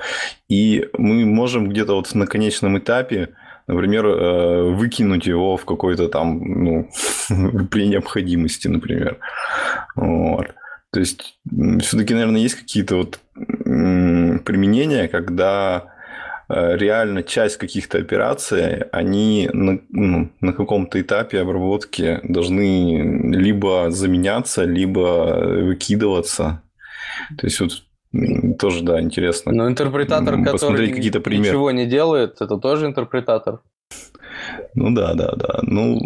и 0.48 0.88
мы 0.96 1.24
можем 1.26 1.68
где-то 1.68 1.94
вот 1.94 2.14
на 2.14 2.26
конечном 2.26 2.78
этапе, 2.78 3.30
например, 3.66 4.06
э, 4.06 4.62
выкинуть 4.70 5.26
его 5.26 5.56
в 5.56 5.64
какой-то 5.64 6.08
там, 6.08 6.40
ну, 6.42 6.90
при 7.70 7.88
необходимости, 7.88 8.68
например. 8.68 9.18
Вот. 9.96 10.54
То 10.92 11.00
есть, 11.00 11.38
все-таки, 11.80 12.14
наверное, 12.14 12.40
есть 12.40 12.56
какие-то 12.56 12.96
вот 12.96 13.20
применения, 13.34 15.06
когда 15.06 15.94
э, 16.48 16.76
реально 16.76 17.22
часть 17.22 17.58
каких-то 17.58 17.98
операций, 17.98 18.82
они 18.90 19.48
на, 19.52 19.78
ну, 19.90 20.30
на 20.40 20.52
каком-то 20.52 21.00
этапе 21.00 21.40
обработки 21.40 22.18
должны 22.24 23.30
либо 23.32 23.90
заменяться, 23.90 24.64
либо 24.64 25.62
выкидываться. 25.62 26.60
То 27.38 27.46
есть 27.46 27.60
вот 27.60 27.82
тоже, 28.58 28.82
да, 28.82 29.00
интересно. 29.00 29.52
Но 29.52 29.68
интерпретатор, 29.68 30.34
посмотреть 30.34 30.60
который 30.60 30.92
какие-то 30.92 31.20
примеры. 31.20 31.48
ничего 31.48 31.70
не 31.70 31.86
делает, 31.86 32.40
это 32.40 32.56
тоже 32.56 32.86
интерпретатор. 32.86 33.60
Ну 34.74 34.94
да, 34.94 35.14
да, 35.14 35.32
да. 35.36 35.60
Ну, 35.62 36.00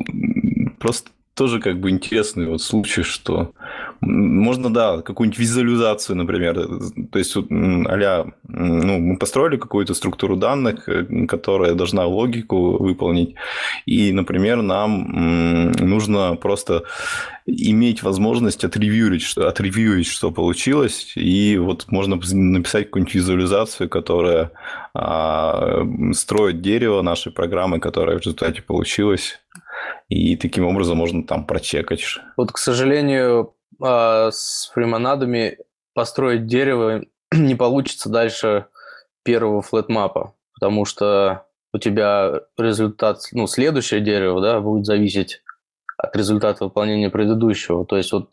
просто 0.79 1.11
тоже 1.35 1.61
как 1.61 1.81
бы 1.81 1.91
интересный 1.91 2.47
вот 2.47 2.63
случай, 2.63 3.03
что 3.03 3.53
можно, 4.07 4.73
да, 4.73 5.03
какую-нибудь 5.03 5.39
визуализацию, 5.39 6.17
например, 6.17 6.55
то 7.11 7.19
есть 7.19 7.37
м, 7.37 7.83
ну, 8.49 8.99
мы 8.99 9.17
построили 9.17 9.57
какую-то 9.57 9.95
структуру 9.95 10.37
данных, 10.37 10.89
э, 10.89 11.27
которая 11.27 11.75
должна 11.75 12.07
логику 12.07 12.83
выполнить, 12.83 13.35
и, 13.87 14.13
например, 14.13 14.63
нам 14.63 15.73
нужно 15.73 16.37
просто 16.37 16.85
иметь 17.47 18.03
возможность 18.03 18.65
отревьюрить, 18.65 19.23
что, 19.23 19.49
отревьюрить, 19.49 20.07
что 20.07 20.31
получилось, 20.31 21.13
и 21.15 21.59
вот 21.59 21.87
можно 21.91 22.17
написать 22.17 22.87
какую-нибудь 22.87 23.15
визуализацию, 23.15 23.89
которая 23.89 24.51
а, 24.95 25.87
строит 26.13 26.63
дерево 26.63 27.03
нашей 27.03 27.33
программы, 27.33 27.81
которая 27.81 28.17
в 28.17 28.21
результате 28.21 28.63
получилась, 28.63 29.41
и 30.09 30.37
таким 30.37 30.67
образом 30.67 30.97
можно 30.97 31.23
там 31.25 31.45
прочекать. 31.47 32.03
Вот, 32.37 32.53
к 32.53 32.59
сожалению, 32.59 33.55
а, 33.81 34.31
с 34.31 34.71
фримонадами 34.73 35.59
построить 35.95 36.47
дерево 36.47 37.05
не 37.33 37.55
получится 37.55 38.09
дальше 38.09 38.67
первого 39.23 39.63
флетмапа, 39.63 40.35
потому 40.55 40.85
что 40.85 41.47
у 41.73 41.79
тебя 41.79 42.43
результат, 42.57 43.21
ну, 43.33 43.47
следующее 43.47 44.01
дерево, 44.01 44.41
да, 44.41 44.61
будет 44.61 44.87
зависеть 44.87 45.43
от 45.97 46.15
результата 46.15 46.65
выполнения 46.65 47.11
предыдущего. 47.11 47.85
То 47.85 47.97
есть 47.97 48.13
вот 48.13 48.31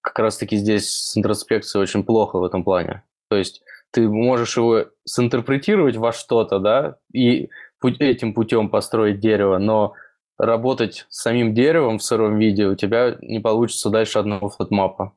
как 0.00 0.18
раз-таки 0.18 0.56
здесь 0.56 0.90
с 0.90 1.16
интроспекцией 1.16 1.82
очень 1.82 2.04
плохо 2.04 2.38
в 2.38 2.44
этом 2.44 2.64
плане. 2.64 3.02
То 3.28 3.36
есть 3.36 3.62
ты 3.90 4.08
можешь 4.08 4.56
его 4.56 4.86
синтерпретировать 5.04 5.96
во 5.96 6.12
что-то, 6.12 6.58
да, 6.58 6.96
и 7.12 7.48
этим 7.82 8.34
путем 8.34 8.68
построить 8.68 9.20
дерево, 9.20 9.58
но 9.58 9.94
работать 10.38 11.06
с 11.08 11.22
самим 11.22 11.54
деревом 11.54 11.98
в 11.98 12.02
сыром 12.02 12.38
виде 12.38 12.66
у 12.66 12.74
тебя 12.74 13.16
не 13.20 13.40
получится 13.40 13.90
дальше 13.90 14.18
одного 14.18 14.48
флотмапа. 14.48 15.12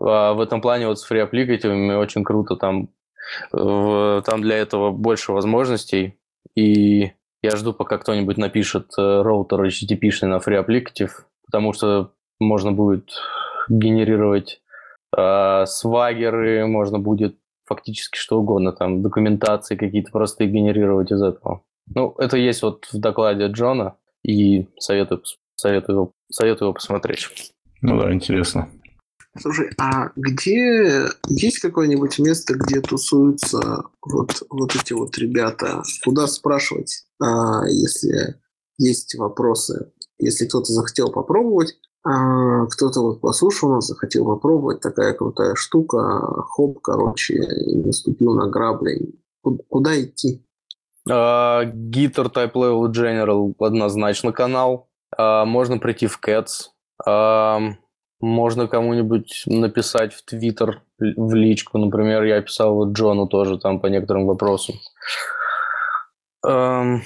А 0.00 0.34
в 0.34 0.40
этом 0.40 0.60
плане 0.60 0.88
вот 0.88 0.98
с 0.98 1.04
фри-аппликативами 1.04 1.94
очень 1.94 2.24
круто, 2.24 2.56
там, 2.56 2.88
там 3.50 4.42
для 4.42 4.56
этого 4.56 4.90
больше 4.90 5.32
возможностей, 5.32 6.18
и 6.54 7.12
я 7.42 7.56
жду, 7.56 7.72
пока 7.72 7.98
кто-нибудь 7.98 8.38
напишет 8.38 8.92
э, 8.98 9.22
роутер 9.22 9.62
HTTP 9.62 10.10
на 10.26 10.38
FreeApplicative, 10.38 11.10
потому 11.44 11.72
что 11.72 12.12
можно 12.40 12.72
будет 12.72 13.10
генерировать 13.68 14.60
э, 15.16 15.64
свагеры, 15.66 16.66
можно 16.66 16.98
будет 16.98 17.36
фактически 17.64 18.16
что 18.16 18.40
угодно, 18.40 18.72
там 18.72 19.02
документации 19.02 19.76
какие-то 19.76 20.12
просто 20.12 20.46
генерировать 20.46 21.12
из 21.12 21.22
этого. 21.22 21.62
Ну, 21.94 22.14
это 22.18 22.36
есть 22.36 22.62
вот 22.62 22.86
в 22.92 22.98
докладе 22.98 23.46
Джона, 23.46 23.96
и 24.26 24.68
советую, 24.78 25.22
советую, 25.54 26.12
советую 26.30 26.66
его 26.66 26.74
посмотреть. 26.74 27.28
Ну 27.80 27.98
да, 27.98 28.12
интересно. 28.12 28.68
Слушай, 29.38 29.70
а 29.78 30.10
где 30.16 31.08
есть 31.28 31.58
какое-нибудь 31.58 32.18
место, 32.18 32.54
где 32.54 32.80
тусуются 32.80 33.84
вот, 34.02 34.42
вот 34.50 34.74
эти 34.74 34.94
вот 34.94 35.16
ребята? 35.18 35.82
Куда 36.04 36.26
спрашивать, 36.26 37.04
а, 37.22 37.66
если 37.68 38.40
есть 38.78 39.14
вопросы? 39.16 39.92
Если 40.18 40.46
кто-то 40.46 40.72
захотел 40.72 41.12
попробовать, 41.12 41.74
а, 42.02 42.66
кто-то 42.66 43.02
вот 43.02 43.20
послушал 43.20 43.70
нас, 43.70 43.86
захотел 43.86 44.24
попробовать, 44.24 44.80
такая 44.80 45.12
крутая 45.12 45.54
штука, 45.54 45.98
хоп, 46.48 46.80
короче, 46.80 47.34
и 47.34 47.76
наступил 47.76 48.34
на 48.34 48.48
грабли. 48.48 49.14
Куда 49.42 50.00
идти? 50.02 50.42
Guitar 51.08 52.32
Type 52.32 52.52
Level 52.52 52.90
General 52.90 53.54
однозначно 53.58 54.32
канал. 54.32 54.88
Uh, 55.16 55.44
можно 55.44 55.78
прийти 55.78 56.08
в 56.08 56.18
Cats. 56.20 56.70
Uh, 57.06 57.74
можно 58.20 58.66
кому-нибудь 58.66 59.44
написать 59.46 60.14
в 60.14 60.24
Твиттер, 60.24 60.82
в 60.98 61.34
личку. 61.34 61.78
Например, 61.78 62.22
я 62.24 62.40
писал 62.40 62.74
вот 62.74 62.92
Джону 62.92 63.26
тоже 63.26 63.58
там 63.58 63.80
по 63.80 63.86
некоторым 63.86 64.26
вопросам. 64.26 64.76
Эм, 66.46 67.02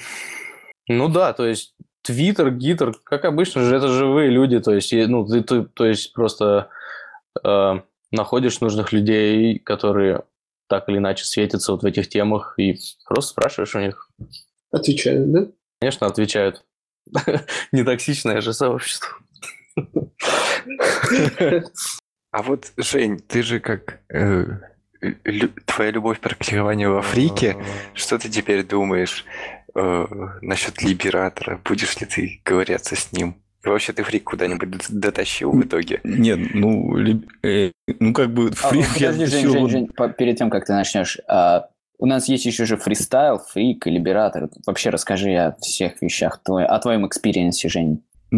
ну 0.87 1.09
да, 1.09 1.33
то 1.33 1.45
есть 1.45 1.75
Твиттер, 2.03 2.51
Гитер, 2.51 2.93
как 3.03 3.25
обычно 3.25 3.63
же, 3.63 3.75
это 3.75 3.87
живые 3.87 4.29
люди, 4.29 4.59
то 4.59 4.71
есть, 4.71 4.91
ну, 4.93 5.25
ты, 5.25 5.41
ты 5.41 5.63
то 5.63 5.85
есть 5.85 6.13
просто 6.13 6.69
э, 7.43 7.79
находишь 8.11 8.61
нужных 8.61 8.91
людей, 8.91 9.59
которые 9.59 10.23
так 10.71 10.87
или 10.87 10.99
иначе 10.99 11.25
светятся 11.25 11.73
вот 11.73 11.83
в 11.83 11.85
этих 11.85 12.07
темах, 12.07 12.53
и 12.57 12.79
просто 13.05 13.31
спрашиваешь 13.31 13.75
у 13.75 13.79
них. 13.79 14.09
Отвечают, 14.71 15.29
да? 15.29 15.47
Конечно, 15.81 16.07
отвечают. 16.07 16.63
Нетоксичное 17.73 18.39
же 18.39 18.53
сообщество. 18.53 19.09
А 22.31 22.41
вот, 22.41 22.71
Жень, 22.77 23.19
ты 23.19 23.43
же 23.43 23.59
как... 23.59 23.99
Э, 24.13 24.45
твоя 25.65 25.91
любовь 25.91 26.21
практикования 26.21 26.87
в 26.87 26.95
Африке, 26.95 27.57
что 27.93 28.17
ты 28.17 28.29
теперь 28.29 28.63
думаешь 28.63 29.25
э, 29.75 30.05
насчет 30.41 30.81
Либератора? 30.81 31.59
Будешь 31.65 31.99
ли 31.99 32.07
ты 32.07 32.41
говориться 32.45 32.95
с 32.95 33.11
ним? 33.11 33.35
И 33.63 33.69
вообще 33.69 33.93
ты 33.93 34.03
Freek 34.03 34.23
куда-нибудь 34.23 34.85
дотащил 34.89 35.51
в 35.51 35.61
итоге? 35.61 35.99
Нет, 36.03 36.39
ну, 36.53 36.97
э, 37.43 37.71
ну 37.99 38.13
как 38.13 38.33
бы 38.33 38.51
Freek 38.51 38.87
а, 38.95 38.99
я 38.99 39.11
подожди, 39.11 39.25
Жень, 39.25 39.51
Жень, 39.51 39.69
Жень, 39.69 39.89
перед 40.17 40.37
тем, 40.37 40.49
как 40.49 40.65
ты 40.65 40.73
начнешь, 40.73 41.19
а, 41.27 41.67
у 41.99 42.07
нас 42.07 42.27
есть 42.27 42.45
еще 42.45 42.65
же 42.65 42.77
Freestyle, 42.77 43.37
Freek 43.37 43.85
и 43.85 43.91
Liberator. 43.91 44.49
Вообще 44.65 44.89
расскажи 44.89 45.35
о 45.35 45.55
всех 45.61 46.01
вещах, 46.01 46.41
твой, 46.43 46.65
о 46.65 46.79
твоем 46.79 47.05
experience 47.05 47.58
е, 47.58 47.69
Жень. 47.69 48.03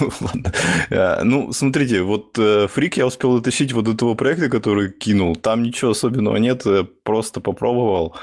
Ну, 0.00 0.10
ладно. 0.20 0.52
А, 0.90 1.22
ну, 1.24 1.52
смотрите, 1.52 2.02
вот 2.02 2.38
э, 2.38 2.68
Freek 2.68 2.96
я 2.96 3.06
успел 3.06 3.36
дотащить 3.36 3.72
вот 3.72 3.84
до 3.84 3.94
того 3.94 4.14
проекта, 4.14 4.48
который 4.48 4.90
кинул. 4.90 5.36
Там 5.36 5.62
ничего 5.62 5.90
особенного 5.90 6.36
нет, 6.36 6.66
э, 6.66 6.84
просто 7.02 7.40
попробовал. 7.40 8.16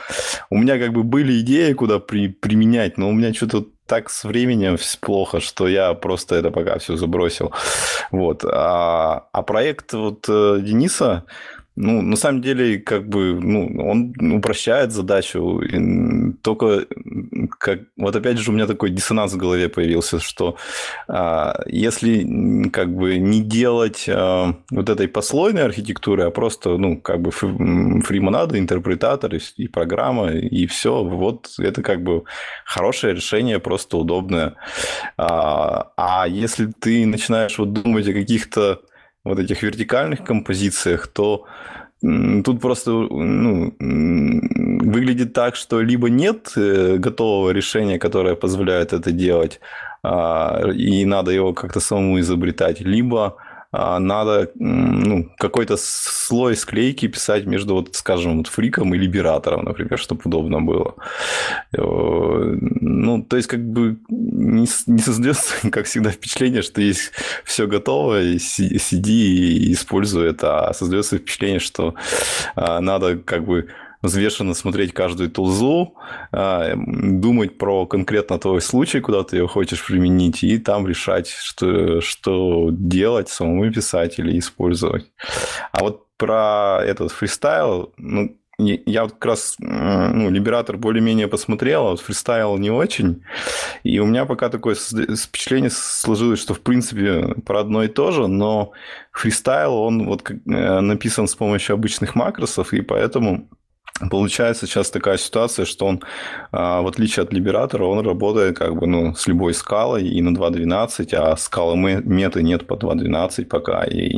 У 0.49 0.57
меня 0.57 0.80
как 0.80 0.91
бы 0.91 1.03
были 1.03 1.40
идеи, 1.41 1.73
куда 1.73 1.99
при, 1.99 2.30
применять, 2.30 2.98
но 2.98 3.10
у 3.10 3.14
меня 3.14 3.34
что-то 3.34 3.68
так 3.85 4.10
с 4.10 4.23
временем 4.23 4.77
плохо, 5.02 5.40
что 5.40 5.68
я 5.68 5.94
просто 5.94 6.35
это 6.35 6.52
пока 6.52 6.80
все 6.80 6.95
забросил. 6.95 7.52
Вот. 8.11 8.44
А, 8.45 9.27
а 9.31 9.41
проект 9.44 9.94
вот 9.94 10.26
э, 10.27 10.61
Дениса, 10.61 11.26
ну, 11.76 12.02
на 12.02 12.16
самом 12.16 12.41
деле, 12.41 12.78
как 12.78 13.10
бы, 13.10 13.34
ну, 13.34 13.68
он 13.80 14.14
упрощает 14.32 14.91
задачу. 14.91 15.62
Только, 16.44 16.86
как, 17.58 17.80
вот 17.98 18.16
опять 18.16 18.38
же, 18.38 18.52
у 18.52 18.54
меня 18.54 18.68
такой 18.68 18.91
диссонанс 18.91 19.34
в 19.34 19.38
голове 19.38 19.70
появился, 19.70 20.20
что 20.20 20.58
а, 21.08 21.60
если, 21.66 22.70
как 22.70 22.94
бы, 22.94 23.18
не 23.18 23.41
делать 23.41 24.06
а, 24.08 24.56
вот 24.70 24.90
этой 24.90 25.08
послойной 25.08 25.64
архитектуры, 25.64 26.24
а 26.24 26.32
просто, 26.32 26.78
ну, 26.78 27.02
как 27.02 27.22
бы, 27.22 27.32
фримонада, 27.32 28.60
интерпретатор 28.60 29.34
и, 29.34 29.40
и 29.58 29.68
программа, 29.68 30.32
и 30.32 30.68
все, 30.68 31.04
вот 31.04 31.56
это, 31.58 31.82
как 31.82 32.04
бы, 32.04 32.24
хорошее 32.66 33.16
решение, 33.16 33.60
просто 33.60 33.98
удобное. 33.98 34.54
А, 35.18 35.91
а 35.98 36.28
если 36.28 36.68
ты 36.68 37.08
начинаешь 37.08 37.58
вот 37.58 37.74
думать 37.74 38.08
о 38.08 38.14
каких-то 38.14 38.82
вот 39.24 39.40
этих 39.40 39.64
вертикальных 39.64 40.24
композициях, 40.24 41.08
то 41.08 41.45
Тут 42.44 42.60
просто 42.60 42.91
ну, 42.91 43.74
выглядит 43.80 45.32
так, 45.34 45.56
что 45.56 45.82
либо 45.82 46.10
нет 46.10 46.52
э, 46.58 46.98
готового 46.98 47.52
решения, 47.52 47.98
которое 47.98 48.36
позволяет 48.36 48.91
это 48.91 49.14
делать, 49.14 49.62
а, 50.04 50.64
и 50.76 51.06
надо 51.06 51.32
его 51.32 51.54
как-то 51.54 51.80
самому 51.80 52.20
изобретать, 52.20 52.82
либо 52.82 53.38
надо 53.74 54.52
ну, 54.56 55.30
какой-то 55.40 55.78
слой 55.78 56.56
склейки 56.56 57.08
писать 57.08 57.45
между, 57.45 57.74
вот, 57.74 57.95
скажем, 57.95 58.38
вот 58.38 58.48
фриком 58.48 58.94
и 58.94 59.00
либератором, 59.00 59.66
например, 59.66 59.98
чтобы 59.98 60.22
удобно 60.26 60.62
было. 60.62 60.95
Э, 61.76 61.80
ну, 61.82 63.24
то 63.24 63.36
есть, 63.36 63.48
как 63.50 63.66
бы 63.66 63.98
не, 64.10 64.68
не 64.88 65.00
создается, 65.00 65.56
как 65.72 65.88
всегда, 65.88 66.12
впечатление, 66.12 66.62
что 66.62 66.82
есть 66.82 67.12
все 67.44 67.66
готово, 67.66 68.22
и 68.22 68.38
сиди 68.38 69.68
и 69.68 69.74
используй 69.74 70.30
это, 70.30 70.68
а 70.68 70.74
создается 70.74 71.18
впечатление, 71.18 71.60
что 71.60 71.95
а, 72.56 72.80
надо 72.80 73.18
как 73.18 73.44
бы 73.44 73.70
взвешенно 74.04 74.54
смотреть 74.54 74.94
каждую 74.94 75.32
тулзу, 75.32 75.96
а, 76.32 76.74
думать 76.76 77.58
про 77.58 77.88
конкретно 77.88 78.38
твой 78.38 78.62
случай, 78.62 79.00
куда 79.00 79.24
ты 79.24 79.38
ее 79.38 79.48
хочешь 79.48 79.84
применить, 79.84 80.44
и 80.44 80.60
там 80.60 80.88
решать, 80.88 81.30
что, 81.30 82.02
что 82.02 82.70
делать, 82.72 83.30
самому 83.30 83.72
писать 83.72 84.20
или 84.20 84.38
использовать. 84.38 85.12
А 85.72 85.80
вот 85.80 86.06
про 86.18 86.82
этот 86.86 87.12
фристайл, 87.12 87.94
ну, 87.98 88.38
я 88.60 89.04
вот 89.04 89.14
как 89.14 89.26
раз, 89.26 89.56
ну, 89.58 90.30
Либератор 90.30 90.78
более-менее 90.78 91.28
посмотрел, 91.28 91.88
а 91.88 91.90
вот 91.92 92.02
фристайл 92.02 92.58
не 92.58 92.70
очень. 92.70 93.24
И 93.84 94.00
у 94.00 94.06
меня 94.06 94.26
пока 94.26 94.50
такое 94.50 94.76
впечатление 94.76 95.72
сложилось, 95.72 96.40
что, 96.40 96.54
в 96.54 96.62
принципе, 96.62 97.36
про 97.46 97.62
одно 97.62 97.84
и 97.84 97.88
то 97.88 98.12
же, 98.12 98.28
но 98.28 98.74
фристайл, 99.12 99.74
он 99.74 100.06
вот 100.06 100.30
э, 100.30 100.36
написан 100.80 101.28
с 101.28 101.36
помощью 101.36 101.74
обычных 101.74 102.16
макросов, 102.16 102.74
и 102.74 102.82
поэтому 102.82 103.50
Получается 104.10 104.68
сейчас 104.68 104.90
такая 104.92 105.18
ситуация, 105.18 105.66
что 105.66 105.86
он, 105.86 106.02
а, 106.52 106.82
в 106.82 106.88
отличие 106.88 107.24
от 107.24 107.34
Либератора, 107.34 107.86
он 107.86 108.06
работает 108.06 108.58
как 108.58 108.76
бы 108.76 108.88
ну, 108.88 109.14
с 109.16 109.28
любой 109.28 109.54
скалой 109.54 110.08
и 110.08 110.22
на 110.22 110.36
2.12, 110.38 111.14
а 111.16 111.36
скалы 111.38 111.76
меты 111.78 112.44
нет 112.44 112.68
по 112.68 112.74
2.12 112.76 113.46
пока, 113.46 113.84
и 113.84 114.18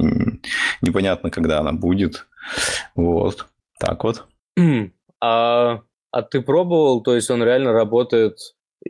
непонятно, 0.82 1.30
когда 1.30 1.60
она 1.60 1.74
будет. 1.74 2.28
Вот, 2.96 3.48
так 3.80 4.04
вот. 4.04 4.26
А, 5.22 5.82
а 6.12 6.22
ты 6.22 6.42
пробовал, 6.42 7.02
то 7.02 7.16
есть 7.16 7.32
он 7.32 7.42
реально 7.42 7.72
работает 7.72 8.38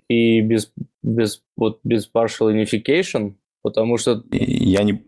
и 0.10 0.42
без, 0.42 0.72
без, 1.02 1.44
вот, 1.56 1.80
без 1.84 2.10
partial 2.12 2.52
unification? 2.52 3.36
Потому 3.62 3.98
что... 3.98 4.24
Я 4.32 4.84
не, 4.84 5.04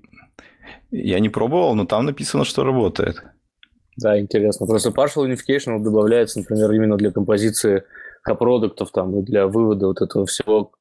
я 0.92 1.20
не 1.20 1.30
пробовал, 1.30 1.76
но 1.76 1.86
там 1.86 2.06
написано, 2.06 2.46
что 2.46 2.64
работает. 2.64 3.24
Да, 3.98 4.20
интересно. 4.20 4.68
Просто 4.68 4.90
partial 4.90 5.28
unification 5.28 5.84
добавляется, 5.84 6.40
например, 6.40 6.72
именно 6.72 6.98
для 6.98 7.12
композиции 7.12 7.84
копродуктов 8.22 8.92
там 8.92 9.20
и 9.20 9.24
для 9.24 9.48
вывода 9.48 9.88
вот 9.88 10.02
этого 10.02 10.26
всего, 10.26 10.72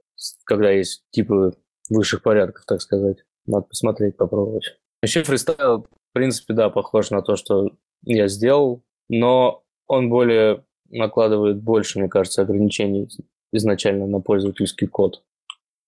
когда 0.45 0.71
есть 0.71 1.05
типы 1.11 1.53
высших 1.89 2.23
порядков, 2.23 2.65
так 2.67 2.83
сказать. 2.83 3.19
Надо 3.47 3.67
посмотреть, 3.67 4.17
попробовать. 4.17 4.77
Вообще 5.03 5.23
фристайл, 5.23 5.83
в 5.83 6.13
принципе, 6.13 6.53
да, 6.55 6.69
похож 6.69 7.11
на 7.11 7.23
то, 7.23 7.37
что 7.37 7.71
я 8.03 8.29
сделал, 8.29 8.85
но 9.09 9.63
он 9.87 10.11
более 10.11 10.65
накладывает 10.91 11.63
больше, 11.63 11.99
мне 11.99 12.09
кажется, 12.09 12.43
ограничений 12.43 13.09
изначально 13.53 14.07
на 14.07 14.21
пользовательский 14.21 14.89
код. 14.89 15.23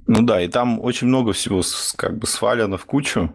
Ну 0.06 0.22
да, 0.22 0.40
и 0.40 0.48
там 0.48 0.80
очень 0.80 1.08
много 1.08 1.32
всего 1.32 1.62
как 1.96 2.16
бы 2.18 2.26
свалено 2.26 2.78
в 2.78 2.86
кучу, 2.86 3.34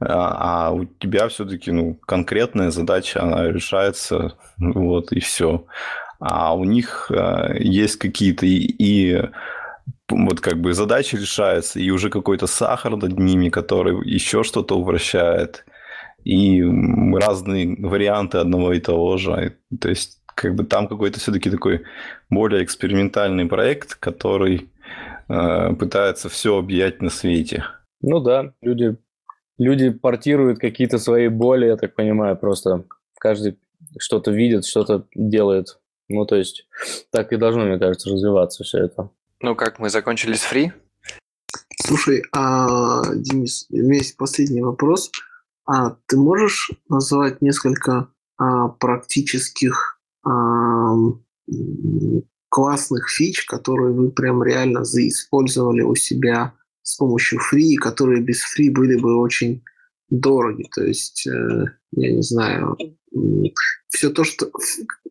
а, 0.00 0.68
а 0.68 0.72
у 0.72 0.84
тебя 0.84 1.28
все-таки 1.28 1.70
ну, 1.72 1.94
конкретная 2.06 2.70
задача, 2.70 3.22
она 3.22 3.48
решается, 3.48 4.36
вот, 4.58 5.12
и 5.12 5.20
все. 5.20 5.66
А 6.18 6.54
у 6.54 6.64
них 6.64 7.10
а, 7.10 7.54
есть 7.58 7.96
какие-то 7.96 8.46
и, 8.46 8.56
и 8.56 9.22
вот 10.08 10.40
как 10.40 10.60
бы 10.60 10.72
задачи 10.72 11.16
решаются, 11.16 11.80
и 11.80 11.90
уже 11.90 12.10
какой-то 12.10 12.46
сахар 12.46 12.96
над 12.96 13.18
ними, 13.18 13.48
который 13.48 14.08
еще 14.08 14.42
что-то 14.42 14.78
упрощает, 14.78 15.64
и 16.24 16.62
разные 16.62 17.76
варианты 17.78 18.38
одного 18.38 18.72
и 18.72 18.80
того 18.80 19.16
же. 19.16 19.56
То 19.80 19.88
есть 19.88 20.20
как 20.34 20.54
бы 20.54 20.64
там 20.64 20.88
какой-то 20.88 21.18
все-таки 21.18 21.50
такой 21.50 21.84
более 22.30 22.62
экспериментальный 22.62 23.46
проект, 23.46 23.94
который 23.94 24.68
э, 25.28 25.74
пытается 25.74 26.28
все 26.28 26.58
объять 26.58 27.00
на 27.00 27.10
свете. 27.10 27.64
Ну 28.02 28.20
да, 28.20 28.52
люди, 28.60 28.96
люди 29.58 29.90
портируют 29.90 30.58
какие-то 30.58 30.98
свои 30.98 31.28
боли, 31.28 31.66
я 31.66 31.76
так 31.76 31.94
понимаю, 31.94 32.36
просто 32.36 32.84
каждый 33.18 33.58
что-то 33.98 34.30
видит, 34.30 34.64
что-то 34.64 35.06
делает. 35.14 35.78
Ну, 36.08 36.24
то 36.24 36.36
есть 36.36 36.66
так 37.10 37.32
и 37.32 37.36
должно, 37.36 37.64
мне 37.64 37.78
кажется, 37.78 38.10
развиваться 38.10 38.64
все 38.64 38.78
это. 38.78 39.10
Ну 39.40 39.54
как, 39.54 39.78
мы 39.78 39.90
закончили 39.90 40.34
с 40.34 40.42
фри? 40.42 40.72
Слушай, 41.82 42.22
а, 42.32 43.02
Денис, 43.14 43.66
у 43.70 43.76
меня 43.76 43.98
есть 43.98 44.16
последний 44.16 44.62
вопрос. 44.62 45.10
А 45.66 45.96
ты 46.06 46.16
можешь 46.16 46.70
назвать 46.88 47.42
несколько 47.42 48.08
а, 48.38 48.68
практических 48.68 50.00
классных 52.48 53.08
фич, 53.10 53.44
которые 53.46 53.92
вы 53.92 54.10
прям 54.10 54.42
реально 54.42 54.82
заиспользовали 54.84 55.82
у 55.82 55.94
себя 55.94 56.54
с 56.86 56.96
помощью 56.96 57.40
фри, 57.40 57.74
которые 57.74 58.22
без 58.22 58.40
фри 58.42 58.70
были 58.70 58.96
бы 58.96 59.20
очень 59.20 59.64
дороги. 60.08 60.68
То 60.72 60.84
есть, 60.84 61.26
э, 61.26 61.64
я 61.92 62.12
не 62.12 62.22
знаю, 62.22 62.76
все 63.88 64.10
то, 64.10 64.22
что... 64.22 64.50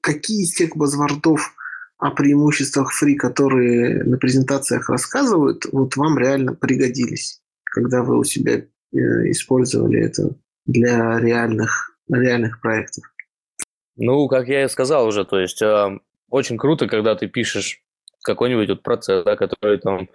Какие 0.02 0.44
из 0.44 0.54
тех 0.54 0.78
базвордов 0.78 1.54
о 1.98 2.12
преимуществах 2.12 2.94
фри, 2.94 3.16
которые 3.16 4.06
на 4.06 4.18
презентациях 4.18 4.90
рассказывают, 4.90 5.66
вот 5.74 5.98
вам 5.98 6.18
реально 6.18 6.54
пригодились, 6.54 7.42
когда 7.66 8.04
вы 8.04 8.20
у 8.20 8.24
себя 8.24 8.54
э, 8.54 8.66
использовали 9.32 10.00
это 10.00 10.34
для 10.66 11.20
реальных, 11.20 11.98
реальных 12.10 12.62
проектов? 12.62 13.04
Ну, 13.98 14.30
как 14.30 14.48
я 14.48 14.64
и 14.64 14.70
сказал 14.70 15.08
уже, 15.08 15.26
то 15.26 15.40
есть 15.42 15.62
э, 15.62 16.00
очень 16.30 16.58
круто, 16.58 16.88
когда 16.88 17.16
ты 17.16 17.28
пишешь 17.28 17.82
какой-нибудь 18.24 18.70
вот 18.70 18.84
процесс, 18.84 19.26
да, 19.26 19.36
который 19.36 19.78
там 19.80 20.10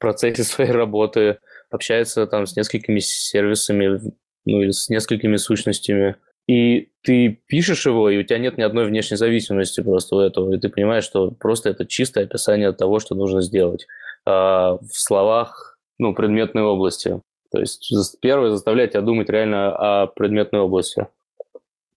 процессе 0.00 0.42
своей 0.42 0.70
работы 0.72 1.38
общается 1.70 2.26
там 2.26 2.46
с 2.46 2.56
несколькими 2.56 2.98
сервисами, 2.98 4.00
ну 4.44 4.62
или 4.62 4.72
с 4.72 4.88
несколькими 4.88 5.36
сущностями, 5.36 6.16
и 6.50 6.90
ты 7.02 7.40
пишешь 7.46 7.86
его, 7.86 8.10
и 8.10 8.18
у 8.18 8.24
тебя 8.24 8.38
нет 8.38 8.58
ни 8.58 8.62
одной 8.62 8.86
внешней 8.86 9.16
зависимости 9.16 9.80
просто 9.82 10.16
у 10.16 10.20
этого, 10.20 10.52
и 10.52 10.58
ты 10.58 10.68
понимаешь, 10.68 11.04
что 11.04 11.30
просто 11.30 11.70
это 11.70 11.86
чистое 11.86 12.24
описание 12.24 12.72
того, 12.72 12.98
что 12.98 13.14
нужно 13.14 13.40
сделать 13.40 13.86
э, 14.26 14.30
в 14.30 14.78
словах, 14.90 15.78
ну, 15.98 16.12
предметной 16.12 16.62
области. 16.62 17.20
То 17.52 17.60
есть 17.60 17.92
первое 18.20 18.50
заставляет 18.50 18.92
тебя 18.92 19.02
думать 19.02 19.28
реально 19.30 20.02
о 20.02 20.06
предметной 20.08 20.60
области. 20.60 21.06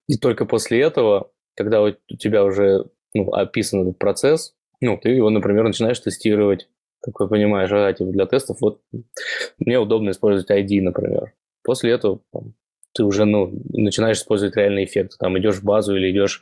И 0.07 0.17
только 0.17 0.45
после 0.45 0.81
этого, 0.81 1.31
когда 1.55 1.81
у 1.81 1.91
тебя 1.91 2.43
уже 2.43 2.85
ну, 3.13 3.33
описан 3.33 3.81
этот 3.81 3.97
процесс, 3.97 4.53
ну, 4.81 4.99
ты 5.01 5.09
его, 5.09 5.29
например, 5.29 5.63
начинаешь 5.63 5.99
тестировать. 5.99 6.67
Такой 7.03 7.27
понимаешь, 7.27 7.69
а, 7.71 7.91
типа 7.91 8.11
для 8.11 8.25
тестов 8.25 8.57
вот 8.61 8.81
мне 9.57 9.77
удобно 9.77 10.11
использовать 10.11 10.49
Id, 10.49 10.81
например. 10.81 11.33
После 11.63 11.91
этого 11.91 12.21
там, 12.31 12.53
ты 12.93 13.03
уже 13.03 13.25
ну, 13.25 13.51
начинаешь 13.71 14.17
использовать 14.17 14.55
реальный 14.55 14.85
эффект. 14.85 15.17
Там 15.19 15.37
идешь 15.37 15.57
в 15.57 15.63
базу 15.63 15.95
или 15.95 16.11
идешь 16.11 16.41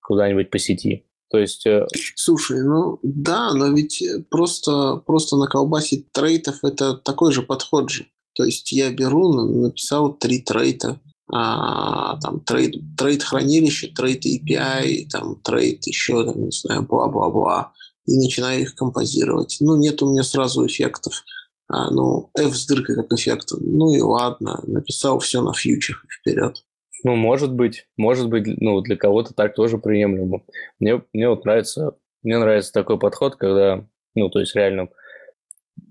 куда-нибудь 0.00 0.50
по 0.50 0.58
сети. 0.58 1.04
То 1.30 1.38
есть... 1.38 1.66
Э, 1.66 1.86
Слушай, 2.14 2.62
ну 2.62 2.98
да, 3.02 3.52
но 3.54 3.68
ведь 3.68 4.02
просто, 4.30 4.96
просто 5.06 5.36
на 5.36 5.46
колбасе 5.46 6.04
trait 6.12 6.48
ов 6.48 6.62
это 6.62 6.94
такой 6.94 7.32
же 7.32 7.42
подход 7.42 7.90
же. 7.90 8.06
То 8.34 8.44
есть 8.44 8.72
я 8.72 8.90
беру, 8.90 9.32
написал 9.32 10.14
три 10.14 10.40
trait 10.40 10.83
а, 10.83 11.00
а, 11.30 12.18
там 12.20 12.40
trait, 12.40 12.74
trait 12.96 13.22
хранилище, 13.22 13.88
trait 13.88 14.24
API, 14.24 15.06
там 15.10 15.36
trait 15.36 15.86
еще, 15.86 16.24
там, 16.24 16.44
не 16.44 16.50
знаю, 16.50 16.82
бла-бла-бла, 16.82 17.72
и 18.06 18.16
начинаю 18.16 18.62
их 18.62 18.74
композировать. 18.74 19.58
Ну, 19.60 19.76
нет 19.76 20.02
у 20.02 20.10
меня 20.10 20.22
сразу 20.22 20.66
эффектов. 20.66 21.24
А, 21.68 21.90
ну, 21.90 22.30
F 22.36 22.54
с 22.54 22.66
дыркой 22.66 22.96
как 22.96 23.12
эффект. 23.12 23.48
Ну 23.58 23.94
и 23.94 24.00
ладно, 24.00 24.60
написал 24.66 25.18
все 25.20 25.40
на 25.40 25.52
фьючах 25.52 26.04
вперед. 26.20 26.64
Ну, 27.04 27.16
может 27.16 27.52
быть, 27.52 27.86
может 27.96 28.28
быть, 28.28 28.46
ну, 28.46 28.80
для 28.80 28.96
кого-то 28.96 29.34
так 29.34 29.54
тоже 29.54 29.78
приемлемо. 29.78 30.42
Мне, 30.78 31.02
мне 31.12 31.28
вот 31.28 31.44
нравится, 31.44 31.96
мне 32.22 32.38
нравится 32.38 32.72
такой 32.72 32.98
подход, 32.98 33.36
когда, 33.36 33.86
ну, 34.14 34.28
то 34.28 34.40
есть 34.40 34.54
реально, 34.54 34.88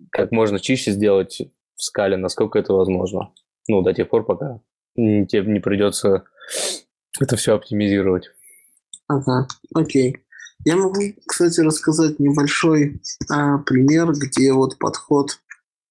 как 0.09 0.31
можно 0.31 0.59
чище 0.59 0.91
сделать 0.91 1.41
в 1.75 1.83
скале, 1.83 2.15
насколько 2.15 2.59
это 2.59 2.73
возможно. 2.73 3.33
Ну, 3.67 3.81
до 3.81 3.93
тех 3.93 4.09
пор, 4.09 4.25
пока 4.25 4.61
тебе 4.95 5.45
не 5.45 5.59
придется 5.59 6.25
это 7.19 7.35
все 7.35 7.55
оптимизировать. 7.55 8.29
Ага, 9.07 9.47
окей. 9.73 10.17
Я 10.63 10.75
могу, 10.75 11.01
кстати, 11.25 11.59
рассказать 11.61 12.19
небольшой 12.19 13.01
а, 13.29 13.57
пример, 13.59 14.11
где 14.11 14.53
вот 14.53 14.77
подход 14.77 15.39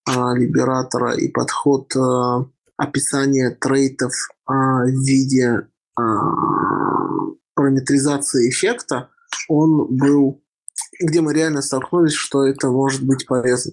а, 0.07 0.37
либератора 0.37 1.13
и 1.15 1.29
подход 1.29 1.95
а, 1.97 2.47
описания 2.77 3.51
трейтов 3.51 4.13
а, 4.47 4.85
в 4.85 5.07
виде 5.07 5.67
а, 5.97 6.03
параметризации 7.55 8.49
эффекта, 8.49 9.11
он 9.49 9.97
был, 9.97 10.43
где 11.01 11.21
мы 11.21 11.35
реально 11.35 11.63
столкнулись, 11.63 12.15
что 12.15 12.47
это 12.47 12.71
может 12.71 13.03
быть 13.05 13.27
полезно. 13.27 13.73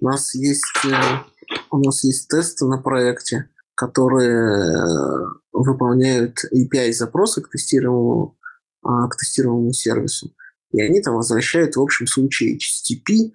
У 0.00 0.06
нас 0.06 0.34
есть, 0.34 0.84
э, 0.84 1.50
у 1.70 1.78
нас 1.78 2.04
есть 2.04 2.28
тесты 2.28 2.66
на 2.66 2.78
проекте, 2.78 3.48
которые 3.74 4.76
э, 4.76 5.26
выполняют 5.52 6.44
API-запросы 6.52 7.40
к 7.40 7.48
тестируемому, 7.48 8.36
а, 8.84 9.08
к 9.08 9.16
тестируемому 9.16 9.72
сервису. 9.72 10.32
И 10.72 10.80
они 10.80 11.00
там 11.00 11.14
возвращают 11.14 11.76
в 11.76 11.80
общем 11.80 12.06
случае 12.06 12.56
HTTP, 12.56 13.30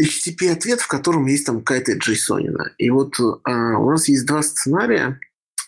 HTTP-ответ, 0.00 0.80
в 0.80 0.88
котором 0.88 1.26
есть 1.26 1.46
там 1.46 1.62
какая-то 1.62 1.92
JSON. 1.92 2.54
И 2.78 2.90
вот 2.90 3.14
а, 3.44 3.78
у 3.78 3.90
нас 3.90 4.08
есть 4.08 4.26
два 4.26 4.42
сценария. 4.42 5.18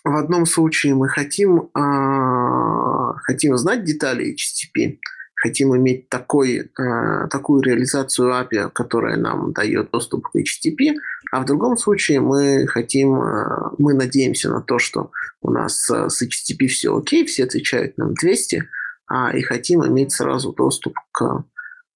В 0.03 0.15
одном 0.15 0.45
случае 0.45 0.95
мы 0.95 1.09
хотим, 1.09 1.69
а, 1.73 3.13
хотим 3.23 3.57
знать 3.57 3.83
детали 3.83 4.35
HTTP, 4.35 4.97
хотим 5.35 5.75
иметь 5.75 6.09
такой, 6.09 6.71
а, 6.77 7.27
такую 7.27 7.61
реализацию 7.61 8.31
API, 8.31 8.71
которая 8.71 9.17
нам 9.17 9.53
дает 9.53 9.91
доступ 9.91 10.27
к 10.27 10.35
HTTP, 10.35 10.95
а 11.31 11.39
в 11.39 11.45
другом 11.45 11.77
случае 11.77 12.19
мы 12.19 12.67
хотим, 12.67 13.21
э, 13.21 13.71
мы 13.77 13.93
надеемся 13.93 14.49
на 14.49 14.61
то, 14.61 14.79
что 14.79 15.11
у 15.41 15.49
нас 15.49 15.89
э, 15.89 16.09
с 16.09 16.21
HTTP 16.21 16.67
все 16.67 16.95
окей, 16.95 17.25
все 17.25 17.45
отвечают 17.45 17.97
нам 17.97 18.13
200, 18.13 18.67
а, 19.07 19.31
и 19.35 19.41
хотим 19.41 19.85
иметь 19.85 20.11
сразу 20.11 20.51
доступ 20.51 20.93
к 21.11 21.45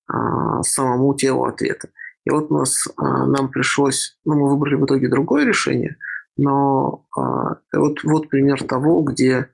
а, 0.08 0.64
самому 0.64 1.14
телу 1.16 1.44
ответа. 1.44 1.90
И 2.24 2.30
вот 2.30 2.50
у 2.50 2.60
нас, 2.60 2.88
а, 2.96 3.26
нам 3.26 3.50
пришлось, 3.50 4.18
ну, 4.24 4.36
мы 4.36 4.50
выбрали 4.50 4.76
в 4.76 4.86
итоге 4.86 5.10
другое 5.10 5.46
решение, 5.46 5.98
но 6.38 7.06
вот, 7.72 8.04
вот 8.04 8.30
пример 8.30 8.64
того, 8.64 9.02
где 9.02 9.50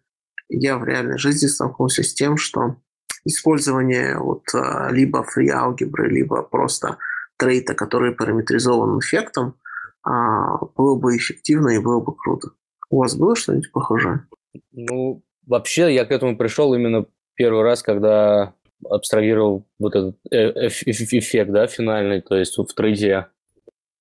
я 0.49 0.79
в 0.79 0.83
реальной 0.83 1.19
жизни 1.19 1.45
столкнулся 1.47 2.01
с 2.01 2.13
тем, 2.13 2.37
что 2.37 2.77
использование 3.23 4.17
вот 4.17 4.45
либо 4.89 5.23
free 5.23 5.49
алгебры, 5.49 6.09
либо 6.09 6.41
просто 6.41 6.97
трейта, 7.37 7.75
который 7.75 8.13
параметризован 8.13 8.97
эффектом, 8.99 9.49
а, 9.49 9.60
было 10.03 10.95
бы 10.95 11.15
эффективно 11.15 11.69
и 11.69 11.79
было 11.79 11.99
бы 11.99 12.15
круто. 12.15 12.49
У 12.89 12.97
вас 12.97 13.15
было 13.15 13.35
что-нибудь 13.35 13.71
похожее? 13.71 14.27
Ну, 14.71 15.23
вообще 15.45 15.93
я 15.93 16.05
к 16.05 16.11
этому 16.11 16.37
пришел 16.37 16.73
именно 16.73 17.05
первый 17.35 17.63
раз, 17.63 17.83
когда 17.83 18.53
абстрагировал 18.89 19.65
вот 19.79 19.95
этот 19.95 20.17
э, 20.31 20.67
эффект, 20.67 21.51
да, 21.51 21.67
финальный, 21.67 22.21
то 22.21 22.35
есть 22.35 22.57
в 22.57 22.73
трейде 22.73 23.27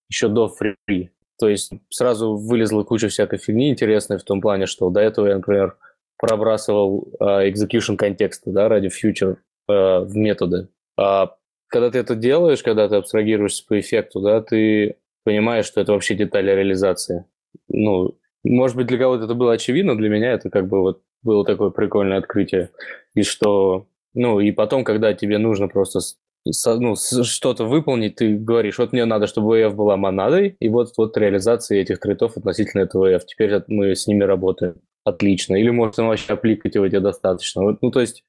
еще 0.08 0.28
до 0.28 0.48
фри. 0.48 1.10
То 1.38 1.48
есть 1.48 1.72
сразу 1.88 2.36
вылезла 2.36 2.82
куча 2.82 3.08
всякой 3.08 3.38
фигни 3.38 3.70
интересной 3.70 4.18
в 4.18 4.24
том 4.24 4.40
плане, 4.40 4.66
что 4.66 4.90
до 4.90 5.00
этого 5.00 5.26
я, 5.26 5.36
например, 5.36 5.76
пробрасывал 6.18 7.08
uh, 7.18 7.50
execution 7.50 7.96
контекста, 7.96 8.50
да, 8.50 8.68
ради 8.68 8.88
future 8.88 9.36
uh, 9.70 10.04
в 10.04 10.14
методы. 10.16 10.68
А 10.98 11.34
когда 11.68 11.90
ты 11.90 11.98
это 11.98 12.14
делаешь, 12.14 12.62
когда 12.62 12.88
ты 12.88 12.96
абстрагируешься 12.96 13.64
по 13.66 13.80
эффекту, 13.80 14.20
да, 14.20 14.42
ты 14.42 14.96
понимаешь, 15.24 15.66
что 15.66 15.80
это 15.80 15.92
вообще 15.92 16.14
детали 16.14 16.50
реализации. 16.50 17.24
ну, 17.68 18.16
может 18.42 18.76
быть, 18.76 18.86
для 18.86 18.98
кого-то 18.98 19.24
это 19.24 19.34
было 19.34 19.52
очевидно, 19.52 19.96
для 19.96 20.08
меня 20.08 20.32
это 20.32 20.50
как 20.50 20.68
бы 20.68 20.80
вот 20.80 21.02
было 21.22 21.44
такое 21.44 21.70
прикольное 21.70 22.18
открытие. 22.18 22.70
И 23.14 23.22
что, 23.22 23.86
ну, 24.14 24.40
и 24.40 24.50
потом, 24.52 24.84
когда 24.84 25.12
тебе 25.12 25.38
нужно 25.38 25.68
просто 25.68 26.00
ну, 26.44 26.96
что-то 26.96 27.64
выполнить, 27.64 28.16
ты 28.16 28.36
говоришь, 28.36 28.78
вот 28.78 28.92
мне 28.92 29.04
надо, 29.04 29.26
чтобы 29.26 29.58
EF 29.60 29.74
была 29.74 29.96
монадой, 29.96 30.56
и 30.58 30.68
вот, 30.68 30.94
вот 30.96 31.16
реализация 31.18 31.78
этих 31.78 32.00
трейтов 32.00 32.36
относительно 32.36 32.82
этого 32.82 33.12
EF. 33.12 33.24
Теперь 33.26 33.62
мы 33.68 33.94
с 33.94 34.06
ними 34.06 34.24
работаем. 34.24 34.80
Отлично. 35.04 35.56
Или 35.56 35.70
может 35.70 35.98
он 35.98 36.08
вообще 36.08 36.32
аппликативать 36.32 36.92
ее 36.92 37.00
достаточно. 37.00 37.76
Ну, 37.80 37.90
то 37.90 38.00
есть, 38.00 38.24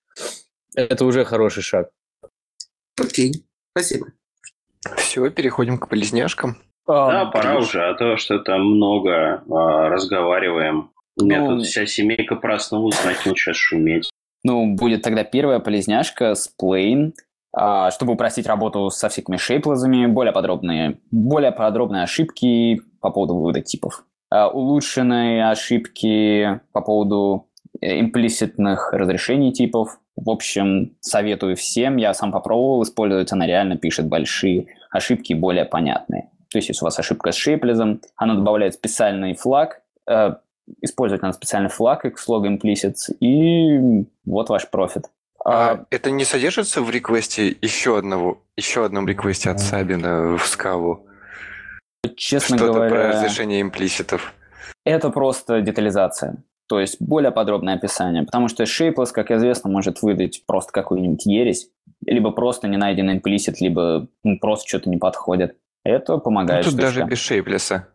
это 0.76 1.06
уже 1.06 1.24
хороший 1.26 1.64
шаг. 1.64 1.90
Окей, 3.00 3.46
спасибо. 3.72 4.08
Все, 4.98 5.30
переходим 5.30 5.78
к 5.78 5.88
полезняшкам. 5.88 6.58
Да, 6.88 7.24
um, 7.24 7.32
пора 7.32 7.58
уже, 7.58 7.84
а 7.84 7.94
то 7.94 8.18
что-то 8.18 8.58
много 8.58 9.44
а, 9.50 9.90
разговариваем. 9.90 10.92
У 11.20 11.26
меня 11.26 11.42
ну, 11.42 11.58
тут 11.58 11.66
вся 11.66 11.86
семейка 11.86 12.36
проснулась, 12.36 13.04
начнет 13.06 13.38
сейчас 13.38 13.56
шуметь. 13.56 14.10
Ну, 14.44 14.76
будет 14.76 15.04
тогда 15.04 15.24
первая 15.24 15.60
полезняшка 15.60 16.34
с 16.34 16.54
Plane, 16.60 17.14
а, 17.54 17.92
чтобы 17.92 18.14
упростить 18.14 18.48
работу 18.48 18.90
со 18.90 19.10
всякими 19.10 19.38
шейплазами, 19.38 20.08
более 20.08 20.34
подробные, 20.34 21.00
более 21.12 21.52
подробные 21.52 22.04
ошибки 22.04 22.82
по 23.02 23.12
поводу 23.12 23.36
вывода 23.36 23.62
типов. 23.62 24.06
А, 24.30 24.50
улучшенные 24.50 25.50
ошибки 25.50 26.62
по 26.72 26.82
поводу 26.82 27.50
э, 27.82 28.00
имплиситных 28.00 28.94
разрешений 28.94 29.52
типов. 29.52 30.00
В 30.16 30.30
общем, 30.30 30.96
советую 31.02 31.56
всем. 31.56 31.98
Я 31.98 32.14
сам 32.14 32.32
попробовал 32.32 32.84
использовать, 32.84 33.32
она 33.32 33.46
реально 33.46 33.78
пишет 33.78 34.08
большие 34.08 34.68
ошибки, 34.90 35.34
более 35.34 35.66
понятные. 35.66 36.30
То 36.52 36.58
есть, 36.58 36.68
если 36.68 36.84
у 36.84 36.86
вас 36.86 37.00
ошибка 37.00 37.32
с 37.32 37.36
шейплезом, 37.36 38.02
она 38.16 38.36
добавляет 38.36 38.74
специальный 38.74 39.36
флаг, 39.36 39.82
э, 40.08 40.36
использовать 40.82 41.22
надо 41.22 41.34
специальный 41.34 41.70
флаг, 41.70 42.02
как 42.02 42.20
слог 42.20 42.46
implicits, 42.46 43.12
и 43.20 44.06
вот 44.26 44.50
ваш 44.50 44.70
профит. 44.70 45.06
А, 45.44 45.72
а 45.72 45.86
это 45.90 46.12
не 46.12 46.26
содержится 46.26 46.82
в 46.82 46.90
реквесте 46.90 47.56
еще 47.62 47.98
одного, 47.98 48.42
еще 48.58 48.86
одном 48.86 49.08
реквесте 49.08 49.50
от 49.50 49.60
Сабина 49.60 50.38
в 50.38 50.46
скаву? 50.46 51.08
Честно 52.16 52.58
Что-то 52.58 52.74
говоря... 52.74 52.90
про 52.90 53.08
разрешение 53.10 53.62
имплиситов. 53.62 54.34
Это 54.86 55.10
просто 55.10 55.62
детализация. 55.62 56.44
То 56.68 56.80
есть 56.80 57.02
более 57.02 57.32
подробное 57.32 57.76
описание. 57.76 58.24
Потому 58.24 58.48
что 58.48 58.64
Shapeless, 58.64 59.12
как 59.14 59.32
известно, 59.32 59.70
может 59.70 60.02
выдать 60.02 60.44
просто 60.46 60.72
какую-нибудь 60.72 61.26
ересь, 61.26 61.70
либо 62.06 62.32
просто 62.32 62.68
не 62.68 62.78
найден 62.78 63.12
имплисит, 63.12 63.62
либо 63.62 64.08
ну, 64.24 64.40
просто 64.40 64.68
что-то 64.68 64.90
не 64.90 64.98
подходит. 64.98 65.58
Это 65.84 66.18
помогает. 66.18 66.66
Ну, 66.66 66.72
тут 66.72 66.80
даже 66.80 67.04
без 67.04 67.18
шейплеса 67.18 67.88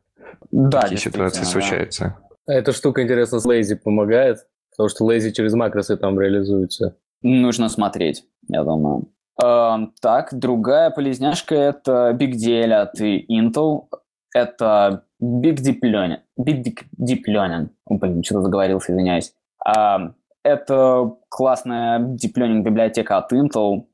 да, 0.51 0.83
такие 0.83 0.99
ситуации 0.99 1.41
да. 1.41 1.47
случаются. 1.47 2.17
Эта 2.47 2.73
штука, 2.73 3.03
интересно, 3.03 3.41
с 3.41 3.47
Lazy 3.47 3.77
помогает, 3.77 4.47
потому 4.71 4.89
что 4.89 5.05
Lazy 5.05 5.33
через 5.33 5.55
макросы 5.55 5.97
там 5.97 6.19
реализуется. 6.21 6.97
Нужно 7.23 7.69
смотреть, 7.69 8.25
я 8.49 8.63
думаю. 8.63 9.09
Uh, 9.41 9.89
так, 10.01 10.33
другая 10.33 10.91
полезняшка– 10.91 11.55
это 11.57 12.17
Big 12.19 12.33
Deal 12.33 12.73
от 12.73 13.01
Intel. 13.01 13.89
Это 14.35 15.05
Big 15.23 15.57
Deep 15.57 15.81
Learning. 15.83 16.21
Big 16.39 16.65
Deep 16.99 17.23
Learning. 17.29 17.69
Блин, 17.89 18.23
что-то 18.23 18.43
заговорился, 18.43 18.93
извиняюсь. 18.93 19.35
Uh, 19.67 20.13
это 20.43 21.13
классная 21.29 21.99
Deep 21.99 22.35
Learning 22.37 22.63
библиотека 22.63 23.19
от 23.19 23.33
Intel. 23.33 23.85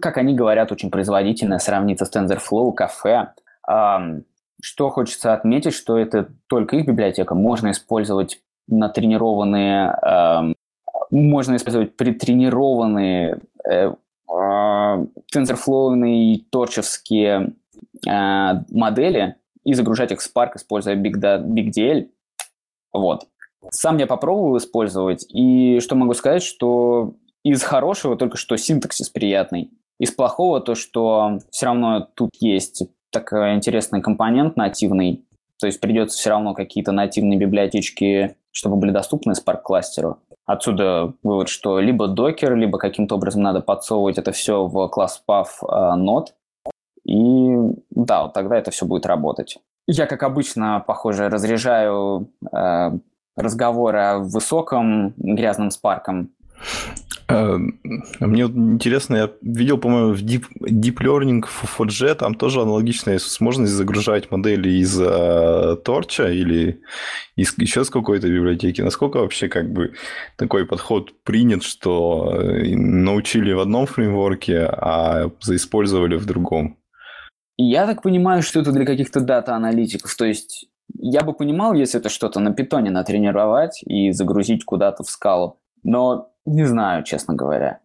Как 0.00 0.16
они 0.18 0.34
говорят, 0.34 0.72
очень 0.72 0.90
производительная, 0.90 1.58
сравнится 1.58 2.04
с 2.04 2.14
TensorFlow. 2.14 2.74
Uh, 3.68 4.22
что 4.60 4.90
хочется 4.90 5.34
отметить, 5.34 5.74
что 5.74 5.96
это 5.98 6.28
только 6.48 6.76
их 6.76 6.86
библиотека. 6.86 7.34
Можно 7.34 7.70
использовать 7.70 8.40
натренированные 8.68 10.54
можно 11.12 11.56
использовать 11.56 11.94
претренированные 11.94 13.40
э, 13.70 13.92
а, 14.28 15.04
тензорфлоуные 15.30 16.40
торчевские 16.50 17.52
э, 18.08 18.52
модели 18.70 19.36
и 19.62 19.74
загружать 19.74 20.10
их 20.10 20.22
в 20.22 20.26
Spark, 20.26 20.52
используя 20.56 20.96
Big, 20.96 21.20
Big 21.20 21.70
DL. 21.70 22.08
Вот. 22.92 23.28
Сам 23.70 23.98
я 23.98 24.06
попробовал 24.06 24.56
использовать, 24.56 25.26
и 25.28 25.80
что 25.80 25.94
могу 25.94 26.14
сказать, 26.14 26.42
что 26.42 27.14
из 27.44 27.62
хорошего 27.62 28.16
только 28.16 28.36
что 28.36 28.56
синтаксис 28.56 29.08
приятный. 29.08 29.70
Из 29.98 30.10
плохого 30.10 30.60
то, 30.60 30.74
что 30.74 31.38
все 31.50 31.66
равно 31.66 32.08
тут 32.14 32.30
есть 32.40 32.84
такой 33.10 33.54
интересный 33.54 34.00
компонент 34.00 34.56
нативный, 34.56 35.24
то 35.60 35.66
есть 35.66 35.80
придется 35.80 36.18
все 36.18 36.30
равно 36.30 36.54
какие-то 36.54 36.92
нативные 36.92 37.38
библиотечки, 37.38 38.36
чтобы 38.50 38.76
были 38.76 38.90
доступны 38.90 39.32
Spark 39.32 39.62
кластеру. 39.62 40.18
Отсюда 40.44 41.14
вывод, 41.22 41.48
что 41.48 41.78
либо 41.78 42.08
докер, 42.08 42.56
либо 42.56 42.78
каким-то 42.78 43.14
образом 43.14 43.42
надо 43.42 43.60
подсовывать 43.60 44.18
это 44.18 44.32
все 44.32 44.66
в 44.66 44.88
класс 44.88 45.22
path 45.26 45.46
э, 45.62 45.94
нод, 45.94 46.34
и 47.04 47.54
да, 47.90 48.24
вот 48.24 48.32
тогда 48.32 48.56
это 48.56 48.70
все 48.70 48.86
будет 48.86 49.06
работать. 49.06 49.58
Я, 49.86 50.06
как 50.06 50.22
обычно, 50.22 50.82
похоже, 50.86 51.28
разряжаю 51.28 52.28
э, 52.52 52.90
разговоры 53.36 54.00
о 54.00 54.18
высоком 54.18 55.14
грязном 55.16 55.70
спарком 55.70 56.30
мне 57.28 58.42
интересно, 58.42 59.16
я 59.16 59.30
видел, 59.40 59.78
по-моему, 59.78 60.12
в 60.12 60.22
Deep, 60.22 60.44
Deep 60.60 60.96
Learning 60.96 61.42
в 61.46 61.80
FOG 61.80 62.14
там 62.14 62.34
тоже 62.34 62.60
аналогичная 62.60 63.14
возможность 63.14 63.72
загружать 63.72 64.30
модели 64.30 64.68
из 64.68 64.96
Торча 65.82 66.30
или 66.30 66.82
из 67.36 67.56
еще 67.58 67.84
с 67.84 67.90
какой-то 67.90 68.28
библиотеки. 68.28 68.82
Насколько 68.82 69.18
вообще 69.18 69.48
как 69.48 69.72
бы 69.72 69.94
такой 70.36 70.66
подход 70.66 71.12
принят, 71.24 71.62
что 71.62 72.34
э, 72.34 72.74
научили 72.76 73.52
в 73.52 73.60
одном 73.60 73.86
фреймворке, 73.86 74.66
а 74.66 75.30
заиспользовали 75.40 76.16
в 76.16 76.26
другом? 76.26 76.76
Я 77.56 77.86
так 77.86 78.02
понимаю, 78.02 78.42
что 78.42 78.60
это 78.60 78.72
для 78.72 78.84
каких-то 78.84 79.20
дата-аналитиков. 79.20 80.14
То 80.16 80.24
есть 80.24 80.68
я 80.98 81.22
бы 81.22 81.32
понимал, 81.32 81.74
если 81.74 82.00
это 82.00 82.08
что-то 82.08 82.40
на 82.40 82.52
питоне 82.52 82.90
натренировать 82.90 83.82
и 83.84 84.12
загрузить 84.12 84.64
куда-то 84.64 85.04
в 85.04 85.10
скалу. 85.10 85.60
Но 85.82 86.31
не 86.46 86.64
знаю, 86.64 87.04
честно 87.04 87.34
говоря. 87.34 87.80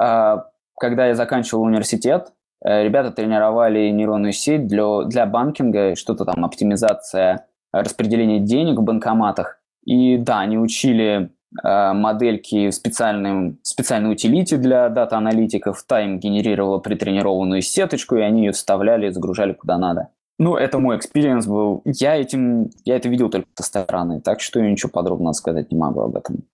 А, 0.00 0.46
когда 0.78 1.06
я 1.06 1.14
заканчивал 1.14 1.62
университет, 1.62 2.32
э, 2.64 2.82
ребята 2.82 3.10
тренировали 3.10 3.90
нейронную 3.90 4.32
сеть 4.32 4.66
для, 4.66 5.02
для 5.04 5.26
банкинга, 5.26 5.94
что-то 5.94 6.24
там, 6.24 6.44
оптимизация 6.44 7.46
распределения 7.72 8.40
денег 8.40 8.78
в 8.78 8.82
банкоматах. 8.82 9.60
И 9.84 10.16
да, 10.16 10.40
они 10.40 10.58
учили 10.58 11.30
э, 11.62 11.92
модельки 11.92 12.70
специальным, 12.70 13.58
специальной 13.62 14.12
utility 14.12 14.56
для 14.56 14.88
дата-аналитиков. 14.88 15.82
Та 15.82 16.04
генерировала 16.06 16.78
притренированную 16.78 17.62
сеточку, 17.62 18.16
и 18.16 18.20
они 18.20 18.46
ее 18.46 18.52
вставляли 18.52 19.08
и 19.08 19.10
загружали 19.10 19.52
куда 19.52 19.78
надо. 19.78 20.08
Ну, 20.38 20.56
это 20.56 20.78
мой 20.78 20.96
experience 20.96 21.46
был. 21.46 21.82
Я, 21.84 22.16
этим, 22.16 22.70
я 22.84 22.96
это 22.96 23.08
видел 23.08 23.30
только 23.30 23.46
со 23.54 23.62
стороны, 23.62 24.20
так 24.20 24.40
что 24.40 24.60
я 24.60 24.68
ничего 24.68 24.90
подробного 24.90 25.32
сказать 25.32 25.70
не 25.70 25.78
могу 25.78 26.00
об 26.00 26.16
этом. 26.16 26.44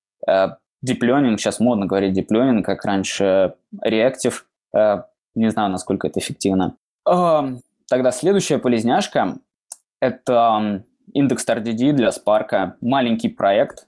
Deep 0.87 1.01
Learning, 1.01 1.37
сейчас 1.37 1.61
модно 1.61 1.87
говорить 1.87 2.17
Deep 2.17 2.29
Learning, 2.33 2.63
как 2.63 2.85
раньше 2.85 3.55
Reactive. 3.85 4.35
Э, 4.75 5.03
не 5.35 5.51
знаю, 5.51 5.71
насколько 5.71 6.07
это 6.07 6.21
эффективно. 6.21 6.77
Тогда 7.05 8.13
следующая 8.13 8.59
полезняшка– 8.59 9.39
это 10.01 10.85
индекс 11.13 11.47
RDD 11.47 11.93
для 11.93 12.11
Spark. 12.11 12.75
Маленький 12.81 13.29
проект, 13.29 13.87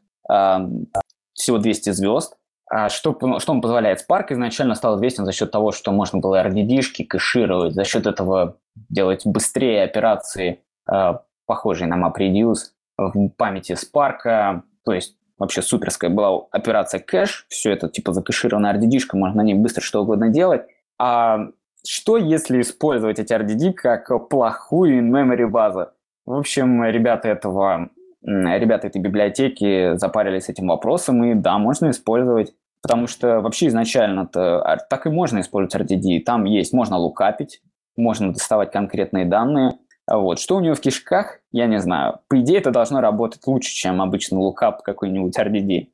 всего 1.34 1.58
200 1.58 1.90
звезд. 1.90 2.36
А 2.68 2.88
что, 2.88 3.16
что 3.38 3.52
он 3.52 3.60
позволяет? 3.60 4.00
Spark 4.00 4.26
изначально 4.30 4.74
стал 4.74 4.96
известен 4.96 5.24
за 5.26 5.32
счет 5.32 5.50
того, 5.50 5.72
что 5.72 5.92
можно 5.92 6.20
было 6.20 6.42
RDD-шки 6.42 7.04
кэшировать, 7.04 7.74
за 7.74 7.84
счет 7.84 8.06
этого 8.06 8.56
делать 8.88 9.26
быстрее 9.26 9.84
операции, 9.84 10.62
э, 10.90 11.12
похожие 11.46 11.86
на 11.86 12.02
MapReduce, 12.02 12.70
в 12.96 13.28
памяти 13.30 13.72
Spark, 13.72 14.62
то 14.84 14.92
есть 14.92 15.16
вообще 15.42 15.60
суперская 15.62 16.10
была 16.10 16.46
операция 16.50 17.00
кэш, 17.00 17.46
все 17.48 17.72
это 17.72 17.88
типа 17.88 18.12
закэшированная 18.12 18.74
RDD, 18.74 18.98
можно 19.12 19.42
на 19.42 19.44
ней 19.44 19.54
быстро 19.54 19.82
что 19.82 20.02
угодно 20.02 20.28
делать. 20.28 20.62
А 20.98 21.48
что 21.86 22.16
если 22.16 22.60
использовать 22.60 23.18
эти 23.18 23.32
RDD 23.32 23.72
как 23.72 24.28
плохую 24.28 25.00
in-memory 25.00 25.46
базу? 25.46 25.88
В 26.24 26.34
общем, 26.34 26.84
ребята 26.84 27.28
этого 27.28 27.90
ребята 28.22 28.86
этой 28.86 29.00
библиотеки 29.00 29.96
запарились 29.96 30.48
этим 30.48 30.68
вопросом, 30.68 31.24
и 31.24 31.34
да, 31.34 31.58
можно 31.58 31.90
использовать. 31.90 32.54
Потому 32.80 33.06
что 33.06 33.40
вообще 33.40 33.68
изначально-то 33.68 34.86
так 34.90 35.06
и 35.06 35.10
можно 35.10 35.40
использовать 35.40 35.90
RDD. 35.90 36.20
Там 36.20 36.44
есть, 36.44 36.72
можно 36.72 36.96
лукапить, 36.96 37.62
можно 37.96 38.32
доставать 38.32 38.72
конкретные 38.72 39.24
данные, 39.24 39.72
вот. 40.18 40.38
Что 40.38 40.56
у 40.56 40.60
него 40.60 40.74
в 40.74 40.80
кишках, 40.80 41.40
я 41.52 41.66
не 41.66 41.78
знаю. 41.78 42.20
По 42.28 42.40
идее, 42.40 42.58
это 42.58 42.70
должно 42.70 43.00
работать 43.00 43.46
лучше, 43.46 43.74
чем 43.74 44.00
обычный 44.02 44.38
лукап 44.38 44.82
какой-нибудь 44.82 45.38
RDD. 45.38 45.88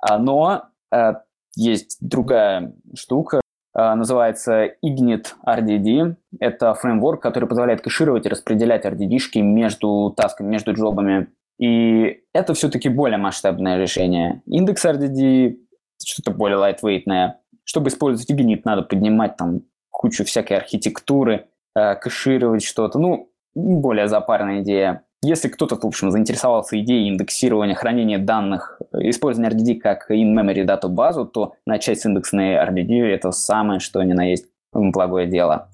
А, 0.00 0.18
но 0.18 0.64
э, 0.92 1.14
есть 1.56 1.98
другая 2.00 2.74
штука, 2.94 3.40
называется 3.76 4.68
Ignite 4.84 5.26
RDD. 5.46 6.16
Это 6.40 6.74
фреймворк, 6.74 7.20
который 7.20 7.46
позволяет 7.46 7.82
кэшировать 7.82 8.24
и 8.24 8.28
распределять 8.30 8.86
RDD-шки 8.86 9.40
между 9.42 10.14
тасками, 10.16 10.48
между 10.48 10.72
джобами. 10.72 11.28
И 11.58 12.22
это 12.32 12.54
все-таки 12.54 12.88
более 12.88 13.18
масштабное 13.18 13.78
решение. 13.78 14.42
Индекс 14.46 14.84
RDD 14.84 15.58
что-то 16.02 16.30
более 16.30 16.58
lightweightное. 16.58 17.36
Чтобы 17.64 17.88
использовать 17.88 18.30
Ignite, 18.30 18.62
надо 18.64 18.82
поднимать 18.82 19.36
там 19.36 19.62
кучу 19.90 20.24
всякой 20.24 20.58
архитектуры, 20.58 21.48
э, 21.74 21.94
кэшировать 21.96 22.64
что-то. 22.64 22.98
Ну, 22.98 23.30
более 23.56 24.06
запарная 24.08 24.60
идея. 24.60 25.02
Если 25.22 25.48
кто-то, 25.48 25.76
в 25.76 25.84
общем, 25.84 26.10
заинтересовался 26.10 26.78
идеей 26.78 27.08
индексирования, 27.08 27.74
хранения 27.74 28.18
данных, 28.18 28.80
использования 28.92 29.50
RDD 29.50 29.80
как 29.80 30.10
in-memory 30.10 30.64
дату 30.64 30.88
базу, 30.88 31.24
то 31.24 31.54
начать 31.66 31.98
с 32.00 32.06
индексной 32.06 32.54
RDD– 32.56 33.02
это 33.08 33.32
самое, 33.32 33.80
что 33.80 34.02
ни 34.02 34.12
на 34.12 34.30
есть 34.30 34.46
благое 34.72 35.26
дело. 35.26 35.68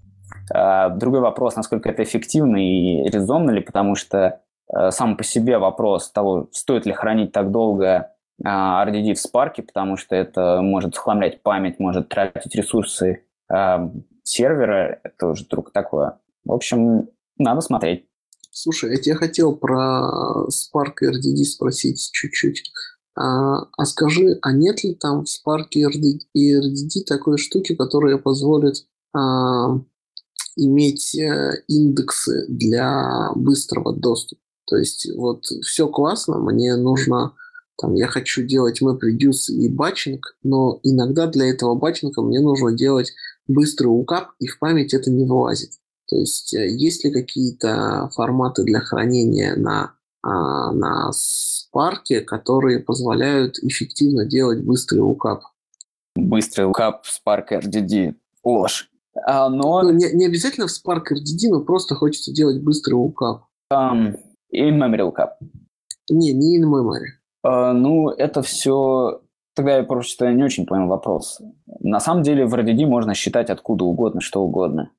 А, 0.55 0.91
другой 0.91 1.21
вопрос, 1.21 1.57
насколько 1.57 1.91
это 1.91 2.03
эффективно 2.03 2.57
и 2.57 3.09
резонно 3.09 3.51
ли, 3.51 3.61
потому 3.61 3.97
что 3.97 4.41
э, 4.73 4.91
сам 4.91 5.17
по 5.17 5.25
себе 5.25 5.59
вопрос 5.59 6.11
того, 6.11 6.49
стоит 6.53 6.87
ли 6.87 6.93
хранить 6.93 7.33
так 7.33 7.51
долго 7.51 8.13
а, 8.45 8.87
RDD 8.87 9.15
в 9.15 9.19
Spark, 9.19 9.63
потому 9.63 9.97
что 9.97 10.15
это 10.15 10.61
может 10.63 10.95
схламлять 10.95 11.43
память, 11.43 11.81
может 11.81 12.09
тратить 12.09 12.55
ресурсы 12.55 13.25
а, 13.51 13.91
сервера, 14.23 15.01
это 15.03 15.27
уже 15.27 15.45
вдруг 15.45 15.73
такое. 15.73 16.19
В 16.45 16.53
общем, 16.53 17.09
надо 17.39 17.61
смотреть. 17.61 18.07
Слушай, 18.51 18.93
я 18.93 18.97
тебя 18.99 19.15
хотел 19.17 19.57
про 19.57 20.47
Spark 20.49 20.95
RDD 21.03 21.45
спросить 21.45 22.11
чуть-чуть. 22.13 22.71
А, 23.15 23.67
а 23.77 23.85
скажи, 23.85 24.39
а 24.43 24.53
нет 24.53 24.85
ли 24.85 24.95
там 24.95 25.25
в 25.25 25.29
Spark 25.29 25.69
и 25.73 25.85
RDD 25.85 27.05
такой 27.07 27.39
штуки, 27.39 27.75
которая 27.75 28.19
позволит 28.19 28.87
а, 29.15 29.79
иметь 30.57 31.15
э, 31.15 31.63
индексы 31.69 32.47
для 32.49 33.31
быстрого 33.35 33.95
доступа? 33.95 34.41
То 34.67 34.77
есть 34.77 35.11
вот 35.17 35.45
все 35.45 35.89
классно, 35.89 36.39
мне 36.39 36.77
нужно 36.77 37.35
там, 37.81 37.95
я 37.95 38.07
хочу 38.07 38.43
делать 38.43 38.81
MapReduce 38.81 39.51
и 39.51 39.69
батчинг, 39.69 40.37
но 40.43 40.79
иногда 40.83 41.27
для 41.27 41.47
этого 41.51 41.75
батчинга 41.75 42.23
мне 42.23 42.41
нужно 42.41 42.73
делать 42.73 43.13
быстрый 43.49 43.89
укап, 43.89 44.33
и 44.39 44.47
в 44.47 44.59
память 44.59 44.95
это 44.95 45.11
не 45.11 45.25
вылазит. 45.25 45.73
То 46.13 46.19
есть 46.19 46.53
э, 46.53 46.69
есть 46.69 47.05
ли 47.05 47.11
какие-то 47.11 48.11
форматы 48.15 48.65
для 48.65 48.81
хранения 48.81 49.57
на, 49.57 49.95
а, 50.23 50.71
на 50.71 51.11
Spark, 51.11 52.21
которые 52.27 52.81
позволяют 52.81 53.59
эффективно 53.61 54.27
делать 54.27 54.63
быстрый 54.63 54.99
укап? 54.99 55.41
Быстрый 56.15 56.69
укап 56.69 57.07
в 57.07 57.19
Spark 57.19 57.47
RDD. 57.51 58.15
Ложь. 58.45 58.91
А, 59.27 59.49
но... 59.49 59.81
Ну, 59.81 59.93
не, 59.93 60.13
не 60.13 60.27
обязательно 60.27 60.67
в 60.67 60.71
Spark 60.71 61.05
RDD, 61.13 61.49
но 61.49 61.61
просто 61.63 61.95
хочется 61.95 62.31
делать 62.31 62.63
быстрый 62.63 62.93
укап. 62.93 63.47
Um, 63.73 64.19
in-memory 64.55 65.03
укап. 65.03 65.39
Не, 66.11 66.35
не 66.35 66.61
in-memory. 66.61 67.07
Uh, 67.47 67.73
ну, 67.73 68.11
это 68.11 68.43
все... 68.43 69.23
Тогда 69.55 69.79
я 69.79 69.83
просто 69.83 70.31
не 70.31 70.45
очень 70.45 70.67
понял 70.67 70.89
вопрос. 70.89 71.41
На 71.81 72.01
самом 72.01 72.23
деле 72.23 72.45
в 72.45 72.55
RDD 72.55 72.85
можно 72.85 73.15
считать 73.15 73.49
откуда 73.49 73.87
угодно, 73.87 74.21
что 74.21 74.43
угодно. 74.43 74.91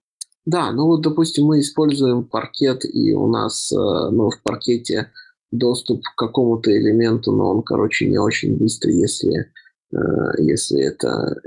Да, 0.45 0.71
ну 0.71 0.87
вот, 0.87 1.01
допустим, 1.01 1.45
мы 1.45 1.59
используем 1.59 2.25
паркет, 2.25 2.83
и 2.83 3.13
у 3.13 3.27
нас 3.27 3.71
э, 3.71 3.75
ну, 3.75 4.29
в 4.29 4.41
паркете 4.41 5.11
доступ 5.51 6.03
к 6.03 6.15
какому-то 6.17 6.75
элементу, 6.75 7.31
но 7.31 7.49
он, 7.51 7.63
короче, 7.63 8.09
не 8.09 8.17
очень 8.17 8.57
быстрый, 8.57 8.95
если, 8.95 9.51
э, 9.93 9.97
если 10.39 10.81
это... 10.81 11.41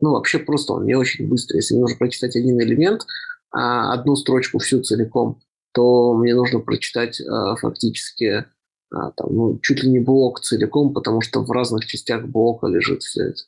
Ну, 0.00 0.12
вообще 0.12 0.38
просто 0.38 0.74
он 0.74 0.84
не 0.84 0.94
очень 0.94 1.28
быстрый. 1.28 1.56
Если 1.56 1.74
мне 1.74 1.82
нужно 1.82 1.96
прочитать 1.96 2.36
один 2.36 2.60
элемент, 2.60 3.02
а 3.50 3.92
одну 3.92 4.14
строчку 4.14 4.58
всю 4.58 4.80
целиком, 4.82 5.40
то 5.72 6.14
мне 6.14 6.34
нужно 6.34 6.60
прочитать 6.60 7.20
э, 7.20 7.24
фактически 7.60 8.44
там, 8.88 9.34
ну, 9.34 9.58
чуть 9.62 9.82
ли 9.82 9.90
не 9.90 9.98
блок 9.98 10.40
целиком, 10.40 10.94
потому 10.94 11.20
что 11.20 11.40
в 11.40 11.50
разных 11.50 11.86
частях 11.86 12.24
блока 12.26 12.68
лежит 12.68 13.02
все 13.02 13.30
это. 13.30 13.42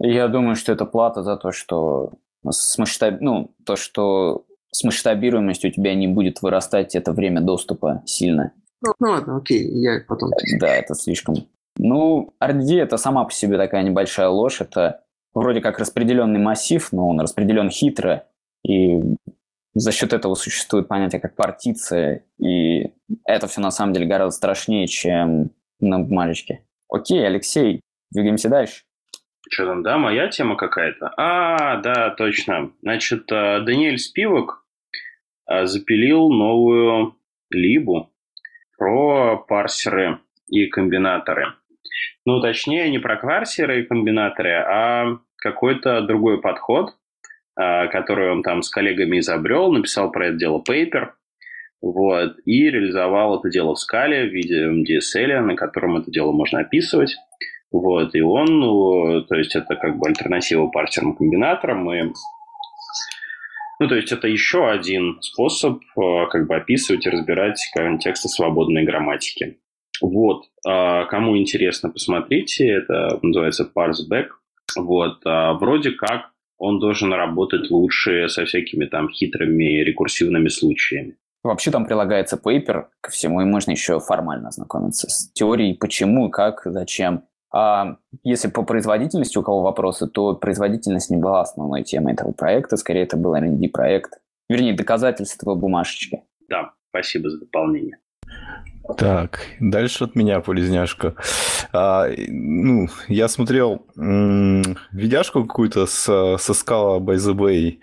Я 0.00 0.26
думаю, 0.26 0.56
что 0.56 0.72
это 0.72 0.84
плата 0.84 1.22
за 1.22 1.36
то, 1.36 1.52
что 1.52 2.14
с 2.50 2.78
масштаб... 2.78 3.20
ну, 3.20 3.54
то, 3.64 3.76
что 3.76 4.44
с 4.70 4.84
масштабируемостью 4.84 5.70
у 5.70 5.72
тебя 5.72 5.94
не 5.94 6.08
будет 6.08 6.42
вырастать 6.42 6.94
это 6.94 7.12
время 7.12 7.40
доступа 7.40 8.02
сильно. 8.06 8.52
Ну, 8.82 8.92
ну 8.98 9.10
ладно, 9.10 9.36
окей, 9.36 9.66
я 9.80 10.00
потом... 10.06 10.30
Да, 10.58 10.68
это 10.68 10.94
слишком... 10.94 11.36
Ну, 11.76 12.34
RDD 12.42 12.80
это 12.80 12.96
сама 12.96 13.24
по 13.24 13.32
себе 13.32 13.56
такая 13.56 13.82
небольшая 13.82 14.28
ложь. 14.28 14.60
Это 14.60 15.02
вроде 15.32 15.60
как 15.60 15.78
распределенный 15.78 16.38
массив, 16.38 16.86
но 16.92 17.08
он 17.08 17.20
распределен 17.20 17.70
хитро. 17.70 18.26
И 18.66 19.00
за 19.74 19.90
счет 19.92 20.12
этого 20.12 20.34
существует 20.34 20.88
понятие 20.88 21.20
как 21.20 21.34
партиция. 21.34 22.24
И 22.38 22.92
это 23.24 23.46
все 23.48 23.60
на 23.60 23.70
самом 23.70 23.92
деле 23.92 24.06
гораздо 24.06 24.36
страшнее, 24.36 24.86
чем 24.86 25.50
на 25.80 25.98
бумажечке. 25.98 26.64
Окей, 26.88 27.26
Алексей, 27.26 27.80
двигаемся 28.12 28.48
дальше. 28.48 28.83
Что 29.50 29.66
там, 29.66 29.82
да, 29.82 29.98
моя 29.98 30.28
тема 30.28 30.56
какая-то? 30.56 31.12
А, 31.16 31.76
да, 31.76 32.10
точно. 32.10 32.72
Значит, 32.82 33.30
э, 33.30 33.60
Даниэль 33.60 33.98
Спивок 33.98 34.64
э, 35.48 35.66
запилил 35.66 36.30
новую 36.30 37.16
либу 37.50 38.10
про 38.78 39.36
парсеры 39.36 40.18
и 40.48 40.66
комбинаторы. 40.66 41.54
Ну, 42.24 42.40
точнее, 42.40 42.90
не 42.90 42.98
про 42.98 43.16
парсеры 43.16 43.80
и 43.80 43.84
комбинаторы, 43.84 44.54
а 44.54 45.18
какой-то 45.36 46.00
другой 46.00 46.40
подход, 46.40 46.96
э, 47.60 47.88
который 47.88 48.30
он 48.32 48.42
там 48.42 48.62
с 48.62 48.70
коллегами 48.70 49.18
изобрел, 49.18 49.70
написал 49.72 50.10
про 50.10 50.28
это 50.28 50.38
дело 50.38 50.60
пейпер, 50.60 51.16
вот, 51.82 52.36
и 52.46 52.70
реализовал 52.70 53.38
это 53.38 53.50
дело 53.50 53.74
в 53.74 53.78
скале 53.78 54.24
в 54.24 54.32
виде 54.32 54.70
DSL, 54.70 55.40
на 55.40 55.54
котором 55.54 55.98
это 55.98 56.10
дело 56.10 56.32
можно 56.32 56.60
описывать. 56.60 57.14
Вот, 57.74 58.14
и 58.14 58.20
он, 58.20 58.60
ну, 58.60 59.22
то 59.22 59.34
есть 59.34 59.56
это 59.56 59.74
как 59.74 59.98
бы 59.98 60.06
альтернатива 60.06 60.68
парсерным 60.68 61.16
комбинаторам, 61.16 61.92
и 61.92 62.12
ну, 63.80 63.88
то 63.88 63.96
есть 63.96 64.12
это 64.12 64.28
еще 64.28 64.70
один 64.70 65.20
способ 65.20 65.80
э, 65.82 66.26
как 66.30 66.46
бы 66.46 66.54
описывать 66.54 67.04
и 67.04 67.10
разбирать 67.10 67.58
контексты 67.74 68.28
свободной 68.28 68.84
грамматики. 68.84 69.58
Вот, 70.00 70.44
а, 70.64 71.06
кому 71.06 71.36
интересно, 71.36 71.90
посмотрите, 71.90 72.68
это 72.68 73.18
называется 73.22 73.68
parsback. 73.76 74.28
Вот, 74.76 75.18
а, 75.24 75.54
вроде 75.54 75.90
как 75.90 76.30
он 76.58 76.78
должен 76.78 77.12
работать 77.12 77.68
лучше 77.72 78.28
со 78.28 78.44
всякими 78.44 78.86
там 78.86 79.10
хитрыми 79.10 79.82
рекурсивными 79.82 80.46
случаями. 80.46 81.16
Вообще 81.42 81.72
там 81.72 81.86
прилагается 81.86 82.36
пейпер 82.36 82.88
ко 83.00 83.10
всему, 83.10 83.40
и 83.40 83.44
можно 83.44 83.72
еще 83.72 83.98
формально 83.98 84.48
ознакомиться 84.48 85.10
с 85.10 85.32
теорией, 85.32 85.74
почему, 85.74 86.30
как, 86.30 86.62
зачем. 86.64 87.24
А 87.56 87.98
если 88.24 88.48
по 88.48 88.64
производительности 88.64 89.38
у 89.38 89.44
кого 89.44 89.62
вопросы, 89.62 90.08
то 90.08 90.34
производительность 90.34 91.08
не 91.10 91.16
была 91.16 91.40
основной 91.42 91.84
темой 91.84 92.14
этого 92.14 92.32
проекта, 92.32 92.76
скорее 92.76 93.04
это 93.04 93.16
был 93.16 93.36
R&D 93.36 93.68
проект, 93.68 94.14
вернее, 94.48 94.74
доказательство 94.74 95.54
бумажечки. 95.54 96.24
Да, 96.48 96.72
спасибо 96.90 97.30
за 97.30 97.38
дополнение. 97.38 97.98
Так, 98.98 99.40
дальше 99.60 100.04
от 100.04 100.14
меня 100.14 100.40
полезняшка. 100.40 101.14
А, 101.72 102.06
ну, 102.28 102.88
я 103.08 103.28
смотрел 103.28 103.86
м- 103.96 104.76
видяшку 104.92 105.44
какую-то 105.44 105.86
с, 105.86 106.04
со 106.38 106.52
Scala 106.52 106.98
by 107.00 107.14
the 107.16 107.32
Bay. 107.32 107.78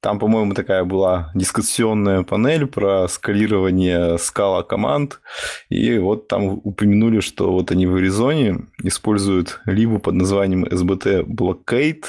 Там, 0.00 0.18
по-моему, 0.18 0.54
такая 0.54 0.84
была 0.84 1.30
дискуссионная 1.34 2.22
панель 2.22 2.66
про 2.66 3.06
скалирование 3.06 4.18
скала 4.18 4.62
команд. 4.62 5.20
И 5.68 5.98
вот 5.98 6.28
там 6.28 6.60
упомянули, 6.64 7.20
что 7.20 7.52
вот 7.52 7.70
они 7.70 7.86
в 7.86 7.94
Аризоне 7.96 8.66
используют 8.82 9.60
либо 9.66 9.98
под 9.98 10.14
названием 10.14 10.64
SBT 10.64 11.24
Blockade, 11.24 12.04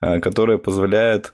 а, 0.00 0.20
которая 0.20 0.58
позволяет 0.58 1.32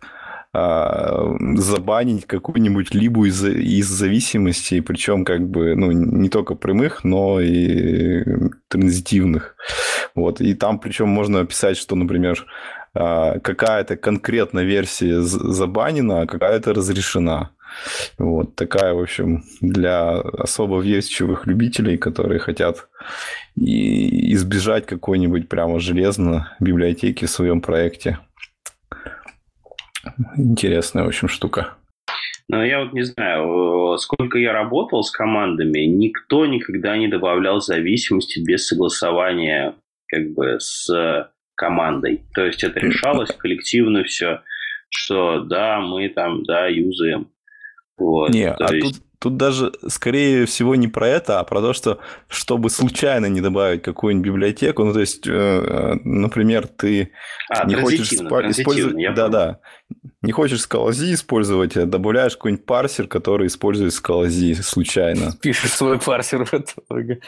а, 0.52 1.36
забанить 1.56 2.26
какую-нибудь 2.26 2.94
либо 2.94 3.26
из, 3.26 3.44
из 3.44 3.86
зависимостей, 3.86 4.80
причем 4.80 5.24
как 5.24 5.48
бы, 5.48 5.74
ну, 5.74 5.92
не 5.92 6.28
только 6.28 6.54
прямых, 6.54 7.04
но 7.04 7.40
и 7.40 8.24
транзитивных. 8.68 9.56
Вот. 10.14 10.40
И 10.40 10.54
там 10.54 10.78
причем 10.78 11.08
можно 11.08 11.40
описать, 11.40 11.76
что, 11.76 11.96
например, 11.96 12.46
а, 12.94 13.38
какая-то 13.40 13.96
конкретная 13.96 14.64
версия 14.64 15.20
забанена, 15.20 16.22
а 16.22 16.26
какая-то 16.26 16.72
разрешена. 16.72 17.50
Вот 18.16 18.56
такая, 18.56 18.94
в 18.94 19.00
общем, 19.00 19.44
для 19.60 20.12
особо 20.12 20.80
верчивых 20.80 21.46
любителей, 21.46 21.98
которые 21.98 22.38
хотят 22.38 22.88
и 23.56 24.32
избежать 24.32 24.86
какой-нибудь 24.86 25.48
прямо 25.48 25.78
железно 25.78 26.56
библиотеки 26.60 27.26
в 27.26 27.30
своем 27.30 27.60
проекте. 27.60 28.18
Интересная, 30.36 31.04
в 31.04 31.08
общем, 31.08 31.28
штука. 31.28 31.74
Но 32.48 32.64
я 32.64 32.82
вот 32.82 32.94
не 32.94 33.02
знаю, 33.02 33.94
э, 33.94 33.98
сколько 33.98 34.38
я 34.38 34.52
работал 34.52 35.02
с 35.02 35.10
командами, 35.10 35.80
никто 35.80 36.46
никогда 36.46 36.96
не 36.96 37.08
добавлял 37.08 37.60
зависимости 37.60 38.40
без 38.40 38.66
согласования 38.66 39.74
как 40.06 40.30
бы 40.32 40.56
с 40.58 40.88
командой. 41.54 42.22
То 42.34 42.46
есть 42.46 42.64
это 42.64 42.80
решалось 42.80 43.32
коллективно 43.32 44.04
все, 44.04 44.40
что 44.88 45.40
да, 45.40 45.80
мы 45.80 46.08
там, 46.08 46.44
да, 46.44 46.68
юзаем. 46.68 47.28
Вот, 47.98 48.30
Не, 48.30 48.50
а 48.50 48.72
есть- 48.74 48.96
тут, 48.98 49.07
тут 49.18 49.36
даже, 49.36 49.72
скорее 49.88 50.46
всего, 50.46 50.74
не 50.74 50.88
про 50.88 51.08
это, 51.08 51.40
а 51.40 51.44
про 51.44 51.60
то, 51.60 51.72
что 51.72 51.98
чтобы 52.28 52.70
случайно 52.70 53.26
не 53.26 53.40
добавить 53.40 53.82
какую-нибудь 53.82 54.26
библиотеку, 54.26 54.84
ну, 54.84 54.92
то 54.92 55.00
есть, 55.00 55.26
э, 55.26 55.32
э, 55.32 55.94
например, 56.04 56.66
ты 56.66 57.10
А, 57.48 57.66
не 57.66 57.74
хочешь 57.74 58.12
использовать... 58.12 59.14
Да-да. 59.14 59.60
Не 60.20 60.32
хочешь 60.32 60.60
скалази 60.60 61.14
использовать, 61.14 61.76
а 61.76 61.86
добавляешь 61.86 62.36
какой-нибудь 62.36 62.66
парсер, 62.66 63.06
который 63.06 63.46
использует 63.46 63.92
скалази 63.94 64.54
случайно. 64.54 65.32
Пишешь 65.40 65.72
свой 65.72 65.98
парсер 65.98 66.44
в 66.44 66.52
итоге. 66.52 67.20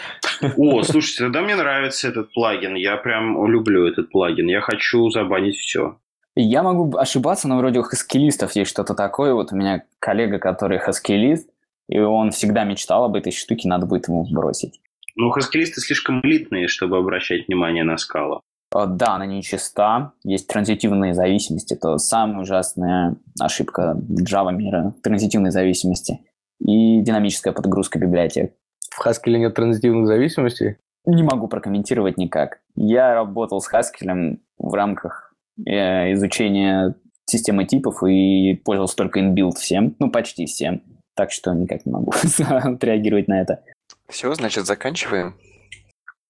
О, 0.56 0.82
слушайте, 0.82 1.24
тогда 1.24 1.40
мне 1.40 1.56
нравится 1.56 2.08
этот 2.08 2.32
плагин. 2.32 2.74
Я 2.74 2.96
прям 2.96 3.46
люблю 3.46 3.86
этот 3.86 4.10
плагин. 4.10 4.48
Я 4.48 4.60
хочу 4.60 5.08
забанить 5.10 5.56
все. 5.56 5.98
Я 6.36 6.62
могу 6.62 6.96
ошибаться, 6.96 7.48
но 7.48 7.58
вроде 7.58 7.80
у 7.80 7.82
хаскилистов 7.82 8.52
есть 8.52 8.70
что-то 8.70 8.94
такое. 8.94 9.34
Вот 9.34 9.52
у 9.52 9.56
меня 9.56 9.84
коллега, 9.98 10.38
который 10.38 10.78
хаскилист, 10.78 11.49
и 11.90 11.98
он 11.98 12.30
всегда 12.30 12.64
мечтал 12.64 13.04
об 13.04 13.16
этой 13.16 13.32
штуке, 13.32 13.68
надо 13.68 13.84
будет 13.84 14.08
ему 14.08 14.24
бросить. 14.30 14.80
Ну, 15.16 15.30
хаскилисты 15.30 15.80
слишком 15.80 16.20
элитные, 16.20 16.68
чтобы 16.68 16.96
обращать 16.96 17.48
внимание 17.48 17.84
на 17.84 17.98
скала. 17.98 18.40
Э, 18.74 18.86
Да, 18.86 19.16
она 19.16 19.26
нечиста, 19.26 20.12
есть 20.22 20.46
транзитивные 20.46 21.14
зависимости, 21.14 21.74
это 21.74 21.98
самая 21.98 22.40
ужасная 22.40 23.16
ошибка 23.40 24.00
Java 24.08 24.52
мира, 24.52 24.94
транзитивные 25.02 25.50
зависимости 25.50 26.20
и 26.60 27.00
динамическая 27.00 27.52
подгрузка 27.52 27.98
библиотек. 27.98 28.54
В 28.90 29.04
Haskell 29.04 29.36
нет 29.36 29.54
транзитивных 29.54 30.06
зависимостей. 30.06 30.76
Не 31.06 31.22
могу 31.22 31.48
прокомментировать 31.48 32.18
никак. 32.18 32.60
Я 32.76 33.14
работал 33.14 33.60
с 33.60 33.72
Haskell 33.72 34.38
в 34.58 34.74
рамках 34.74 35.34
э, 35.66 36.12
изучения 36.12 36.94
системы 37.24 37.64
типов 37.64 38.02
и 38.04 38.54
пользовался 38.64 38.96
только 38.96 39.20
inbuild 39.20 39.56
всем, 39.56 39.96
ну 39.98 40.10
почти 40.10 40.46
всем, 40.46 40.82
так 41.14 41.32
что 41.32 41.52
никак 41.52 41.86
не 41.86 41.92
могу 41.92 42.12
отреагировать 42.48 43.28
на 43.28 43.40
это. 43.40 43.62
Все, 44.08 44.32
значит, 44.34 44.66
заканчиваем. 44.66 45.36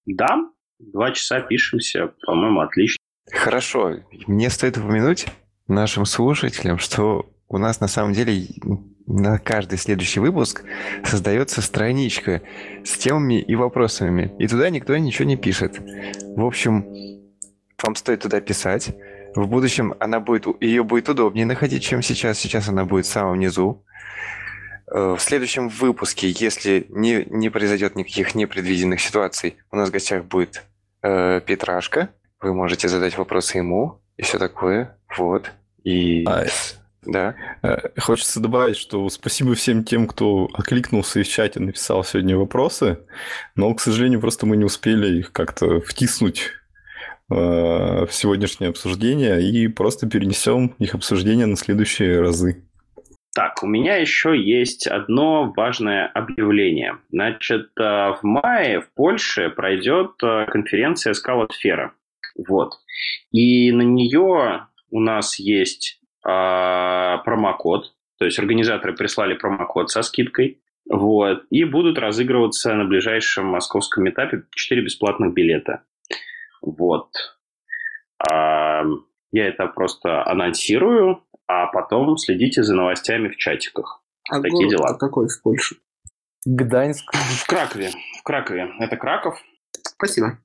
Да, 0.06 0.38
два 0.78 1.12
часа 1.12 1.40
пишемся, 1.40 2.12
по-моему, 2.26 2.60
отлично. 2.60 2.98
Хорошо. 3.30 3.96
Мне 4.26 4.50
стоит 4.50 4.76
упомянуть 4.76 5.26
нашим 5.68 6.04
слушателям, 6.04 6.78
что 6.78 7.30
у 7.48 7.58
нас 7.58 7.80
на 7.80 7.88
самом 7.88 8.12
деле 8.12 8.46
на 9.06 9.38
каждый 9.38 9.78
следующий 9.78 10.20
выпуск 10.20 10.64
создается 11.04 11.62
страничка 11.62 12.42
с 12.84 12.96
темами 12.96 13.40
и 13.40 13.54
вопросами. 13.56 14.32
И 14.38 14.46
туда 14.46 14.70
никто 14.70 14.96
ничего 14.96 15.26
не 15.26 15.36
пишет. 15.36 15.80
В 16.36 16.44
общем, 16.44 16.86
вам 17.82 17.96
стоит 17.96 18.20
туда 18.20 18.40
писать. 18.40 18.94
В 19.34 19.46
будущем 19.46 19.94
она 20.00 20.20
будет, 20.20 20.46
ее 20.60 20.84
будет 20.84 21.08
удобнее 21.08 21.46
находить, 21.46 21.82
чем 21.82 22.02
сейчас. 22.02 22.38
Сейчас 22.38 22.68
она 22.68 22.84
будет 22.84 23.06
в 23.06 23.10
самом 23.10 23.38
низу. 23.38 23.84
Э, 24.90 25.14
В 25.16 25.20
следующем 25.20 25.68
выпуске, 25.68 26.28
если 26.30 26.86
не, 26.88 27.24
не 27.28 27.48
произойдет 27.48 27.96
никаких 27.96 28.34
непредвиденных 28.34 29.00
ситуаций, 29.00 29.56
у 29.70 29.76
нас 29.76 29.88
в 29.88 29.92
гостях 29.92 30.24
будет 30.24 30.64
э, 31.02 31.40
Петрашка. 31.46 32.10
Вы 32.40 32.54
можете 32.54 32.88
задать 32.88 33.16
вопросы 33.16 33.58
ему 33.58 34.00
и 34.16 34.22
все 34.22 34.38
такое. 34.38 34.98
Вот. 35.16 35.50
И... 35.84 36.24
А, 36.26 36.44
Да. 37.02 37.34
Э, 37.62 37.88
Хочется 37.98 38.40
добавить, 38.40 38.76
что 38.76 39.08
спасибо 39.08 39.54
всем 39.54 39.84
тем, 39.84 40.06
кто 40.06 40.48
откликнулся 40.52 41.20
и 41.20 41.22
в 41.22 41.28
чате 41.28 41.60
написал 41.60 42.04
сегодня 42.04 42.36
вопросы, 42.36 42.98
но, 43.54 43.72
к 43.74 43.80
сожалению, 43.80 44.20
просто 44.20 44.46
мы 44.46 44.56
не 44.56 44.64
успели 44.64 45.18
их 45.18 45.32
как-то 45.32 45.80
втиснуть 45.80 46.50
э, 47.30 47.34
в 47.34 48.08
сегодняшнее 48.10 48.70
обсуждение 48.70 49.42
и 49.42 49.68
просто 49.68 50.08
перенесем 50.08 50.74
их 50.78 50.94
обсуждение 50.94 51.46
на 51.46 51.56
следующие 51.56 52.20
разы. 52.20 52.64
Так, 53.34 53.62
у 53.62 53.66
меня 53.66 53.96
еще 53.96 54.36
есть 54.36 54.86
одно 54.88 55.52
важное 55.56 56.06
объявление. 56.06 56.98
Значит, 57.10 57.70
э, 57.78 57.82
в 57.82 58.20
мае 58.22 58.80
в 58.80 58.92
Польше 58.94 59.50
пройдет 59.50 60.12
э, 60.22 60.46
конференция 60.46 61.12
«Скалосфера». 61.12 61.92
Вот. 62.48 62.74
И 63.30 63.70
на 63.70 63.82
нее 63.82 64.66
у 64.90 65.00
нас 65.00 65.38
есть 65.38 66.00
а, 66.24 67.18
промокод. 67.18 67.92
То 68.18 68.24
есть 68.24 68.38
организаторы 68.38 68.94
прислали 68.94 69.34
промокод 69.34 69.90
со 69.90 70.02
скидкой. 70.02 70.60
Вот. 70.88 71.44
И 71.50 71.64
будут 71.64 71.98
разыгрываться 71.98 72.74
на 72.74 72.84
ближайшем 72.84 73.46
московском 73.46 74.08
этапе 74.08 74.42
4 74.54 74.82
бесплатных 74.82 75.32
билета. 75.32 75.82
Вот. 76.62 77.10
А, 78.22 78.84
я 79.32 79.46
это 79.46 79.66
просто 79.66 80.26
анонсирую, 80.26 81.22
а 81.50 81.66
потом 81.66 82.16
следите 82.16 82.62
за 82.62 82.74
новостями 82.74 83.28
в 83.28 83.36
чатиках. 83.36 84.04
А 84.30 84.40
Такие 84.40 84.68
город 84.68 84.70
дела. 84.70 84.98
какой 84.98 85.28
в 85.28 85.42
Польше? 85.42 85.76
Гданьск. 86.46 87.12
В 87.12 87.46
Кракове. 87.46 87.90
В 88.20 88.22
Кракове. 88.22 88.70
Это 88.78 88.96
Краков. 88.96 89.36
Спасибо. 89.82 90.38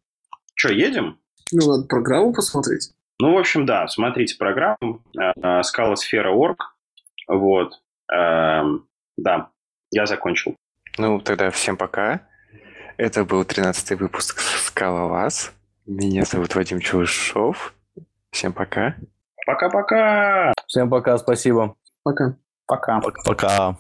Что, 0.56 0.74
едем? 0.74 1.20
Ну, 1.52 1.68
надо 1.68 1.88
программу 1.88 2.34
посмотреть. 2.34 2.92
Ну, 3.20 3.36
в 3.36 3.38
общем, 3.38 3.68
да, 3.68 3.88
смотрите 3.88 4.36
программу 4.38 5.04
э, 5.16 5.62
скалосфера.орg. 5.62 6.58
Вот. 7.28 7.74
Эм, 8.12 8.88
Да, 9.16 9.52
я 9.92 10.08
закончил. 10.08 10.56
Ну, 10.98 11.20
тогда 11.22 11.52
всем 11.52 11.78
пока. 11.78 12.28
Это 12.98 13.26
был 13.26 13.44
13-й 13.44 13.96
выпуск 13.96 14.40
Скалолаз. 14.40 15.54
Меня 15.86 16.24
зовут 16.26 16.56
Вадим 16.56 16.80
Чулышов. 16.80 17.76
Всем 18.32 18.54
пока. 18.54 18.96
Пока-пока! 19.46 20.54
Всем 20.68 20.90
пока, 20.90 21.18
спасибо. 21.18 21.76
Пока. 22.04 22.36
Пока. 22.68 23.00
Пока. 23.26 23.78